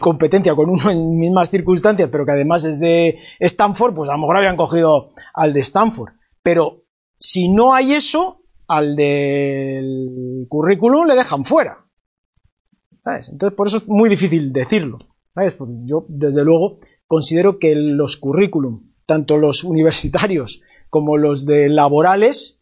competencia 0.00 0.54
con 0.54 0.70
uno 0.70 0.90
en 0.90 1.18
mismas 1.18 1.50
circunstancias, 1.50 2.08
pero 2.10 2.24
que 2.24 2.32
además 2.32 2.64
es 2.64 2.80
de 2.80 3.18
Stanford, 3.38 3.94
pues 3.94 4.10
a 4.10 4.14
lo 4.14 4.18
mejor 4.18 4.38
habían 4.38 4.56
cogido 4.56 5.10
al 5.34 5.52
de 5.52 5.60
Stanford. 5.60 6.12
Pero 6.42 6.84
si 7.18 7.48
no 7.48 7.74
hay 7.74 7.92
eso, 7.92 8.42
al 8.66 8.96
del 8.96 10.46
currículum 10.48 11.06
le 11.06 11.14
dejan 11.14 11.44
fuera. 11.44 11.84
¿Sabes? 13.04 13.28
Entonces, 13.30 13.56
por 13.56 13.66
eso 13.66 13.78
es 13.78 13.88
muy 13.88 14.08
difícil 14.08 14.52
decirlo. 14.52 14.98
¿Sabes? 15.34 15.54
Porque 15.54 15.74
yo, 15.84 16.04
desde 16.08 16.44
luego, 16.44 16.78
considero 17.06 17.58
que 17.58 17.74
los 17.74 18.16
currículum, 18.16 18.92
tanto 19.06 19.36
los 19.36 19.64
universitarios 19.64 20.62
como 20.90 21.16
los 21.16 21.44
de 21.46 21.68
laborales, 21.68 22.57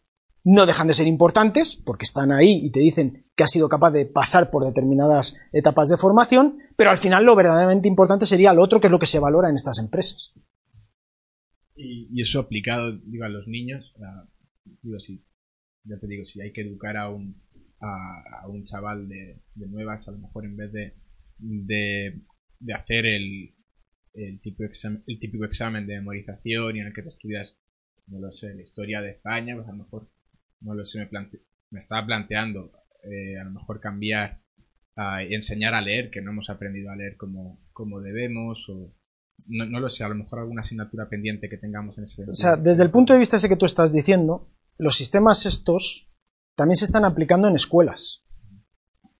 no 0.49 0.65
dejan 0.65 0.87
de 0.87 0.93
ser 0.93 1.07
importantes, 1.07 1.75
porque 1.75 2.05
están 2.05 2.31
ahí 2.31 2.61
y 2.63 2.71
te 2.71 2.79
dicen 2.79 3.25
que 3.35 3.43
has 3.43 3.51
sido 3.51 3.67
capaz 3.67 3.91
de 3.91 4.05
pasar 4.05 4.49
por 4.49 4.63
determinadas 4.65 5.37
etapas 5.51 5.89
de 5.89 5.97
formación, 5.97 6.59
pero 6.77 6.89
al 6.89 6.97
final 6.97 7.25
lo 7.25 7.35
verdaderamente 7.35 7.89
importante 7.89 8.25
sería 8.25 8.53
lo 8.53 8.63
otro, 8.63 8.79
que 8.79 8.87
es 8.87 8.91
lo 8.91 8.99
que 8.99 9.05
se 9.07 9.19
valora 9.19 9.49
en 9.49 9.55
estas 9.55 9.77
empresas. 9.79 10.33
Y, 11.75 12.21
eso 12.21 12.39
aplicado, 12.39 12.97
digo, 12.97 13.25
a 13.25 13.29
los 13.29 13.45
niños, 13.47 13.93
a- 14.01 14.25
digo, 14.81 14.97
si, 14.99 15.21
ya 15.83 15.99
te 15.99 16.07
digo, 16.07 16.23
si 16.25 16.39
hay 16.41 16.53
que 16.53 16.61
educar 16.61 16.95
a 16.95 17.09
un, 17.09 17.43
a, 17.81 18.43
a 18.43 18.47
un 18.47 18.63
chaval 18.63 19.07
de, 19.09 19.41
de 19.53 19.67
nuevas, 19.69 20.07
a 20.07 20.11
lo 20.11 20.19
mejor 20.19 20.45
en 20.45 20.55
vez 20.55 20.71
de, 20.71 20.93
de, 21.39 22.21
de 22.59 22.73
hacer 22.73 23.05
el, 23.05 23.53
el, 24.13 24.39
típico 24.39 24.63
examen, 24.63 25.03
el 25.07 25.19
típico 25.19 25.43
examen 25.43 25.85
de 25.85 25.95
memorización 25.95 26.77
y 26.77 26.79
en 26.79 26.87
el 26.87 26.93
que 26.93 27.01
te 27.03 27.09
estudias, 27.09 27.59
no 28.07 28.19
lo 28.19 28.31
sé, 28.31 28.55
la 28.55 28.61
historia 28.63 29.01
de 29.01 29.11
España, 29.11 29.53
pues 29.55 29.67
a 29.67 29.71
lo 29.73 29.79
mejor, 29.83 30.09
no 30.61 30.73
lo 30.73 30.85
sé, 30.85 30.99
me, 30.99 31.07
plante- 31.07 31.41
me 31.71 31.79
estaba 31.79 32.05
planteando 32.05 32.71
eh, 33.03 33.39
a 33.39 33.43
lo 33.43 33.51
mejor 33.51 33.79
cambiar 33.79 34.41
ah, 34.95 35.23
y 35.23 35.33
enseñar 35.33 35.73
a 35.73 35.81
leer, 35.81 36.09
que 36.09 36.21
no 36.21 36.31
hemos 36.31 36.49
aprendido 36.49 36.91
a 36.91 36.95
leer 36.95 37.15
como, 37.17 37.59
como 37.73 38.01
debemos, 38.01 38.67
o 38.69 38.93
no, 39.49 39.65
no 39.65 39.79
lo 39.79 39.89
sé, 39.89 40.03
a 40.03 40.09
lo 40.09 40.15
mejor 40.15 40.39
alguna 40.39 40.61
asignatura 40.61 41.07
pendiente 41.09 41.47
que 41.49 41.57
tengamos 41.57 41.97
en 41.97 42.03
ese 42.05 42.15
sentido. 42.15 42.31
O 42.33 42.35
sea, 42.35 42.55
desde 42.55 42.83
el 42.83 42.89
punto 42.89 43.13
de 43.13 43.19
vista 43.19 43.37
ese 43.37 43.49
que 43.49 43.55
tú 43.55 43.65
estás 43.65 43.93
diciendo, 43.93 44.49
los 44.77 44.95
sistemas 44.95 45.45
estos 45.45 46.09
también 46.55 46.75
se 46.75 46.85
están 46.85 47.05
aplicando 47.05 47.47
en 47.47 47.55
escuelas. 47.55 48.25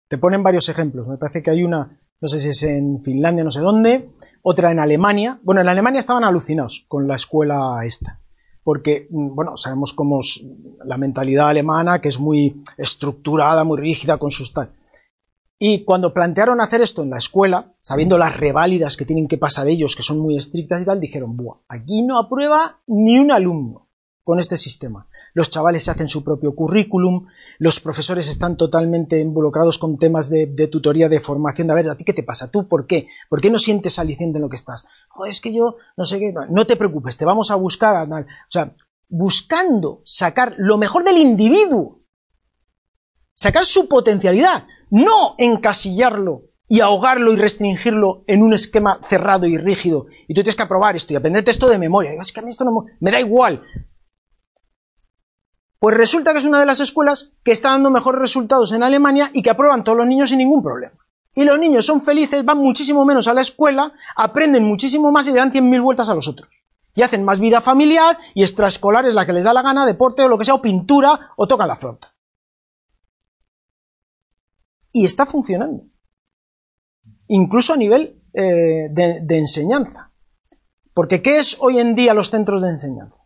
Te 0.07 0.17
ponen 0.17 0.41
varios 0.41 0.69
ejemplos. 0.69 1.07
Me 1.07 1.17
parece 1.17 1.43
que 1.43 1.51
hay 1.51 1.63
una, 1.63 1.99
no 2.19 2.27
sé 2.27 2.39
si 2.39 2.49
es 2.49 2.63
en 2.63 2.99
Finlandia, 2.99 3.43
no 3.43 3.51
sé 3.51 3.59
dónde, 3.59 4.09
otra 4.41 4.71
en 4.71 4.79
Alemania. 4.79 5.39
Bueno, 5.43 5.61
en 5.61 5.67
Alemania 5.67 5.99
estaban 5.99 6.23
alucinados 6.23 6.85
con 6.87 7.07
la 7.07 7.15
escuela 7.15 7.79
esta. 7.85 8.21
Porque, 8.67 9.07
mm, 9.09 9.33
bueno, 9.33 9.55
sabemos 9.55 9.93
cómo 9.93 10.19
es 10.19 10.45
la 10.83 10.97
mentalidad 10.97 11.47
alemana, 11.47 12.01
que 12.01 12.09
es 12.09 12.19
muy 12.19 12.61
estructurada, 12.77 13.63
muy 13.63 13.79
rígida 13.79 14.17
con 14.17 14.29
sus 14.29 14.51
tal. 14.51 14.73
Y 15.57 15.85
cuando 15.85 16.13
plantearon 16.13 16.59
hacer 16.59 16.81
esto 16.81 17.01
en 17.01 17.11
la 17.11 17.17
escuela, 17.17 17.71
sabiendo 17.81 18.17
las 18.17 18.35
reválidas 18.35 18.97
que 18.97 19.05
tienen 19.05 19.29
que 19.29 19.37
pasar 19.37 19.69
ellos, 19.69 19.95
que 19.95 20.03
son 20.03 20.19
muy 20.19 20.35
estrictas 20.35 20.81
y 20.81 20.85
tal, 20.85 20.99
dijeron, 20.99 21.37
Buah, 21.37 21.59
aquí 21.69 22.01
no 22.01 22.19
aprueba 22.19 22.81
ni 22.87 23.17
un 23.17 23.31
alumno 23.31 23.87
con 24.25 24.37
este 24.37 24.57
sistema. 24.57 25.07
Los 25.37 25.51
chavales 25.51 25.83
se 25.83 25.91
hacen 25.91 26.07
su 26.07 26.23
propio 26.23 26.55
currículum, 26.55 27.27
los 27.59 27.79
profesores 27.79 28.27
están 28.27 28.57
totalmente 28.57 29.19
involucrados 29.19 29.77
con 29.77 29.99
temas 29.99 30.31
de, 30.31 30.47
tutoría, 30.67 31.09
de 31.09 31.19
formación, 31.19 31.67
de 31.67 31.73
a 31.73 31.75
ver, 31.75 31.91
¿a 31.91 31.95
ti 31.95 32.03
qué 32.03 32.13
te 32.13 32.23
pasa? 32.23 32.49
¿Tú 32.49 32.67
por 32.67 32.87
qué? 32.87 33.07
¿Por 33.29 33.39
qué 33.39 33.51
no 33.51 33.59
sientes 33.59 33.99
aliciente 33.99 34.39
en 34.39 34.41
lo 34.41 34.49
que 34.49 34.55
estás? 34.55 34.87
Joder, 35.09 35.29
es 35.29 35.39
que 35.39 35.53
yo 35.53 35.75
no 35.95 36.07
sé 36.07 36.17
qué, 36.17 36.33
no 36.49 36.65
te 36.65 36.75
preocupes, 36.75 37.17
te 37.17 37.25
vamos 37.25 37.51
a 37.51 37.55
buscar, 37.55 37.95
a, 37.95 38.19
o 38.19 38.25
sea, 38.49 38.75
buscando 39.09 40.01
sacar 40.05 40.55
lo 40.57 40.79
mejor 40.79 41.03
del 41.03 41.19
individuo, 41.19 42.01
sacar 43.35 43.63
su 43.63 43.87
potencialidad, 43.87 44.65
no 44.89 45.35
encasillarlo 45.37 46.45
y 46.67 46.79
ahogarlo 46.79 47.31
y 47.31 47.35
restringirlo 47.35 48.23
en 48.25 48.41
un 48.41 48.53
esquema 48.53 48.99
cerrado 49.03 49.45
y 49.45 49.55
rígido. 49.55 50.07
Y 50.27 50.33
tú 50.33 50.41
tienes 50.41 50.55
que 50.55 50.63
aprobar 50.63 50.95
esto 50.95 51.13
y 51.13 51.15
aprenderte 51.15 51.51
esto 51.51 51.69
de 51.69 51.77
memoria. 51.77 52.09
Digo, 52.09 52.23
es 52.23 52.33
que 52.33 52.39
a 52.39 52.43
mí 52.43 52.49
esto 52.49 52.65
no 52.65 52.85
me 52.99 53.11
da 53.11 53.19
igual. 53.19 53.61
Pues 55.79 55.95
resulta 55.95 56.31
que 56.31 56.39
es 56.39 56.45
una 56.45 56.59
de 56.59 56.65
las 56.65 56.79
escuelas 56.79 57.33
que 57.43 57.51
está 57.51 57.69
dando 57.69 57.91
mejores 57.91 58.19
resultados 58.19 58.71
en 58.71 58.83
Alemania 58.83 59.29
y 59.33 59.43
que 59.43 59.51
aprueban 59.51 59.83
todos 59.83 59.97
los 59.97 60.07
niños 60.07 60.29
sin 60.29 60.39
ningún 60.39 60.63
problema. 60.63 60.95
Y 61.35 61.43
los 61.43 61.59
niños 61.59 61.85
son 61.85 62.01
felices, 62.01 62.43
van 62.43 62.57
muchísimo 62.57 63.05
menos 63.05 63.27
a 63.27 63.33
la 63.33 63.41
escuela, 63.41 63.93
aprenden 64.15 64.63
muchísimo 64.63 65.11
más 65.11 65.27
y 65.27 65.31
le 65.31 65.37
dan 65.37 65.51
100.000 65.51 65.83
vueltas 65.83 66.09
a 66.09 66.15
los 66.15 66.27
otros. 66.27 66.65
Y 66.95 67.03
hacen 67.03 67.23
más 67.23 67.39
vida 67.39 67.61
familiar 67.61 68.17
y 68.33 68.41
extraescolar 68.41 69.05
es 69.05 69.13
la 69.13 69.27
que 69.27 69.33
les 69.33 69.43
da 69.43 69.53
la 69.53 69.61
gana, 69.61 69.85
deporte 69.85 70.23
o 70.23 70.27
lo 70.27 70.39
que 70.39 70.45
sea, 70.45 70.55
o 70.55 70.61
pintura, 70.63 71.33
o 71.37 71.47
tocan 71.47 71.67
la 71.67 71.75
flauta. 71.75 72.15
Y 74.91 75.05
está 75.05 75.27
funcionando. 75.27 75.83
Incluso 77.27 77.73
a 77.73 77.77
nivel 77.77 78.23
eh, 78.33 78.89
de 78.89 79.37
enseñanza. 79.37 80.11
Porque 80.95 81.21
¿qué 81.21 81.37
es 81.37 81.57
hoy 81.59 81.79
en 81.79 81.93
día 81.93 82.15
los 82.15 82.31
centros 82.31 82.63
de 82.63 82.69
enseñanza? 82.69 83.16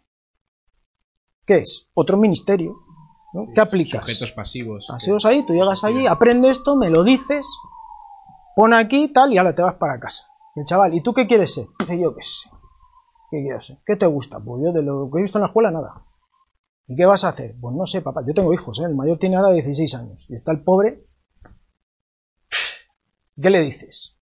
¿Qué 1.45 1.57
es? 1.57 1.89
Otro 1.93 2.17
ministerio. 2.17 2.75
¿no? 3.33 3.47
¿Qué 3.53 3.61
aplicas? 3.61 4.01
Sujetos 4.01 4.31
pasivos. 4.33 4.87
Pasivos 4.87 5.25
ahí, 5.25 5.43
tú 5.43 5.53
llegas 5.53 5.83
allí, 5.83 6.05
aprendes 6.05 6.57
esto, 6.57 6.75
me 6.75 6.89
lo 6.89 7.03
dices, 7.03 7.47
pon 8.55 8.73
aquí 8.73 9.07
tal 9.07 9.33
y 9.33 9.37
ahora 9.37 9.55
te 9.55 9.61
vas 9.61 9.75
para 9.75 9.99
casa. 9.99 10.27
El 10.55 10.65
chaval, 10.65 10.93
¿y 10.93 11.01
tú 11.01 11.13
qué 11.13 11.25
quieres 11.25 11.53
ser? 11.53 11.67
Dice 11.79 11.99
yo 11.99 12.13
qué 12.13 12.23
sé. 12.23 12.49
¿Qué 13.29 13.41
quieres 13.41 13.65
ser? 13.65 13.77
¿Qué 13.85 13.95
te 13.95 14.05
gusta? 14.05 14.39
Pues 14.39 14.61
yo 14.63 14.73
de 14.73 14.81
lo 14.81 15.09
que 15.09 15.19
he 15.19 15.21
visto 15.21 15.37
en 15.37 15.43
la 15.43 15.47
escuela 15.47 15.71
nada. 15.71 16.05
¿Y 16.87 16.95
qué 16.95 17.05
vas 17.05 17.23
a 17.23 17.29
hacer? 17.29 17.55
Pues 17.59 17.73
no 17.73 17.85
sé, 17.85 18.01
papá. 18.01 18.21
Yo 18.27 18.33
tengo 18.33 18.53
hijos, 18.53 18.79
¿eh? 18.81 18.85
el 18.85 18.95
mayor 18.95 19.17
tiene 19.17 19.37
ahora 19.37 19.53
16 19.53 19.95
años 19.95 20.25
y 20.29 20.35
está 20.35 20.51
el 20.51 20.61
pobre. 20.61 21.05
¿Qué 23.41 23.49
le 23.49 23.61
dices? 23.61 24.19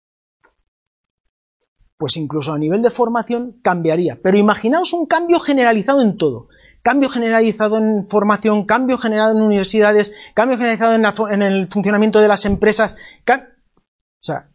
Pues 1.96 2.18
incluso 2.18 2.52
a 2.52 2.58
nivel 2.58 2.82
de 2.82 2.90
formación 2.90 3.58
cambiaría. 3.62 4.20
Pero 4.22 4.36
imaginaos 4.36 4.92
un 4.92 5.06
cambio 5.06 5.40
generalizado 5.40 6.02
en 6.02 6.18
todo 6.18 6.47
cambio 6.82 7.08
generalizado 7.08 7.78
en 7.78 8.06
formación, 8.06 8.64
cambio 8.64 8.98
generado 8.98 9.36
en 9.36 9.42
universidades, 9.42 10.14
cambio 10.34 10.56
generalizado 10.56 10.94
en, 11.30 11.42
el 11.42 11.68
funcionamiento 11.68 12.20
de 12.20 12.28
las 12.28 12.44
empresas. 12.44 12.96
O 13.22 14.22
sea, 14.22 14.50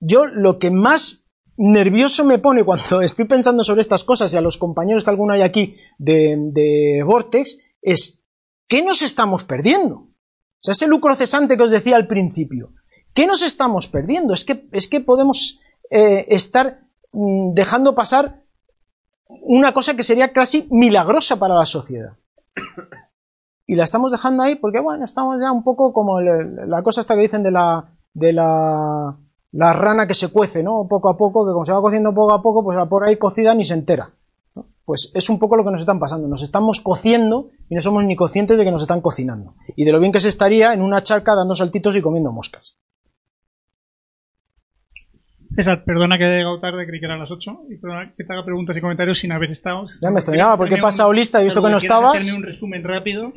yo 0.00 0.26
lo 0.26 0.58
que 0.58 0.70
más 0.70 1.26
nervioso 1.56 2.24
me 2.24 2.38
pone 2.38 2.64
cuando 2.64 3.00
estoy 3.02 3.26
pensando 3.26 3.64
sobre 3.64 3.80
estas 3.80 4.04
cosas 4.04 4.32
y 4.32 4.36
a 4.36 4.40
los 4.40 4.58
compañeros 4.58 5.04
que 5.04 5.10
alguno 5.10 5.34
hay 5.34 5.42
aquí 5.42 5.76
de, 5.98 6.36
de 6.52 7.02
Vortex 7.04 7.58
es, 7.82 8.22
¿qué 8.66 8.82
nos 8.82 9.02
estamos 9.02 9.44
perdiendo? 9.44 9.96
O 9.96 10.62
sea, 10.62 10.72
ese 10.72 10.86
lucro 10.86 11.14
cesante 11.14 11.56
que 11.56 11.62
os 11.62 11.70
decía 11.70 11.96
al 11.96 12.06
principio, 12.06 12.72
¿qué 13.12 13.26
nos 13.26 13.42
estamos 13.42 13.86
perdiendo? 13.86 14.32
Es 14.32 14.44
que, 14.44 14.66
es 14.72 14.88
que 14.88 15.00
podemos 15.00 15.60
eh, 15.90 16.24
estar 16.28 16.80
mm, 17.12 17.52
dejando 17.52 17.94
pasar 17.94 18.43
una 19.42 19.72
cosa 19.72 19.94
que 19.94 20.02
sería 20.02 20.32
casi 20.32 20.66
milagrosa 20.70 21.38
para 21.38 21.54
la 21.54 21.64
sociedad. 21.64 22.16
Y 23.66 23.76
la 23.76 23.84
estamos 23.84 24.12
dejando 24.12 24.42
ahí 24.42 24.56
porque, 24.56 24.80
bueno, 24.80 25.04
estamos 25.04 25.40
ya 25.40 25.50
un 25.50 25.62
poco 25.62 25.92
como 25.92 26.20
la 26.20 26.82
cosa 26.82 27.00
esta 27.00 27.14
que 27.14 27.22
dicen 27.22 27.42
de 27.42 27.50
la, 27.50 27.92
de 28.12 28.32
la, 28.32 29.16
la 29.52 29.72
rana 29.72 30.06
que 30.06 30.14
se 30.14 30.28
cuece, 30.28 30.62
¿no? 30.62 30.86
Poco 30.88 31.08
a 31.08 31.16
poco, 31.16 31.46
que 31.46 31.52
como 31.52 31.64
se 31.64 31.72
va 31.72 31.80
cociendo 31.80 32.12
poco 32.14 32.34
a 32.34 32.42
poco, 32.42 32.62
pues 32.62 32.76
va 32.76 32.88
por 32.88 33.08
ahí 33.08 33.16
cocida 33.16 33.54
ni 33.54 33.64
se 33.64 33.74
entera. 33.74 34.10
Pues 34.84 35.12
es 35.14 35.30
un 35.30 35.38
poco 35.38 35.56
lo 35.56 35.64
que 35.64 35.70
nos 35.70 35.80
están 35.80 35.98
pasando. 35.98 36.28
Nos 36.28 36.42
estamos 36.42 36.80
cociendo 36.80 37.48
y 37.70 37.74
no 37.74 37.80
somos 37.80 38.04
ni 38.04 38.16
conscientes 38.16 38.58
de 38.58 38.64
que 38.64 38.70
nos 38.70 38.82
están 38.82 39.00
cocinando. 39.00 39.54
Y 39.76 39.84
de 39.84 39.92
lo 39.92 40.00
bien 40.00 40.12
que 40.12 40.20
se 40.20 40.28
estaría 40.28 40.74
en 40.74 40.82
una 40.82 41.02
charca 41.02 41.34
dando 41.34 41.54
saltitos 41.54 41.96
y 41.96 42.02
comiendo 42.02 42.32
moscas. 42.32 42.78
César, 45.54 45.84
perdona 45.84 46.18
que 46.18 46.24
haya 46.24 46.36
llegado 46.38 46.58
tarde, 46.60 46.86
creí 46.86 47.00
que 47.00 47.06
eran 47.06 47.18
las 47.18 47.30
8, 47.30 47.62
y 47.70 47.76
perdona 47.76 48.12
que 48.16 48.24
te 48.24 48.32
haga 48.32 48.44
preguntas 48.44 48.76
y 48.76 48.80
comentarios 48.80 49.18
sin 49.18 49.32
haber 49.32 49.50
estado. 49.50 49.84
Ya 50.02 50.10
me 50.10 50.16
extrañaba, 50.16 50.56
porque 50.56 50.74
he 50.74 50.80
pasado 50.80 51.12
lista 51.12 51.38
y 51.38 51.42
he 51.42 51.44
visto 51.46 51.62
que 51.62 51.70
no 51.70 51.76
estabas. 51.76 52.16
hacerme 52.16 52.38
un 52.38 52.44
resumen 52.44 52.82
rápido. 52.82 53.32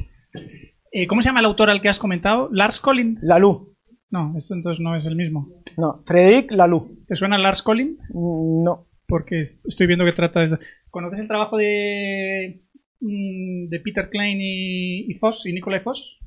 Eh, 0.92 1.06
¿Cómo 1.08 1.22
se 1.22 1.30
llama 1.30 1.42
el 1.42 1.46
autor 1.46 1.70
al 1.70 1.82
que 1.82 1.90
has 1.90 2.00
comentado? 2.00 2.50
¿Lars 2.52 2.80
Collins? 2.80 3.22
Lalú. 3.22 3.76
No, 4.10 4.34
esto 4.38 4.56
entonces 4.56 4.82
no 4.82 4.96
es 4.96 5.06
el 5.06 5.16
mismo. 5.16 5.50
No, 5.78 6.02
Frederic 6.06 6.52
Lalú. 6.52 7.04
¿Te 7.06 7.16
suena 7.16 7.38
Lars 7.38 7.62
Collins? 7.62 8.02
No. 8.14 8.88
Porque 9.06 9.42
estoy 9.42 9.88
viendo 9.88 10.06
que 10.06 10.14
trata 10.14 10.42
de... 10.42 10.58
¿Conoces 10.90 11.20
el 11.20 11.28
trabajo 11.28 11.58
de, 11.58 12.64
mm, 13.00 13.66
de 13.68 13.80
Peter 13.80 14.10
Klein 14.10 14.40
y, 14.42 15.12
y 15.12 15.18
Voss, 15.20 15.46
y 15.46 15.54
Nicolai 15.54 15.82
Voss? 15.84 16.20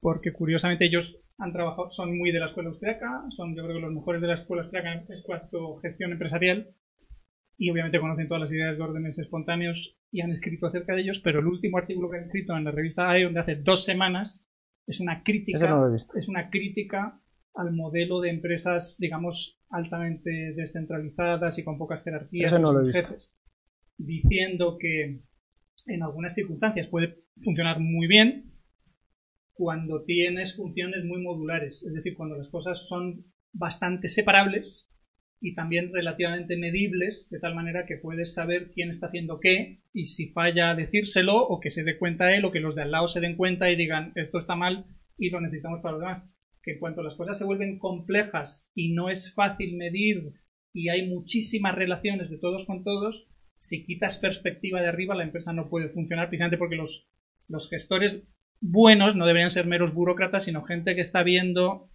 Porque 0.00 0.32
curiosamente 0.32 0.86
ellos 0.86 1.20
han 1.38 1.52
trabajado, 1.52 1.90
son 1.90 2.16
muy 2.16 2.32
de 2.32 2.40
la 2.40 2.46
escuela 2.46 2.68
austriaca, 2.70 3.24
son 3.30 3.54
yo 3.54 3.62
creo 3.62 3.76
que 3.76 3.82
los 3.82 3.92
mejores 3.92 4.20
de 4.20 4.28
la 4.28 4.34
escuela 4.34 4.62
austriaca 4.62 4.92
en 4.92 5.22
cuanto 5.22 5.78
a 5.78 5.80
gestión 5.82 6.12
empresarial 6.12 6.74
y 7.56 7.70
obviamente 7.70 8.00
conocen 8.00 8.26
todas 8.26 8.40
las 8.40 8.52
ideas 8.52 8.76
de 8.76 8.82
órdenes 8.82 9.18
espontáneos 9.18 9.98
y 10.10 10.22
han 10.22 10.30
escrito 10.30 10.66
acerca 10.66 10.94
de 10.94 11.02
ellos, 11.02 11.20
pero 11.20 11.40
el 11.40 11.46
último 11.46 11.76
artículo 11.76 12.10
que 12.10 12.16
han 12.16 12.22
escrito 12.22 12.56
en 12.56 12.64
la 12.64 12.70
revista 12.70 13.10
AE, 13.10 13.24
donde 13.24 13.40
hace 13.40 13.56
dos 13.56 13.84
semanas, 13.84 14.48
es 14.86 15.00
una 15.00 15.22
crítica, 15.22 15.68
no 15.68 15.94
es 15.94 16.28
una 16.28 16.48
crítica 16.48 17.20
al 17.54 17.72
modelo 17.72 18.20
de 18.20 18.30
empresas, 18.30 18.96
digamos, 18.98 19.60
altamente 19.68 20.54
descentralizadas 20.54 21.58
y 21.58 21.64
con 21.64 21.76
pocas 21.78 22.02
jerarquías, 22.02 22.50
Ese 22.50 22.62
no 22.62 22.72
lo 22.72 22.80
he 22.80 22.92
sin 22.92 23.02
visto. 23.02 23.14
jefes, 23.14 23.36
diciendo 23.98 24.78
que 24.80 25.20
en 25.86 26.02
algunas 26.02 26.34
circunstancias 26.34 26.86
puede 26.88 27.24
funcionar 27.42 27.78
muy 27.78 28.06
bien, 28.06 28.49
cuando 29.60 30.04
tienes 30.04 30.56
funciones 30.56 31.04
muy 31.04 31.20
modulares, 31.20 31.84
es 31.86 31.92
decir, 31.92 32.14
cuando 32.14 32.34
las 32.34 32.48
cosas 32.48 32.88
son 32.88 33.26
bastante 33.52 34.08
separables 34.08 34.88
y 35.38 35.54
también 35.54 35.92
relativamente 35.92 36.56
medibles, 36.56 37.28
de 37.30 37.40
tal 37.40 37.54
manera 37.54 37.84
que 37.84 37.98
puedes 37.98 38.32
saber 38.32 38.70
quién 38.70 38.88
está 38.88 39.08
haciendo 39.08 39.38
qué 39.38 39.82
y 39.92 40.06
si 40.06 40.32
falla 40.32 40.74
decírselo 40.74 41.36
o 41.36 41.60
que 41.60 41.68
se 41.68 41.84
dé 41.84 41.98
cuenta 41.98 42.34
él 42.34 42.46
o 42.46 42.52
que 42.52 42.60
los 42.60 42.74
de 42.74 42.80
al 42.80 42.90
lado 42.90 43.06
se 43.06 43.20
den 43.20 43.36
cuenta 43.36 43.70
y 43.70 43.76
digan 43.76 44.12
esto 44.14 44.38
está 44.38 44.56
mal 44.56 44.86
y 45.18 45.28
lo 45.28 45.42
necesitamos 45.42 45.82
para 45.82 45.92
los 45.92 46.00
demás. 46.00 46.24
Que 46.62 46.72
en 46.72 46.78
cuanto 46.78 47.02
las 47.02 47.16
cosas 47.16 47.36
se 47.36 47.44
vuelven 47.44 47.78
complejas 47.78 48.72
y 48.74 48.94
no 48.94 49.10
es 49.10 49.34
fácil 49.34 49.76
medir 49.76 50.32
y 50.72 50.88
hay 50.88 51.06
muchísimas 51.06 51.74
relaciones 51.74 52.30
de 52.30 52.38
todos 52.38 52.64
con 52.64 52.82
todos, 52.82 53.28
si 53.58 53.84
quitas 53.84 54.16
perspectiva 54.16 54.80
de 54.80 54.88
arriba 54.88 55.14
la 55.14 55.24
empresa 55.24 55.52
no 55.52 55.68
puede 55.68 55.90
funcionar 55.90 56.28
precisamente 56.28 56.56
porque 56.56 56.76
los, 56.76 57.10
los 57.46 57.68
gestores 57.68 58.26
buenos 58.60 59.16
no 59.16 59.26
deberían 59.26 59.50
ser 59.50 59.66
meros 59.66 59.94
burócratas, 59.94 60.44
sino 60.44 60.62
gente 60.62 60.94
que 60.94 61.00
está 61.00 61.22
viendo 61.22 61.88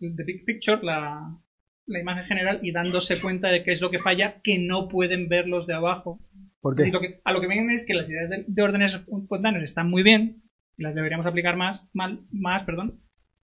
the 0.00 0.24
big 0.24 0.44
picture, 0.44 0.80
la, 0.82 1.38
la 1.86 2.00
imagen 2.00 2.24
general, 2.24 2.60
y 2.62 2.72
dándose 2.72 3.20
cuenta 3.20 3.48
de 3.48 3.62
qué 3.62 3.72
es 3.72 3.80
lo 3.80 3.90
que 3.90 3.98
falla, 3.98 4.40
que 4.42 4.58
no 4.58 4.88
pueden 4.88 5.28
ver 5.28 5.46
los 5.46 5.66
de 5.66 5.74
abajo. 5.74 6.20
¿Por 6.60 6.74
qué? 6.76 6.88
Y 6.88 6.90
lo 6.90 7.00
que- 7.00 7.20
a 7.24 7.32
lo 7.32 7.40
que 7.40 7.46
ven 7.46 7.70
es 7.70 7.86
que 7.86 7.94
las 7.94 8.08
ideas 8.10 8.30
de, 8.30 8.44
de 8.46 8.62
órdenes 8.62 8.94
espontáneos 8.94 9.64
están 9.64 9.88
muy 9.90 10.02
bien, 10.02 10.42
y 10.76 10.82
las 10.82 10.94
deberíamos 10.94 11.26
aplicar 11.26 11.56
más, 11.56 11.88
mal, 11.92 12.26
más, 12.32 12.64
perdón, 12.64 13.00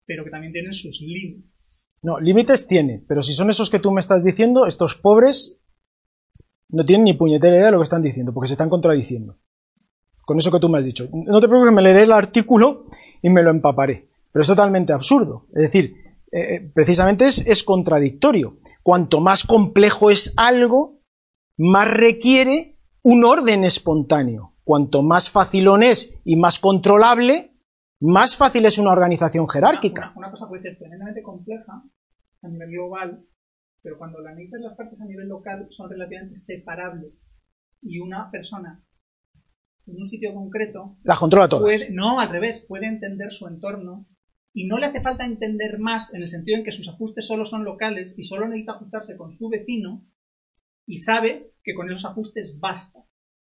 pero 0.05 0.23
que 0.23 0.29
también 0.31 0.53
tienen 0.53 0.73
sus 0.73 1.01
límites. 1.01 1.87
No, 2.01 2.19
límites 2.19 2.67
tiene, 2.67 3.03
pero 3.07 3.21
si 3.21 3.33
son 3.33 3.49
esos 3.49 3.69
que 3.69 3.79
tú 3.79 3.91
me 3.91 3.99
estás 3.99 4.23
diciendo, 4.23 4.65
estos 4.65 4.95
pobres 4.95 5.59
no 6.69 6.85
tienen 6.85 7.03
ni 7.05 7.13
puñetera 7.13 7.55
idea 7.55 7.65
de 7.65 7.71
lo 7.73 7.79
que 7.79 7.83
están 7.83 8.01
diciendo, 8.01 8.33
porque 8.33 8.47
se 8.47 8.53
están 8.53 8.69
contradiciendo. 8.69 9.37
Con 10.29 10.37
eso 10.37 10.51
que 10.51 10.59
tú 10.59 10.69
me 10.69 10.77
has 10.77 10.85
dicho. 10.85 11.09
No 11.11 11.41
te 11.41 11.47
preocupes, 11.47 11.73
me 11.73 11.81
leeré 11.81 12.03
el 12.03 12.11
artículo 12.11 12.85
y 13.19 13.31
me 13.31 13.41
lo 13.41 13.49
empaparé. 13.49 14.09
Pero 14.31 14.43
es 14.43 14.47
totalmente 14.47 14.93
absurdo. 14.93 15.47
Es 15.55 15.63
decir, 15.63 15.95
eh, 16.31 16.69
precisamente 16.71 17.25
es, 17.25 17.47
es 17.47 17.63
contradictorio. 17.63 18.59
Cuanto 18.83 19.21
más 19.21 19.43
complejo 19.43 20.11
es 20.11 20.35
algo, 20.37 21.01
más 21.57 21.91
requiere 21.91 22.77
un 23.01 23.25
orden 23.25 23.63
espontáneo. 23.63 24.53
Cuanto 24.63 25.01
más 25.01 25.31
facilón 25.31 25.81
es 25.81 26.19
y 26.23 26.35
más 26.35 26.59
controlable, 26.59 27.55
más 27.99 28.37
fácil 28.37 28.67
es 28.67 28.77
una 28.77 28.91
organización 28.91 29.49
jerárquica. 29.49 30.11
Una, 30.15 30.27
una 30.27 30.31
cosa 30.31 30.47
puede 30.47 30.59
ser 30.59 30.77
tremendamente 30.77 31.23
compleja 31.23 31.81
a 32.43 32.47
nivel 32.47 32.69
global, 32.69 33.25
pero 33.81 33.97
cuando 33.97 34.19
la 34.19 34.29
analizas 34.29 34.61
las 34.61 34.77
partes 34.77 35.01
a 35.01 35.05
nivel 35.05 35.27
local 35.27 35.65
son 35.71 35.89
relativamente 35.89 36.35
separables. 36.35 37.35
Y 37.81 37.99
una 37.99 38.29
persona 38.29 38.83
en 39.89 39.97
un 39.97 40.07
sitio 40.07 40.33
concreto 40.33 40.97
Las 41.03 41.19
controla 41.19 41.47
todas. 41.49 41.63
puede, 41.63 41.91
no, 41.93 42.19
al 42.19 42.29
revés, 42.29 42.65
puede 42.67 42.87
entender 42.87 43.31
su 43.31 43.47
entorno 43.47 44.07
y 44.53 44.67
no 44.67 44.77
le 44.77 44.87
hace 44.87 45.01
falta 45.01 45.25
entender 45.25 45.79
más 45.79 46.13
en 46.13 46.21
el 46.23 46.29
sentido 46.29 46.57
en 46.57 46.63
que 46.63 46.71
sus 46.71 46.87
ajustes 46.89 47.27
solo 47.27 47.45
son 47.45 47.63
locales 47.63 48.15
y 48.17 48.23
solo 48.23 48.47
necesita 48.47 48.73
ajustarse 48.73 49.15
con 49.17 49.31
su 49.31 49.49
vecino 49.49 50.05
y 50.85 50.97
sabe 50.99 51.53
que 51.63 51.73
con 51.75 51.89
esos 51.89 52.05
ajustes 52.05 52.59
basta. 52.59 52.99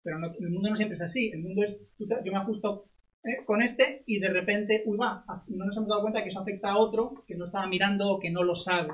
Pero 0.02 0.18
no- 0.18 0.32
el 0.38 0.50
mundo 0.50 0.70
no 0.70 0.74
siempre 0.76 0.94
es 0.94 1.02
así. 1.02 1.30
El 1.32 1.42
mundo 1.42 1.64
es, 1.64 1.78
yo 1.98 2.32
me 2.32 2.38
ajusto 2.38 2.88
eh, 3.24 3.44
con 3.44 3.60
este 3.60 4.04
y 4.06 4.20
de 4.20 4.28
repente, 4.28 4.82
uy, 4.86 4.96
va, 4.96 5.24
no 5.48 5.64
nos 5.66 5.76
hemos 5.76 5.88
dado 5.88 6.02
cuenta 6.02 6.22
que 6.22 6.28
eso 6.28 6.40
afecta 6.40 6.70
a 6.70 6.78
otro 6.78 7.24
que 7.26 7.34
no 7.36 7.46
estaba 7.46 7.66
mirando 7.66 8.08
o 8.10 8.20
que 8.20 8.30
no 8.30 8.42
lo 8.44 8.54
sabe. 8.54 8.92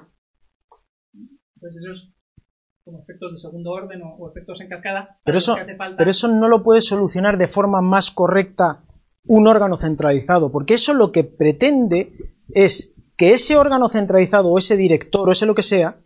Entonces 1.56 1.84
esos 1.84 2.14
como 2.84 3.00
efectos 3.02 3.32
de 3.32 3.38
segundo 3.38 3.70
orden 3.70 4.02
o, 4.02 4.14
o 4.16 4.30
efectos 4.30 4.60
en 4.60 4.68
cascada. 4.68 5.18
Pero 5.24 5.38
eso, 5.38 5.54
hace 5.54 5.76
falta- 5.76 5.96
pero 5.96 6.10
eso 6.10 6.28
no 6.28 6.48
lo 6.48 6.62
puede 6.62 6.80
solucionar 6.80 7.38
de 7.38 7.48
forma 7.48 7.80
más 7.80 8.10
correcta 8.10 8.84
un 9.24 9.46
órgano 9.46 9.76
centralizado, 9.76 10.50
porque 10.50 10.74
eso 10.74 10.94
lo 10.94 11.12
que 11.12 11.22
pretende 11.24 12.12
es 12.48 12.94
que 13.16 13.32
ese 13.34 13.56
órgano 13.56 13.88
centralizado 13.88 14.50
o 14.50 14.58
ese 14.58 14.76
director 14.76 15.28
o 15.28 15.32
ese 15.32 15.46
lo 15.46 15.54
que 15.54 15.62
sea, 15.62 15.96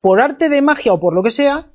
por 0.00 0.20
arte 0.20 0.48
de 0.48 0.62
magia 0.62 0.92
o 0.92 1.00
por 1.00 1.14
lo 1.14 1.22
que 1.22 1.30
sea, 1.30 1.70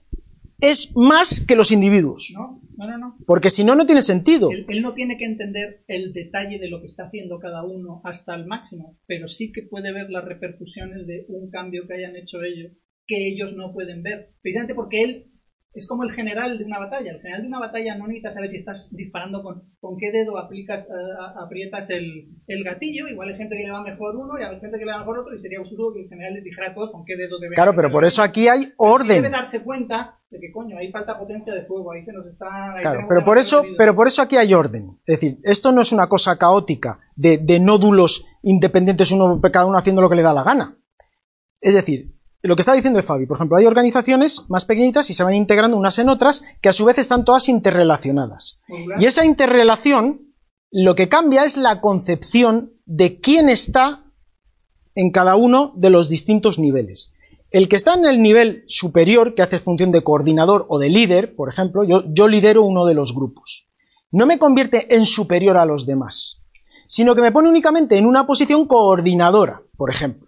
es 0.60 0.96
más 0.98 1.46
que 1.48 1.56
los 1.56 1.72
individuos. 1.72 2.34
No, 2.36 2.60
no, 2.76 2.88
no, 2.88 2.98
no. 2.98 3.18
Porque 3.26 3.50
si 3.50 3.64
no, 3.64 3.76
no 3.76 3.86
tiene 3.86 4.02
sentido. 4.02 4.50
Él, 4.52 4.66
él 4.68 4.82
no 4.82 4.94
tiene 4.96 5.18
que 5.18 5.24
entender 5.26 5.86
el 5.88 6.12
detalle 6.12 6.60
de 6.60 6.68
lo 6.68 6.80
que 6.82 6.88
está 6.88 7.06
haciendo 7.06 7.40
cada 7.40 7.64
uno 7.64 8.02
hasta 8.04 8.36
el 8.36 8.48
máximo, 8.48 8.98
pero 9.06 9.28
sí 9.28 9.54
que 9.54 9.62
puede 9.62 9.94
ver 9.94 10.10
las 10.10 10.26
repercusiones 10.26 11.08
de 11.08 11.26
un 11.30 11.50
cambio 11.50 11.84
que 11.88 11.94
hayan 11.94 12.16
hecho 12.18 12.42
ellos 12.44 12.74
que 13.08 13.28
ellos 13.28 13.54
no 13.56 13.74
pueden 13.74 14.04
ver. 14.04 14.34
Precisamente 14.42 14.76
porque 14.76 15.02
él 15.04 15.32
es 15.78 15.88
como 15.88 16.04
el 16.04 16.12
general 16.12 16.58
de 16.58 16.66
una 16.66 16.80
batalla. 16.80 17.12
El 17.12 17.22
general 17.22 17.42
de 17.44 17.48
una 17.48 17.60
batalla 17.60 17.96
no 17.96 18.08
necesita 18.08 18.32
saber 18.32 18.50
si 18.50 18.58
estás 18.58 18.90
disparando 18.96 19.44
con, 19.44 19.62
con 19.80 19.98
qué 19.98 20.12
dedo 20.12 20.38
aplicas, 20.38 20.90
eh, 20.90 20.94
aprietas 21.40 21.90
el, 21.92 22.30
el, 22.48 22.64
gatillo. 22.64 23.08
Igual 23.08 23.30
hay 23.30 23.38
gente 23.38 23.56
que 23.56 23.64
le 23.64 23.72
va 23.72 23.84
mejor 23.84 24.16
uno 24.16 24.40
y 24.40 24.44
hay 24.44 24.60
gente 24.60 24.80
que 24.80 24.86
le 24.86 24.92
va 24.92 25.00
mejor 25.00 25.20
otro 25.20 25.36
y 25.36 25.40
sería 25.40 25.60
absurdo 25.60 25.94
que 25.94 26.02
el 26.02 26.10
general 26.10 26.34
les 26.34 26.44
dijera 26.44 26.72
a 26.72 26.74
todos 26.74 26.92
con 26.92 27.06
qué 27.06 27.16
dedo 27.16 27.40
debe 27.40 27.56
Claro, 27.56 27.76
pero 27.76 27.92
por 27.92 28.06
eso 28.06 28.24
aquí 28.24 28.48
hay 28.48 28.74
orden. 28.78 29.08
Sí 29.08 29.14
debe 29.14 29.30
darse 29.30 29.64
cuenta 29.64 30.20
de 30.30 30.40
que, 30.40 30.52
coño, 30.52 30.78
ahí 30.78 30.92
falta 30.92 31.18
potencia 31.18 31.54
de 31.54 31.64
fuego, 31.66 31.92
ahí 31.92 32.02
se 32.02 32.12
nos 32.12 32.26
está... 32.26 32.48
Claro, 32.82 33.06
pero 33.08 33.24
por, 33.24 33.38
eso, 33.38 33.64
pero 33.78 33.96
por 33.96 34.08
eso 34.08 34.22
aquí 34.22 34.36
hay 34.36 34.54
orden. 34.54 34.98
Es 35.06 35.20
decir, 35.20 35.38
esto 35.44 35.72
no 35.72 35.82
es 35.82 35.92
una 35.92 36.08
cosa 36.08 36.38
caótica 36.38 37.00
de, 37.16 37.38
de 37.38 37.60
nódulos 37.60 38.26
independientes, 38.42 39.12
uno, 39.12 39.40
cada 39.42 39.66
uno 39.66 39.78
haciendo 39.78 40.02
lo 40.02 40.10
que 40.10 40.16
le 40.16 40.24
da 40.24 40.34
la 40.34 40.44
gana. 40.44 40.78
Es 41.62 41.76
decir, 41.76 42.17
lo 42.48 42.56
que 42.56 42.62
está 42.62 42.74
diciendo 42.74 43.02
Fabi, 43.02 43.26
por 43.26 43.38
ejemplo, 43.38 43.58
hay 43.58 43.66
organizaciones 43.66 44.46
más 44.48 44.64
pequeñitas 44.64 45.10
y 45.10 45.14
se 45.14 45.24
van 45.24 45.36
integrando 45.36 45.76
unas 45.76 46.00
en 46.00 46.08
otras 46.08 46.46
que 46.62 46.70
a 46.70 46.74
su 46.74 46.86
vez 46.86 46.98
están 46.98 47.26
todas 47.26 47.50
interrelacionadas. 47.50 48.62
Y 48.98 49.06
esa 49.06 49.26
interrelación 49.26 50.34
lo 50.72 50.96
que 50.96 51.10
cambia 51.10 51.44
es 51.44 51.58
la 51.58 51.82
concepción 51.82 52.74
de 52.86 53.20
quién 53.20 53.50
está 53.50 54.06
en 54.96 55.12
cada 55.12 55.36
uno 55.36 55.74
de 55.76 55.90
los 55.90 56.08
distintos 56.08 56.58
niveles. 56.58 57.14
El 57.52 57.68
que 57.68 57.76
está 57.76 57.96
en 57.96 58.06
el 58.06 58.22
nivel 58.22 58.64
superior, 58.66 59.36
que 59.36 59.42
hace 59.42 59.60
función 59.60 59.92
de 59.92 60.02
coordinador 60.02 60.66
o 60.70 60.80
de 60.80 60.90
líder, 60.90 61.36
por 61.36 61.50
ejemplo, 61.50 61.84
yo, 61.84 62.04
yo 62.14 62.30
lidero 62.30 62.64
uno 62.64 62.86
de 62.86 62.94
los 62.94 63.14
grupos. 63.14 63.68
No 64.10 64.26
me 64.26 64.40
convierte 64.40 64.96
en 64.96 65.06
superior 65.06 65.58
a 65.58 65.66
los 65.66 65.86
demás, 65.86 66.44
sino 66.88 67.14
que 67.14 67.22
me 67.22 67.34
pone 67.34 67.50
únicamente 67.50 67.98
en 67.98 68.06
una 68.06 68.26
posición 68.26 68.68
coordinadora, 68.68 69.64
por 69.76 69.90
ejemplo. 69.90 70.27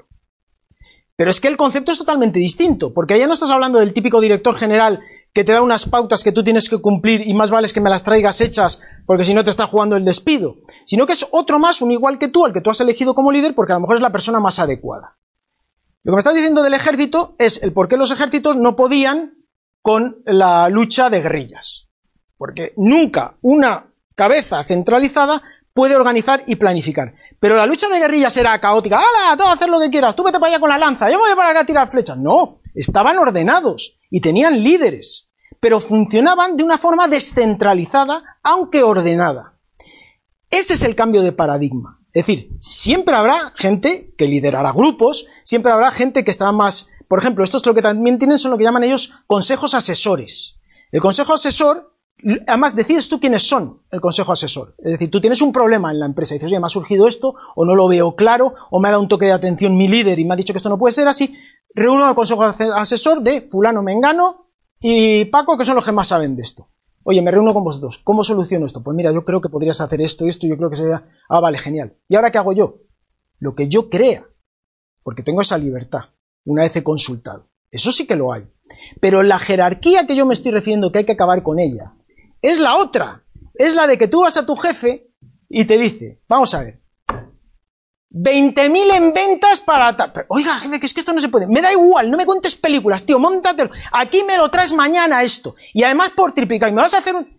Pero 1.20 1.32
es 1.32 1.42
que 1.42 1.50
el 1.50 1.58
concepto 1.58 1.92
es 1.92 1.98
totalmente 1.98 2.40
distinto, 2.40 2.94
porque 2.94 3.14
allá 3.14 3.28
no 3.28 3.34
estás 3.34 3.50
hablando 3.50 3.78
del 3.78 3.92
típico 3.92 4.22
director 4.22 4.56
general 4.56 5.02
que 5.34 5.44
te 5.44 5.52
da 5.52 5.62
unas 5.62 5.86
pautas 5.86 6.24
que 6.24 6.32
tú 6.32 6.46
tienes 6.46 6.70
que 6.70 6.78
cumplir 6.78 7.28
y 7.28 7.34
más 7.34 7.52
vale 7.52 7.68
que 7.68 7.82
me 7.82 7.90
las 7.90 8.04
traigas 8.04 8.40
hechas 8.40 8.82
porque 9.06 9.26
si 9.26 9.34
no 9.34 9.44
te 9.44 9.50
está 9.50 9.68
jugando 9.68 9.98
el 9.98 10.06
despido, 10.06 10.56
sino 10.86 11.06
que 11.06 11.12
es 11.12 11.28
otro 11.32 11.60
más, 11.60 11.82
un 11.82 11.92
igual 11.92 12.20
que 12.20 12.30
tú, 12.30 12.46
al 12.46 12.54
que 12.54 12.62
tú 12.62 12.70
has 12.70 12.80
elegido 12.80 13.14
como 13.16 13.34
líder 13.34 13.54
porque 13.54 13.74
a 13.74 13.76
lo 13.76 13.82
mejor 13.82 13.98
es 13.98 14.02
la 14.02 14.14
persona 14.14 14.40
más 14.40 14.60
adecuada. 14.60 15.18
Lo 16.04 16.14
que 16.14 16.16
me 16.16 16.20
estás 16.20 16.36
diciendo 16.36 16.64
del 16.64 16.74
ejército 16.74 17.36
es 17.38 17.62
el 17.64 17.74
por 17.74 17.90
qué 17.90 17.98
los 17.98 18.12
ejércitos 18.12 18.56
no 18.56 18.78
podían 18.78 19.34
con 19.82 20.22
la 20.24 20.70
lucha 20.70 21.10
de 21.10 21.20
guerrillas. 21.20 21.90
Porque 22.38 22.72
nunca 22.78 23.36
una 23.42 23.92
cabeza 24.16 24.64
centralizada 24.64 25.44
puede 25.74 25.98
organizar 25.98 26.46
y 26.48 26.56
planificar. 26.56 27.14
Pero 27.40 27.56
la 27.56 27.66
lucha 27.66 27.88
de 27.88 28.00
guerrillas 28.00 28.36
era 28.38 28.60
caótica. 28.60 28.98
¡Hala! 28.98 29.38
Tú 29.38 29.44
hacer 29.44 29.70
lo 29.70 29.80
que 29.80 29.90
quieras. 29.90 30.16
Tú 30.16 30.24
vete 30.24 30.40
para 30.40 30.52
allá 30.52 30.60
con 30.60 30.70
la 30.70 30.78
lanza. 30.78 31.10
Yo 31.10 31.18
voy 31.18 31.34
para 31.36 31.52
acá 31.52 31.62
a 31.62 31.66
tirar 31.66 31.90
flechas. 31.90 32.18
No. 32.18 32.60
Estaban 32.76 33.18
ordenados 33.18 33.98
y 34.10 34.22
tenían 34.22 34.62
líderes. 34.62 35.32
Pero 35.60 35.80
funcionaban 35.80 36.58
de 36.58 36.64
una 36.64 36.78
forma 36.78 37.08
descentralizada, 37.08 38.24
aunque 38.44 38.84
ordenada. 38.84 39.58
Ese 40.50 40.74
es 40.74 40.84
el 40.84 40.96
cambio 40.96 41.22
de 41.22 41.32
paradigma. 41.32 42.00
Es 42.14 42.26
decir, 42.26 42.50
siempre 42.60 43.16
habrá 43.16 43.54
gente 43.56 44.14
que 44.18 44.26
liderará 44.26 44.72
grupos, 44.72 45.28
siempre 45.44 45.72
habrá 45.72 45.92
gente 45.92 46.24
que 46.24 46.32
estará 46.32 46.52
más... 46.52 46.90
Por 47.08 47.20
ejemplo, 47.20 47.44
estos 47.44 47.66
lo 47.66 47.74
que 47.74 47.82
también 47.82 48.20
tienen 48.20 48.40
son 48.40 48.52
lo 48.52 48.58
que 48.58 48.64
llaman 48.64 48.84
ellos 48.84 49.14
consejos 49.28 49.74
asesores. 49.74 50.60
El 50.92 51.02
consejo 51.02 51.34
asesor 51.34 51.96
Además, 52.48 52.76
decides 52.76 53.08
tú 53.08 53.20
quiénes 53.20 53.44
son 53.44 53.82
el 53.92 54.02
consejo 54.02 54.32
asesor. 54.32 54.76
Es 54.80 54.94
decir, 54.94 55.10
tú 55.10 55.22
tienes 55.22 55.42
un 55.42 55.52
problema 55.52 55.92
en 55.92 56.00
la 56.00 56.06
empresa 56.06 56.34
y 56.34 56.38
dices, 56.38 56.52
oye, 56.52 56.60
me 56.60 56.66
ha 56.66 56.70
surgido 56.70 57.08
esto, 57.08 57.36
o 57.56 57.66
no 57.66 57.76
lo 57.76 57.88
veo 57.88 58.16
claro, 58.16 58.56
o 58.72 58.80
me 58.80 58.88
ha 58.88 58.92
dado 58.92 59.04
un 59.04 59.08
toque 59.08 59.26
de 59.26 59.32
atención 59.32 59.78
mi 59.78 59.88
líder 59.88 60.20
y 60.20 60.26
me 60.26 60.34
ha 60.34 60.38
dicho 60.38 60.54
que 60.54 60.58
esto 60.58 60.70
no 60.70 60.78
puede 60.78 60.92
ser 60.92 61.08
así. 61.08 61.36
Reúno 61.74 62.06
al 62.06 62.16
consejo 62.16 62.44
asesor 62.44 63.22
de 63.22 63.42
fulano, 63.42 63.84
mengano 63.84 64.52
y 64.80 65.26
Paco, 65.26 65.58
que 65.58 65.66
son 65.66 65.76
los 65.76 65.86
que 65.86 65.92
más 65.92 66.08
saben 66.08 66.36
de 66.36 66.44
esto. 66.44 66.70
Oye, 67.04 67.22
me 67.22 67.32
reúno 67.32 67.54
con 67.54 67.64
vosotros. 67.64 68.00
¿Cómo 68.04 68.24
soluciono 68.24 68.66
esto? 68.66 68.84
Pues 68.84 68.96
mira, 68.96 69.12
yo 69.12 69.24
creo 69.24 69.42
que 69.42 69.50
podrías 69.50 69.80
hacer 69.82 70.02
esto 70.02 70.26
y 70.26 70.30
esto, 70.30 70.48
yo 70.48 70.58
creo 70.58 70.70
que 70.70 70.76
sería... 70.76 71.08
Ah, 71.30 71.40
vale, 71.40 71.58
genial. 71.58 71.98
¿Y 72.08 72.16
ahora 72.16 72.32
qué 72.32 72.38
hago 72.38 72.54
yo? 72.54 72.80
Lo 73.40 73.56
que 73.56 73.68
yo 73.70 73.90
crea. 73.90 74.26
Porque 75.04 75.24
tengo 75.24 75.42
esa 75.42 75.58
libertad, 75.58 76.02
una 76.46 76.64
vez 76.64 76.76
he 76.76 76.84
consultado. 76.84 77.50
Eso 77.72 77.92
sí 77.92 78.06
que 78.06 78.16
lo 78.16 78.34
hay. 78.34 78.52
Pero 79.00 79.24
la 79.24 79.40
jerarquía 79.40 80.06
que 80.06 80.16
yo 80.16 80.26
me 80.26 80.34
estoy 80.34 80.52
refiriendo, 80.52 80.92
que 80.92 81.00
hay 81.00 81.06
que 81.06 81.14
acabar 81.14 81.42
con 81.42 81.60
ella, 81.60 81.96
es 82.42 82.60
la 82.60 82.78
otra. 82.78 83.24
Es 83.54 83.74
la 83.76 83.88
de 83.88 83.98
que 83.98 84.08
tú 84.08 84.22
vas 84.22 84.38
a 84.38 84.46
tu 84.46 84.56
jefe 84.56 85.12
y 85.50 85.66
te 85.66 85.78
dice, 85.78 86.22
vamos 86.28 86.54
a 86.54 86.64
ver, 86.64 86.80
20.000 88.12 88.96
en 88.96 89.14
ventas 89.14 89.62
para... 89.62 89.96
Oiga, 90.30 90.58
jefe, 90.60 90.80
que 90.80 90.86
es 90.86 90.94
que 90.94 91.02
esto 91.02 91.14
no 91.14 91.22
se 91.22 91.30
puede. 91.30 91.48
Me 91.48 91.62
da 91.62 91.72
igual, 91.72 92.10
no 92.10 92.18
me 92.18 92.26
cuentes 92.26 92.56
películas, 92.56 93.06
tío, 93.06 93.20
montatelo. 93.20 93.70
Aquí 93.92 94.24
me 94.24 94.38
lo 94.38 94.50
traes 94.50 94.74
mañana 94.74 95.22
esto. 95.24 95.56
Y 95.74 95.84
además 95.84 96.12
por 96.16 96.34
triplicar, 96.34 96.70
y 96.70 96.74
me 96.74 96.82
vas 96.82 96.94
a 96.94 97.00
hacer 97.00 97.16
un... 97.16 97.38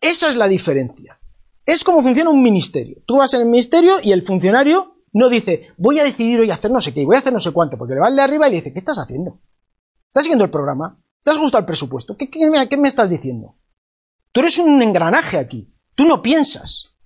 Esa 0.00 0.28
es 0.28 0.36
la 0.36 0.48
diferencia. 0.48 1.18
Es 1.66 1.82
como 1.82 2.02
funciona 2.02 2.30
un 2.30 2.42
ministerio. 2.42 3.02
Tú 3.06 3.16
vas 3.16 3.34
en 3.34 3.40
el 3.40 3.46
ministerio 3.46 3.94
y 4.02 4.12
el 4.12 4.24
funcionario 4.24 4.98
no 5.12 5.28
dice, 5.28 5.68
voy 5.78 5.98
a 5.98 6.04
decidir 6.04 6.40
hoy 6.40 6.50
hacer 6.50 6.70
no 6.70 6.80
sé 6.80 6.92
qué, 6.92 7.04
voy 7.04 7.16
a 7.16 7.20
hacer 7.20 7.32
no 7.32 7.40
sé 7.40 7.52
cuánto, 7.52 7.78
porque 7.78 7.94
le 7.94 8.00
va 8.00 8.08
el 8.08 8.16
de 8.16 8.22
arriba 8.22 8.46
y 8.46 8.50
le 8.50 8.56
dice, 8.56 8.72
¿qué 8.72 8.78
estás 8.78 8.98
haciendo? 8.98 9.40
¿Estás 10.08 10.24
siguiendo 10.24 10.44
el 10.44 10.50
programa? 10.50 11.00
¿Te 11.22 11.30
has 11.30 11.38
gustado 11.38 11.60
el 11.60 11.66
presupuesto? 11.66 12.16
¿Qué, 12.16 12.28
qué 12.28 12.76
me 12.76 12.88
estás 12.88 13.10
diciendo? 13.10 13.56
Tú 14.34 14.40
eres 14.40 14.58
un 14.58 14.82
engranaje 14.82 15.38
aquí. 15.38 15.72
Tú 15.94 16.04
no 16.06 16.20
piensas. 16.20 16.96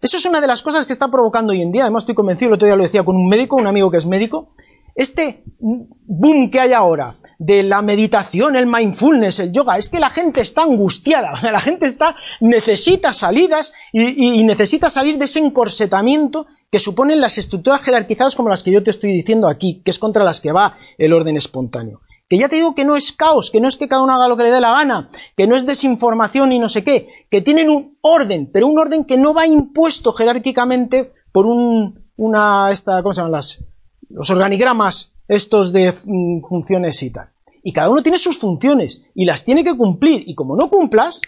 Eso 0.00 0.16
es 0.16 0.24
una 0.24 0.40
de 0.40 0.46
las 0.46 0.62
cosas 0.62 0.86
que 0.86 0.94
está 0.94 1.10
provocando 1.10 1.52
hoy 1.52 1.60
en 1.60 1.72
día. 1.72 1.82
Además, 1.82 2.04
estoy 2.04 2.14
convencido, 2.14 2.48
el 2.48 2.54
otro 2.54 2.64
día 2.64 2.74
lo 2.74 2.84
decía 2.84 3.04
con 3.04 3.16
un 3.16 3.28
médico, 3.28 3.56
un 3.56 3.66
amigo 3.66 3.90
que 3.90 3.98
es 3.98 4.06
médico. 4.06 4.54
Este 4.94 5.44
boom 5.58 6.50
que 6.50 6.58
hay 6.58 6.72
ahora 6.72 7.16
de 7.38 7.62
la 7.64 7.82
meditación, 7.82 8.56
el 8.56 8.66
mindfulness, 8.66 9.40
el 9.40 9.52
yoga, 9.52 9.76
es 9.76 9.88
que 9.88 10.00
la 10.00 10.08
gente 10.08 10.40
está 10.40 10.62
angustiada, 10.62 11.38
la 11.52 11.60
gente 11.60 11.84
está, 11.84 12.16
necesita 12.40 13.12
salidas 13.12 13.74
y, 13.92 14.40
y 14.40 14.42
necesita 14.42 14.88
salir 14.88 15.18
de 15.18 15.26
ese 15.26 15.40
encorsetamiento 15.40 16.46
que 16.72 16.78
suponen 16.78 17.20
las 17.20 17.36
estructuras 17.36 17.82
jerarquizadas 17.82 18.34
como 18.34 18.48
las 18.48 18.62
que 18.62 18.70
yo 18.70 18.82
te 18.82 18.88
estoy 18.88 19.12
diciendo 19.12 19.48
aquí, 19.48 19.82
que 19.84 19.90
es 19.90 19.98
contra 19.98 20.24
las 20.24 20.40
que 20.40 20.52
va 20.52 20.78
el 20.96 21.12
orden 21.12 21.36
espontáneo. 21.36 22.00
Que 22.28 22.38
ya 22.38 22.48
te 22.48 22.56
digo 22.56 22.74
que 22.74 22.84
no 22.84 22.96
es 22.96 23.12
caos, 23.12 23.50
que 23.50 23.60
no 23.60 23.68
es 23.68 23.76
que 23.76 23.88
cada 23.88 24.02
uno 24.02 24.12
haga 24.12 24.28
lo 24.28 24.36
que 24.36 24.42
le 24.42 24.50
dé 24.50 24.60
la 24.60 24.72
gana, 24.72 25.10
que 25.36 25.46
no 25.46 25.56
es 25.56 25.64
desinformación 25.64 26.52
y 26.52 26.58
no 26.58 26.68
sé 26.68 26.84
qué, 26.84 27.08
que 27.30 27.40
tienen 27.40 27.70
un 27.70 27.98
orden, 28.02 28.50
pero 28.52 28.66
un 28.66 28.78
orden 28.78 29.04
que 29.04 29.16
no 29.16 29.32
va 29.32 29.46
impuesto 29.46 30.12
jerárquicamente 30.12 31.12
por 31.32 31.46
un, 31.46 32.10
una, 32.16 32.70
esta, 32.70 33.02
¿cómo 33.02 33.14
se 33.14 33.20
llaman 33.20 33.32
las, 33.32 33.64
los 34.08 34.30
organigramas 34.30 35.18
estos 35.28 35.72
de 35.72 35.92
mm, 35.92 36.46
funciones 36.48 37.02
y 37.02 37.10
tal. 37.10 37.30
Y 37.62 37.72
cada 37.72 37.90
uno 37.90 38.02
tiene 38.02 38.18
sus 38.18 38.38
funciones 38.38 39.06
y 39.14 39.26
las 39.26 39.44
tiene 39.44 39.62
que 39.62 39.76
cumplir 39.76 40.24
y 40.26 40.34
como 40.34 40.56
no 40.56 40.70
cumplas, 40.70 41.20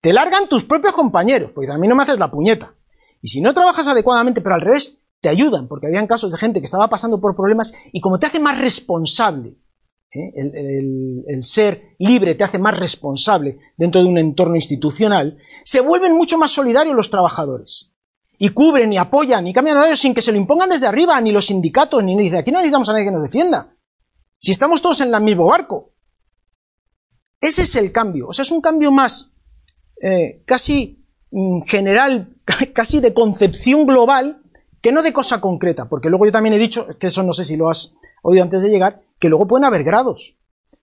te 0.00 0.12
largan 0.12 0.48
tus 0.48 0.64
propios 0.64 0.94
compañeros, 0.94 1.50
porque 1.52 1.72
a 1.72 1.78
mí 1.78 1.88
no 1.88 1.96
me 1.96 2.04
haces 2.04 2.18
la 2.18 2.30
puñeta. 2.30 2.74
Y 3.20 3.28
si 3.28 3.40
no 3.40 3.52
trabajas 3.52 3.88
adecuadamente, 3.88 4.40
pero 4.40 4.54
al 4.54 4.60
revés, 4.60 5.02
te 5.20 5.28
ayudan, 5.28 5.66
porque 5.66 5.86
habían 5.86 6.06
casos 6.06 6.30
de 6.30 6.38
gente 6.38 6.60
que 6.60 6.66
estaba 6.66 6.88
pasando 6.88 7.20
por 7.20 7.34
problemas 7.34 7.74
y 7.92 8.00
como 8.00 8.18
te 8.18 8.26
hace 8.26 8.38
más 8.38 8.58
responsable 8.58 9.56
¿eh? 10.16 10.32
el, 10.36 11.42
ser 11.42 11.94
libre 11.98 12.34
te 12.34 12.44
hace 12.44 12.58
más 12.58 12.78
responsable 12.78 13.58
dentro 13.76 14.02
de 14.02 14.08
un 14.08 14.18
entorno 14.18 14.54
institucional, 14.54 15.38
se 15.64 15.80
vuelven 15.80 16.16
mucho 16.16 16.38
más 16.38 16.50
solidarios 16.50 16.96
los 16.96 17.10
trabajadores. 17.10 17.92
Y 18.38 18.50
cubren 18.50 18.92
y 18.92 18.98
apoyan 18.98 19.46
y 19.46 19.52
cambian 19.52 19.78
horarios 19.78 20.00
sin 20.00 20.12
que 20.12 20.20
se 20.20 20.32
lo 20.32 20.38
impongan 20.38 20.70
desde 20.70 20.86
arriba, 20.86 21.20
ni 21.20 21.32
los 21.32 21.46
sindicatos, 21.46 22.02
ni 22.02 22.16
dice, 22.18 22.38
aquí 22.38 22.50
no 22.50 22.58
necesitamos 22.58 22.88
a 22.88 22.92
nadie 22.92 23.06
que 23.06 23.12
nos 23.12 23.22
defienda. 23.22 23.76
Si 24.38 24.52
estamos 24.52 24.82
todos 24.82 25.00
en 25.00 25.14
el 25.14 25.22
mismo 25.22 25.46
barco. 25.46 25.94
Ese 27.40 27.62
es 27.62 27.76
el 27.76 27.92
cambio. 27.92 28.28
O 28.28 28.32
sea, 28.32 28.42
es 28.42 28.50
un 28.50 28.60
cambio 28.60 28.90
más 28.90 29.34
eh, 30.02 30.42
casi 30.44 31.06
mm, 31.30 31.62
general, 31.62 32.36
casi 32.74 33.00
de 33.00 33.14
concepción 33.14 33.86
global, 33.86 34.42
que 34.80 34.92
no 34.92 35.02
de 35.02 35.12
cosa 35.12 35.40
concreta. 35.40 35.88
Porque 35.88 36.08
luego 36.08 36.26
yo 36.26 36.32
también 36.32 36.54
he 36.54 36.58
dicho, 36.58 36.86
que 36.98 37.08
eso 37.08 37.22
no 37.22 37.32
sé 37.32 37.44
si 37.44 37.56
lo 37.56 37.70
has 37.70 37.96
oído 38.22 38.42
antes 38.42 38.62
de 38.62 38.68
llegar, 38.68 39.02
que 39.18 39.28
luego 39.28 39.46
pueden 39.46 39.64
haber 39.64 39.84
grados. 39.84 40.38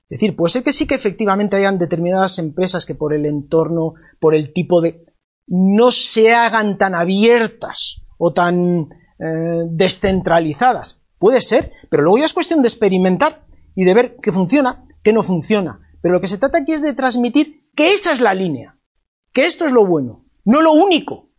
Es 0.09 0.19
decir, 0.19 0.35
puede 0.35 0.51
ser 0.51 0.63
que 0.63 0.71
sí 0.71 0.85
que 0.85 0.95
efectivamente 0.95 1.55
hayan 1.55 1.79
determinadas 1.79 2.37
empresas 2.39 2.85
que 2.85 2.95
por 2.95 3.13
el 3.13 3.25
entorno, 3.25 3.93
por 4.19 4.35
el 4.35 4.53
tipo 4.53 4.81
de... 4.81 5.05
no 5.47 5.91
se 5.91 6.33
hagan 6.33 6.77
tan 6.77 6.93
abiertas 6.93 8.03
o 8.17 8.33
tan 8.33 8.87
eh, 9.19 9.63
descentralizadas. 9.69 11.03
Puede 11.17 11.41
ser, 11.41 11.71
pero 11.89 12.03
luego 12.03 12.17
ya 12.17 12.25
es 12.25 12.33
cuestión 12.33 12.61
de 12.61 12.67
experimentar 12.67 13.45
y 13.75 13.85
de 13.85 13.93
ver 13.93 14.17
qué 14.21 14.31
funciona, 14.31 14.83
qué 15.01 15.13
no 15.13 15.23
funciona. 15.23 15.79
Pero 16.01 16.13
lo 16.13 16.21
que 16.21 16.27
se 16.27 16.37
trata 16.37 16.59
aquí 16.59 16.73
es 16.73 16.81
de 16.81 16.93
transmitir 16.93 17.69
que 17.75 17.93
esa 17.93 18.11
es 18.11 18.21
la 18.21 18.33
línea, 18.33 18.77
que 19.31 19.45
esto 19.45 19.65
es 19.65 19.71
lo 19.71 19.85
bueno, 19.85 20.25
no 20.45 20.61
lo 20.61 20.73
único, 20.73 21.31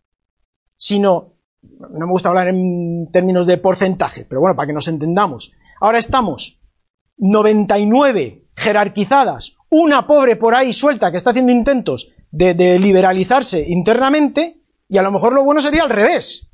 sino, 0.75 1.35
no 1.61 2.05
me 2.07 2.11
gusta 2.11 2.29
hablar 2.29 2.47
en 2.47 3.09
términos 3.11 3.47
de 3.47 3.57
porcentaje, 3.57 4.25
pero 4.27 4.41
bueno, 4.41 4.55
para 4.55 4.67
que 4.67 4.73
nos 4.73 4.87
entendamos. 4.87 5.53
Ahora 5.79 5.99
estamos 5.99 6.54
99 7.17 8.45
jerarquizadas, 8.55 9.57
una 9.69 10.07
pobre 10.07 10.35
por 10.35 10.55
ahí 10.55 10.73
suelta 10.73 11.11
que 11.11 11.17
está 11.17 11.31
haciendo 11.31 11.51
intentos 11.51 12.13
de, 12.31 12.79
liberalizarse 12.79 13.65
internamente, 13.67 14.61
y 14.87 14.97
a 14.97 15.01
lo 15.01 15.11
mejor 15.11 15.33
lo 15.33 15.43
bueno 15.43 15.61
sería 15.61 15.83
al 15.83 15.89
revés. 15.89 16.51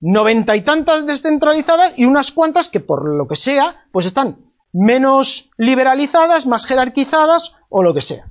Noventa 0.00 0.54
y 0.56 0.62
tantas 0.62 1.06
descentralizadas 1.06 1.98
y 1.98 2.04
unas 2.04 2.30
cuantas 2.32 2.68
que 2.68 2.80
por 2.80 3.08
lo 3.08 3.26
que 3.26 3.36
sea, 3.36 3.88
pues 3.92 4.06
están 4.06 4.52
menos 4.72 5.50
liberalizadas, 5.56 6.46
más 6.46 6.66
jerarquizadas 6.66 7.56
o 7.68 7.82
lo 7.82 7.94
que 7.94 8.00
sea. 8.00 8.30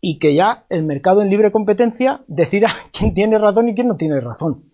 Y 0.00 0.18
que 0.18 0.34
ya 0.34 0.66
el 0.68 0.84
mercado 0.84 1.22
en 1.22 1.30
libre 1.30 1.50
competencia 1.50 2.24
decida 2.28 2.68
quién 2.92 3.12
tiene 3.12 3.38
razón 3.38 3.68
y 3.68 3.74
quién 3.74 3.88
no 3.88 3.96
tiene 3.96 4.20
razón. 4.20 4.70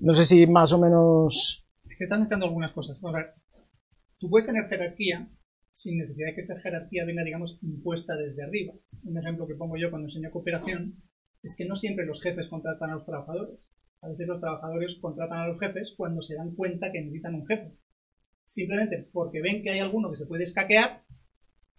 No 0.00 0.14
sé 0.14 0.24
si 0.24 0.46
más 0.46 0.72
o 0.72 0.78
menos... 0.78 1.66
Es 1.88 1.96
que 1.98 2.04
están 2.04 2.20
mezclando 2.20 2.46
algunas 2.46 2.72
cosas. 2.72 2.98
Tú 4.20 4.28
puedes 4.28 4.46
tener 4.46 4.68
jerarquía 4.68 5.28
sin 5.72 5.98
necesidad 5.98 6.28
de 6.28 6.34
que 6.34 6.40
esa 6.40 6.60
jerarquía 6.60 7.04
venga, 7.04 7.24
digamos, 7.24 7.58
impuesta 7.62 8.14
desde 8.14 8.42
arriba. 8.42 8.74
Un 9.02 9.18
ejemplo 9.18 9.46
que 9.46 9.54
pongo 9.54 9.76
yo 9.76 9.90
cuando 9.90 10.06
enseño 10.06 10.30
cooperación 10.30 11.02
es 11.42 11.56
que 11.56 11.64
no 11.64 11.74
siempre 11.74 12.06
los 12.06 12.22
jefes 12.22 12.48
contratan 12.48 12.90
a 12.90 12.94
los 12.94 13.06
trabajadores. 13.06 13.72
A 14.02 14.08
veces 14.08 14.26
los 14.26 14.40
trabajadores 14.40 14.98
contratan 15.00 15.38
a 15.38 15.46
los 15.46 15.58
jefes 15.58 15.94
cuando 15.96 16.20
se 16.20 16.36
dan 16.36 16.54
cuenta 16.54 16.92
que 16.92 17.00
necesitan 17.00 17.34
un 17.34 17.46
jefe. 17.46 17.76
Simplemente 18.46 19.08
porque 19.12 19.40
ven 19.40 19.62
que 19.62 19.70
hay 19.70 19.78
alguno 19.80 20.10
que 20.10 20.16
se 20.16 20.26
puede 20.26 20.42
escaquear 20.42 21.02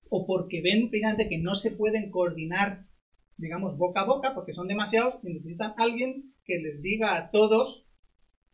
o 0.10 0.26
porque 0.26 0.62
ven 0.62 0.90
precisamente 0.90 1.30
que 1.30 1.38
no 1.38 1.54
se 1.54 1.72
pueden 1.72 2.10
coordinar, 2.10 2.86
digamos, 3.38 3.78
boca 3.78 4.02
a 4.02 4.06
boca 4.06 4.34
porque 4.34 4.54
son 4.54 4.68
demasiados 4.68 5.16
y 5.24 5.34
necesitan 5.34 5.74
alguien 5.78 6.34
que 6.44 6.58
les 6.58 6.82
diga 6.82 7.18
a 7.18 7.30
todos 7.30 7.91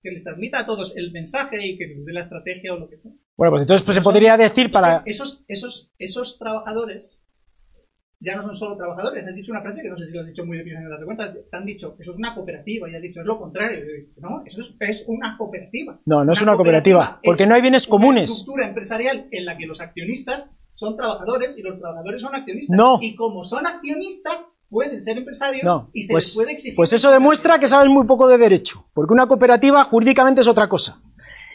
que 0.01 0.11
les 0.11 0.23
transmita 0.23 0.59
a 0.59 0.65
todos 0.65 0.95
el 0.95 1.11
mensaje 1.11 1.57
y 1.65 1.77
que 1.77 1.87
les 1.87 2.05
dé 2.05 2.13
la 2.13 2.19
estrategia 2.19 2.73
o 2.73 2.79
lo 2.79 2.89
que 2.89 2.97
sea. 2.97 3.11
Bueno, 3.35 3.51
pues 3.51 3.63
entonces 3.63 3.85
pues, 3.85 3.95
se 3.95 4.01
podría 4.01 4.37
decir 4.37 4.71
para... 4.71 5.01
Esos, 5.05 5.43
esos, 5.47 5.91
esos 5.97 6.37
trabajadores 6.37 7.21
ya 8.19 8.35
no 8.35 8.41
son 8.41 8.55
solo 8.55 8.77
trabajadores. 8.77 9.27
Has 9.27 9.35
dicho 9.35 9.51
una 9.51 9.61
frase 9.61 9.81
que 9.81 9.89
no 9.89 9.95
sé 9.95 10.05
si 10.05 10.15
lo 10.15 10.21
has 10.21 10.27
dicho 10.27 10.45
muy 10.45 10.61
bien 10.63 10.77
en 10.77 10.89
las 10.89 11.03
cuenta. 11.03 11.33
Te 11.33 11.55
han 11.55 11.65
dicho 11.65 11.95
eso 11.99 12.11
es 12.11 12.17
una 12.17 12.33
cooperativa 12.33 12.89
y 12.89 12.95
has 12.95 13.01
dicho 13.01 13.21
es 13.21 13.25
lo 13.25 13.37
contrario. 13.37 13.85
No, 14.17 14.43
eso 14.45 14.61
es, 14.61 14.75
es 14.79 15.03
una 15.07 15.37
cooperativa. 15.37 15.99
No, 16.05 16.23
no 16.23 16.31
es 16.31 16.41
una 16.41 16.55
cooperativa, 16.55 17.19
porque 17.23 17.45
no 17.45 17.55
hay 17.55 17.61
bienes 17.61 17.87
comunes. 17.87 18.29
Una 18.29 18.37
estructura 18.37 18.67
empresarial 18.67 19.27
en 19.31 19.45
la 19.45 19.57
que 19.57 19.65
los 19.65 19.81
accionistas 19.81 20.51
son 20.73 20.95
trabajadores 20.95 21.57
y 21.57 21.63
los 21.63 21.79
trabajadores 21.79 22.21
son 22.21 22.35
accionistas. 22.35 22.75
No. 22.75 22.99
Y 23.01 23.15
como 23.15 23.43
son 23.43 23.67
accionistas, 23.67 24.45
pueden 24.69 24.99
ser 25.01 25.17
empresarios 25.17 25.63
No, 25.63 25.89
y 25.93 26.01
se 26.01 26.13
pues, 26.13 26.25
les 26.25 26.35
puede 26.35 26.51
exigir. 26.51 26.75
pues 26.75 26.93
eso 26.93 27.09
demuestra 27.11 27.59
que 27.59 27.67
sabes 27.67 27.89
muy 27.89 28.05
poco 28.05 28.27
de 28.27 28.37
derecho, 28.37 28.89
porque 28.93 29.13
una 29.13 29.27
cooperativa 29.27 29.83
jurídicamente 29.83 30.41
es 30.41 30.47
otra 30.47 30.67
cosa. 30.67 31.01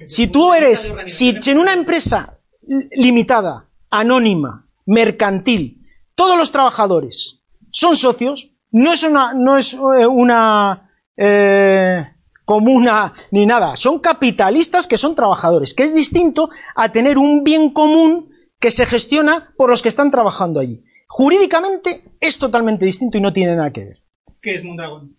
Si 0.07 0.27
tú 0.29 0.53
eres, 0.53 0.93
si, 1.07 1.41
si 1.41 1.51
en 1.51 1.59
una 1.59 1.73
empresa 1.73 2.39
li- 2.67 2.89
limitada, 2.97 3.69
anónima, 3.91 4.67
mercantil, 4.87 5.81
todos 6.15 6.37
los 6.37 6.51
trabajadores 6.53 7.43
son 7.71 7.97
socios, 7.97 8.53
no 8.71 8.93
es 8.93 9.03
una, 9.03 9.33
no 9.35 9.57
es 9.59 9.75
eh, 9.75 10.07
una 10.07 10.91
eh, 11.17 12.05
comuna 12.45 13.13
ni 13.31 13.47
nada, 13.47 13.77
son 13.77 13.99
capitalistas 14.01 14.87
que 14.89 14.99
son 14.99 15.15
trabajadores, 15.15 15.75
que 15.75 15.85
es 15.85 15.95
distinto 15.95 16.51
a 16.75 16.91
tener 16.91 17.19
un 17.19 17.45
bien 17.45 17.71
común 17.73 18.31
que 18.59 18.71
se 18.71 18.87
gestiona 18.87 19.53
por 19.57 19.71
los 19.71 19.83
que 19.83 19.89
están 19.89 20.11
trabajando 20.11 20.59
allí. 20.61 20.83
Jurídicamente 21.15 22.05
es 22.19 22.39
totalmente 22.39 22.87
distinto 22.87 23.19
y 23.19 23.21
no 23.21 23.35
tiene 23.35 23.55
nada 23.55 23.71
que 23.71 23.85
ver. 23.85 24.03
¿Qué 24.41 24.55
es 24.55 24.65
Mondragón? 24.65 25.15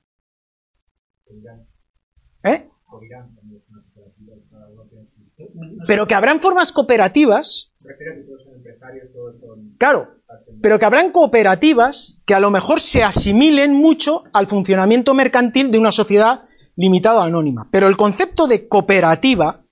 ¿Eh? 2.43 2.67
Pero 5.87 6.07
que 6.07 6.15
habrán 6.15 6.39
formas 6.39 6.71
cooperativas. 6.71 7.75
Claro, 9.77 10.15
pero 10.63 10.79
que 10.79 10.85
habrán 10.85 11.11
cooperativas 11.11 12.23
que 12.25 12.33
a 12.33 12.39
lo 12.39 12.49
mejor 12.49 12.79
se 12.79 13.03
asimilen 13.03 13.75
mucho 13.75 14.23
al 14.33 14.47
funcionamiento 14.47 15.13
mercantil 15.13 15.69
de 15.69 15.77
una 15.77 15.91
sociedad 15.91 16.45
limitada 16.75 17.23
anónima. 17.23 17.69
Pero 17.71 17.87
el 17.87 17.97
concepto 17.97 18.47
de 18.47 18.67
cooperativa 18.67 19.63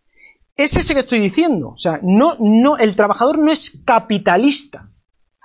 es 0.55 0.75
ese 0.75 0.93
que 0.93 0.99
estoy 0.99 1.19
diciendo. 1.19 1.69
O 1.69 1.77
sea, 1.77 1.99
no, 2.03 2.35
no, 2.39 2.77
el 2.77 2.95
trabajador 2.95 3.39
no 3.39 3.51
es 3.51 3.81
capitalista. 3.83 4.90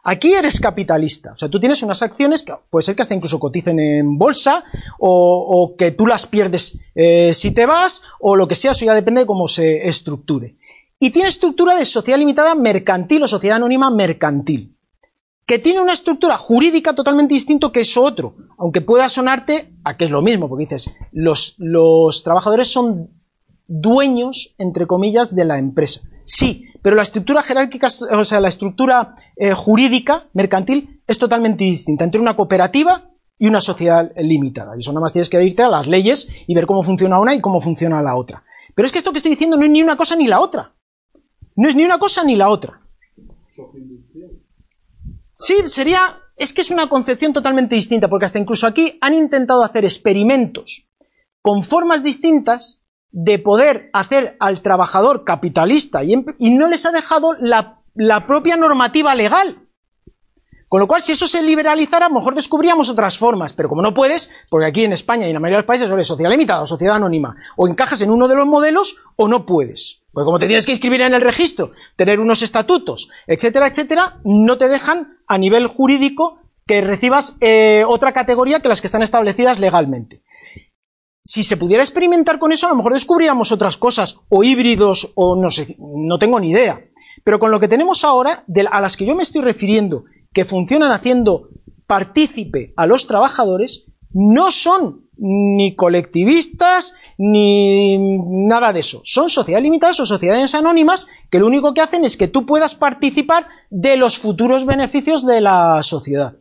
Aquí 0.08 0.34
eres 0.34 0.60
capitalista. 0.60 1.32
O 1.32 1.36
sea, 1.36 1.48
tú 1.48 1.58
tienes 1.58 1.82
unas 1.82 2.00
acciones 2.00 2.44
que 2.44 2.54
puede 2.70 2.84
ser 2.84 2.94
que 2.94 3.02
hasta 3.02 3.16
incluso 3.16 3.40
coticen 3.40 3.80
en 3.80 4.16
bolsa 4.16 4.62
o, 5.00 5.74
que 5.76 5.90
tú 5.90 6.06
las 6.06 6.28
pierdes 6.28 6.78
eh, 6.94 7.34
si 7.34 7.50
te 7.50 7.66
vas 7.66 8.02
o 8.20 8.36
lo 8.36 8.46
que 8.46 8.54
sea, 8.54 8.70
eso 8.70 8.84
ya 8.84 8.94
depende 8.94 9.22
de 9.22 9.26
cómo 9.26 9.48
se 9.48 9.88
estructure. 9.88 10.54
Y 11.00 11.10
tiene 11.10 11.28
estructura 11.28 11.74
de 11.74 11.84
sociedad 11.84 12.20
limitada 12.20 12.54
mercantil 12.54 13.24
o 13.24 13.28
sociedad 13.28 13.56
anónima 13.56 13.90
mercantil. 13.90 14.76
Que 15.44 15.58
tiene 15.58 15.80
una 15.80 15.94
estructura 15.94 16.38
jurídica 16.38 16.94
totalmente 16.94 17.34
distinto 17.34 17.72
que 17.72 17.80
eso 17.80 18.00
otro. 18.02 18.36
Aunque 18.58 18.82
pueda 18.82 19.08
sonarte 19.08 19.72
a 19.82 19.96
que 19.96 20.04
es 20.04 20.10
lo 20.12 20.22
mismo, 20.22 20.48
porque 20.48 20.66
dices, 20.66 20.94
los, 21.10 21.56
los 21.58 22.22
trabajadores 22.22 22.68
son 22.68 23.10
dueños, 23.66 24.54
entre 24.58 24.86
comillas, 24.86 25.34
de 25.34 25.44
la 25.46 25.58
empresa. 25.58 26.02
Sí, 26.26 26.66
pero 26.82 26.96
la 26.96 27.02
estructura 27.02 27.42
jerárquica, 27.42 27.88
o 28.10 28.24
sea, 28.24 28.40
la 28.40 28.48
estructura 28.48 29.14
eh, 29.36 29.52
jurídica, 29.54 30.28
mercantil, 30.34 31.00
es 31.06 31.18
totalmente 31.18 31.64
distinta 31.64 32.04
entre 32.04 32.20
una 32.20 32.34
cooperativa 32.34 33.10
y 33.38 33.46
una 33.46 33.60
sociedad 33.60 34.10
limitada. 34.16 34.74
Y 34.76 34.80
eso 34.80 34.92
nada 34.92 35.02
más 35.02 35.12
tienes 35.12 35.30
que 35.30 35.42
irte 35.42 35.62
a 35.62 35.68
las 35.68 35.86
leyes 35.86 36.28
y 36.46 36.54
ver 36.54 36.66
cómo 36.66 36.82
funciona 36.82 37.20
una 37.20 37.34
y 37.34 37.40
cómo 37.40 37.60
funciona 37.60 38.02
la 38.02 38.16
otra. 38.16 38.42
Pero 38.74 38.86
es 38.86 38.92
que 38.92 38.98
esto 38.98 39.12
que 39.12 39.18
estoy 39.18 39.30
diciendo 39.30 39.56
no 39.56 39.64
es 39.64 39.70
ni 39.70 39.82
una 39.82 39.96
cosa 39.96 40.16
ni 40.16 40.26
la 40.26 40.40
otra. 40.40 40.74
No 41.54 41.68
es 41.68 41.76
ni 41.76 41.84
una 41.84 41.98
cosa 41.98 42.24
ni 42.24 42.34
la 42.34 42.50
otra. 42.50 42.80
Sí, 45.38 45.54
sería. 45.66 46.18
Es 46.36 46.52
que 46.52 46.60
es 46.60 46.70
una 46.70 46.88
concepción 46.88 47.32
totalmente 47.32 47.76
distinta, 47.76 48.08
porque 48.08 48.26
hasta 48.26 48.38
incluso 48.38 48.66
aquí 48.66 48.98
han 49.00 49.14
intentado 49.14 49.62
hacer 49.62 49.84
experimentos 49.84 50.86
con 51.40 51.62
formas 51.62 52.02
distintas 52.02 52.85
de 53.18 53.38
poder 53.38 53.88
hacer 53.94 54.36
al 54.40 54.60
trabajador 54.60 55.24
capitalista 55.24 56.04
y, 56.04 56.16
no 56.16 56.68
les 56.68 56.84
ha 56.84 56.92
dejado 56.92 57.34
la, 57.40 57.80
propia 58.26 58.58
normativa 58.58 59.14
legal. 59.14 59.56
Con 60.68 60.80
lo 60.80 60.86
cual, 60.86 61.00
si 61.00 61.12
eso 61.12 61.26
se 61.26 61.42
liberalizara, 61.42 62.10
mejor 62.10 62.34
descubríamos 62.34 62.90
otras 62.90 63.16
formas, 63.16 63.54
pero 63.54 63.70
como 63.70 63.80
no 63.80 63.94
puedes, 63.94 64.30
porque 64.50 64.66
aquí 64.66 64.84
en 64.84 64.92
España 64.92 65.24
y 65.24 65.30
en 65.30 65.34
la 65.34 65.40
mayoría 65.40 65.56
de 65.56 65.62
los 65.62 65.66
países 65.66 65.90
eres 65.90 66.06
sociedad 66.06 66.30
limitada 66.30 66.60
o 66.60 66.66
sociedad 66.66 66.96
anónima, 66.96 67.36
o 67.56 67.66
encajas 67.66 68.02
en 68.02 68.10
uno 68.10 68.28
de 68.28 68.34
los 68.34 68.46
modelos 68.46 68.98
o 69.16 69.28
no 69.28 69.46
puedes. 69.46 70.02
Porque 70.12 70.26
como 70.26 70.38
te 70.38 70.46
tienes 70.46 70.66
que 70.66 70.72
inscribir 70.72 71.00
en 71.00 71.14
el 71.14 71.22
registro, 71.22 71.72
tener 71.96 72.20
unos 72.20 72.42
estatutos, 72.42 73.08
etcétera, 73.26 73.68
etcétera, 73.68 74.20
no 74.24 74.58
te 74.58 74.68
dejan 74.68 75.16
a 75.26 75.38
nivel 75.38 75.68
jurídico 75.68 76.40
que 76.66 76.82
recibas 76.82 77.38
eh, 77.40 77.84
otra 77.88 78.12
categoría 78.12 78.60
que 78.60 78.68
las 78.68 78.82
que 78.82 78.88
están 78.88 79.02
establecidas 79.02 79.58
legalmente. 79.58 80.22
Si 81.26 81.42
se 81.42 81.56
pudiera 81.56 81.82
experimentar 81.82 82.38
con 82.38 82.52
eso, 82.52 82.66
a 82.66 82.70
lo 82.70 82.76
mejor 82.76 82.92
descubríamos 82.92 83.50
otras 83.50 83.76
cosas, 83.76 84.20
o 84.28 84.44
híbridos, 84.44 85.10
o 85.16 85.34
no 85.34 85.50
sé, 85.50 85.76
no 85.78 86.20
tengo 86.20 86.38
ni 86.38 86.50
idea. 86.50 86.80
Pero 87.24 87.40
con 87.40 87.50
lo 87.50 87.58
que 87.58 87.66
tenemos 87.66 88.04
ahora, 88.04 88.44
a 88.70 88.80
las 88.80 88.96
que 88.96 89.06
yo 89.06 89.16
me 89.16 89.24
estoy 89.24 89.42
refiriendo, 89.42 90.04
que 90.32 90.44
funcionan 90.44 90.92
haciendo 90.92 91.48
partícipe 91.88 92.72
a 92.76 92.86
los 92.86 93.08
trabajadores, 93.08 93.86
no 94.12 94.52
son 94.52 95.08
ni 95.16 95.74
colectivistas 95.74 96.94
ni 97.18 97.98
nada 98.46 98.72
de 98.72 98.80
eso. 98.80 99.00
Son 99.02 99.28
sociedades 99.28 99.64
limitadas 99.64 99.98
o 99.98 100.06
sociedades 100.06 100.54
anónimas 100.54 101.08
que 101.28 101.40
lo 101.40 101.48
único 101.48 101.74
que 101.74 101.80
hacen 101.80 102.04
es 102.04 102.16
que 102.16 102.28
tú 102.28 102.46
puedas 102.46 102.76
participar 102.76 103.48
de 103.70 103.96
los 103.96 104.18
futuros 104.18 104.64
beneficios 104.64 105.26
de 105.26 105.40
la 105.40 105.82
sociedad. 105.82 106.36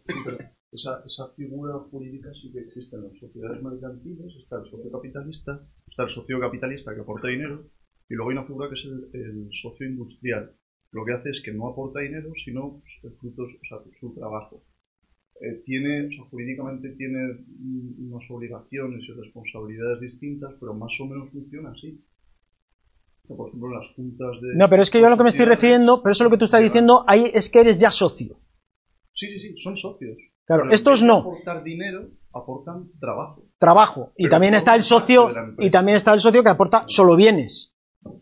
Esa, 0.76 1.02
esa 1.06 1.30
figura 1.35 1.80
jurídica 1.89 2.34
sí 2.34 2.52
que 2.52 2.60
existe 2.60 2.97
en 2.97 3.03
las 3.03 3.18
sociedades 3.18 3.64
mercantiles, 3.64 4.35
está 4.35 4.57
el 4.57 4.69
socio 4.69 4.91
capitalista, 4.91 5.65
está 5.88 6.03
el 6.03 6.10
socio 6.10 6.38
capitalista 6.38 6.93
que 6.93 7.02
aporta 7.02 7.30
dinero, 7.30 7.64
y 8.10 8.15
luego 8.15 8.30
hay 8.30 8.38
una 8.38 8.45
figura 8.45 8.68
que 8.68 8.76
es 8.76 8.85
el, 8.85 9.10
el 9.14 9.49
socio 9.53 9.88
industrial. 9.88 10.53
Lo 10.91 11.06
que 11.06 11.14
hace 11.14 11.30
es 11.30 11.41
que 11.41 11.53
no 11.53 11.69
aporta 11.69 12.02
dinero, 12.02 12.31
sino 12.43 12.81
frutos, 13.19 13.52
o 13.56 13.65
sea, 13.68 13.77
su 13.99 14.14
trabajo. 14.14 14.65
Eh, 15.41 15.64
tiene, 15.65 16.07
o 16.07 16.11
sea, 16.11 16.26
jurídicamente 16.26 16.89
tiene 16.91 17.45
unas 18.10 18.30
obligaciones 18.30 19.03
y 19.07 19.11
responsabilidades 19.14 20.02
distintas, 20.02 20.53
pero 20.60 20.73
más 20.73 20.93
o 20.99 21.06
menos 21.06 21.31
funciona 21.31 21.72
así. 21.72 22.03
Por 23.27 23.47
ejemplo, 23.47 23.69
las 23.69 23.88
juntas 23.95 24.41
de... 24.41 24.56
No, 24.56 24.69
pero 24.69 24.81
es 24.81 24.91
que 24.91 24.99
yo 24.99 25.07
a 25.07 25.10
lo 25.10 25.18
que 25.18 25.23
me 25.23 25.30
estoy 25.30 25.45
refiriendo, 25.45 26.02
pero 26.02 26.11
eso 26.11 26.23
es 26.23 26.26
lo 26.26 26.31
que 26.31 26.39
tú 26.39 26.45
estás 26.45 26.61
diciendo, 26.61 27.03
ahí 27.07 27.31
es 27.34 27.49
que 27.49 27.60
eres 27.60 27.80
ya 27.80 27.91
socio. 27.91 28.39
Sí, 29.14 29.27
sí, 29.27 29.39
sí, 29.39 29.57
son 29.57 29.76
socios. 29.76 30.18
Claro, 30.45 30.63
Pero 30.63 30.76
estos 30.76 31.01
no. 31.01 31.17
aportar 31.19 31.63
dinero, 31.63 32.07
aportan 32.34 32.89
trabajo. 32.99 33.43
Trabajo. 33.57 34.11
Y 34.17 34.23
Pero 34.23 34.31
también 34.31 34.53
está 34.53 34.76
el 34.76 34.81
socio, 34.84 35.31
y 35.59 35.69
también 35.72 35.95
está 35.95 36.13
el 36.13 36.19
socio 36.19 36.43
que 36.43 36.49
aporta 36.49 36.84
solo 36.88 37.15
bienes. 37.15 37.73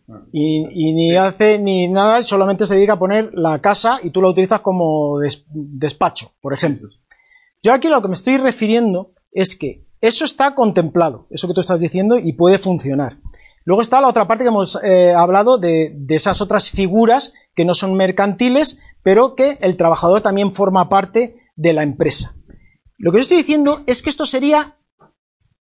Ah. 0.10 0.22
Y, 0.32 0.64
y 0.90 0.94
ni 0.94 1.16
hace 1.18 1.60
ni 1.60 1.88
nada, 1.90 2.24
solamente 2.24 2.66
se 2.66 2.76
dedica 2.76 2.94
a 2.94 3.00
poner 3.00 3.32
la 3.34 3.60
casa 3.60 4.00
y 4.02 4.12
tú 4.12 4.22
la 4.22 4.30
utilizas 4.30 4.62
como 4.62 5.20
des- 5.20 5.46
despacho, 5.50 6.32
por 6.42 6.54
ejemplo. 6.54 6.90
Yo 7.62 7.74
aquí 7.74 7.90
lo 7.90 8.02
que 8.02 8.08
me 8.08 8.14
estoy 8.14 8.38
refiriendo 8.38 9.12
es 9.32 9.58
que 9.58 9.86
eso 10.00 10.24
está 10.26 10.54
contemplado, 10.56 11.28
eso 11.30 11.48
que 11.48 11.54
tú 11.54 11.60
estás 11.62 11.80
diciendo, 11.82 12.18
y 12.18 12.34
puede 12.34 12.58
funcionar. 12.58 13.18
Luego 13.66 13.82
está 13.82 14.02
la 14.02 14.10
otra 14.10 14.28
parte 14.28 14.44
que 14.44 14.50
hemos 14.50 14.78
eh, 14.84 15.14
hablado 15.14 15.58
de, 15.58 15.94
de 15.96 16.16
esas 16.16 16.42
otras 16.42 16.70
figuras 16.70 17.34
que 17.56 17.64
no 17.66 17.74
son 17.74 17.96
mercantiles, 17.96 18.82
pero 19.02 19.36
que 19.36 19.58
el 19.62 19.78
trabajador 19.78 20.22
también 20.22 20.54
forma 20.54 20.90
parte 20.90 21.38
de 21.56 21.74
la 21.74 21.84
empresa. 21.84 22.36
Lo 22.98 23.12
que 23.12 23.18
yo 23.18 23.22
estoy 23.22 23.38
diciendo 23.38 23.84
es 23.86 24.02
que 24.02 24.10
esto 24.10 24.26
sería 24.26 24.78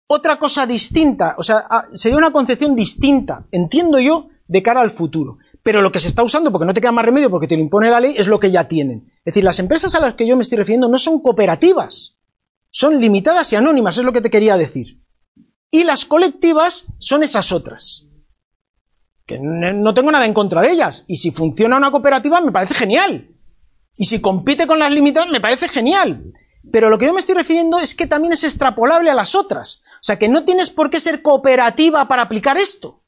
otra 0.06 0.38
cosa 0.38 0.66
distinta, 0.66 1.34
o 1.38 1.42
sea, 1.42 1.66
ah, 1.68 1.86
sería 1.92 2.18
una 2.18 2.32
concepción 2.32 2.74
distinta, 2.74 3.46
entiendo 3.52 3.98
yo, 3.98 4.28
de 4.46 4.62
cara 4.62 4.80
al 4.80 4.90
futuro. 4.90 5.38
pero 5.62 5.82
lo 5.82 5.92
que 5.92 5.98
se 5.98 6.08
está 6.08 6.22
usando, 6.22 6.50
porque 6.50 6.64
no 6.64 6.72
te 6.72 6.80
queda 6.80 6.92
más 6.92 7.04
remedio, 7.04 7.28
porque 7.28 7.46
te 7.46 7.54
lo 7.54 7.60
impone 7.60 7.90
la 7.90 8.00
ley, 8.00 8.14
es 8.16 8.26
lo 8.26 8.40
que 8.40 8.50
ya 8.50 8.68
tienen. 8.68 9.04
Es 9.18 9.34
decir, 9.34 9.44
las 9.44 9.58
empresas 9.58 9.94
a 9.94 10.00
las 10.00 10.14
que 10.14 10.26
yo 10.26 10.34
me 10.34 10.42
estoy 10.42 10.56
refiriendo 10.56 10.88
no 10.88 10.96
son 10.96 11.20
cooperativas, 11.20 12.16
son 12.70 12.98
limitadas 13.00 13.52
y 13.52 13.56
anónimas, 13.56 13.98
es 13.98 14.04
lo 14.04 14.12
que 14.12 14.22
te 14.22 14.30
quería 14.30 14.56
decir. 14.56 15.02
Y 15.70 15.84
las 15.84 16.06
colectivas 16.06 16.86
son 16.98 17.22
esas 17.22 17.52
otras. 17.52 18.06
Que 19.26 19.38
no 19.38 19.92
tengo 19.92 20.10
nada 20.10 20.24
en 20.24 20.32
contra 20.32 20.62
de 20.62 20.70
ellas. 20.70 21.04
Y 21.06 21.16
si 21.16 21.32
funciona 21.32 21.76
una 21.76 21.90
cooperativa, 21.90 22.40
me 22.40 22.52
parece 22.52 22.72
genial. 22.72 23.28
Y 23.98 24.06
si 24.06 24.20
compite 24.20 24.66
con 24.66 24.78
las 24.78 24.92
limitadas, 24.92 25.28
me 25.28 25.40
parece 25.40 25.68
genial. 25.68 26.32
Pero 26.72 26.88
lo 26.88 26.98
que 26.98 27.06
yo 27.06 27.12
me 27.12 27.20
estoy 27.20 27.34
refiriendo 27.34 27.78
es 27.78 27.94
que 27.94 28.06
también 28.06 28.32
es 28.32 28.44
extrapolable 28.44 29.10
a 29.10 29.14
las 29.14 29.34
otras. 29.34 29.82
O 29.94 30.02
sea, 30.02 30.18
que 30.18 30.28
no 30.28 30.44
tienes 30.44 30.70
por 30.70 30.88
qué 30.88 31.00
ser 31.00 31.20
cooperativa 31.20 32.06
para 32.06 32.22
aplicar 32.22 32.56
esto. 32.56 33.02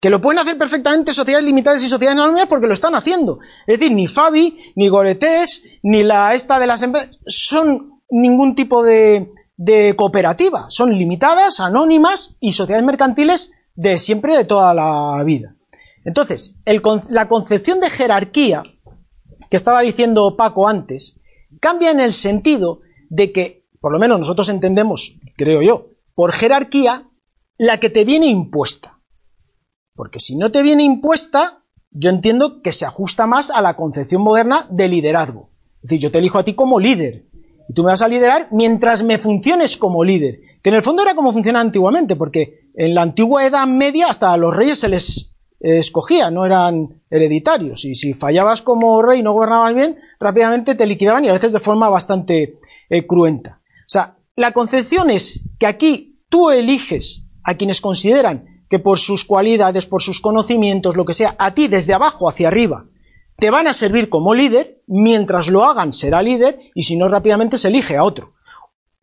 Que 0.00 0.08
lo 0.08 0.20
pueden 0.20 0.38
hacer 0.38 0.56
perfectamente 0.56 1.12
sociedades 1.12 1.44
limitadas 1.44 1.82
y 1.82 1.88
sociedades 1.88 2.18
anónimas 2.18 2.46
porque 2.46 2.68
lo 2.68 2.72
están 2.72 2.94
haciendo. 2.94 3.40
Es 3.66 3.80
decir, 3.80 3.92
ni 3.92 4.06
Fabi, 4.06 4.72
ni 4.76 4.88
Goretex, 4.88 5.62
ni 5.82 6.04
la 6.04 6.32
esta 6.32 6.58
de 6.60 6.66
las 6.68 6.82
empresas 6.82 7.18
son 7.26 8.00
ningún 8.08 8.54
tipo 8.54 8.84
de, 8.84 9.32
de 9.56 9.96
cooperativa. 9.96 10.66
Son 10.68 10.96
limitadas, 10.96 11.58
anónimas 11.58 12.36
y 12.38 12.52
sociedades 12.52 12.86
mercantiles 12.86 13.52
de 13.74 13.98
siempre, 13.98 14.36
de 14.36 14.44
toda 14.44 14.74
la 14.74 15.22
vida. 15.24 15.56
Entonces, 16.04 16.60
la 17.10 17.28
concepción 17.28 17.80
de 17.80 17.90
jerarquía 17.90 18.62
que 19.50 19.56
estaba 19.56 19.82
diciendo 19.82 20.36
Paco 20.36 20.68
antes, 20.68 21.20
cambia 21.60 21.90
en 21.90 22.00
el 22.00 22.12
sentido 22.12 22.80
de 23.10 23.32
que, 23.32 23.66
por 23.80 23.92
lo 23.92 23.98
menos 23.98 24.20
nosotros 24.20 24.48
entendemos, 24.48 25.18
creo 25.36 25.60
yo, 25.60 25.88
por 26.14 26.32
jerarquía, 26.32 27.10
la 27.58 27.78
que 27.78 27.90
te 27.90 28.04
viene 28.04 28.26
impuesta. 28.26 29.00
Porque 29.94 30.20
si 30.20 30.36
no 30.36 30.50
te 30.50 30.62
viene 30.62 30.84
impuesta, 30.84 31.64
yo 31.90 32.08
entiendo 32.08 32.62
que 32.62 32.72
se 32.72 32.86
ajusta 32.86 33.26
más 33.26 33.50
a 33.50 33.60
la 33.60 33.76
concepción 33.76 34.22
moderna 34.22 34.66
de 34.70 34.88
liderazgo. 34.88 35.50
Es 35.76 35.90
decir, 35.90 36.00
yo 36.00 36.10
te 36.10 36.18
elijo 36.18 36.38
a 36.38 36.44
ti 36.44 36.54
como 36.54 36.78
líder. 36.78 37.26
Y 37.68 37.74
tú 37.74 37.82
me 37.82 37.90
vas 37.90 38.02
a 38.02 38.08
liderar 38.08 38.48
mientras 38.50 39.02
me 39.02 39.18
funciones 39.18 39.76
como 39.76 40.04
líder. 40.04 40.40
Que 40.62 40.70
en 40.70 40.76
el 40.76 40.82
fondo 40.82 41.02
era 41.02 41.14
como 41.14 41.32
funcionaba 41.32 41.62
antiguamente, 41.62 42.16
porque 42.16 42.70
en 42.74 42.94
la 42.94 43.02
antigua 43.02 43.44
Edad 43.44 43.66
Media 43.66 44.06
hasta 44.08 44.32
a 44.32 44.36
los 44.36 44.54
reyes 44.54 44.78
se 44.78 44.88
les 44.88 45.29
escogía, 45.60 46.30
no 46.30 46.46
eran 46.46 47.02
hereditarios. 47.10 47.84
Y 47.84 47.94
si 47.94 48.14
fallabas 48.14 48.62
como 48.62 49.02
rey 49.02 49.20
y 49.20 49.22
no 49.22 49.32
gobernabas 49.32 49.74
bien, 49.74 49.98
rápidamente 50.18 50.74
te 50.74 50.86
liquidaban 50.86 51.24
y 51.24 51.28
a 51.28 51.34
veces 51.34 51.52
de 51.52 51.60
forma 51.60 51.88
bastante 51.88 52.58
eh, 52.88 53.06
cruenta. 53.06 53.60
O 53.80 53.88
sea, 53.92 54.16
la 54.36 54.52
concepción 54.52 55.10
es 55.10 55.48
que 55.58 55.66
aquí 55.66 56.18
tú 56.28 56.50
eliges 56.50 57.26
a 57.44 57.54
quienes 57.54 57.80
consideran 57.80 58.64
que 58.68 58.78
por 58.78 58.98
sus 58.98 59.24
cualidades, 59.24 59.86
por 59.86 60.00
sus 60.00 60.20
conocimientos, 60.20 60.96
lo 60.96 61.04
que 61.04 61.12
sea, 61.12 61.34
a 61.38 61.54
ti 61.54 61.68
desde 61.68 61.92
abajo 61.92 62.28
hacia 62.28 62.48
arriba, 62.48 62.86
te 63.36 63.50
van 63.50 63.66
a 63.66 63.72
servir 63.72 64.08
como 64.08 64.34
líder, 64.34 64.82
mientras 64.86 65.48
lo 65.48 65.64
hagan 65.64 65.92
será 65.92 66.22
líder 66.22 66.60
y 66.74 66.84
si 66.84 66.96
no 66.96 67.08
rápidamente 67.08 67.58
se 67.58 67.68
elige 67.68 67.96
a 67.96 68.04
otro. 68.04 68.34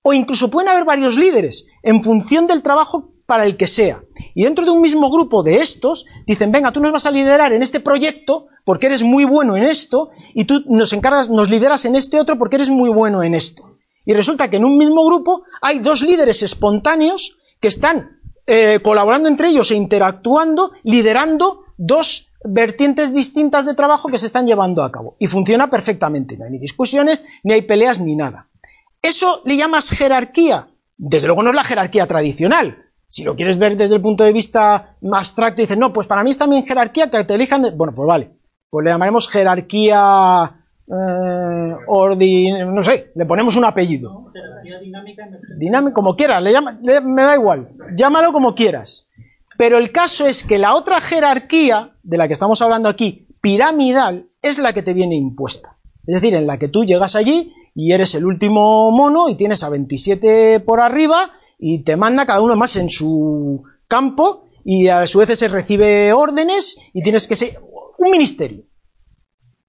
O 0.03 0.13
incluso 0.13 0.49
pueden 0.49 0.69
haber 0.69 0.85
varios 0.85 1.17
líderes 1.17 1.67
en 1.83 2.01
función 2.01 2.47
del 2.47 2.63
trabajo 2.63 3.11
para 3.27 3.45
el 3.45 3.57
que 3.57 3.67
sea. 3.67 4.01
Y 4.33 4.45
dentro 4.45 4.65
de 4.65 4.71
un 4.71 4.81
mismo 4.81 5.11
grupo 5.11 5.43
de 5.43 5.57
estos, 5.57 6.07
dicen, 6.25 6.51
venga, 6.51 6.71
tú 6.71 6.79
nos 6.79 6.93
vas 6.93 7.05
a 7.05 7.11
liderar 7.11 7.53
en 7.53 7.61
este 7.61 7.79
proyecto 7.79 8.47
porque 8.65 8.87
eres 8.87 9.03
muy 9.03 9.25
bueno 9.25 9.55
en 9.55 9.63
esto, 9.63 10.09
y 10.33 10.45
tú 10.45 10.63
nos 10.67 10.91
encargas, 10.91 11.29
nos 11.29 11.49
lideras 11.49 11.85
en 11.85 11.95
este 11.95 12.19
otro 12.19 12.37
porque 12.37 12.55
eres 12.55 12.69
muy 12.69 12.89
bueno 12.89 13.23
en 13.23 13.35
esto. 13.35 13.77
Y 14.05 14.13
resulta 14.13 14.49
que 14.49 14.57
en 14.57 14.65
un 14.65 14.77
mismo 14.77 15.05
grupo 15.05 15.43
hay 15.61 15.79
dos 15.79 16.01
líderes 16.01 16.41
espontáneos 16.41 17.37
que 17.59 17.67
están 17.67 18.19
eh, 18.45 18.79
colaborando 18.81 19.27
entre 19.29 19.49
ellos 19.49 19.71
e 19.71 19.75
interactuando, 19.75 20.71
liderando 20.83 21.65
dos 21.77 22.31
vertientes 22.45 23.13
distintas 23.13 23.65
de 23.65 23.73
trabajo 23.73 24.07
que 24.07 24.17
se 24.17 24.25
están 24.25 24.47
llevando 24.47 24.83
a 24.83 24.91
cabo. 24.91 25.17
Y 25.19 25.27
funciona 25.27 25.69
perfectamente. 25.69 26.37
No 26.37 26.45
hay 26.45 26.51
ni 26.51 26.59
discusiones, 26.59 27.21
ni 27.43 27.53
hay 27.53 27.63
peleas, 27.63 27.99
ni 27.99 28.15
nada. 28.15 28.47
¿Eso 29.01 29.41
le 29.45 29.57
llamas 29.57 29.89
jerarquía? 29.89 30.69
Desde 30.97 31.27
luego 31.27 31.43
no 31.43 31.49
es 31.49 31.55
la 31.55 31.63
jerarquía 31.63 32.07
tradicional. 32.07 32.86
Si 33.09 33.23
lo 33.23 33.35
quieres 33.35 33.57
ver 33.57 33.77
desde 33.77 33.95
el 33.95 34.01
punto 34.01 34.23
de 34.23 34.33
vista 34.33 34.95
más 35.01 35.29
abstracto, 35.29 35.61
dices, 35.61 35.77
no, 35.77 35.93
pues 35.93 36.07
para 36.07 36.23
mí 36.23 36.31
es 36.31 36.37
también 36.37 36.65
jerarquía 36.65 37.09
que 37.09 37.23
te 37.23 37.35
elijan. 37.35 37.65
Bueno, 37.75 37.93
pues 37.95 38.07
vale. 38.07 38.31
Pues 38.69 38.83
le 38.83 38.91
llamaremos 38.91 39.29
jerarquía. 39.29 40.63
Eh, 40.87 41.75
no 42.65 42.83
sé, 42.83 43.11
le 43.15 43.25
ponemos 43.25 43.55
un 43.55 43.65
apellido. 43.65 44.31
jerarquía 44.33 44.79
dinámica. 44.79 45.23
Dinámica, 45.57 45.93
como 45.93 46.15
quieras, 46.15 46.43
le 46.43 46.51
llama, 46.51 46.79
me 46.81 47.21
da 47.23 47.35
igual. 47.35 47.69
Llámalo 47.95 48.33
como 48.33 48.53
quieras. 48.53 49.09
Pero 49.57 49.77
el 49.77 49.91
caso 49.91 50.27
es 50.27 50.43
que 50.43 50.57
la 50.57 50.75
otra 50.75 51.01
jerarquía, 51.01 51.95
de 52.03 52.17
la 52.17 52.27
que 52.27 52.33
estamos 52.33 52.61
hablando 52.61 52.89
aquí, 52.89 53.27
piramidal, 53.41 54.27
es 54.41 54.59
la 54.59 54.73
que 54.73 54.83
te 54.83 54.93
viene 54.93 55.15
impuesta. 55.15 55.77
Es 56.05 56.15
decir, 56.15 56.35
en 56.35 56.45
la 56.45 56.57
que 56.57 56.67
tú 56.67 56.85
llegas 56.85 57.15
allí 57.15 57.53
y 57.73 57.91
eres 57.91 58.15
el 58.15 58.25
último 58.25 58.91
mono 58.91 59.29
y 59.29 59.35
tienes 59.35 59.63
a 59.63 59.69
27 59.69 60.59
por 60.59 60.79
arriba 60.79 61.31
y 61.57 61.83
te 61.83 61.95
manda 61.95 62.25
cada 62.25 62.41
uno 62.41 62.55
más 62.55 62.75
en 62.75 62.89
su 62.89 63.63
campo 63.87 64.49
y 64.63 64.87
a 64.87 65.07
su 65.07 65.19
vez 65.19 65.37
se 65.37 65.47
recibe 65.47 66.13
órdenes 66.13 66.77
y 66.93 67.01
tienes 67.01 67.27
que 67.27 67.35
ser 67.35 67.59
un 67.97 68.11
ministerio. 68.11 68.65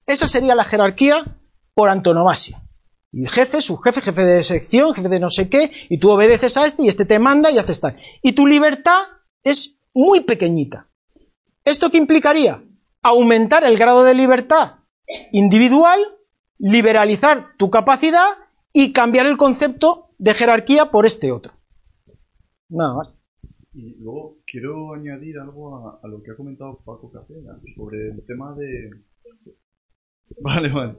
Esa 0.05 0.27
sería 0.27 0.55
la 0.55 0.63
jerarquía 0.63 1.37
por 1.73 1.89
antonomasia. 1.89 2.61
Y 3.11 3.25
jefe, 3.25 3.61
subjefe, 3.61 4.01
jefe 4.01 4.23
de 4.23 4.43
sección, 4.43 4.93
jefe 4.93 5.09
de 5.09 5.19
no 5.19 5.29
sé 5.29 5.49
qué, 5.49 5.71
y 5.89 5.97
tú 5.97 6.11
obedeces 6.11 6.57
a 6.57 6.65
este 6.65 6.83
y 6.83 6.87
este 6.87 7.05
te 7.05 7.17
manda 7.17 7.49
y 7.49 7.57
haces 7.57 7.79
tal. 7.79 7.97
Y 8.21 8.33
tu 8.33 8.45
libertad 8.45 8.99
es 9.43 9.79
muy 9.93 10.21
pequeñita. 10.21 10.89
¿Esto 11.65 11.89
qué 11.89 11.97
implicaría? 11.97 12.63
Aumentar 13.01 13.63
el 13.63 13.77
grado 13.77 14.03
de 14.03 14.13
libertad 14.13 14.79
individual, 15.31 15.99
liberalizar 16.57 17.55
tu 17.57 17.69
capacidad 17.69 18.27
y 18.73 18.91
cambiar 18.91 19.25
el 19.25 19.37
concepto 19.37 20.11
de 20.17 20.33
jerarquía 20.33 20.91
por 20.91 21.05
este 21.05 21.31
otro. 21.31 21.58
Nada 22.69 22.95
más. 22.95 23.19
Y 23.73 23.95
luego 23.99 24.39
quiero 24.45 24.93
añadir 24.93 25.37
algo 25.39 25.99
a, 26.01 26.07
lo 26.07 26.21
que 26.23 26.31
ha 26.31 26.35
comentado 26.35 26.79
Paco 26.83 27.11
Capella 27.11 27.59
sobre 27.75 28.09
el 28.09 28.25
tema 28.25 28.55
de. 28.55 28.91
Vale, 30.41 30.69
vale. 30.71 30.95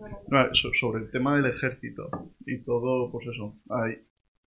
sobre 0.52 1.04
el 1.04 1.10
tema 1.12 1.36
del 1.36 1.46
ejército 1.46 2.10
y 2.44 2.58
todo, 2.64 3.12
pues 3.12 3.28
eso. 3.28 3.56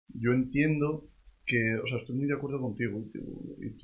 yo 0.09 0.33
entiendo 0.33 1.09
que, 1.47 1.77
o 1.77 1.87
sea, 1.87 1.99
estoy 1.99 2.17
muy 2.17 2.27
de 2.27 2.35
acuerdo 2.35 2.61
contigo 2.61 3.01
y, 3.15 3.77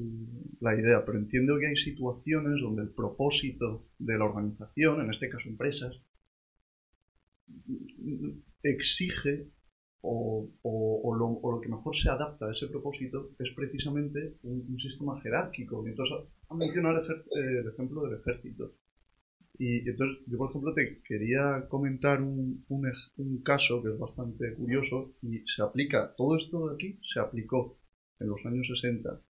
la 0.60 0.74
idea, 0.74 1.04
pero 1.06 1.18
entiendo 1.18 1.56
que 1.58 1.68
hay 1.68 1.76
situaciones 1.76 2.60
donde 2.60 2.82
el 2.82 2.90
propósito 2.90 3.86
de 3.98 4.18
la 4.18 4.24
organización, 4.24 5.00
en 5.00 5.10
este 5.10 5.28
caso 5.28 5.48
empresas, 5.48 6.02
exige 8.64 9.52
o, 10.02 10.48
o, 10.62 11.14
lo, 11.14 11.60
que 11.60 11.68
mejor 11.68 11.94
se 11.94 12.10
adapta 12.10 12.46
a 12.46 12.52
ese 12.52 12.68
propósito 12.68 13.30
es 13.38 13.52
precisamente 13.54 14.36
un, 14.42 14.78
sistema 14.78 15.20
jerárquico. 15.20 15.84
Y 15.86 15.90
entonces, 15.90 16.18
ha 16.48 16.54
mencionado 16.54 17.00
el, 17.00 17.68
ejemplo 17.68 18.02
del 18.02 18.20
ejército. 18.20 18.74
Y 19.58 19.88
entonces, 19.88 20.18
yo 20.26 20.38
por 20.38 20.50
ejemplo 20.50 20.72
te 20.72 21.02
quería 21.02 21.66
comentar 21.68 22.20
un, 22.22 22.64
un, 22.68 23.42
caso 23.42 23.82
que 23.82 23.90
es 23.90 23.98
bastante 23.98 24.54
curioso 24.54 25.14
y 25.20 25.42
se 25.46 25.62
aplica, 25.62 26.14
todo 26.16 26.36
esto 26.36 26.68
de 26.68 26.74
aquí 26.74 27.00
se 27.12 27.18
aplicó 27.18 27.76
en 28.20 28.28
los 28.28 28.46
años 28.46 28.68
60 28.68 29.20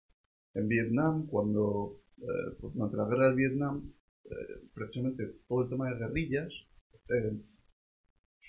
en 0.55 0.69
Vietnam, 0.69 1.27
cuando 1.27 2.03
eh, 2.19 2.57
pues 2.61 2.75
durante 2.75 2.97
la 2.97 3.09
guerra 3.09 3.27
del 3.29 3.37
Vietnam, 3.37 3.93
eh, 4.25 4.69
precisamente 4.75 5.25
todo 5.47 5.63
el 5.63 5.71
tema 5.71 5.89
de 5.89 5.99
guerrillas, 5.99 6.53
eh, 7.09 7.33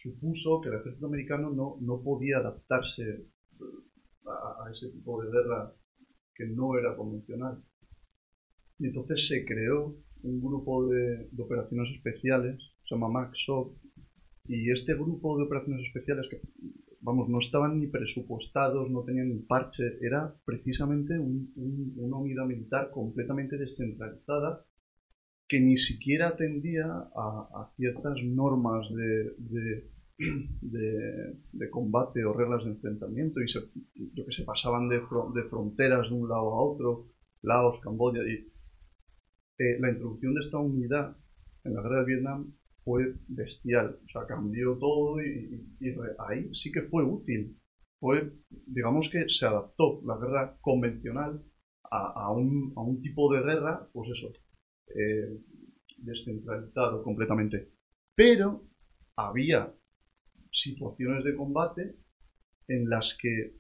supuso 0.02 0.62
que 0.62 0.70
el 0.70 0.76
ejército 0.76 1.08
americano 1.08 1.52
no, 1.52 1.78
no 1.82 2.02
podía 2.02 2.38
adaptarse 2.38 3.04
eh, 3.04 3.26
a, 4.26 4.70
ese 4.72 4.90
tipo 4.90 5.22
de 5.22 5.32
guerra 5.32 5.74
que 6.36 6.46
no 6.48 6.78
era 6.78 6.96
convencional. 6.96 7.62
Y 8.78 8.88
entonces 8.88 9.28
se 9.28 9.46
creó 9.46 9.98
un 10.24 10.42
grupo 10.42 10.88
de, 10.88 11.30
operaciones 11.38 11.96
especiales, 11.96 12.58
se 12.88 12.96
llama 12.96 13.10
MAXOP, 13.10 13.78
y 14.46 14.72
este 14.72 14.96
grupo 14.96 15.38
de 15.38 15.44
operaciones 15.44 15.86
especiales 15.86 16.28
que, 16.30 16.42
vamos, 17.02 17.30
no 17.30 17.40
estaban 17.40 17.80
ni 17.80 17.88
presupuestados, 17.88 18.90
no 18.90 19.04
tenían 19.04 19.30
ni 19.30 19.40
parche, 19.40 19.98
era 20.02 20.34
precisamente 20.46 21.20
una 21.20 22.18
unidad 22.18 22.46
militar 22.46 22.90
completamente 22.90 23.58
descentralizada 23.58 24.66
que 25.50 25.60
ni 25.60 25.78
siquiera 25.78 26.28
atendía 26.28 26.86
a, 26.86 27.68
ciertas 27.76 28.16
normas 28.24 28.88
de, 28.94 29.84
de, 31.52 31.70
combate 31.72 32.24
o 32.24 32.34
reglas 32.34 32.64
de 32.64 32.72
enfrentamiento 32.72 33.42
y 33.42 33.50
se, 33.50 33.62
que 34.16 34.32
se 34.32 34.44
pasaban 34.44 34.88
de, 34.88 34.98
de, 35.00 35.44
fronteras 35.50 36.08
de 36.08 36.16
un 36.16 36.30
lado 36.30 36.54
a 36.54 36.64
otro, 36.64 37.08
Laos, 37.42 37.80
Camboya 37.82 38.22
y 38.22 38.48
eh, 39.58 39.80
la 39.80 39.90
introducción 39.90 40.36
de 40.36 40.42
esta 40.42 40.60
unidad 40.60 41.18
en 41.64 41.74
la 41.74 41.82
guerra 41.82 42.02
de 42.02 42.06
Vietnam 42.06 42.54
fue 42.84 43.16
bestial, 43.28 44.00
o 44.06 44.10
sea, 44.10 44.28
cambió 44.28 44.78
todo 44.78 45.20
y, 45.22 45.66
ahí 46.28 46.54
sí 46.54 46.72
que 46.72 46.84
fue 46.84 47.04
útil. 47.04 47.58
Fue, 48.00 48.32
digamos 48.68 49.10
que 49.12 49.28
se 49.28 49.46
adaptó 49.46 50.00
la 50.06 50.18
guerra 50.18 50.58
convencional 50.62 51.44
a, 51.92 52.28
a, 52.28 52.32
un, 52.32 52.72
a 52.78 52.82
un 52.82 53.02
tipo 53.02 53.34
de 53.34 53.42
guerra, 53.42 53.90
pues 53.92 54.10
eso, 54.10 54.32
eh, 54.96 55.38
descentralizado 55.98 57.04
completamente. 57.04 57.70
Pero 58.16 58.64
había 59.16 59.74
situaciones 60.52 61.24
de 61.24 61.36
combate 61.36 61.96
en 62.68 62.90
las 62.90 63.18
que 63.20 63.56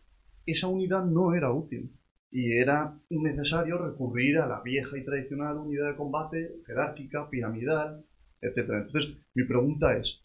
esa 0.45 0.67
unidad 0.67 1.05
no 1.05 1.33
era 1.33 1.51
útil 1.51 1.91
y 2.31 2.57
era 2.57 2.99
necesario 3.09 3.77
recurrir 3.77 4.37
a 4.37 4.47
la 4.47 4.61
vieja 4.61 4.97
y 4.97 5.03
tradicional 5.03 5.57
unidad 5.57 5.91
de 5.91 5.97
combate 5.97 6.61
jerárquica, 6.65 7.29
piramidal, 7.29 8.05
etc. 8.41 8.57
Entonces, 8.57 9.17
mi 9.33 9.45
pregunta 9.45 9.97
es, 9.97 10.23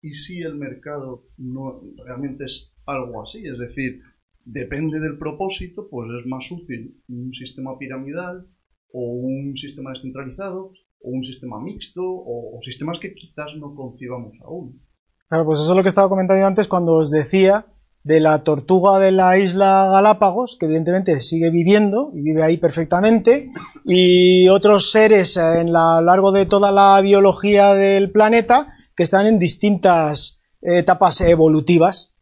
¿y 0.00 0.14
si 0.14 0.42
el 0.42 0.54
mercado 0.56 1.26
no 1.36 1.82
realmente 2.04 2.44
es 2.44 2.72
algo 2.86 3.22
así? 3.22 3.46
Es 3.46 3.58
decir, 3.58 4.02
depende 4.44 5.00
del 5.00 5.18
propósito, 5.18 5.88
pues 5.88 6.10
es 6.20 6.26
más 6.26 6.50
útil 6.50 7.00
un 7.08 7.32
sistema 7.34 7.78
piramidal 7.78 8.46
o 8.92 9.00
un 9.00 9.56
sistema 9.56 9.90
descentralizado 9.90 10.72
o 11.02 11.10
un 11.10 11.24
sistema 11.24 11.60
mixto 11.60 12.02
o, 12.02 12.58
sistemas 12.62 12.98
que 13.00 13.14
quizás 13.14 13.50
no 13.58 13.74
concibamos 13.74 14.34
aún. 14.44 14.80
Claro, 15.28 15.44
pues 15.44 15.60
eso 15.60 15.72
es 15.72 15.76
lo 15.76 15.82
que 15.82 15.88
estaba 15.88 16.08
comentando 16.08 16.46
antes 16.46 16.68
cuando 16.68 16.94
os 16.94 17.10
decía 17.10 17.66
de 18.04 18.20
la 18.20 18.42
tortuga 18.42 18.98
de 18.98 19.12
la 19.12 19.38
isla 19.38 19.88
Galápagos, 19.90 20.56
que 20.58 20.66
evidentemente 20.66 21.20
sigue 21.20 21.50
viviendo 21.50 22.10
y 22.14 22.22
vive 22.22 22.42
ahí 22.42 22.58
perfectamente, 22.58 23.50
y 23.84 24.48
otros 24.48 24.90
seres 24.90 25.36
en 25.36 25.72
lo 25.72 26.00
largo 26.00 26.32
de 26.32 26.46
toda 26.46 26.72
la 26.72 27.00
biología 27.00 27.74
del 27.74 28.10
planeta 28.10 28.74
que 28.96 29.04
están 29.04 29.26
en 29.26 29.38
distintas 29.38 30.42
etapas 30.60 31.20
evolutivas. 31.20 32.18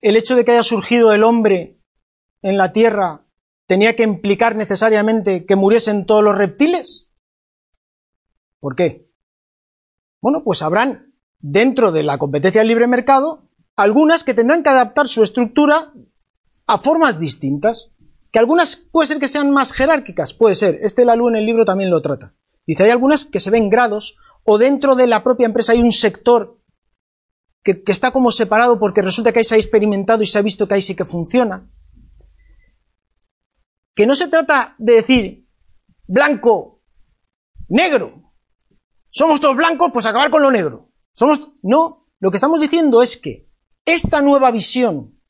El 0.00 0.16
hecho 0.16 0.36
de 0.36 0.44
que 0.44 0.52
haya 0.52 0.62
surgido 0.62 1.12
el 1.12 1.22
hombre 1.22 1.78
en 2.42 2.56
la 2.56 2.72
Tierra 2.72 3.26
tenía 3.70 3.94
que 3.94 4.02
implicar 4.02 4.56
necesariamente 4.56 5.46
que 5.46 5.54
muriesen 5.54 6.04
todos 6.04 6.24
los 6.24 6.36
reptiles. 6.36 7.08
¿Por 8.58 8.74
qué? 8.74 9.08
Bueno, 10.20 10.42
pues 10.42 10.62
habrán 10.62 11.14
dentro 11.38 11.92
de 11.92 12.02
la 12.02 12.18
competencia 12.18 12.62
del 12.62 12.66
libre 12.66 12.88
mercado 12.88 13.48
algunas 13.76 14.24
que 14.24 14.34
tendrán 14.34 14.64
que 14.64 14.70
adaptar 14.70 15.06
su 15.06 15.22
estructura 15.22 15.92
a 16.66 16.78
formas 16.78 17.20
distintas, 17.20 17.94
que 18.32 18.40
algunas 18.40 18.74
puede 18.74 19.06
ser 19.06 19.20
que 19.20 19.28
sean 19.28 19.52
más 19.52 19.72
jerárquicas, 19.72 20.34
puede 20.34 20.56
ser, 20.56 20.80
este 20.82 21.04
Lalu 21.04 21.28
en 21.28 21.36
el 21.36 21.46
libro 21.46 21.64
también 21.64 21.90
lo 21.90 22.02
trata. 22.02 22.34
Dice, 22.66 22.82
hay 22.82 22.90
algunas 22.90 23.24
que 23.24 23.38
se 23.38 23.52
ven 23.52 23.70
grados, 23.70 24.16
o 24.42 24.58
dentro 24.58 24.96
de 24.96 25.06
la 25.06 25.22
propia 25.22 25.46
empresa 25.46 25.74
hay 25.74 25.80
un 25.80 25.92
sector 25.92 26.58
que, 27.62 27.84
que 27.84 27.92
está 27.92 28.10
como 28.10 28.32
separado 28.32 28.80
porque 28.80 29.00
resulta 29.00 29.30
que 29.30 29.38
ahí 29.38 29.44
se 29.44 29.54
ha 29.54 29.58
experimentado 29.58 30.24
y 30.24 30.26
se 30.26 30.40
ha 30.40 30.42
visto 30.42 30.66
que 30.66 30.74
ahí 30.74 30.82
sí 30.82 30.96
que 30.96 31.04
funciona. 31.04 31.70
Que 34.00 34.06
no 34.06 34.14
se 34.14 34.28
trata 34.28 34.74
de 34.78 34.94
decir 34.94 35.46
blanco, 36.06 36.80
negro. 37.68 38.32
Somos 39.10 39.42
todos 39.42 39.54
blancos, 39.54 39.90
pues 39.92 40.06
acabar 40.06 40.30
con 40.30 40.40
lo 40.40 40.50
negro. 40.50 40.88
Somos. 41.12 41.52
No, 41.62 42.06
lo 42.18 42.30
que 42.30 42.38
estamos 42.38 42.62
diciendo 42.62 43.02
es 43.02 43.18
que 43.18 43.50
esta 43.84 44.22
nueva 44.22 44.50
visión, 44.52 45.20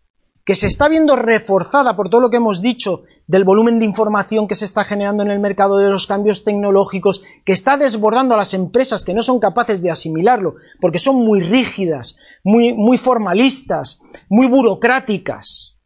que 0.44 0.54
se 0.54 0.68
está 0.68 0.88
viendo 0.88 1.16
reforzada 1.16 1.96
por 1.96 2.10
todo 2.10 2.20
lo 2.20 2.30
que 2.30 2.36
hemos 2.36 2.62
dicho 2.62 3.02
del 3.26 3.42
volumen 3.42 3.80
de 3.80 3.86
información 3.86 4.46
que 4.46 4.54
se 4.54 4.66
está 4.66 4.84
generando 4.84 5.24
en 5.24 5.32
el 5.32 5.40
mercado, 5.40 5.78
de 5.78 5.90
los 5.90 6.06
cambios 6.06 6.44
tecnológicos, 6.44 7.24
que 7.44 7.50
está 7.50 7.76
desbordando 7.76 8.34
a 8.34 8.38
las 8.38 8.54
empresas 8.54 9.02
que 9.02 9.14
no 9.14 9.24
son 9.24 9.40
capaces 9.40 9.82
de 9.82 9.90
asimilarlo, 9.90 10.54
porque 10.80 11.00
son 11.00 11.16
muy 11.16 11.40
rígidas, 11.40 12.20
muy, 12.44 12.72
muy 12.72 12.98
formalistas, 12.98 14.00
muy 14.28 14.46
burocráticas, 14.46 15.80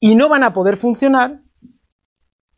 y 0.00 0.14
no 0.14 0.30
van 0.30 0.42
a 0.42 0.54
poder 0.54 0.78
funcionar, 0.78 1.39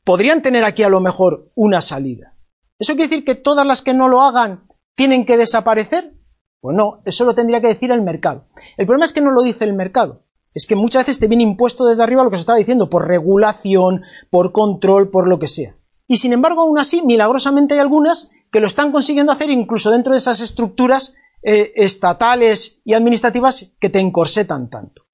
podrían 0.05 0.43
tener 0.43 0.65
aquí 0.65 0.83
a 0.83 0.89
lo 0.89 1.01
mejor 1.01 1.51
una 1.55 1.81
salida. 1.81 2.37
¿Eso 2.79 2.95
quiere 2.95 3.09
decir 3.09 3.25
que 3.25 3.35
todas 3.35 3.67
las 3.67 3.83
que 3.83 3.95
no 3.95 4.09
lo 4.09 4.23
hagan 4.23 4.67
tienen 4.95 5.25
que 5.25 5.37
desaparecer? 5.37 6.15
Pues 6.61 6.77
no, 6.77 7.03
eso 7.05 7.25
lo 7.25 7.35
tendría 7.35 7.61
que 7.61 7.69
decir 7.69 7.91
el 7.91 8.03
mercado. 8.03 8.49
El 8.77 8.87
problema 8.87 9.05
es 9.05 9.13
que 9.13 9.21
no 9.21 9.33
lo 9.33 9.43
dice 9.43 9.65
el 9.65 9.75
mercado. 9.75 10.25
Es 10.55 10.67
que 10.67 10.77
muchas 10.77 11.03
veces 11.07 11.19
te 11.19 11.29
viene 11.29 11.43
impuesto 11.43 11.85
desde 11.85 12.03
arriba 12.03 12.25
lo 12.25 12.31
que 12.31 12.37
se 12.37 12.43
estaba 12.43 12.59
diciendo, 12.59 12.91
por 12.91 13.09
regulación, 13.09 14.03
por 14.31 14.53
control, 14.53 15.11
por 15.11 15.27
lo 15.27 15.39
que 15.39 15.49
sea. 15.49 15.77
Y 16.07 16.17
sin 16.17 16.33
embargo, 16.33 16.63
aún 16.63 16.79
así, 16.79 17.03
milagrosamente 17.03 17.75
hay 17.75 17.81
algunas 17.81 18.33
que 18.51 18.61
lo 18.61 18.67
están 18.67 18.93
consiguiendo 18.93 19.33
hacer 19.33 19.51
incluso 19.51 19.91
dentro 19.91 20.13
de 20.13 20.19
esas 20.19 20.41
estructuras 20.41 21.15
eh, 21.43 21.73
estatales 21.75 22.83
y 22.85 22.95
administrativas 22.95 23.75
que 23.81 23.89
te 23.89 23.99
encorsetan 23.99 24.69
tanto. 24.69 25.07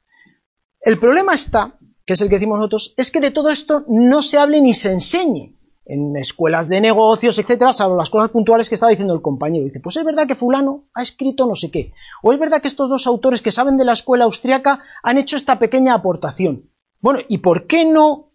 El 0.81 0.99
problema 0.99 1.35
está, 1.35 1.78
que 2.09 2.15
es 2.15 2.23
el 2.23 2.31
que 2.31 2.37
decimos 2.37 2.57
nosotros, 2.57 2.95
es 2.97 3.11
que 3.11 3.21
de 3.21 3.31
todo 3.31 3.51
esto 3.51 3.85
no 3.87 4.23
se 4.23 4.39
hable 4.39 4.63
ni 4.63 4.73
se 4.73 4.91
enseñe 4.91 5.59
en 5.85 6.17
escuelas 6.17 6.71
de 6.71 6.81
negocios, 6.81 7.39
etcétera, 7.39 7.71
salvo 7.75 7.97
las 7.97 8.09
cosas 8.09 8.31
puntuales 8.31 8.71
que 8.71 8.77
estaba 8.77 8.89
diciendo 8.89 9.13
el 9.13 9.21
compañero. 9.21 9.67
Dice, 9.67 9.81
pues 9.81 9.99
es 9.99 10.07
verdad 10.07 10.27
que 10.27 10.35
fulano 10.35 10.89
ha 10.95 11.03
escrito 11.03 11.47
no 11.47 11.55
sé 11.55 11.71
qué, 11.71 11.93
o 12.23 12.33
es 12.33 12.39
verdad 12.39 12.63
que 12.63 12.69
estos 12.69 12.89
dos 12.89 13.07
autores 13.07 13.43
que 13.43 13.51
saben 13.51 13.77
de 13.77 13.85
la 13.85 13.93
escuela 13.93 14.25
austriaca 14.25 14.81
han 15.03 15.19
hecho 15.19 15.37
esta 15.37 15.59
pequeña 15.59 15.93
aportación. 15.93 16.71
Bueno, 17.03 17.21
¿y 17.29 17.39
por 17.39 17.67
qué 17.67 17.85
no 17.85 18.33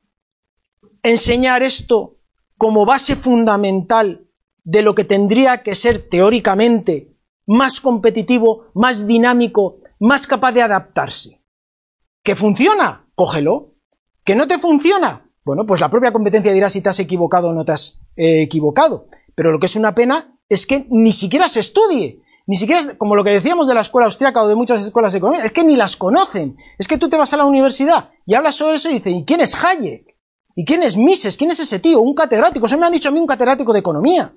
enseñar 1.01 1.63
esto 1.63 2.19
como 2.59 2.85
base 2.85 3.15
fundamental 3.15 4.27
de 4.63 4.83
lo 4.83 4.93
que 4.93 5.03
tendría 5.03 5.63
que 5.63 5.73
ser 5.73 6.07
teóricamente 6.09 7.17
más 7.47 7.81
competitivo, 7.81 8.67
más 8.75 9.07
dinámico, 9.07 9.77
más 9.99 10.27
capaz 10.27 10.51
de 10.51 10.61
adaptarse? 10.61 11.43
¿Que 12.21 12.35
funciona? 12.35 13.02
Cógelo. 13.15 13.76
¿Que 14.23 14.35
no 14.35 14.48
te 14.48 14.57
funciona? 14.57 15.30
Bueno, 15.44 15.65
pues 15.65 15.81
la 15.81 15.90
propia 15.90 16.14
competencia 16.14 16.53
dirá 16.53 16.69
si 16.69 16.81
te 16.81 16.90
has 16.90 16.99
equivocado 16.99 17.49
o 17.49 17.53
no 17.53 17.65
te 17.65 17.73
has 17.73 18.02
eh, 18.15 18.44
equivocado. 18.44 19.07
Pero 19.35 19.52
lo 19.52 19.60
que 19.60 19.65
es 19.65 19.76
una 19.76 19.94
pena 19.94 20.40
es 20.48 20.65
que 20.65 20.85
ni 20.90 21.11
siquiera 21.11 21.48
se 21.48 21.60
estudie. 21.60 22.22
Ni 22.45 22.56
siquiera, 22.56 22.98
como 22.98 23.15
lo 23.15 23.23
que 23.23 23.31
decíamos 23.31 23.68
de 23.68 23.73
la 23.73 23.81
escuela 23.81 24.06
austriaca 24.06 24.44
o 24.44 24.48
de 24.48 24.56
muchas 24.56 24.85
escuelas 24.85 25.15
económicas, 25.15 25.45
es 25.45 25.52
que 25.52 25.64
ni 25.64 25.76
las 25.76 25.95
conocen. 25.95 26.57
Es 26.77 26.88
que 26.88 26.98
tú 26.98 27.10
te 27.10 27.18
vas 27.18 27.34
a 27.34 27.38
la 27.38 27.45
universidad 27.45 28.11
y 28.26 28.34
hablas 28.34 28.56
sobre 28.56 28.76
eso 28.76 28.90
y 28.90 28.95
dices, 28.95 29.14
¿y 29.14 29.23
quién 29.26 29.41
es 29.41 29.56
Hayek? 29.64 30.18
¿Y 30.56 30.65
quién 30.65 30.84
es 30.84 30.98
Mises? 30.98 31.38
¿Quién 31.38 31.52
es 31.52 31.60
ese 31.60 31.80
tío? 31.80 32.02
Un 32.02 32.14
catedrático. 32.14 32.68
Se 32.68 32.77
me 32.77 32.85
han 32.85 32.91
dicho 32.91 33.10
a 33.10 33.11
mí 33.11 33.19
un 33.19 33.27
catedrático 33.27 33.73
de 33.73 33.80
economía. 33.80 34.35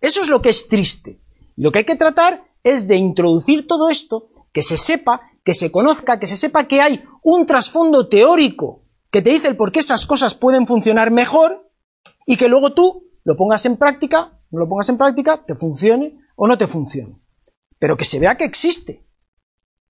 Eso 0.00 0.22
es 0.22 0.28
lo 0.28 0.40
que 0.40 0.48
es 0.48 0.68
triste. 0.68 1.20
Y 1.56 1.62
lo 1.62 1.72
que 1.72 1.80
hay 1.80 1.84
que 1.84 1.96
tratar 1.96 2.44
es 2.62 2.88
de 2.88 2.96
introducir 2.96 3.66
todo 3.66 3.90
esto, 3.90 4.30
que 4.52 4.62
se 4.62 4.78
sepa, 4.78 5.29
que 5.50 5.54
se 5.54 5.72
conozca, 5.72 6.20
que 6.20 6.28
se 6.28 6.36
sepa 6.36 6.68
que 6.68 6.80
hay 6.80 7.02
un 7.24 7.44
trasfondo 7.44 8.08
teórico 8.08 8.84
que 9.10 9.20
te 9.20 9.30
dice 9.30 9.48
el 9.48 9.56
por 9.56 9.72
qué 9.72 9.80
esas 9.80 10.06
cosas 10.06 10.36
pueden 10.36 10.64
funcionar 10.64 11.10
mejor 11.10 11.68
y 12.24 12.36
que 12.36 12.48
luego 12.48 12.72
tú 12.72 13.08
lo 13.24 13.36
pongas 13.36 13.66
en 13.66 13.76
práctica, 13.76 14.38
no 14.52 14.60
lo 14.60 14.68
pongas 14.68 14.88
en 14.90 14.96
práctica, 14.96 15.44
te 15.44 15.56
funcione 15.56 16.20
o 16.36 16.46
no 16.46 16.56
te 16.56 16.68
funcione. 16.68 17.20
Pero 17.80 17.96
que 17.96 18.04
se 18.04 18.20
vea 18.20 18.36
que 18.36 18.44
existe 18.44 19.04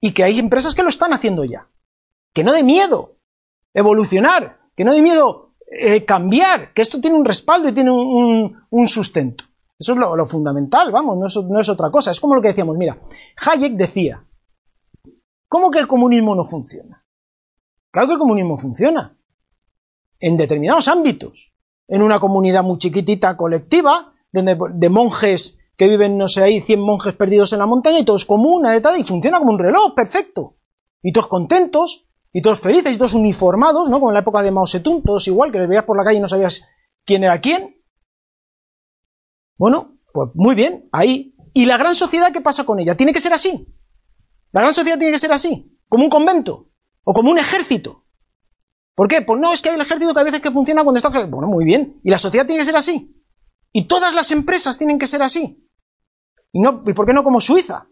y 0.00 0.12
que 0.12 0.24
hay 0.24 0.38
empresas 0.38 0.74
que 0.74 0.82
lo 0.82 0.88
están 0.88 1.12
haciendo 1.12 1.44
ya. 1.44 1.68
Que 2.32 2.42
no 2.42 2.54
de 2.54 2.62
miedo 2.62 3.18
evolucionar, 3.74 4.62
que 4.74 4.86
no 4.86 4.94
de 4.94 5.02
miedo 5.02 5.56
eh, 5.70 6.06
cambiar, 6.06 6.72
que 6.72 6.80
esto 6.80 7.02
tiene 7.02 7.18
un 7.18 7.26
respaldo 7.26 7.68
y 7.68 7.72
tiene 7.72 7.90
un, 7.90 8.88
sustento. 8.88 9.44
Eso 9.78 9.92
es 9.92 9.98
lo, 9.98 10.24
fundamental, 10.24 10.90
vamos, 10.90 11.18
no 11.18 11.60
es 11.60 11.68
otra 11.68 11.90
cosa. 11.90 12.12
Es 12.12 12.18
como 12.18 12.34
lo 12.34 12.40
que 12.40 12.48
decíamos, 12.48 12.78
mira, 12.78 12.98
Hayek 13.46 13.74
decía, 13.74 14.24
¿cómo 15.50 15.70
que 15.70 15.80
el 15.80 15.88
comunismo 15.88 16.34
no 16.34 16.44
funciona? 16.44 17.04
Claro 17.90 18.08
que 18.08 18.14
el 18.14 18.20
comunismo 18.20 18.56
funciona. 18.56 19.18
En 20.20 20.36
determinados 20.36 20.86
ámbitos. 20.88 21.52
En 21.88 22.02
una 22.02 22.20
comunidad 22.20 22.62
muy 22.62 22.78
chiquitita, 22.78 23.36
colectiva, 23.36 24.14
donde, 24.32 24.56
de 24.74 24.88
monjes 24.88 25.58
que 25.76 25.88
viven, 25.88 26.16
no 26.16 26.28
sé, 26.28 26.42
ahí 26.42 26.60
100 26.60 26.80
monjes 26.80 27.14
perdidos 27.14 27.52
en 27.52 27.58
la 27.58 27.66
montaña 27.66 27.98
y 27.98 28.04
todos 28.04 28.24
comuna, 28.26 28.70
de 28.70 28.80
tal, 28.80 29.00
y 29.00 29.02
funciona 29.02 29.38
como 29.38 29.50
un 29.50 29.58
reloj, 29.58 29.94
perfecto. 29.94 30.56
Y 31.02 31.12
todos 31.12 31.26
contentos, 31.26 32.06
y 32.32 32.42
todos 32.42 32.60
felices, 32.60 32.94
y 32.94 32.98
todos 32.98 33.14
uniformados, 33.14 33.90
¿no? 33.90 33.98
Como 33.98 34.10
en 34.10 34.14
la 34.14 34.20
época 34.20 34.42
de 34.42 34.52
Mao 34.52 34.66
Zedong, 34.66 35.02
todos 35.02 35.26
igual, 35.26 35.50
que 35.50 35.58
les 35.58 35.68
veías 35.68 35.84
por 35.84 35.96
la 35.96 36.04
calle 36.04 36.18
y 36.18 36.20
no 36.20 36.28
sabías 36.28 36.68
quién 37.04 37.24
era 37.24 37.40
quién. 37.40 37.82
Bueno, 39.56 39.98
pues 40.12 40.30
muy 40.34 40.54
bien, 40.54 40.88
ahí. 40.92 41.34
¿Y 41.52 41.64
la 41.64 41.76
gran 41.76 41.94
sociedad 41.94 42.32
qué 42.32 42.40
pasa 42.40 42.64
con 42.64 42.78
ella? 42.78 42.96
¿Tiene 42.96 43.12
que 43.12 43.20
ser 43.20 43.32
así? 43.32 43.66
La 44.52 44.62
gran 44.62 44.72
sociedad 44.72 44.98
tiene 44.98 45.12
que 45.12 45.18
ser 45.18 45.32
así, 45.32 45.78
como 45.88 46.04
un 46.04 46.10
convento. 46.10 46.68
O 47.04 47.12
como 47.12 47.30
un 47.30 47.38
ejército. 47.38 48.04
¿Por 48.94 49.08
qué? 49.08 49.22
Pues 49.22 49.40
no, 49.40 49.52
es 49.52 49.62
que 49.62 49.70
hay 49.70 49.76
el 49.76 49.80
ejército 49.80 50.12
que 50.12 50.20
a 50.20 50.24
veces 50.24 50.42
que 50.42 50.50
funciona 50.50 50.84
cuando 50.84 50.98
está... 50.98 51.08
Bueno, 51.08 51.48
muy 51.48 51.64
bien. 51.64 52.00
¿Y 52.04 52.10
la 52.10 52.18
sociedad 52.18 52.46
tiene 52.46 52.60
que 52.60 52.66
ser 52.66 52.76
así? 52.76 53.16
¿Y 53.72 53.84
todas 53.84 54.14
las 54.14 54.30
empresas 54.32 54.76
tienen 54.76 54.98
que 54.98 55.06
ser 55.06 55.22
así? 55.22 55.66
¿Y, 56.52 56.60
no, 56.60 56.82
¿y 56.86 56.92
por 56.92 57.06
qué 57.06 57.12
no 57.12 57.24
como 57.24 57.40
Suiza? 57.40 57.86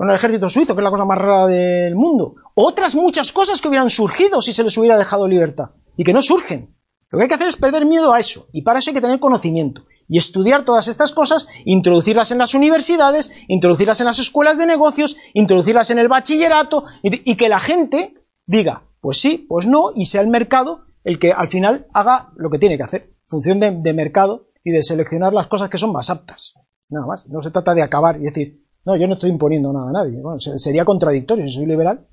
Con 0.00 0.08
el 0.08 0.16
ejército 0.16 0.48
suizo, 0.48 0.74
que 0.74 0.80
es 0.80 0.84
la 0.84 0.90
cosa 0.90 1.04
más 1.04 1.18
rara 1.18 1.46
del 1.46 1.94
mundo. 1.94 2.36
Otras 2.54 2.94
muchas 2.94 3.32
cosas 3.32 3.60
que 3.60 3.68
hubieran 3.68 3.90
surgido 3.90 4.40
si 4.40 4.54
se 4.54 4.64
les 4.64 4.74
hubiera 4.78 4.96
dejado 4.96 5.28
libertad. 5.28 5.72
Y 5.94 6.04
que 6.04 6.14
no 6.14 6.22
surgen. 6.22 6.74
Lo 7.10 7.18
que 7.18 7.24
hay 7.24 7.28
que 7.28 7.34
hacer 7.34 7.48
es 7.48 7.56
perder 7.56 7.84
miedo 7.84 8.10
a 8.10 8.18
eso. 8.18 8.48
Y 8.50 8.62
para 8.62 8.78
eso 8.78 8.88
hay 8.88 8.94
que 8.94 9.02
tener 9.02 9.20
conocimiento. 9.20 9.84
Y 10.10 10.18
estudiar 10.18 10.64
todas 10.64 10.88
estas 10.88 11.12
cosas, 11.12 11.48
introducirlas 11.64 12.32
en 12.32 12.38
las 12.38 12.54
universidades, 12.54 13.32
introducirlas 13.46 14.00
en 14.00 14.06
las 14.06 14.18
escuelas 14.18 14.58
de 14.58 14.66
negocios, 14.66 15.16
introducirlas 15.34 15.88
en 15.90 16.00
el 16.00 16.08
bachillerato, 16.08 16.84
y, 17.02 17.36
que 17.36 17.48
la 17.48 17.60
gente 17.60 18.14
diga, 18.44 18.88
pues 19.00 19.20
sí, 19.20 19.46
pues 19.48 19.68
no, 19.68 19.92
y 19.94 20.06
sea 20.06 20.20
el 20.20 20.26
mercado 20.26 20.82
el 21.04 21.20
que 21.20 21.32
al 21.32 21.48
final 21.48 21.86
haga 21.94 22.32
lo 22.36 22.50
que 22.50 22.58
tiene 22.58 22.76
que 22.76 22.82
hacer. 22.82 23.14
Función 23.26 23.60
de, 23.60 23.70
de 23.70 23.92
mercado 23.94 24.48
y 24.64 24.72
de 24.72 24.82
seleccionar 24.82 25.32
las 25.32 25.46
cosas 25.46 25.70
que 25.70 25.78
son 25.78 25.92
más 25.92 26.10
aptas. 26.10 26.54
Nada 26.88 27.06
más. 27.06 27.28
No 27.28 27.40
se 27.40 27.52
trata 27.52 27.72
de 27.72 27.82
acabar 27.82 28.16
y 28.16 28.24
decir, 28.24 28.66
no, 28.84 28.96
yo 28.96 29.06
no 29.06 29.14
estoy 29.14 29.30
imponiendo 29.30 29.72
nada 29.72 29.90
a 29.90 29.92
nadie. 29.92 30.20
Bueno, 30.20 30.40
sería 30.40 30.84
contradictorio. 30.84 31.46
Si 31.46 31.54
soy 31.54 31.66
liberal, 31.66 32.08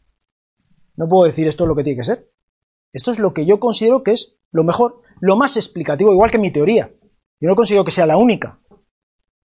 no 0.95 1.10
puedo 1.10 1.26
decir 1.26 1.48
esto 1.48 1.64
es 1.64 1.68
lo 1.68 1.76
que 1.76 1.84
tiene 1.84 1.98
que 1.98 2.03
ser. 2.03 2.32
Esto 2.94 3.11
es 3.11 3.19
lo 3.19 3.34
que 3.34 3.45
yo 3.45 3.60
considero 3.60 4.03
que 4.03 4.11
es 4.11 4.40
lo 4.52 4.64
mejor, 4.64 5.02
lo 5.19 5.36
más 5.36 5.57
explicativo, 5.57 6.14
igual 6.14 6.32
que 6.32 6.38
mi 6.38 6.52
teoría. 6.52 6.91
Yo 7.39 7.49
no 7.49 7.55
considero 7.55 7.85
que 7.85 7.91
sea 7.91 8.05
la 8.05 8.18
única. 8.18 8.59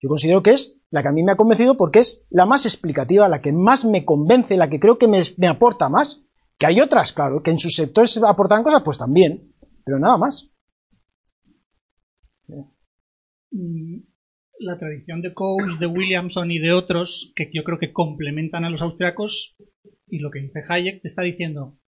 Yo 0.01 0.09
considero 0.09 0.43
que 0.43 0.51
es 0.51 0.81
la 0.91 1.03
que 1.03 1.09
a 1.09 1.13
mí 1.13 1.23
me 1.23 1.33
ha 1.33 1.37
convencido 1.37 1.77
porque 1.77 2.01
es 2.01 2.27
la 2.31 2.47
más 2.47 2.67
explicativa, 2.67 3.29
la 3.29 3.41
que 3.41 3.53
más 3.53 3.85
me 3.85 4.05
convence, 4.05 4.57
la 4.57 4.69
que 4.69 4.81
creo 4.81 4.99
que 4.99 5.09
me, 5.09 5.47
aporta 5.47 5.89
más. 5.89 6.29
Que 6.59 6.67
hay 6.67 6.81
otras, 6.81 7.13
claro, 7.13 7.43
que 7.43 7.51
en 7.51 7.59
sus 7.59 7.75
sectores 7.75 8.21
aportan 8.23 8.63
cosas, 8.63 8.83
pues 8.83 8.99
también, 8.99 9.53
pero 9.85 9.99
nada 9.99 10.17
más. 10.17 10.53
Mm, 13.51 14.01
la 14.61 14.79
tradición 14.79 15.23
de 15.23 15.35
Coase, 15.35 15.79
de 15.79 15.87
Williamson 15.87 16.51
y 16.51 16.59
de 16.59 16.73
otros, 16.73 17.33
que 17.37 17.51
yo 17.53 17.65
creo 17.65 17.79
que 17.79 17.93
complementan 17.93 18.65
a 18.65 18.71
los 18.71 18.83
austriacos, 18.83 19.57
y 20.07 20.19
lo 20.19 20.31
que 20.31 20.41
dice 20.41 20.61
Hayek, 20.69 21.03
te 21.03 21.09
está 21.09 21.23
diciendo, 21.23 21.79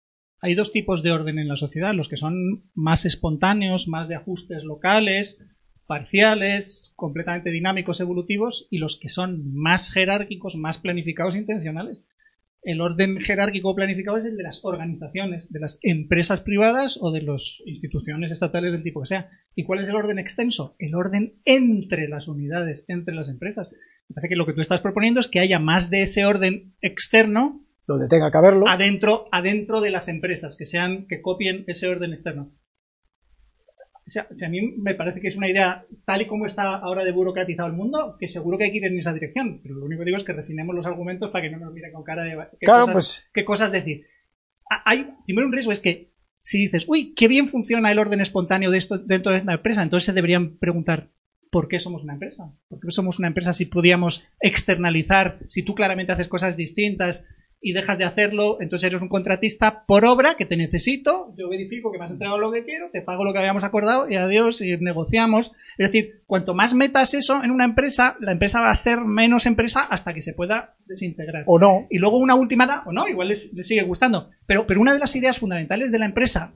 hay 0.40 0.54
dos 0.54 0.72
tipos 0.72 1.02
de 1.02 1.12
orden 1.12 1.38
en 1.38 1.48
la 1.48 1.56
sociedad, 1.56 1.94
los 1.94 2.08
que 2.08 2.16
son 2.16 2.70
más 2.74 3.04
espontáneos, 3.06 3.88
más 3.88 4.08
de 4.08 4.16
ajustes 4.16 4.62
locales, 4.64 5.44
parciales, 5.86 6.92
completamente 6.96 7.50
dinámicos, 7.50 8.00
evolutivos, 8.00 8.68
y 8.70 8.78
los 8.78 8.98
que 8.98 9.08
son 9.08 9.54
más 9.54 9.92
jerárquicos, 9.92 10.56
más 10.56 10.78
planificados 10.78 11.36
intencionales 11.36 12.04
el 12.64 12.80
orden 12.80 13.20
jerárquico 13.20 13.74
planificado 13.74 14.16
es 14.16 14.24
el 14.24 14.36
de 14.36 14.42
las 14.42 14.64
organizaciones, 14.64 15.52
de 15.52 15.60
las 15.60 15.78
empresas 15.82 16.40
privadas 16.40 16.98
o 17.00 17.12
de 17.12 17.22
las 17.22 17.62
instituciones 17.66 18.30
estatales 18.30 18.72
del 18.72 18.82
tipo 18.82 19.00
que 19.00 19.06
sea. 19.06 19.30
¿Y 19.54 19.64
cuál 19.64 19.80
es 19.80 19.88
el 19.90 19.96
orden 19.96 20.18
extenso? 20.18 20.74
El 20.78 20.94
orden 20.94 21.34
entre 21.44 22.08
las 22.08 22.26
unidades, 22.26 22.84
entre 22.88 23.14
las 23.14 23.28
empresas. 23.28 23.68
Me 24.08 24.14
parece 24.14 24.30
que 24.30 24.36
lo 24.36 24.46
que 24.46 24.54
tú 24.54 24.62
estás 24.62 24.80
proponiendo 24.80 25.20
es 25.20 25.28
que 25.28 25.40
haya 25.40 25.58
más 25.58 25.90
de 25.90 26.02
ese 26.02 26.24
orden 26.24 26.74
externo 26.80 27.60
donde 27.86 28.08
tenga 28.08 28.30
que 28.30 28.38
haberlo 28.38 28.66
adentro, 28.66 29.26
adentro 29.30 29.82
de 29.82 29.90
las 29.90 30.08
empresas, 30.08 30.56
que 30.56 30.64
sean, 30.64 31.06
que 31.06 31.20
copien 31.20 31.64
ese 31.66 31.86
orden 31.86 32.14
externo. 32.14 32.50
O 34.06 34.10
sea, 34.10 34.26
a 34.28 34.50
mí 34.50 34.60
me 34.76 34.94
parece 34.94 35.20
que 35.20 35.28
es 35.28 35.36
una 35.36 35.48
idea, 35.48 35.86
tal 36.04 36.22
y 36.22 36.26
como 36.26 36.44
está 36.44 36.76
ahora 36.76 37.04
de 37.04 37.12
burocratizado 37.12 37.68
el 37.68 37.74
mundo, 37.74 38.16
que 38.18 38.28
seguro 38.28 38.58
que 38.58 38.64
hay 38.64 38.70
que 38.70 38.76
ir 38.76 38.84
en 38.84 38.98
esa 38.98 39.14
dirección. 39.14 39.60
Pero 39.62 39.76
lo 39.76 39.86
único 39.86 40.00
que 40.00 40.06
digo 40.06 40.18
es 40.18 40.24
que 40.24 40.34
refinemos 40.34 40.74
los 40.74 40.84
argumentos 40.84 41.30
para 41.30 41.44
que 41.44 41.50
no 41.50 41.58
nos 41.58 41.72
miren 41.72 41.92
con 41.92 42.04
cara 42.04 42.22
de 42.22 42.36
qué, 42.60 42.66
claro, 42.66 42.82
cosas, 42.82 42.92
pues... 42.92 43.30
qué 43.32 43.44
cosas 43.44 43.72
decís. 43.72 44.04
Hay, 44.84 45.08
primero, 45.24 45.46
un 45.46 45.52
riesgo 45.52 45.72
es 45.72 45.80
que 45.80 46.12
si 46.40 46.64
dices, 46.64 46.84
uy, 46.86 47.14
qué 47.14 47.28
bien 47.28 47.48
funciona 47.48 47.90
el 47.90 47.98
orden 47.98 48.20
espontáneo 48.20 48.70
de 48.70 48.76
esto 48.76 48.98
dentro 48.98 49.32
de 49.32 49.38
esta 49.38 49.54
empresa, 49.54 49.82
entonces 49.82 50.04
se 50.04 50.12
deberían 50.12 50.58
preguntar, 50.58 51.08
¿por 51.50 51.68
qué 51.68 51.78
somos 51.78 52.04
una 52.04 52.12
empresa? 52.12 52.52
¿Por 52.68 52.80
qué 52.80 52.90
somos 52.90 53.18
una 53.18 53.28
empresa 53.28 53.54
si 53.54 53.64
podíamos 53.64 54.28
externalizar, 54.40 55.38
si 55.48 55.62
tú 55.62 55.74
claramente 55.74 56.12
haces 56.12 56.28
cosas 56.28 56.58
distintas, 56.58 57.26
y 57.64 57.72
dejas 57.72 57.96
de 57.96 58.04
hacerlo, 58.04 58.58
entonces 58.60 58.90
eres 58.90 59.00
un 59.00 59.08
contratista 59.08 59.86
por 59.86 60.04
obra 60.04 60.36
que 60.36 60.44
te 60.44 60.54
necesito, 60.54 61.34
yo 61.34 61.48
verifico 61.48 61.90
que 61.90 61.98
me 61.98 62.04
has 62.04 62.10
entregado 62.10 62.36
lo 62.36 62.52
que 62.52 62.62
quiero, 62.62 62.90
te 62.92 63.00
pago 63.00 63.24
lo 63.24 63.32
que 63.32 63.38
habíamos 63.38 63.64
acordado 63.64 64.06
y 64.06 64.16
adiós 64.16 64.60
y 64.60 64.76
negociamos. 64.76 65.52
Es 65.78 65.90
decir, 65.90 66.20
cuanto 66.26 66.52
más 66.52 66.74
metas 66.74 67.14
eso 67.14 67.42
en 67.42 67.50
una 67.50 67.64
empresa, 67.64 68.18
la 68.20 68.32
empresa 68.32 68.60
va 68.60 68.68
a 68.68 68.74
ser 68.74 69.00
menos 69.00 69.46
empresa 69.46 69.80
hasta 69.80 70.12
que 70.12 70.20
se 70.20 70.34
pueda 70.34 70.76
desintegrar. 70.84 71.44
O 71.46 71.58
no. 71.58 71.86
Y 71.88 71.96
luego 71.96 72.18
una 72.18 72.34
última, 72.34 72.82
o 72.84 72.92
no, 72.92 73.08
igual 73.08 73.28
les, 73.28 73.50
les 73.54 73.66
sigue 73.66 73.82
gustando. 73.82 74.28
Pero, 74.44 74.66
pero 74.66 74.82
una 74.82 74.92
de 74.92 74.98
las 74.98 75.16
ideas 75.16 75.38
fundamentales 75.38 75.90
de 75.90 75.98
la 75.98 76.04
empresa, 76.04 76.52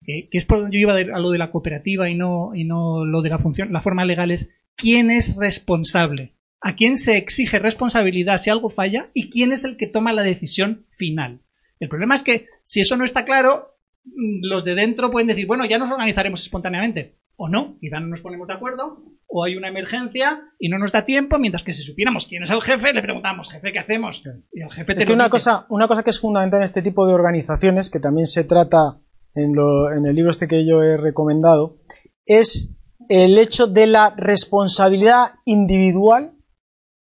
que, 0.00 0.28
que 0.30 0.38
es 0.38 0.44
por 0.44 0.58
donde 0.60 0.76
yo 0.76 0.80
iba 0.80 0.94
a 0.94 1.18
lo 1.18 1.32
de 1.32 1.38
la 1.38 1.50
cooperativa 1.50 2.08
y 2.08 2.14
no, 2.14 2.54
y 2.54 2.62
no 2.62 3.04
lo 3.04 3.20
de 3.20 3.30
la 3.30 3.38
función, 3.40 3.72
la 3.72 3.82
forma 3.82 4.04
legal 4.04 4.30
es 4.30 4.54
quién 4.76 5.10
es 5.10 5.36
responsable 5.36 6.34
a 6.62 6.76
quién 6.76 6.96
se 6.96 7.16
exige 7.16 7.58
responsabilidad 7.58 8.38
si 8.38 8.48
algo 8.48 8.70
falla 8.70 9.10
y 9.12 9.30
quién 9.30 9.52
es 9.52 9.64
el 9.64 9.76
que 9.76 9.88
toma 9.88 10.12
la 10.12 10.22
decisión 10.22 10.86
final. 10.90 11.40
El 11.80 11.88
problema 11.88 12.14
es 12.14 12.22
que 12.22 12.46
si 12.62 12.80
eso 12.80 12.96
no 12.96 13.04
está 13.04 13.24
claro, 13.24 13.74
mm, 14.04 14.40
los 14.42 14.64
de 14.64 14.76
dentro 14.76 15.10
pueden 15.10 15.26
decir, 15.26 15.46
bueno, 15.46 15.64
ya 15.66 15.78
nos 15.78 15.90
organizaremos 15.90 16.40
espontáneamente. 16.40 17.18
O 17.34 17.48
no, 17.48 17.76
quizá 17.80 17.98
no 17.98 18.06
nos 18.06 18.20
ponemos 18.20 18.46
de 18.46 18.54
acuerdo, 18.54 19.02
o 19.26 19.42
hay 19.42 19.56
una 19.56 19.68
emergencia 19.68 20.42
y 20.60 20.68
no 20.68 20.78
nos 20.78 20.92
da 20.92 21.04
tiempo, 21.04 21.38
mientras 21.38 21.64
que 21.64 21.72
si 21.72 21.82
supiéramos 21.82 22.26
quién 22.26 22.44
es 22.44 22.50
el 22.50 22.62
jefe, 22.62 22.92
le 22.92 23.02
preguntamos, 23.02 23.50
jefe, 23.50 23.72
¿qué 23.72 23.80
hacemos? 23.80 24.22
Y 24.52 24.60
el 24.60 24.70
jefe 24.70 24.92
es 24.98 25.06
que 25.06 25.12
una 25.12 25.30
cosa, 25.30 25.66
una 25.70 25.88
cosa 25.88 26.04
que 26.04 26.10
es 26.10 26.20
fundamental 26.20 26.60
en 26.60 26.64
este 26.64 26.82
tipo 26.82 27.06
de 27.06 27.14
organizaciones, 27.14 27.90
que 27.90 27.98
también 27.98 28.26
se 28.26 28.44
trata 28.44 29.00
en, 29.34 29.54
lo, 29.54 29.90
en 29.90 30.06
el 30.06 30.14
libro 30.14 30.30
este 30.30 30.46
que 30.46 30.64
yo 30.64 30.82
he 30.82 30.96
recomendado, 30.96 31.78
es 32.26 32.76
el 33.08 33.36
hecho 33.38 33.66
de 33.66 33.88
la 33.88 34.14
responsabilidad 34.16 35.32
individual 35.44 36.36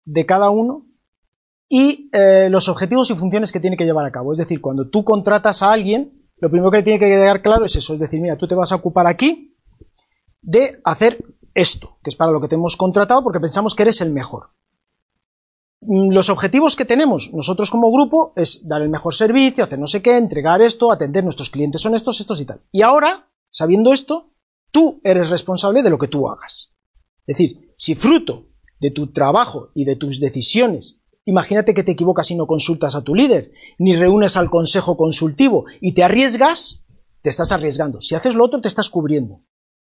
de 0.05 0.27
cada 0.27 0.51
uno 0.51 0.86
y 1.68 2.10
eh, 2.12 2.48
los 2.51 2.68
objetivos 2.68 3.10
y 3.10 3.14
funciones 3.14 3.52
que 3.52 3.60
tiene 3.60 3.77
que 3.77 3.85
llevar 3.85 4.05
a 4.05 4.10
cabo. 4.10 4.32
Es 4.32 4.39
decir, 4.39 4.60
cuando 4.60 4.89
tú 4.89 5.05
contratas 5.05 5.62
a 5.62 5.72
alguien, 5.72 6.28
lo 6.39 6.51
primero 6.51 6.70
que 6.70 6.78
le 6.78 6.82
tiene 6.82 6.98
que 6.98 7.06
quedar 7.06 7.43
claro 7.43 7.64
es 7.64 7.77
eso, 7.77 7.94
es 7.94 8.01
decir, 8.01 8.20
mira, 8.20 8.36
tú 8.36 8.48
te 8.48 8.55
vas 8.55 8.72
a 8.72 8.77
ocupar 8.77 9.06
aquí 9.06 9.56
de 10.43 10.81
hacer 10.85 11.24
esto, 11.55 11.98
que 12.02 12.10
es 12.10 12.16
para 12.16 12.32
lo 12.32 12.40
que 12.40 12.48
te 12.48 12.56
hemos 12.56 12.77
contratado 12.77 13.22
porque 13.22 13.40
pensamos 13.40 13.74
que 13.74 13.82
eres 13.82 14.01
el 14.01 14.12
mejor. 14.12 14.51
Mm, 15.82 16.12
los 16.12 16.28
objetivos 16.28 16.77
que 16.77 16.85
tenemos 16.85 17.32
nosotros 17.32 17.70
como 17.70 17.93
grupo 17.93 18.32
es 18.36 18.66
dar 18.68 18.82
el 18.82 18.89
mejor 18.89 19.14
servicio, 19.14 19.64
hacer 19.64 19.78
no 19.78 19.86
sé 19.86 20.02
qué, 20.02 20.16
entregar 20.16 20.60
esto, 20.60 20.90
atender 20.90 21.22
nuestros 21.22 21.51
clientes 21.51 21.81
son 21.81 21.94
estos, 21.94 22.20
estos 22.20 22.40
y 22.40 22.47
tal. 22.47 22.62
Y 22.72 22.82
ahora, 22.82 23.31
sabiendo 23.51 23.93
esto, 23.93 24.32
tú 24.70 25.01
eres 25.05 25.31
responsable 25.31 25.82
de 25.82 25.90
lo 25.90 25.98
que 25.98 26.09
tú 26.09 26.28
hagas. 26.28 26.77
Es 27.27 27.36
decir, 27.36 27.72
si 27.77 27.94
fruto 27.94 28.49
de 28.81 28.90
tu 28.90 29.12
trabajo 29.12 29.70
y 29.74 29.85
de 29.85 29.97
tus 29.97 30.20
decisiones. 30.20 31.01
Imagínate 31.27 31.74
que 31.74 31.85
te 31.85 31.93
equivocas 31.93 32.31
y 32.31 32.35
no 32.35 32.47
consultas 32.47 32.97
a 32.97 33.02
tu 33.02 33.15
líder, 33.15 33.52
ni 33.78 33.94
reúnes 33.94 34.36
al 34.36 34.51
consejo 34.51 34.97
consultivo 34.97 35.66
y 35.81 35.93
te 35.93 36.02
arriesgas, 36.02 36.85
te 37.23 37.28
estás 37.28 37.52
arriesgando. 37.52 38.01
Si 38.01 38.15
haces 38.15 38.35
lo 38.35 38.44
otro, 38.44 38.61
te 38.61 38.69
estás 38.69 38.89
cubriendo. 38.89 39.43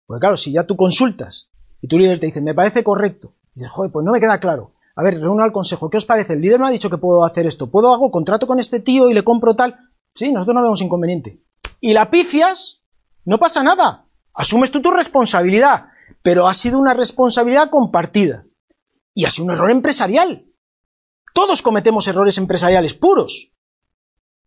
Porque 0.05 0.21
claro, 0.21 0.37
si 0.37 0.53
ya 0.53 0.63
tú 0.63 0.77
consultas 0.77 1.51
y 1.81 1.87
tu 1.87 1.99
líder 1.99 2.19
te 2.19 2.27
dice, 2.27 2.41
me 2.41 2.55
parece 2.55 2.83
correcto, 2.83 3.35
y 3.53 3.59
dices, 3.59 3.71
joder, 3.71 3.91
pues 3.91 4.05
no 4.05 4.13
me 4.13 4.19
queda 4.19 4.39
claro. 4.39 4.73
A 4.95 5.03
ver, 5.03 5.19
reúno 5.19 5.43
al 5.43 5.51
consejo, 5.51 5.89
¿qué 5.89 5.97
os 5.97 6.05
parece? 6.05 6.33
El 6.33 6.41
líder 6.41 6.59
me 6.59 6.67
ha 6.67 6.71
dicho 6.71 6.89
que 6.89 6.97
puedo 6.97 7.23
hacer 7.23 7.45
esto, 7.45 7.69
¿puedo 7.69 7.93
hago 7.93 8.09
contrato 8.09 8.47
con 8.47 8.59
este 8.59 8.79
tío 8.79 9.09
y 9.09 9.13
le 9.13 9.23
compro 9.23 9.55
tal? 9.55 9.77
Sí, 10.15 10.31
nosotros 10.31 10.55
no 10.55 10.63
vemos 10.63 10.81
inconveniente. 10.81 11.43
Y 11.79 11.93
la 11.93 12.09
pifias, 12.09 12.85
no 13.25 13.37
pasa 13.37 13.61
nada. 13.61 14.07
Asumes 14.33 14.71
tú 14.71 14.81
tu 14.81 14.89
responsabilidad, 14.89 15.87
pero 16.23 16.47
ha 16.47 16.53
sido 16.53 16.79
una 16.79 16.93
responsabilidad 16.93 17.69
compartida 17.69 18.46
y 19.17 19.25
ha 19.25 19.31
sido 19.31 19.45
un 19.45 19.51
error 19.51 19.71
empresarial. 19.71 20.45
Todos 21.33 21.63
cometemos 21.63 22.07
errores 22.07 22.37
empresariales 22.37 22.93
puros. 22.93 23.51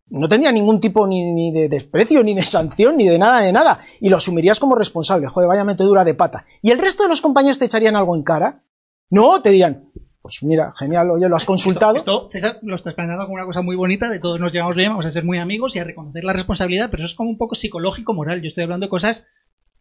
No 0.07 0.29
tendría 0.29 0.53
ningún 0.53 0.79
tipo 0.79 1.09
ni, 1.09 1.53
de 1.53 1.69
desprecio, 1.69 2.23
ni 2.23 2.35
de 2.35 2.43
sanción, 2.43 2.97
ni 2.97 3.09
de 3.09 3.19
nada, 3.19 3.41
de 3.41 3.53
nada. 3.53 3.81
Y 3.99 4.11
lo 4.11 4.19
asumirías 4.19 4.61
como 4.61 4.77
responsable. 4.77 5.27
Joder, 5.27 5.49
vaya 5.49 5.65
metedura 5.65 6.05
de 6.05 6.15
pata. 6.15 6.47
¿Y 6.63 6.71
el 6.71 6.79
resto 6.79 7.03
de 7.03 7.09
los 7.09 7.21
compañeros 7.21 7.59
te 7.59 7.65
echarían 7.65 7.97
algo 7.97 8.15
en 8.15 8.23
cara? 8.23 8.63
No, 9.11 9.43
te 9.43 9.51
dirán, 9.51 9.91
pues 10.23 10.45
mira, 10.45 10.73
genial, 10.79 11.11
oye, 11.11 11.29
lo 11.29 11.35
has 11.35 11.47
consultado. 11.47 11.97
Esto, 11.97 12.29
César, 12.31 12.61
lo 12.63 12.77
estás 12.77 12.95
planteando 12.95 13.25
como 13.25 13.35
una 13.35 13.47
cosa 13.47 13.63
muy 13.63 13.75
bonita, 13.75 14.09
de 14.09 14.21
todos 14.21 14.39
nos 14.39 14.53
llevamos 14.53 14.77
bien, 14.77 14.91
vamos 14.91 15.07
a 15.07 15.11
ser 15.11 15.25
muy 15.25 15.39
amigos 15.39 15.75
y 15.75 15.81
a 15.81 15.85
reconocer 15.85 16.23
la 16.23 16.33
responsabilidad, 16.33 16.91
pero 16.93 17.03
eso 17.03 17.11
es 17.11 17.17
como 17.17 17.29
un 17.29 17.39
poco 17.39 17.57
psicológico, 17.57 18.15
moral. 18.15 18.41
Yo 18.41 18.47
estoy 18.47 18.63
hablando 18.63 18.87
de 18.87 18.91
cosas 18.91 19.27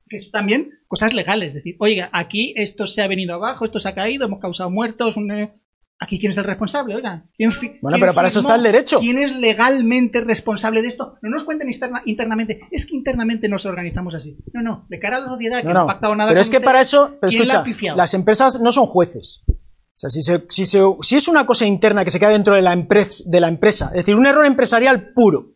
que 0.10 0.20
son 0.20 0.32
también 0.32 0.72
cosas 0.88 1.14
legales. 1.14 1.50
Es 1.50 1.54
decir, 1.56 1.76
oiga, 1.80 2.10
aquí 2.12 2.54
esto 2.56 2.86
se 2.86 3.02
ha 3.02 3.08
venido 3.08 3.36
abajo, 3.36 3.66
esto 3.66 3.80
se 3.80 3.90
ha 3.90 3.96
caído, 3.96 4.26
hemos 4.26 4.40
causado 4.40 4.70
muertos. 4.70 5.16
Eh, 5.18 5.54
aquí 6.00 6.20
quién 6.20 6.32
es 6.32 6.38
el 6.38 6.46
responsable, 6.46 6.96
oiga. 6.96 7.26
¿quién 7.36 7.52
bueno, 7.82 7.98
pero 8.00 8.14
para 8.14 8.28
eso 8.28 8.40
está 8.40 8.56
el 8.56 8.64
derecho. 8.64 9.00
¿Quién 9.00 9.20
es 9.20 9.36
legalmente 9.36 10.22
responsable 10.22 10.82
de 10.82 10.88
esto? 10.88 11.18
No 11.22 11.30
nos 11.30 11.44
cuenten 11.44 11.70
internamente. 12.06 12.60
Es 12.72 12.86
que 12.86 12.96
internamente 12.96 13.48
nos 13.48 13.66
organizamos 13.66 14.16
así. 14.16 14.38
No, 14.54 14.62
no. 14.62 14.86
De 14.90 15.00
cara 15.00 15.18
a 15.18 15.22
la 15.22 15.28
sociedad 15.28 15.62
que 15.62 15.68
no, 15.68 15.74
no, 15.74 15.82
ha 15.82 15.88
pactado 15.88 16.16
nada. 16.16 16.32
Pero 16.32 16.42
es 16.42 16.50
que 16.50 16.62
para 16.62 16.82
eso, 16.82 17.18
pero 17.22 17.30
escucha, 17.30 17.64
las 17.96 18.14
empresas 18.14 18.60
no 18.62 18.72
son 18.72 18.86
jueces. 18.86 19.44
O 19.48 20.02
sea, 20.02 20.10
si, 20.10 20.22
si, 20.22 20.66
si 20.66 21.16
es 21.18 21.28
una 21.28 21.46
cosa 21.46 21.66
interna 21.66 22.06
que 22.06 22.12
se 22.12 22.20
queda 22.20 22.30
dentro 22.30 22.56
de 22.56 22.62
la, 22.62 22.74
de 22.74 23.40
la 23.42 23.50
empresa, 23.50 23.88
es 23.88 23.98
decir, 23.98 24.16
un 24.16 24.26
error 24.26 24.46
empresarial 24.46 25.12
puro, 25.12 25.56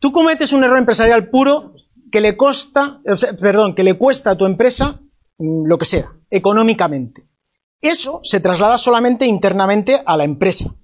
Tú 0.00 0.12
cometes 0.12 0.52
un 0.54 0.64
error 0.64 0.78
empresarial 0.78 1.28
puro 1.28 1.74
que 2.10 2.22
le 2.22 2.36
costa, 2.36 3.00
perdón, 3.38 3.74
que 3.74 3.84
le 3.84 3.94
cuesta 3.94 4.30
a 4.30 4.36
tu 4.36 4.46
empresa 4.46 5.00
mm, 5.38 5.66
lo 5.66 5.78
que 5.78 5.84
sea, 5.84 6.12
económicamente. 6.30 7.28
Eso 7.80 8.20
se 8.22 8.40
traslada 8.40 8.78
solamente 8.78 9.26
internamente 9.26 10.02
a 10.04 10.16
la 10.16 10.24
empresa. 10.24 10.74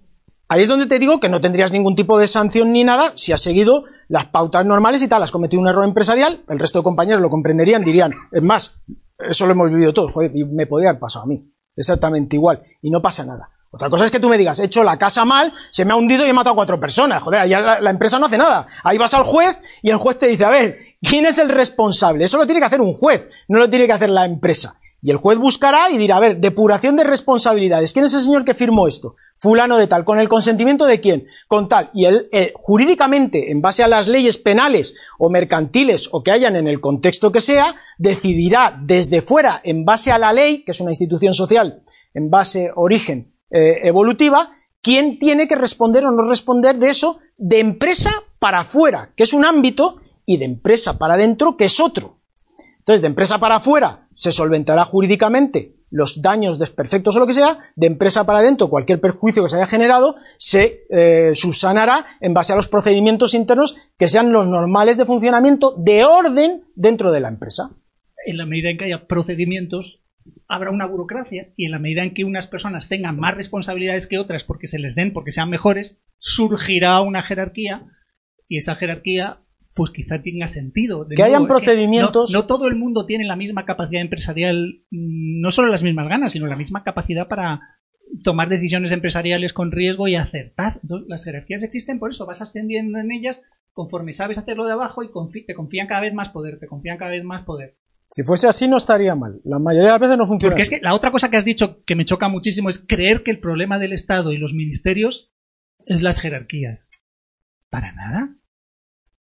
Ahí 0.48 0.62
es 0.62 0.68
donde 0.68 0.86
te 0.86 0.98
digo 0.98 1.18
que 1.18 1.28
no 1.28 1.40
tendrías 1.40 1.72
ningún 1.72 1.96
tipo 1.96 2.18
de 2.18 2.28
sanción 2.28 2.72
ni 2.72 2.84
nada 2.84 3.12
si 3.16 3.32
has 3.32 3.40
seguido 3.40 3.84
las 4.08 4.26
pautas 4.26 4.64
normales 4.64 5.02
y 5.02 5.08
tal, 5.08 5.22
has 5.22 5.32
cometido 5.32 5.60
un 5.60 5.68
error 5.68 5.84
empresarial, 5.84 6.44
el 6.48 6.58
resto 6.58 6.78
de 6.78 6.84
compañeros 6.84 7.20
lo 7.20 7.30
comprenderían, 7.30 7.82
dirían, 7.82 8.12
es 8.30 8.42
más, 8.42 8.82
eso 9.18 9.46
lo 9.46 9.52
hemos 9.52 9.70
vivido 9.70 9.92
todos, 9.92 10.12
joder, 10.12 10.30
y 10.36 10.44
me 10.44 10.66
podría 10.66 10.90
haber 10.90 11.00
pasado 11.00 11.24
a 11.24 11.28
mí, 11.28 11.52
exactamente 11.74 12.36
igual, 12.36 12.62
y 12.82 12.90
no 12.90 13.02
pasa 13.02 13.24
nada. 13.24 13.50
Otra 13.76 13.88
cosa 13.88 14.04
es 14.04 14.10
que 14.10 14.20
tú 14.20 14.28
me 14.28 14.36
digas, 14.36 14.58
he 14.60 14.64
hecho 14.64 14.82
la 14.82 14.98
casa 14.98 15.24
mal, 15.24 15.54
se 15.70 15.84
me 15.84 15.92
ha 15.92 15.96
hundido 15.96 16.26
y 16.26 16.30
he 16.30 16.32
matado 16.32 16.54
a 16.54 16.56
cuatro 16.56 16.80
personas. 16.80 17.22
Joder, 17.22 17.40
ahí 17.40 17.50
la, 17.50 17.90
empresa 17.90 18.18
no 18.18 18.26
hace 18.26 18.38
nada. 18.38 18.66
Ahí 18.82 18.98
vas 18.98 19.14
al 19.14 19.22
juez 19.22 19.60
y 19.82 19.90
el 19.90 19.96
juez 19.96 20.18
te 20.18 20.26
dice, 20.26 20.44
a 20.44 20.50
ver, 20.50 20.86
¿Quién 21.02 21.26
es 21.26 21.38
el 21.38 21.50
responsable? 21.50 22.24
Eso 22.24 22.38
lo 22.38 22.46
tiene 22.46 22.60
que 22.60 22.66
hacer 22.66 22.80
un 22.80 22.94
juez, 22.94 23.28
no 23.48 23.58
lo 23.58 23.68
tiene 23.68 23.86
que 23.86 23.92
hacer 23.92 24.10
la 24.10 24.24
empresa. 24.24 24.78
Y 25.02 25.10
el 25.10 25.18
juez 25.18 25.38
buscará 25.38 25.90
y 25.90 25.98
dirá, 25.98 26.16
a 26.16 26.20
ver, 26.20 26.38
depuración 26.38 26.96
de 26.96 27.04
responsabilidades. 27.04 27.92
¿Quién 27.92 28.06
es 28.06 28.14
el 28.14 28.22
señor 28.22 28.44
que 28.44 28.54
firmó 28.54 28.88
esto? 28.88 29.14
Fulano 29.38 29.76
de 29.76 29.86
tal. 29.86 30.04
¿Con 30.04 30.18
el 30.18 30.28
consentimiento 30.28 30.86
de 30.86 31.00
quién? 31.00 31.26
Con 31.46 31.68
tal. 31.68 31.90
Y 31.92 32.06
él, 32.06 32.28
eh, 32.32 32.52
jurídicamente, 32.56 33.52
en 33.52 33.60
base 33.60 33.84
a 33.84 33.88
las 33.88 34.08
leyes 34.08 34.38
penales 34.38 34.96
o 35.18 35.28
mercantiles 35.28 36.08
o 36.10 36.22
que 36.22 36.32
hayan 36.32 36.56
en 36.56 36.66
el 36.66 36.80
contexto 36.80 37.30
que 37.30 37.42
sea, 37.42 37.76
decidirá 37.98 38.76
desde 38.82 39.20
fuera, 39.20 39.60
en 39.62 39.84
base 39.84 40.10
a 40.10 40.18
la 40.18 40.32
ley, 40.32 40.64
que 40.64 40.72
es 40.72 40.80
una 40.80 40.90
institución 40.90 41.34
social, 41.34 41.82
en 42.14 42.30
base 42.30 42.70
origen 42.74 43.35
eh, 43.50 43.80
evolutiva, 43.84 44.56
quién 44.82 45.18
tiene 45.18 45.48
que 45.48 45.56
responder 45.56 46.04
o 46.04 46.10
no 46.10 46.28
responder 46.28 46.78
de 46.78 46.90
eso 46.90 47.18
de 47.36 47.60
empresa 47.60 48.10
para 48.38 48.60
afuera, 48.60 49.12
que 49.16 49.24
es 49.24 49.32
un 49.32 49.44
ámbito, 49.44 50.00
y 50.24 50.38
de 50.38 50.44
empresa 50.44 50.98
para 50.98 51.14
adentro, 51.14 51.56
que 51.56 51.66
es 51.66 51.80
otro. 51.80 52.18
Entonces, 52.78 53.02
de 53.02 53.08
empresa 53.08 53.38
para 53.38 53.56
afuera 53.56 54.08
se 54.14 54.32
solventará 54.32 54.84
jurídicamente 54.84 55.76
los 55.90 56.20
daños 56.20 56.58
desperfectos 56.58 57.16
o 57.16 57.20
lo 57.20 57.26
que 57.26 57.34
sea, 57.34 57.58
de 57.76 57.86
empresa 57.86 58.26
para 58.26 58.40
adentro, 58.40 58.68
cualquier 58.68 59.00
perjuicio 59.00 59.42
que 59.42 59.48
se 59.48 59.56
haya 59.56 59.66
generado, 59.66 60.16
se 60.36 60.84
eh, 60.90 61.30
subsanará 61.34 62.06
en 62.20 62.34
base 62.34 62.52
a 62.52 62.56
los 62.56 62.68
procedimientos 62.68 63.34
internos 63.34 63.76
que 63.96 64.08
sean 64.08 64.32
los 64.32 64.46
normales 64.46 64.98
de 64.98 65.04
funcionamiento 65.04 65.74
de 65.78 66.04
orden 66.04 66.64
dentro 66.74 67.12
de 67.12 67.20
la 67.20 67.28
empresa. 67.28 67.70
En 68.26 68.36
la 68.36 68.46
medida 68.46 68.70
en 68.70 68.78
que 68.78 68.86
haya 68.86 69.06
procedimientos, 69.06 70.02
habrá 70.48 70.70
una 70.70 70.86
burocracia 70.86 71.52
y 71.56 71.66
en 71.66 71.72
la 71.72 71.78
medida 71.78 72.02
en 72.02 72.14
que 72.14 72.24
unas 72.24 72.46
personas 72.46 72.88
tengan 72.88 73.18
más 73.18 73.34
responsabilidades 73.34 74.06
que 74.06 74.18
otras 74.18 74.44
porque 74.44 74.66
se 74.66 74.78
les 74.78 74.94
den, 74.94 75.12
porque 75.12 75.30
sean 75.30 75.50
mejores, 75.50 76.02
surgirá 76.18 77.00
una 77.00 77.22
jerarquía 77.22 77.86
y 78.48 78.58
esa 78.58 78.76
jerarquía 78.76 79.40
pues 79.74 79.90
quizá 79.90 80.22
tenga 80.22 80.48
sentido. 80.48 81.04
De 81.04 81.16
que 81.16 81.22
nuevo, 81.22 81.36
hayan 81.36 81.46
que 81.46 81.52
procedimientos. 81.52 82.32
no, 82.32 82.40
no 82.40 82.46
todo 82.46 82.66
el 82.66 82.76
mundo 82.76 83.04
tiene 83.04 83.26
la 83.26 83.36
misma 83.36 83.66
capacidad 83.66 84.00
empresarial, 84.00 84.82
mm, 84.90 85.40
no 85.40 85.50
solo 85.50 85.68
las 85.68 85.82
mismas 85.82 86.08
ganas, 86.08 86.32
sino 86.32 86.46
la 86.46 86.56
misma 86.56 86.82
capacidad 86.82 87.28
para 87.28 87.60
tomar 88.22 88.48
decisiones 88.48 88.92
empresariales 88.92 89.52
con 89.52 89.72
riesgo 89.72 90.08
y 90.08 90.14
acertar. 90.14 90.80
Entonces, 90.82 91.08
las 91.08 91.24
jerarquías 91.24 91.62
existen 91.62 91.98
por 91.98 92.10
eso, 92.10 92.24
vas 92.24 92.40
ascendiendo 92.40 92.98
en 92.98 93.12
ellas 93.12 93.42
conforme 93.72 94.14
sabes 94.14 94.38
hacerlo 94.38 94.64
de 94.64 94.72
abajo 94.72 95.02
y 95.02 95.10
te 95.44 95.54
confían 95.54 95.86
cada 95.86 96.00
vez 96.00 96.14
más 96.14 96.30
poder, 96.30 96.58
te 96.58 96.66
confían 96.66 96.96
cada 96.96 97.10
vez 97.10 97.22
más 97.22 97.44
poder. 97.44 97.76
Si 98.10 98.22
fuese 98.22 98.48
así 98.48 98.68
no 98.68 98.76
estaría 98.76 99.14
mal. 99.14 99.40
La 99.44 99.58
mayoría 99.58 99.88
de 99.88 99.92
las 99.92 100.00
veces 100.00 100.18
no 100.18 100.26
funciona 100.26 100.52
Porque 100.54 100.62
es 100.62 100.70
que 100.70 100.80
la 100.80 100.94
otra 100.94 101.10
cosa 101.10 101.30
que 101.30 101.36
has 101.36 101.44
dicho 101.44 101.82
que 101.84 101.96
me 101.96 102.04
choca 102.04 102.28
muchísimo 102.28 102.68
es 102.68 102.84
creer 102.86 103.22
que 103.22 103.30
el 103.30 103.40
problema 103.40 103.78
del 103.78 103.92
Estado 103.92 104.32
y 104.32 104.38
los 104.38 104.54
ministerios 104.54 105.32
es 105.86 106.02
las 106.02 106.20
jerarquías. 106.20 106.88
Para 107.70 107.92
nada. 107.92 108.36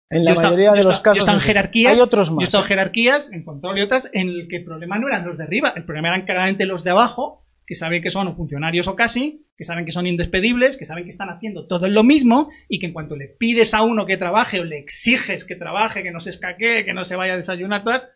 En 0.09 0.24
la 0.24 0.35
Yo 0.35 0.40
he 0.40 0.44
mayoría 0.44 0.66
yo 0.66 0.74
he 0.74 0.78
de 0.78 0.85
los 0.85 1.03
yo 1.03 1.12
he 1.12 1.15
casos 1.16 1.44
jerarquías, 1.44 1.94
hay 1.94 2.01
otros 2.01 2.28
Yo 2.28 2.35
he 2.35 2.36
más. 2.36 2.44
estado 2.44 2.62
en 2.62 2.66
¿eh? 2.66 2.69
jerarquías, 2.69 3.28
en 3.32 3.44
control 3.44 3.78
y 3.78 3.82
otras, 3.82 4.09
en 4.12 4.28
el 4.28 4.48
que 4.48 4.57
el 4.57 4.65
problema 4.65 4.98
no 4.98 5.09
eran 5.09 5.27
los 5.27 5.36
de 5.36 5.44
arriba, 5.44 5.73
el 5.74 5.85
problema 5.85 6.09
eran 6.09 6.24
claramente 6.24 6.65
los 6.66 6.85
de 6.85 6.90
abajo, 6.90 7.44
que 7.66 7.74
saben 7.74 8.03
que 8.03 8.11
son 8.11 8.35
funcionarios 8.36 8.86
o 8.86 8.94
casi, 8.94 9.48
que 9.57 9.65
saben 9.65 9.85
que 9.85 9.90
son 9.90 10.07
indespedibles, 10.07 10.77
que 10.77 10.85
saben 10.85 11.03
que 11.05 11.11
están 11.11 11.31
haciendo 11.31 11.66
todo 11.66 11.89
lo 11.89 12.05
mismo 12.05 12.51
y 12.69 12.78
que 12.78 12.86
en 12.86 12.93
cuanto 12.93 13.16
le 13.16 13.27
pides 13.27 13.74
a 13.74 13.82
uno 13.82 14.07
que 14.07 14.16
trabaje 14.16 14.61
o 14.61 14.65
le 14.65 14.78
exiges 14.78 15.44
que 15.44 15.57
trabaje, 15.57 16.05
que 16.05 16.12
no 16.12 16.20
se 16.20 16.31
escaquee, 16.31 16.85
que 16.85 16.94
no 16.94 17.05
se 17.05 17.16
vaya 17.16 17.32
a 17.32 17.36
desayunar, 17.36 17.82
todas, 17.82 18.09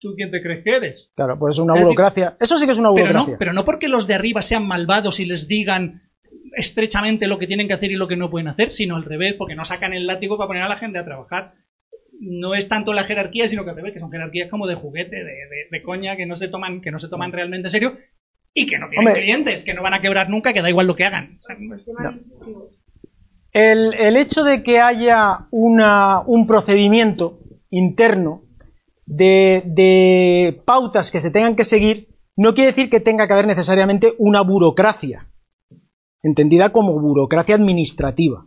¿tú 0.00 0.14
quién 0.16 0.30
te 0.30 0.42
crees 0.42 0.64
que 0.64 0.76
eres? 0.76 1.12
Claro, 1.14 1.38
pues 1.38 1.56
es 1.56 1.60
una 1.60 1.74
burocracia. 1.74 2.36
Eso 2.40 2.56
sí 2.56 2.66
que 2.66 2.72
es 2.72 2.78
una 2.78 2.90
Pero 2.92 3.06
burocracia. 3.06 3.32
no, 3.34 3.38
pero 3.38 3.52
no 3.52 3.64
porque 3.64 3.88
los 3.88 4.06
de 4.06 4.14
arriba 4.14 4.42
sean 4.42 4.66
malvados 4.66 5.20
y 5.20 5.26
les 5.26 5.46
digan 5.46 6.02
estrechamente 6.56 7.26
lo 7.28 7.38
que 7.38 7.46
tienen 7.46 7.68
que 7.68 7.74
hacer 7.74 7.92
y 7.92 7.96
lo 7.96 8.08
que 8.08 8.16
no 8.16 8.28
pueden 8.30 8.48
hacer, 8.48 8.70
sino 8.70 8.96
al 8.96 9.04
revés, 9.04 9.34
porque 9.34 9.54
no 9.54 9.64
sacan 9.64 9.92
el 9.92 10.06
látigo 10.06 10.36
para 10.36 10.48
poner 10.48 10.62
a 10.64 10.68
la 10.68 10.78
gente 10.78 10.98
a 10.98 11.04
trabajar. 11.04 11.54
No 12.18 12.54
es 12.54 12.68
tanto 12.68 12.92
la 12.92 13.04
jerarquía, 13.04 13.46
sino 13.46 13.64
que 13.64 13.70
al 13.70 13.76
revés, 13.76 13.92
que 13.94 14.00
son 14.00 14.10
jerarquías 14.10 14.50
como 14.50 14.66
de 14.66 14.74
juguete, 14.74 15.16
de, 15.16 15.22
de- 15.24 15.68
de 15.70 15.82
coña, 15.82 16.16
que 16.16 16.26
no 16.26 16.36
se 16.36 16.48
toman, 16.48 16.80
que 16.80 16.90
no 16.90 16.98
se 16.98 17.08
toman 17.08 17.32
realmente 17.32 17.66
en 17.66 17.70
serio 17.70 17.96
y 18.52 18.66
que 18.66 18.78
no 18.78 18.88
tienen 18.88 19.06
Hombre. 19.08 19.22
clientes, 19.22 19.64
que 19.64 19.74
no 19.74 19.82
van 19.82 19.94
a 19.94 20.00
quebrar 20.02 20.28
nunca, 20.28 20.52
que 20.52 20.60
da 20.60 20.68
igual 20.68 20.86
lo 20.88 20.96
que 20.96 21.04
hagan. 21.04 21.38
O 21.40 21.42
sea, 21.44 21.56
no 21.58 21.76
es- 21.76 21.84
El, 23.52 23.94
el 23.94 24.16
hecho 24.16 24.44
de 24.44 24.62
que 24.62 24.80
haya 24.80 25.46
una, 25.50 26.20
un 26.20 26.46
procedimiento 26.46 27.40
interno 27.70 28.42
de, 29.10 30.62
pautas 30.64 31.10
que 31.10 31.20
se 31.20 31.30
tengan 31.30 31.56
que 31.56 31.64
seguir 31.64 32.08
no 32.36 32.54
quiere 32.54 32.70
decir 32.70 32.88
que 32.88 33.00
tenga 33.00 33.26
que 33.26 33.32
haber 33.32 33.46
necesariamente 33.46 34.14
una 34.18 34.40
burocracia, 34.40 35.28
entendida 36.22 36.72
como 36.72 36.98
burocracia 36.98 37.54
administrativa. 37.54 38.46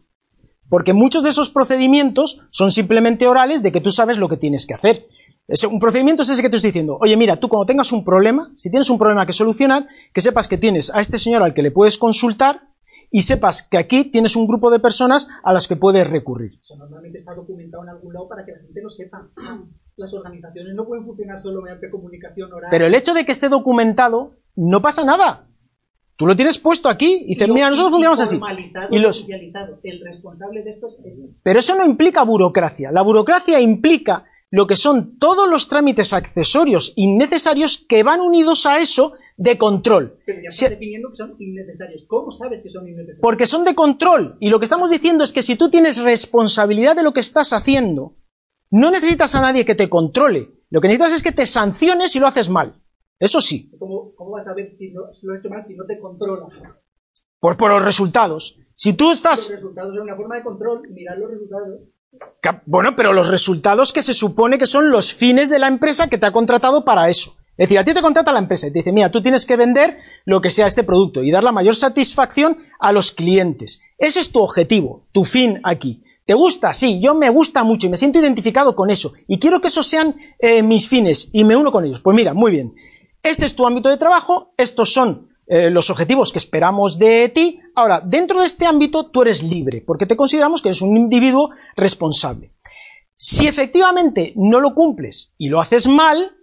Porque 0.70 0.94
muchos 0.94 1.24
de 1.24 1.30
esos 1.30 1.50
procedimientos 1.50 2.42
son 2.50 2.72
simplemente 2.72 3.28
orales 3.28 3.62
de 3.62 3.72
que 3.72 3.82
tú 3.82 3.92
sabes 3.92 4.18
lo 4.18 4.30
que 4.30 4.38
tienes 4.38 4.66
que 4.66 4.74
hacer. 4.74 5.06
Un 5.70 5.80
procedimiento 5.80 6.24
es 6.24 6.30
ese 6.30 6.42
que 6.42 6.50
te 6.50 6.56
estoy 6.56 6.70
diciendo, 6.70 6.98
oye, 7.02 7.16
mira, 7.18 7.36
tú 7.36 7.50
cuando 7.50 7.68
tengas 7.68 7.92
un 7.92 8.04
problema, 8.04 8.52
si 8.58 8.72
tienes 8.72 8.90
un 8.90 8.98
problema 8.98 9.28
que 9.28 9.34
solucionar, 9.34 9.88
que 10.12 10.22
sepas 10.22 10.48
que 10.48 10.58
tienes 10.58 10.90
a 10.90 11.02
este 11.02 11.20
señor 11.20 11.44
al 11.44 11.54
que 11.54 11.62
le 11.62 11.70
puedes 11.70 11.98
consultar 11.98 12.70
y 13.12 13.22
sepas 13.22 13.62
que 13.62 13.78
aquí 13.78 14.06
tienes 14.06 14.36
un 14.36 14.48
grupo 14.48 14.72
de 14.72 14.80
personas 14.80 15.28
a 15.44 15.54
las 15.54 15.68
que 15.68 15.76
puedes 15.76 16.10
recurrir. 16.10 16.54
Eso 16.64 16.78
normalmente 16.78 17.20
está 17.20 17.36
documentado 17.36 17.84
en 17.84 17.90
algún 17.90 18.14
lado 18.14 18.28
para 18.28 18.44
que 18.44 18.54
la 18.54 18.60
gente 18.60 18.82
lo 18.82 18.90
sepa. 18.90 19.30
Las 20.04 20.14
organizaciones 20.14 20.76
no 20.76 20.86
pueden 20.86 21.06
funcionar 21.06 21.42
solo 21.42 21.62
mediante 21.62 21.90
comunicación 21.90 22.52
oral. 22.52 22.70
Pero 22.72 22.86
el 22.86 22.94
hecho 22.96 23.14
de 23.14 23.26
que 23.26 23.32
esté 23.32 23.48
documentado, 23.50 24.34
no 24.56 24.82
pasa 24.82 25.04
nada. 25.06 25.48
Tú 26.16 26.28
lo 26.28 26.36
tienes 26.36 26.60
puesto 26.60 26.90
aquí 26.90 27.24
y 27.26 27.34
dices, 27.34 27.50
mira, 27.50 27.70
nosotros 27.70 27.92
funcionamos 27.92 28.22
así. 28.22 28.40
Y 28.92 29.00
los. 29.00 29.26
El 29.84 30.02
responsable 30.04 30.62
de 30.64 30.70
esto 30.70 30.88
es 30.88 31.02
ese. 31.06 31.30
Pero 31.42 31.60
eso 31.60 31.76
no 31.76 31.86
implica 31.86 32.24
burocracia. 32.24 32.92
La 32.92 33.02
burocracia 33.02 33.60
implica 33.60 34.26
lo 34.52 34.68
que 34.68 34.76
son 34.76 35.18
todos 35.18 35.50
los 35.50 35.68
trámites 35.68 36.14
accesorios 36.14 36.94
innecesarios 36.96 37.84
que 37.90 38.04
van 38.04 38.22
unidos 38.22 38.68
a 38.68 38.80
eso 38.80 39.14
de 39.38 39.58
control. 39.58 40.20
Pero 40.28 40.42
ya 40.44 40.52
Si- 40.52 40.66
estás 40.66 40.72
definiendo 40.80 41.10
que 41.10 41.16
son 41.16 41.36
innecesarios. 41.40 42.06
¿Cómo 42.08 42.30
sabes 42.30 42.62
que 42.62 42.70
son 42.70 42.88
innecesarios? 42.88 43.20
porque 43.22 43.48
son 43.48 43.64
de 43.64 43.74
control. 43.74 44.38
Y 44.40 44.50
lo 44.52 44.60
que 44.60 44.66
estamos 44.66 44.92
diciendo 44.92 45.24
es 45.24 45.34
que 45.34 45.42
si 45.42 45.56
tú 45.56 45.72
tienes 45.72 45.98
responsabilidad 45.98 46.96
de 46.96 47.02
lo 47.02 47.14
que 47.14 47.22
estás 47.22 47.54
haciendo, 47.54 48.14
no 48.74 48.90
necesitas 48.90 49.36
a 49.36 49.42
nadie 49.42 49.66
que 49.66 49.76
te 49.76 49.88
controle. 49.88 50.50
Lo 50.72 50.82
que 50.82 50.88
necesitas 50.88 51.14
es 51.14 51.22
que 51.24 51.32
te 51.32 51.46
sanciones 51.46 52.12
si 52.12 52.20
lo 52.20 52.26
haces 52.26 52.50
mal. 52.50 52.82
Eso 53.20 53.40
sí. 53.40 53.72
¿Cómo, 53.78 54.16
cómo 54.16 54.32
vas 54.32 54.48
a 54.48 54.56
ver 54.56 54.68
si, 54.68 54.92
no, 54.92 55.14
si 55.14 55.28
lo 55.28 55.34
has 55.34 55.40
hecho 55.40 55.50
mal 55.50 55.62
si 55.62 55.78
no 55.78 55.86
te 55.86 56.00
controla? 56.00 56.48
Pues 57.40 57.56
por 57.56 57.70
los 57.70 57.84
resultados. 57.84 58.58
Si 58.74 58.94
tú 58.94 59.10
Los 59.10 59.18
estás... 59.18 59.52
resultados 59.52 59.94
son 59.94 60.02
una 60.02 60.16
forma 60.16 60.38
de 60.38 60.44
control. 60.44 60.90
Mirar 60.90 61.20
los 61.20 61.30
resultados. 61.30 61.82
Bueno, 62.66 62.96
pero 62.96 63.14
los 63.14 63.28
resultados 63.28 63.94
que 63.94 64.02
se 64.02 64.16
supone 64.16 64.58
que 64.58 64.66
son 64.66 64.90
los 64.90 65.14
fines 65.14 65.52
de 65.52 65.60
la 65.60 65.68
empresa 65.68 66.10
que 66.10 66.18
te 66.18 66.26
ha 66.26 66.32
contratado 66.32 66.84
para 66.84 67.10
eso. 67.10 67.36
Es 67.56 67.70
decir, 67.70 67.78
a 67.78 67.84
ti 67.84 67.94
te 67.94 68.02
contrata 68.02 68.32
la 68.32 68.40
empresa 68.40 68.66
y 68.66 68.72
te 68.72 68.80
dice, 68.80 68.92
mira, 68.92 69.12
tú 69.12 69.22
tienes 69.22 69.46
que 69.46 69.56
vender 69.56 70.00
lo 70.26 70.42
que 70.42 70.50
sea 70.50 70.66
este 70.66 70.84
producto 70.84 71.22
y 71.22 71.30
dar 71.30 71.44
la 71.44 71.52
mayor 71.52 71.76
satisfacción 71.76 72.58
a 72.80 72.92
los 72.92 73.12
clientes. 73.12 73.82
Ese 74.00 74.20
es 74.20 74.32
tu 74.32 74.40
objetivo, 74.40 75.06
tu 75.12 75.26
fin 75.26 75.60
aquí. 75.64 76.04
¿Te 76.26 76.34
gusta? 76.34 76.74
Sí, 76.74 77.02
yo 77.02 77.16
me 77.16 77.30
gusta 77.30 77.64
mucho 77.64 77.88
y 77.88 77.90
me 77.90 77.98
siento 77.98 78.20
identificado 78.20 78.76
con 78.76 78.90
eso. 78.90 79.14
Y 79.28 79.40
quiero 79.40 79.60
que 79.60 79.68
esos 79.68 79.88
sean 79.88 80.16
eh, 80.40 80.64
mis 80.64 80.88
fines 80.88 81.30
y 81.34 81.44
me 81.44 81.56
uno 81.56 81.72
con 81.72 81.86
ellos. 81.86 82.00
Pues 82.00 82.16
mira, 82.16 82.34
muy 82.34 82.52
bien. 82.52 82.74
Este 83.22 83.46
es 83.46 83.56
tu 83.56 83.66
ámbito 83.66 83.90
de 83.90 83.98
trabajo, 83.98 84.54
estos 84.58 84.92
son 84.92 85.30
eh, 85.48 85.70
los 85.70 85.90
objetivos 85.90 86.32
que 86.32 86.40
esperamos 86.40 86.98
de 86.98 87.30
ti. 87.30 87.60
Ahora, 87.76 88.02
dentro 88.02 88.40
de 88.40 88.48
este 88.48 88.66
ámbito 88.66 89.10
tú 89.12 89.22
eres 89.22 89.44
libre, 89.44 89.82
porque 89.86 90.06
te 90.06 90.16
consideramos 90.16 90.62
que 90.62 90.70
eres 90.70 90.82
un 90.82 90.96
individuo 90.96 91.50
responsable. 91.76 92.54
Si 93.16 93.48
efectivamente 93.48 94.34
no 94.36 94.60
lo 94.60 94.74
cumples 94.74 95.36
y 95.38 95.50
lo 95.50 95.60
haces 95.60 95.88
mal, 95.88 96.36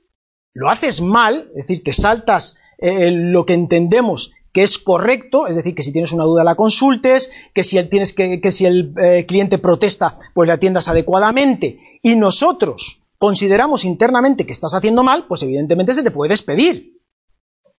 lo 0.52 0.68
haces 0.70 1.00
mal, 1.00 1.50
es 1.54 1.66
decir, 1.66 1.82
que 1.82 1.92
saltas 1.92 2.58
eh, 2.78 3.10
lo 3.10 3.44
que 3.44 3.54
entendemos 3.54 4.32
que 4.52 4.62
es 4.62 4.78
correcto, 4.78 5.46
es 5.46 5.56
decir, 5.56 5.74
que 5.74 5.82
si 5.82 5.92
tienes 5.92 6.12
una 6.12 6.24
duda 6.24 6.44
la 6.44 6.56
consultes, 6.56 7.30
que 7.54 7.62
si 7.62 7.78
el, 7.78 7.88
tienes 7.88 8.12
que, 8.14 8.40
que 8.40 8.52
si 8.52 8.66
el 8.66 8.94
eh, 9.00 9.24
cliente 9.26 9.58
protesta, 9.58 10.18
pues 10.34 10.46
le 10.46 10.52
atiendas 10.52 10.88
adecuadamente, 10.88 12.00
y 12.02 12.16
nosotros 12.16 13.02
consideramos 13.18 13.84
internamente 13.84 14.46
que 14.46 14.52
estás 14.52 14.74
haciendo 14.74 15.02
mal, 15.02 15.26
pues 15.26 15.42
evidentemente 15.42 15.94
se 15.94 16.02
te 16.02 16.10
puede 16.10 16.30
despedir. 16.30 16.98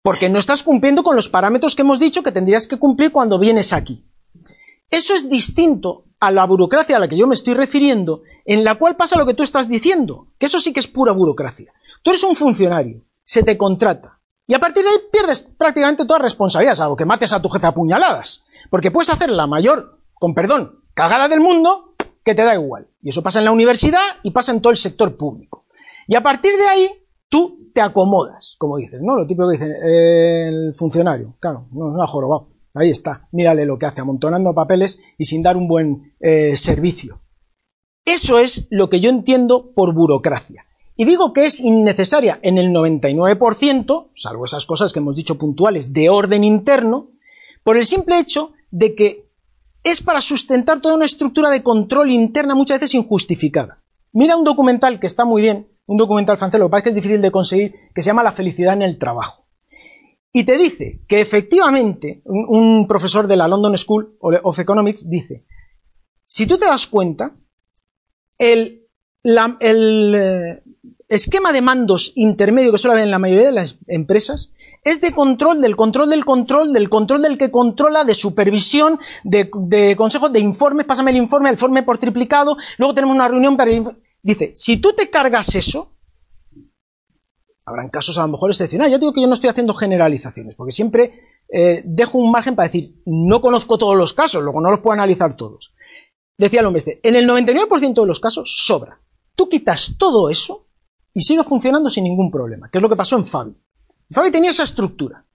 Porque 0.02 0.28
no 0.28 0.38
estás 0.38 0.62
cumpliendo 0.62 1.02
con 1.02 1.16
los 1.16 1.28
parámetros 1.28 1.74
que 1.74 1.82
hemos 1.82 1.98
dicho 1.98 2.22
que 2.22 2.32
tendrías 2.32 2.66
que 2.66 2.78
cumplir 2.78 3.10
cuando 3.12 3.38
vienes 3.38 3.72
aquí. 3.72 4.06
Eso 4.90 5.14
es 5.14 5.28
distinto 5.28 6.04
a 6.20 6.30
la 6.30 6.44
burocracia 6.44 6.96
a 6.96 6.98
la 6.98 7.08
que 7.08 7.16
yo 7.16 7.26
me 7.26 7.34
estoy 7.34 7.54
refiriendo, 7.54 8.22
en 8.44 8.64
la 8.64 8.76
cual 8.76 8.96
pasa 8.96 9.18
lo 9.18 9.26
que 9.26 9.34
tú 9.34 9.42
estás 9.42 9.68
diciendo, 9.68 10.28
que 10.38 10.46
eso 10.46 10.60
sí 10.60 10.72
que 10.72 10.80
es 10.80 10.88
pura 10.88 11.12
burocracia. 11.12 11.72
Tú 12.02 12.10
eres 12.10 12.22
un 12.22 12.36
funcionario, 12.36 13.04
se 13.24 13.42
te 13.42 13.56
contrata, 13.56 14.19
y 14.50 14.54
a 14.54 14.58
partir 14.58 14.82
de 14.82 14.88
ahí 14.88 14.96
pierdes 15.12 15.42
prácticamente 15.56 16.04
toda 16.04 16.18
responsabilidad, 16.18 16.74
salvo 16.74 16.96
que 16.96 17.04
mates 17.04 17.32
a 17.32 17.40
tu 17.40 17.48
jefe 17.48 17.68
a 17.68 17.72
puñaladas, 17.72 18.44
porque 18.68 18.90
puedes 18.90 19.08
hacer 19.08 19.30
la 19.30 19.46
mayor, 19.46 20.00
con 20.14 20.34
perdón, 20.34 20.80
cagada 20.92 21.28
del 21.28 21.38
mundo, 21.38 21.94
que 22.24 22.34
te 22.34 22.42
da 22.42 22.56
igual. 22.56 22.88
Y 23.00 23.10
eso 23.10 23.22
pasa 23.22 23.38
en 23.38 23.44
la 23.44 23.52
universidad 23.52 24.02
y 24.24 24.32
pasa 24.32 24.50
en 24.50 24.60
todo 24.60 24.72
el 24.72 24.76
sector 24.76 25.16
público. 25.16 25.66
Y 26.08 26.16
a 26.16 26.22
partir 26.24 26.50
de 26.56 26.66
ahí, 26.66 26.90
tú 27.28 27.70
te 27.72 27.80
acomodas, 27.80 28.56
como 28.58 28.76
dices, 28.78 29.00
¿no? 29.00 29.14
Lo 29.14 29.24
típico 29.24 29.48
que 29.48 29.52
dicen, 29.52 29.72
el 29.84 30.74
funcionario, 30.74 31.36
claro, 31.38 31.68
no, 31.70 31.92
no 31.92 32.02
ha 32.02 32.08
jorobado. 32.08 32.48
Ahí 32.74 32.90
está, 32.90 33.28
mírale 33.30 33.64
lo 33.64 33.78
que 33.78 33.86
hace, 33.86 34.00
amontonando 34.00 34.52
papeles 34.52 35.00
y 35.16 35.26
sin 35.26 35.44
dar 35.44 35.56
un 35.56 35.68
buen 35.68 36.16
eh, 36.18 36.56
servicio. 36.56 37.20
Eso 38.04 38.40
es 38.40 38.66
lo 38.72 38.88
que 38.88 38.98
yo 38.98 39.10
entiendo 39.10 39.72
por 39.76 39.94
burocracia. 39.94 40.66
Y 40.96 41.04
digo 41.04 41.32
que 41.32 41.46
es 41.46 41.60
innecesaria 41.60 42.38
en 42.42 42.58
el 42.58 42.72
99%, 42.72 44.10
salvo 44.14 44.44
esas 44.44 44.66
cosas 44.66 44.92
que 44.92 44.98
hemos 44.98 45.16
dicho 45.16 45.38
puntuales, 45.38 45.92
de 45.92 46.10
orden 46.10 46.44
interno, 46.44 47.10
por 47.64 47.76
el 47.76 47.84
simple 47.84 48.18
hecho 48.18 48.52
de 48.70 48.94
que 48.94 49.30
es 49.82 50.02
para 50.02 50.20
sustentar 50.20 50.80
toda 50.80 50.96
una 50.96 51.06
estructura 51.06 51.48
de 51.50 51.62
control 51.62 52.10
interna 52.10 52.54
muchas 52.54 52.80
veces 52.80 52.94
injustificada. 52.94 53.82
Mira 54.12 54.36
un 54.36 54.44
documental 54.44 55.00
que 55.00 55.06
está 55.06 55.24
muy 55.24 55.42
bien, 55.42 55.68
un 55.86 55.96
documental 55.96 56.36
francés, 56.36 56.60
lo 56.60 56.66
que 56.66 56.70
pasa 56.70 56.78
es 56.78 56.84
que 56.84 56.90
es 56.90 56.96
difícil 56.96 57.22
de 57.22 57.30
conseguir, 57.30 57.74
que 57.94 58.02
se 58.02 58.06
llama 58.06 58.22
La 58.22 58.32
felicidad 58.32 58.74
en 58.74 58.82
el 58.82 58.98
trabajo. 58.98 59.46
Y 60.32 60.44
te 60.44 60.58
dice 60.58 61.02
que 61.08 61.20
efectivamente, 61.20 62.22
un, 62.24 62.86
profesor 62.86 63.26
de 63.26 63.36
la 63.36 63.48
London 63.48 63.76
School 63.76 64.16
of 64.20 64.58
Economics 64.58 65.08
dice, 65.08 65.44
si 66.26 66.46
tú 66.46 66.56
te 66.56 66.66
das 66.66 66.86
cuenta, 66.86 67.36
el, 68.38 68.86
el, 69.24 70.14
eh, 70.14 70.62
esquema 71.10 71.52
de 71.52 71.60
mandos 71.60 72.12
intermedio 72.14 72.72
que 72.72 72.78
suele 72.78 72.92
haber 72.92 73.04
en 73.04 73.10
la 73.10 73.18
mayoría 73.18 73.46
de 73.46 73.52
las 73.52 73.78
empresas 73.88 74.54
es 74.82 75.00
de 75.02 75.12
control, 75.12 75.60
del 75.60 75.76
control 75.76 76.08
del 76.08 76.24
control, 76.24 76.72
del 76.72 76.88
control 76.88 77.22
del 77.22 77.36
que 77.36 77.50
controla, 77.50 78.04
de 78.04 78.14
supervisión, 78.14 78.98
de, 79.24 79.50
de 79.54 79.96
consejos, 79.96 80.32
de 80.32 80.40
informes, 80.40 80.86
pásame 80.86 81.10
el 81.10 81.18
informe, 81.18 81.50
el 81.50 81.54
informe 81.54 81.82
por 81.82 81.98
triplicado, 81.98 82.56
luego 82.78 82.94
tenemos 82.94 83.14
una 83.14 83.28
reunión 83.28 83.56
para... 83.56 83.70
el 83.70 83.84
Dice, 84.22 84.52
si 84.54 84.76
tú 84.76 84.92
te 84.92 85.08
cargas 85.08 85.54
eso, 85.54 85.94
habrán 87.64 87.88
casos 87.88 88.18
a 88.18 88.22
lo 88.22 88.28
mejor 88.28 88.50
excepcionales, 88.50 88.92
ya 88.92 88.98
digo 88.98 89.12
que 89.12 89.22
yo 89.22 89.26
no 89.26 89.34
estoy 89.34 89.48
haciendo 89.50 89.74
generalizaciones, 89.74 90.54
porque 90.56 90.72
siempre 90.72 91.22
eh, 91.52 91.82
dejo 91.84 92.18
un 92.18 92.30
margen 92.30 92.54
para 92.54 92.68
decir, 92.68 93.00
no 93.06 93.40
conozco 93.40 93.78
todos 93.78 93.96
los 93.96 94.12
casos, 94.12 94.42
luego 94.42 94.60
no 94.60 94.70
los 94.70 94.80
puedo 94.80 94.92
analizar 94.92 95.36
todos. 95.36 95.74
Decía 96.36 96.60
el 96.60 96.66
hombre 96.66 96.78
este, 96.78 97.00
en 97.02 97.16
el 97.16 97.28
99% 97.28 98.00
de 98.00 98.06
los 98.06 98.20
casos 98.20 98.64
sobra. 98.64 99.00
Tú 99.34 99.48
quitas 99.48 99.96
todo 99.98 100.30
eso 100.30 100.69
y 101.12 101.22
sigue 101.22 101.44
funcionando 101.44 101.90
sin 101.90 102.04
ningún 102.04 102.30
problema, 102.30 102.70
que 102.70 102.78
es 102.78 102.82
lo 102.82 102.88
que 102.88 102.96
pasó 102.96 103.16
en 103.16 103.24
Fabi. 103.24 103.56
Fabi 104.10 104.30
tenía 104.30 104.50
esa 104.50 104.64
estructura. 104.64 105.26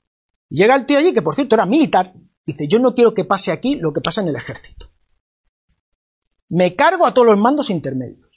Llega 0.49 0.75
el 0.75 0.85
tío 0.85 0.97
allí, 0.97 1.13
que 1.13 1.21
por 1.21 1.35
cierto 1.35 1.55
era 1.55 1.65
militar, 1.65 2.13
dice, 2.45 2.67
yo 2.67 2.79
no 2.79 2.93
quiero 2.93 3.13
que 3.13 3.25
pase 3.25 3.51
aquí 3.51 3.75
lo 3.75 3.93
que 3.93 4.01
pasa 4.01 4.21
en 4.21 4.27
el 4.27 4.35
ejército. 4.35 4.91
Me 6.49 6.75
cargo 6.75 7.05
a 7.05 7.13
todos 7.13 7.27
los 7.27 7.37
mandos 7.37 7.69
intermedios. 7.69 8.29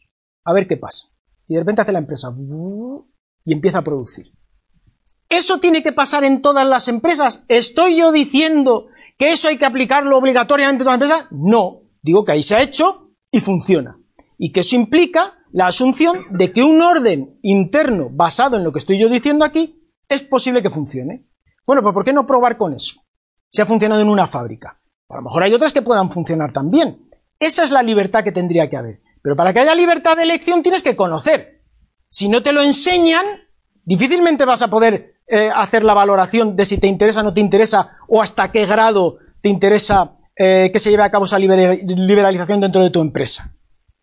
A 0.45 0.53
ver 0.53 0.67
qué 0.67 0.77
pasa. 0.77 1.09
Y 1.47 1.55
de 1.55 1.61
repente 1.61 1.83
hace 1.83 1.93
la 1.93 1.99
empresa 1.99 2.35
y 3.45 3.53
empieza 3.53 3.79
a 3.79 3.85
producir. 3.85 4.33
¿Eso 5.29 5.61
tiene 5.61 5.83
que 5.83 5.93
pasar 5.93 6.25
en 6.25 6.41
todas 6.41 6.67
las 6.67 6.89
empresas? 6.89 7.45
¿Estoy 7.49 7.97
yo 7.97 8.13
diciendo 8.13 8.87
que 9.19 9.33
eso 9.33 9.49
hay 9.49 9.59
que 9.59 9.67
aplicarlo 9.67 10.17
obligatoriamente 10.17 10.83
en 10.83 10.87
todas 10.87 11.01
las 11.01 11.11
empresas? 11.11 11.33
No. 11.33 11.83
Digo 12.01 12.25
que 12.25 12.33
ahí 12.33 12.43
se 12.43 12.55
ha 12.55 12.63
hecho 12.63 13.13
y 13.31 13.41
funciona. 13.41 14.01
Y 14.39 14.53
que 14.53 14.61
eso 14.61 14.77
implica 14.77 15.38
la 15.53 15.67
asunción 15.67 16.27
de 16.31 16.53
que 16.53 16.63
un 16.63 16.83
orden 16.83 17.39
interno 17.43 18.09
basado 18.11 18.57
en 18.57 18.65
lo 18.65 18.73
que 18.73 18.79
estoy 18.79 18.99
yo 18.99 19.09
diciendo 19.09 19.45
aquí 19.45 19.91
es 20.09 20.23
posible 20.23 20.63
que 20.63 20.71
funcione. 20.71 21.27
Bueno, 21.67 21.83
pues 21.83 21.95
¿por 21.95 22.05
qué 22.05 22.13
no 22.13 22.27
probar 22.27 22.57
con 22.57 22.75
eso? 22.75 23.01
Si 23.51 23.61
ha 23.61 23.67
funcionado 23.67 24.01
en 24.01 24.09
una 24.09 24.27
fábrica. 24.27 24.81
A 25.09 25.17
lo 25.17 25.23
mejor 25.23 25.43
hay 25.43 25.55
otras 25.55 25.73
que 25.73 25.83
puedan 25.83 26.11
funcionar 26.11 26.53
también. 26.53 27.09
Esa 27.39 27.65
es 27.65 27.71
la 27.71 27.83
libertad 27.83 28.25
que 28.25 28.33
tendría 28.33 28.69
que 28.69 28.77
haber. 28.77 29.01
Pero 29.23 29.37
para 29.37 29.53
que 29.53 29.61
haya 29.61 29.75
libertad 29.75 30.17
de 30.17 30.23
elección 30.23 30.63
tienes 30.63 30.83
que 30.83 30.97
conocer. 30.97 31.63
Si 32.11 32.29
no 32.29 32.43
te 32.43 32.53
lo 32.53 32.63
enseñan, 32.63 33.25
difícilmente 33.85 34.45
vas 34.45 34.63
a 34.63 34.69
poder 34.69 35.21
eh, 35.27 35.51
hacer 35.55 35.85
la 35.85 35.95
valoración 35.95 36.57
de 36.57 36.65
si 36.65 36.79
te 36.79 36.87
interesa 36.87 37.21
o 37.21 37.25
no 37.25 37.35
te 37.35 37.41
interesa 37.41 37.97
o 38.09 38.23
hasta 38.23 38.51
qué 38.51 38.65
grado 38.67 39.19
te 39.41 39.49
interesa 39.49 40.17
eh, 40.37 40.71
que 40.73 40.79
se 40.79 40.91
lleve 40.91 41.03
a 41.03 41.11
cabo 41.11 41.25
esa 41.27 41.39
liber- 41.39 41.81
liberalización 41.85 42.61
dentro 42.61 42.83
de 42.83 42.91
tu 42.91 43.01
empresa. 43.01 43.55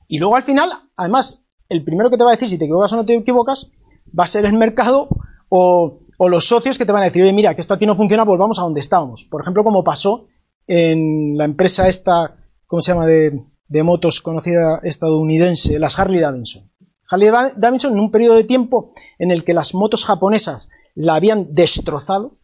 Y 0.08 0.20
luego 0.20 0.36
al 0.36 0.44
final, 0.44 0.72
además, 0.96 1.46
el 1.70 1.84
primero 1.84 2.10
que 2.10 2.18
te 2.18 2.24
va 2.24 2.32
a 2.32 2.34
decir 2.34 2.50
si 2.50 2.58
te 2.58 2.66
equivocas 2.66 2.94
o 2.94 2.96
no 2.98 3.06
te 3.06 3.16
equivocas 3.16 3.72
va 4.18 4.24
a 4.24 4.28
ser 4.28 4.46
el 4.46 4.54
mercado 4.54 5.10
o, 5.50 6.00
los 6.28 6.48
socios 6.48 6.78
que 6.78 6.86
te 6.86 6.92
van 6.92 7.02
a 7.02 7.06
decir, 7.06 7.24
oye, 7.24 7.34
mira, 7.34 7.54
que 7.56 7.62
esto 7.62 7.74
aquí 7.74 7.86
no 7.86 7.96
funciona, 7.96 8.24
volvamos 8.24 8.60
a 8.60 8.64
donde 8.64 8.80
estábamos. 8.80 9.26
Por 9.26 9.42
ejemplo, 9.42 9.64
como 9.64 9.84
pasó 9.84 10.28
en 10.68 11.38
la 11.38 11.46
empresa 11.46 11.88
esta, 11.90 12.38
¿cómo 12.68 12.82
se 12.82 12.94
llama?, 12.94 13.06
de, 13.06 13.44
motos 13.84 14.22
conocida 14.22 14.80
estadounidense, 14.84 15.80
las 15.80 16.00
Harley 16.00 16.22
Davidson. 16.22 16.72
Harley 17.10 17.30
Da- 17.30 17.52
Davidson, 17.56 17.94
en 17.94 18.00
un 18.00 18.12
periodo 18.12 18.36
de 18.36 18.44
tiempo 18.46 18.94
en 19.20 19.32
el 19.32 19.44
que 19.44 19.54
las 19.54 19.74
motos 19.76 20.06
japonesas 20.06 20.70
la 20.94 21.16
habían 21.16 21.54
destrozado, 21.54 22.38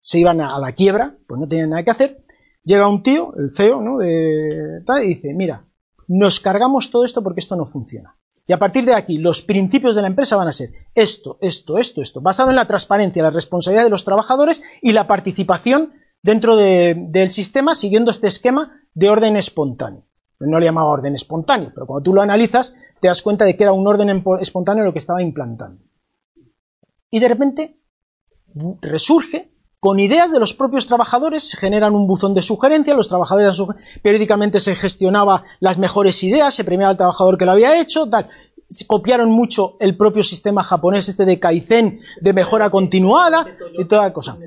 se 0.00 0.18
iban 0.18 0.40
a, 0.40 0.58
la 0.58 0.72
quiebra, 0.72 1.16
pues 1.28 1.40
no 1.40 1.46
tenían 1.46 1.70
nada 1.70 1.84
que 1.84 1.90
hacer, 1.92 2.24
llega 2.64 2.88
un 2.88 3.02
tío, 3.02 3.32
el 3.38 3.50
CEO, 3.54 3.80
¿no?, 3.80 3.98
de, 3.98 4.82
y 5.04 5.08
dice, 5.08 5.32
mira, 5.34 5.66
nos 6.08 6.40
cargamos 6.40 6.90
todo 6.90 7.04
esto 7.04 7.22
porque 7.22 7.40
esto 7.40 7.56
no 7.56 7.66
funciona. 7.66 8.16
Y 8.46 8.52
a 8.52 8.58
partir 8.58 8.84
de 8.84 8.94
aquí, 8.94 9.18
los 9.18 9.42
principios 9.42 9.94
de 9.94 10.02
la 10.02 10.08
empresa 10.08 10.36
van 10.36 10.48
a 10.48 10.52
ser 10.52 10.70
esto, 10.94 11.38
esto, 11.40 11.78
esto, 11.78 12.02
esto, 12.02 12.20
basado 12.20 12.50
en 12.50 12.56
la 12.56 12.66
transparencia, 12.66 13.22
la 13.22 13.30
responsabilidad 13.30 13.84
de 13.84 13.90
los 13.90 14.04
trabajadores 14.04 14.64
y 14.82 14.92
la 14.92 15.06
participación 15.06 15.90
dentro 16.22 16.56
de- 16.56 16.96
del 17.08 17.30
sistema 17.30 17.74
siguiendo 17.74 18.10
este 18.10 18.26
esquema 18.26 18.80
de 18.94 19.10
orden 19.10 19.36
espontáneo. 19.36 20.04
No 20.40 20.58
le 20.58 20.66
llamaba 20.66 20.88
orden 20.88 21.14
espontáneo, 21.14 21.70
pero 21.72 21.86
cuando 21.86 22.02
tú 22.02 22.14
lo 22.14 22.20
analizas 22.20 22.76
te 23.00 23.06
das 23.08 23.22
cuenta 23.22 23.44
de 23.44 23.56
que 23.56 23.62
era 23.62 23.72
un 23.72 23.86
orden 23.86 24.24
espontáneo 24.40 24.84
lo 24.84 24.92
que 24.92 24.98
estaba 24.98 25.22
implantando. 25.22 25.82
Y 27.10 27.20
de 27.20 27.28
repente 27.28 27.78
resurge 28.80 29.51
con 29.82 29.98
ideas 29.98 30.30
de 30.30 30.38
los 30.38 30.54
propios 30.54 30.86
trabajadores, 30.86 31.50
se 31.50 31.56
generan 31.56 31.96
un 31.96 32.06
buzón 32.06 32.34
de 32.34 32.40
sugerencias, 32.40 32.96
los 32.96 33.08
trabajadores 33.08 33.60
periódicamente 34.00 34.60
se 34.60 34.76
gestionaba 34.76 35.42
las 35.58 35.76
mejores 35.76 36.22
ideas, 36.22 36.54
se 36.54 36.62
premiaba 36.62 36.92
al 36.92 36.96
trabajador 36.96 37.36
que 37.36 37.44
lo 37.44 37.50
había 37.50 37.80
hecho, 37.80 38.08
tal. 38.08 38.30
Se 38.68 38.86
copiaron 38.86 39.32
mucho 39.32 39.76
el 39.80 39.96
propio 39.96 40.22
sistema 40.22 40.62
japonés 40.62 41.08
este 41.08 41.24
de 41.24 41.40
Kaizen, 41.40 41.98
de 42.20 42.32
mejora 42.32 42.70
continuada 42.70 43.44
y 43.76 43.84
toda 43.88 44.02
la 44.02 44.12
cosa. 44.12 44.38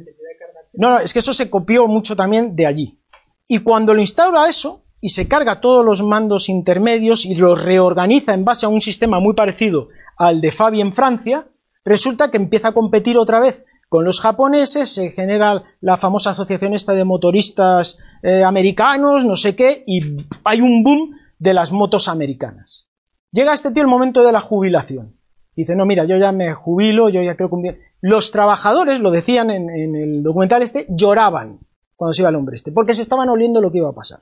No, 0.76 0.92
no, 0.92 1.00
es 1.00 1.12
que 1.12 1.20
eso 1.20 1.34
se 1.34 1.50
copió 1.50 1.86
mucho 1.86 2.16
también 2.16 2.56
de 2.56 2.66
allí. 2.66 3.02
Y 3.46 3.58
cuando 3.58 3.94
lo 3.94 4.00
instaura 4.00 4.48
eso 4.48 4.86
y 5.02 5.10
se 5.10 5.28
carga 5.28 5.60
todos 5.60 5.84
los 5.84 6.02
mandos 6.02 6.48
intermedios 6.48 7.26
y 7.26 7.36
los 7.36 7.62
reorganiza 7.62 8.34
en 8.34 8.46
base 8.46 8.68
a 8.68 8.70
un 8.70 8.80
sistema 8.80 9.20
muy 9.20 9.34
parecido 9.34 9.90
al 10.16 10.40
de 10.40 10.54
Fabi 10.54 10.80
en 10.80 10.94
Francia, 10.94 11.50
resulta 11.84 12.32
que 12.32 12.38
empieza 12.38 12.70
a 12.70 12.74
competir 12.74 13.18
otra 13.18 13.42
vez 13.42 13.66
con 13.96 14.04
los 14.04 14.20
japoneses, 14.20 14.90
se 14.90 15.10
genera 15.12 15.64
la 15.80 15.96
famosa 15.96 16.32
asociación 16.32 16.74
esta 16.74 16.92
de 16.92 17.06
motoristas 17.06 17.98
eh, 18.24 18.44
americanos, 18.44 19.24
no 19.24 19.38
sé 19.38 19.56
qué, 19.56 19.86
y 19.88 20.18
hay 20.44 20.60
un 20.60 20.84
boom 20.84 21.12
de 21.40 21.54
las 21.54 21.72
motos 21.72 22.10
americanas. 22.10 22.90
Llega 23.32 23.54
este 23.54 23.72
tío 23.72 23.84
el 23.84 23.88
momento 23.88 24.22
de 24.26 24.34
la 24.34 24.42
jubilación. 24.42 25.18
Dice, 25.56 25.78
no, 25.78 25.86
mira, 25.86 26.04
yo 26.04 26.18
ya 26.18 26.34
me 26.34 26.54
jubilo, 26.54 27.08
yo 27.08 27.22
ya 27.22 27.38
creo 27.38 27.48
que... 27.48 27.56
un 27.56 27.62
día-". 27.64 27.78
Los 28.02 28.32
trabajadores, 28.32 29.00
lo 29.00 29.12
decían 29.12 29.50
en, 29.50 29.70
el 29.96 30.24
documental 30.24 30.62
este, 30.62 30.88
lloraban 30.90 31.62
cuando 31.96 32.12
se 32.12 32.22
iba 32.22 32.28
el 32.28 32.36
hombre 32.36 32.58
este, 32.58 32.74
porque 32.74 32.94
se 32.94 33.02
estaban 33.02 33.30
oliendo 33.30 33.62
lo 33.62 33.72
que 33.72 33.78
iba 33.78 33.92
a 33.92 33.96
pasar. 33.96 34.20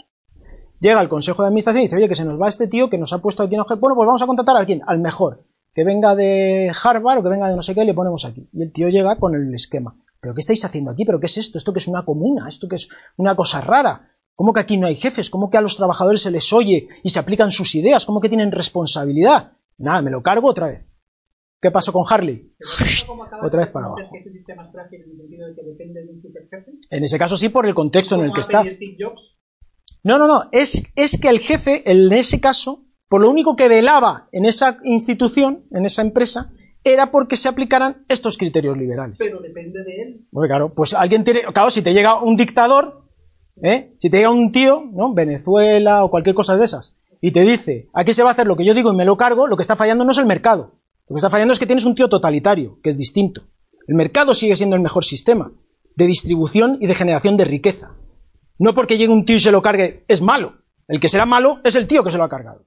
Llega 0.81 1.01
el 1.01 1.09
consejo 1.09 1.41
de 1.41 1.47
administración 1.47 1.81
y 1.81 1.87
dice, 1.87 1.95
oye, 1.95 2.09
que 2.09 2.13
se 2.13 2.25
nos 2.25 2.39
va 2.39 2.47
este 2.47 2.67
tío 2.67 2.91
que 2.91 2.99
nos 2.99 3.11
ha 3.11 3.23
puesto 3.23 3.41
aquí 3.41 3.55
en. 3.55 3.63
Bueno, 3.79 3.95
pues 3.95 4.05
vamos 4.05 4.21
a 4.21 4.27
contratar 4.27 4.55
a 4.55 4.65
quién? 4.67 4.83
Al 4.85 4.99
mejor. 4.99 5.47
Que 5.73 5.83
venga 5.83 6.15
de 6.15 6.71
Harvard 6.83 7.19
o 7.19 7.23
que 7.23 7.29
venga 7.29 7.49
de 7.49 7.55
no 7.55 7.61
sé 7.61 7.73
qué 7.73 7.83
le 7.83 7.93
ponemos 7.93 8.25
aquí. 8.25 8.47
Y 8.53 8.61
el 8.61 8.71
tío 8.71 8.89
llega 8.89 9.17
con 9.17 9.35
el 9.35 9.53
esquema. 9.53 9.95
¿Pero 10.19 10.33
qué 10.33 10.41
estáis 10.41 10.63
haciendo 10.63 10.91
aquí? 10.91 11.03
¿Pero 11.03 11.19
qué 11.19 11.25
es 11.25 11.37
esto? 11.37 11.57
¿Esto 11.57 11.73
que 11.73 11.79
es 11.79 11.87
una 11.87 12.05
comuna? 12.05 12.47
¿Esto 12.47 12.67
que 12.67 12.77
es 12.77 12.89
una 13.17 13.35
cosa 13.35 13.59
rara? 13.59 14.09
¿Cómo 14.35 14.53
que 14.53 14.61
aquí 14.61 14.77
no 14.77 14.87
hay 14.87 14.95
jefes? 14.95 15.29
¿Cómo 15.29 15.49
que 15.49 15.57
a 15.57 15.61
los 15.61 15.75
trabajadores 15.75 16.21
se 16.21 16.31
les 16.31 16.51
oye 16.53 16.87
y 17.03 17.09
se 17.09 17.19
aplican 17.19 17.51
sus 17.51 17.75
ideas? 17.75 18.05
¿Cómo 18.05 18.21
que 18.21 18.29
tienen 18.29 18.51
responsabilidad? 18.51 19.53
Nada, 19.77 20.01
me 20.01 20.11
lo 20.11 20.23
cargo 20.23 20.49
otra 20.49 20.67
vez. 20.67 20.85
¿Qué 21.61 21.71
pasó 21.71 21.93
con 21.93 22.03
Harley? 22.09 22.53
Otra 23.41 23.61
vez 23.61 23.69
para 23.69 23.85
abajo. 23.85 24.01
que 24.11 24.17
ese 24.17 24.31
sistema 24.31 24.63
es 24.63 24.71
frágil 24.71 25.01
en 25.01 25.11
el 25.11 25.17
sentido 25.17 25.47
de 25.47 25.55
que 25.55 25.63
depende 25.63 26.03
de 26.03 26.11
un 26.11 26.19
superjefe? 26.19 26.71
En 26.89 27.03
ese 27.03 27.17
caso 27.17 27.37
sí, 27.37 27.49
por 27.49 27.65
el 27.65 27.73
contexto 27.73 28.15
en 28.15 28.25
el 28.25 28.33
que 28.33 28.41
está. 28.41 28.63
Steve 28.69 28.97
Jobs. 28.99 29.37
No, 30.03 30.17
no, 30.17 30.27
no. 30.27 30.49
Es, 30.51 30.91
es 30.95 31.19
que 31.19 31.29
el 31.29 31.39
jefe, 31.39 31.89
en 31.89 32.11
ese 32.11 32.41
caso, 32.41 32.82
por 33.14 33.22
lo 33.22 33.30
único 33.30 33.56
que 33.56 33.68
velaba 33.68 34.27
en 34.31 34.45
esa 34.45 34.80
institución, 34.84 35.65
en 35.69 35.85
esa 35.85 36.02
empresa, 36.02 36.52
era 36.84 37.11
porque 37.11 37.38
se 37.38 37.48
aplicaran 37.48 38.03
estos 38.10 38.40
criterios 38.40 38.76
liberales. 38.76 39.18
Pero 39.19 39.40
depende 39.40 39.84
de 39.84 40.02
él. 40.02 40.27
Porque 40.31 40.48
claro, 40.48 40.73
pues 40.73 40.95
alguien 40.95 41.23
tiene, 41.23 41.44
claro, 41.53 41.69
si 41.69 41.84
te 41.84 41.94
llega 41.94 42.19
un 42.19 42.35
dictador, 42.35 43.03
¿eh? 43.61 43.94
si 43.99 44.10
te 44.10 44.18
llega 44.18 44.31
un 44.31 44.52
tío, 44.52 44.85
¿no? 44.91 45.14
Venezuela 45.14 46.03
o 46.03 46.10
cualquier 46.10 46.34
cosa 46.34 46.57
de 46.57 46.65
esas, 46.65 46.98
y 47.22 47.30
te 47.30 47.41
dice, 47.41 47.88
aquí 47.94 48.14
se 48.14 48.23
va 48.23 48.30
a 48.30 48.31
hacer 48.31 48.48
lo 48.48 48.56
que 48.56 48.65
yo 48.65 48.73
digo 48.73 48.91
y 48.91 48.95
me 48.95 49.06
lo 49.06 49.15
cargo, 49.15 49.45
lo 49.45 49.57
que 49.57 49.61
está 49.61 49.76
fallando 49.76 50.06
no 50.06 50.11
es 50.11 50.18
el 50.18 50.26
mercado. 50.26 50.80
Lo 51.07 51.14
que 51.14 51.19
está 51.19 51.30
fallando 51.30 51.53
es 51.53 51.60
que 51.60 51.68
tienes 51.68 51.85
un 51.85 51.94
tío 51.94 52.10
totalitario, 52.10 52.80
que 52.81 52.90
es 52.90 52.98
distinto. 52.98 53.44
El 53.88 53.94
mercado 53.94 54.34
sigue 54.34 54.56
siendo 54.56 54.76
el 54.76 54.81
mejor 54.81 55.06
sistema 55.06 55.52
de 55.95 56.07
distribución 56.07 56.80
y 56.81 56.88
de 56.88 56.95
generación 56.95 57.38
de 57.38 57.45
riqueza. 57.45 57.95
No 58.57 58.73
porque 58.73 58.98
llegue 58.98 59.14
un 59.14 59.23
tío 59.23 59.35
y 59.35 59.40
se 59.40 59.52
lo 59.52 59.61
cargue, 59.61 60.03
es 60.07 60.23
malo. 60.23 60.64
El 60.88 60.99
que 60.99 61.10
será 61.10 61.27
malo 61.27 61.60
es 61.64 61.76
el 61.76 61.88
tío 61.88 62.03
que 62.03 62.10
se 62.10 62.18
lo 62.18 62.23
ha 62.23 62.30
cargado. 62.30 62.65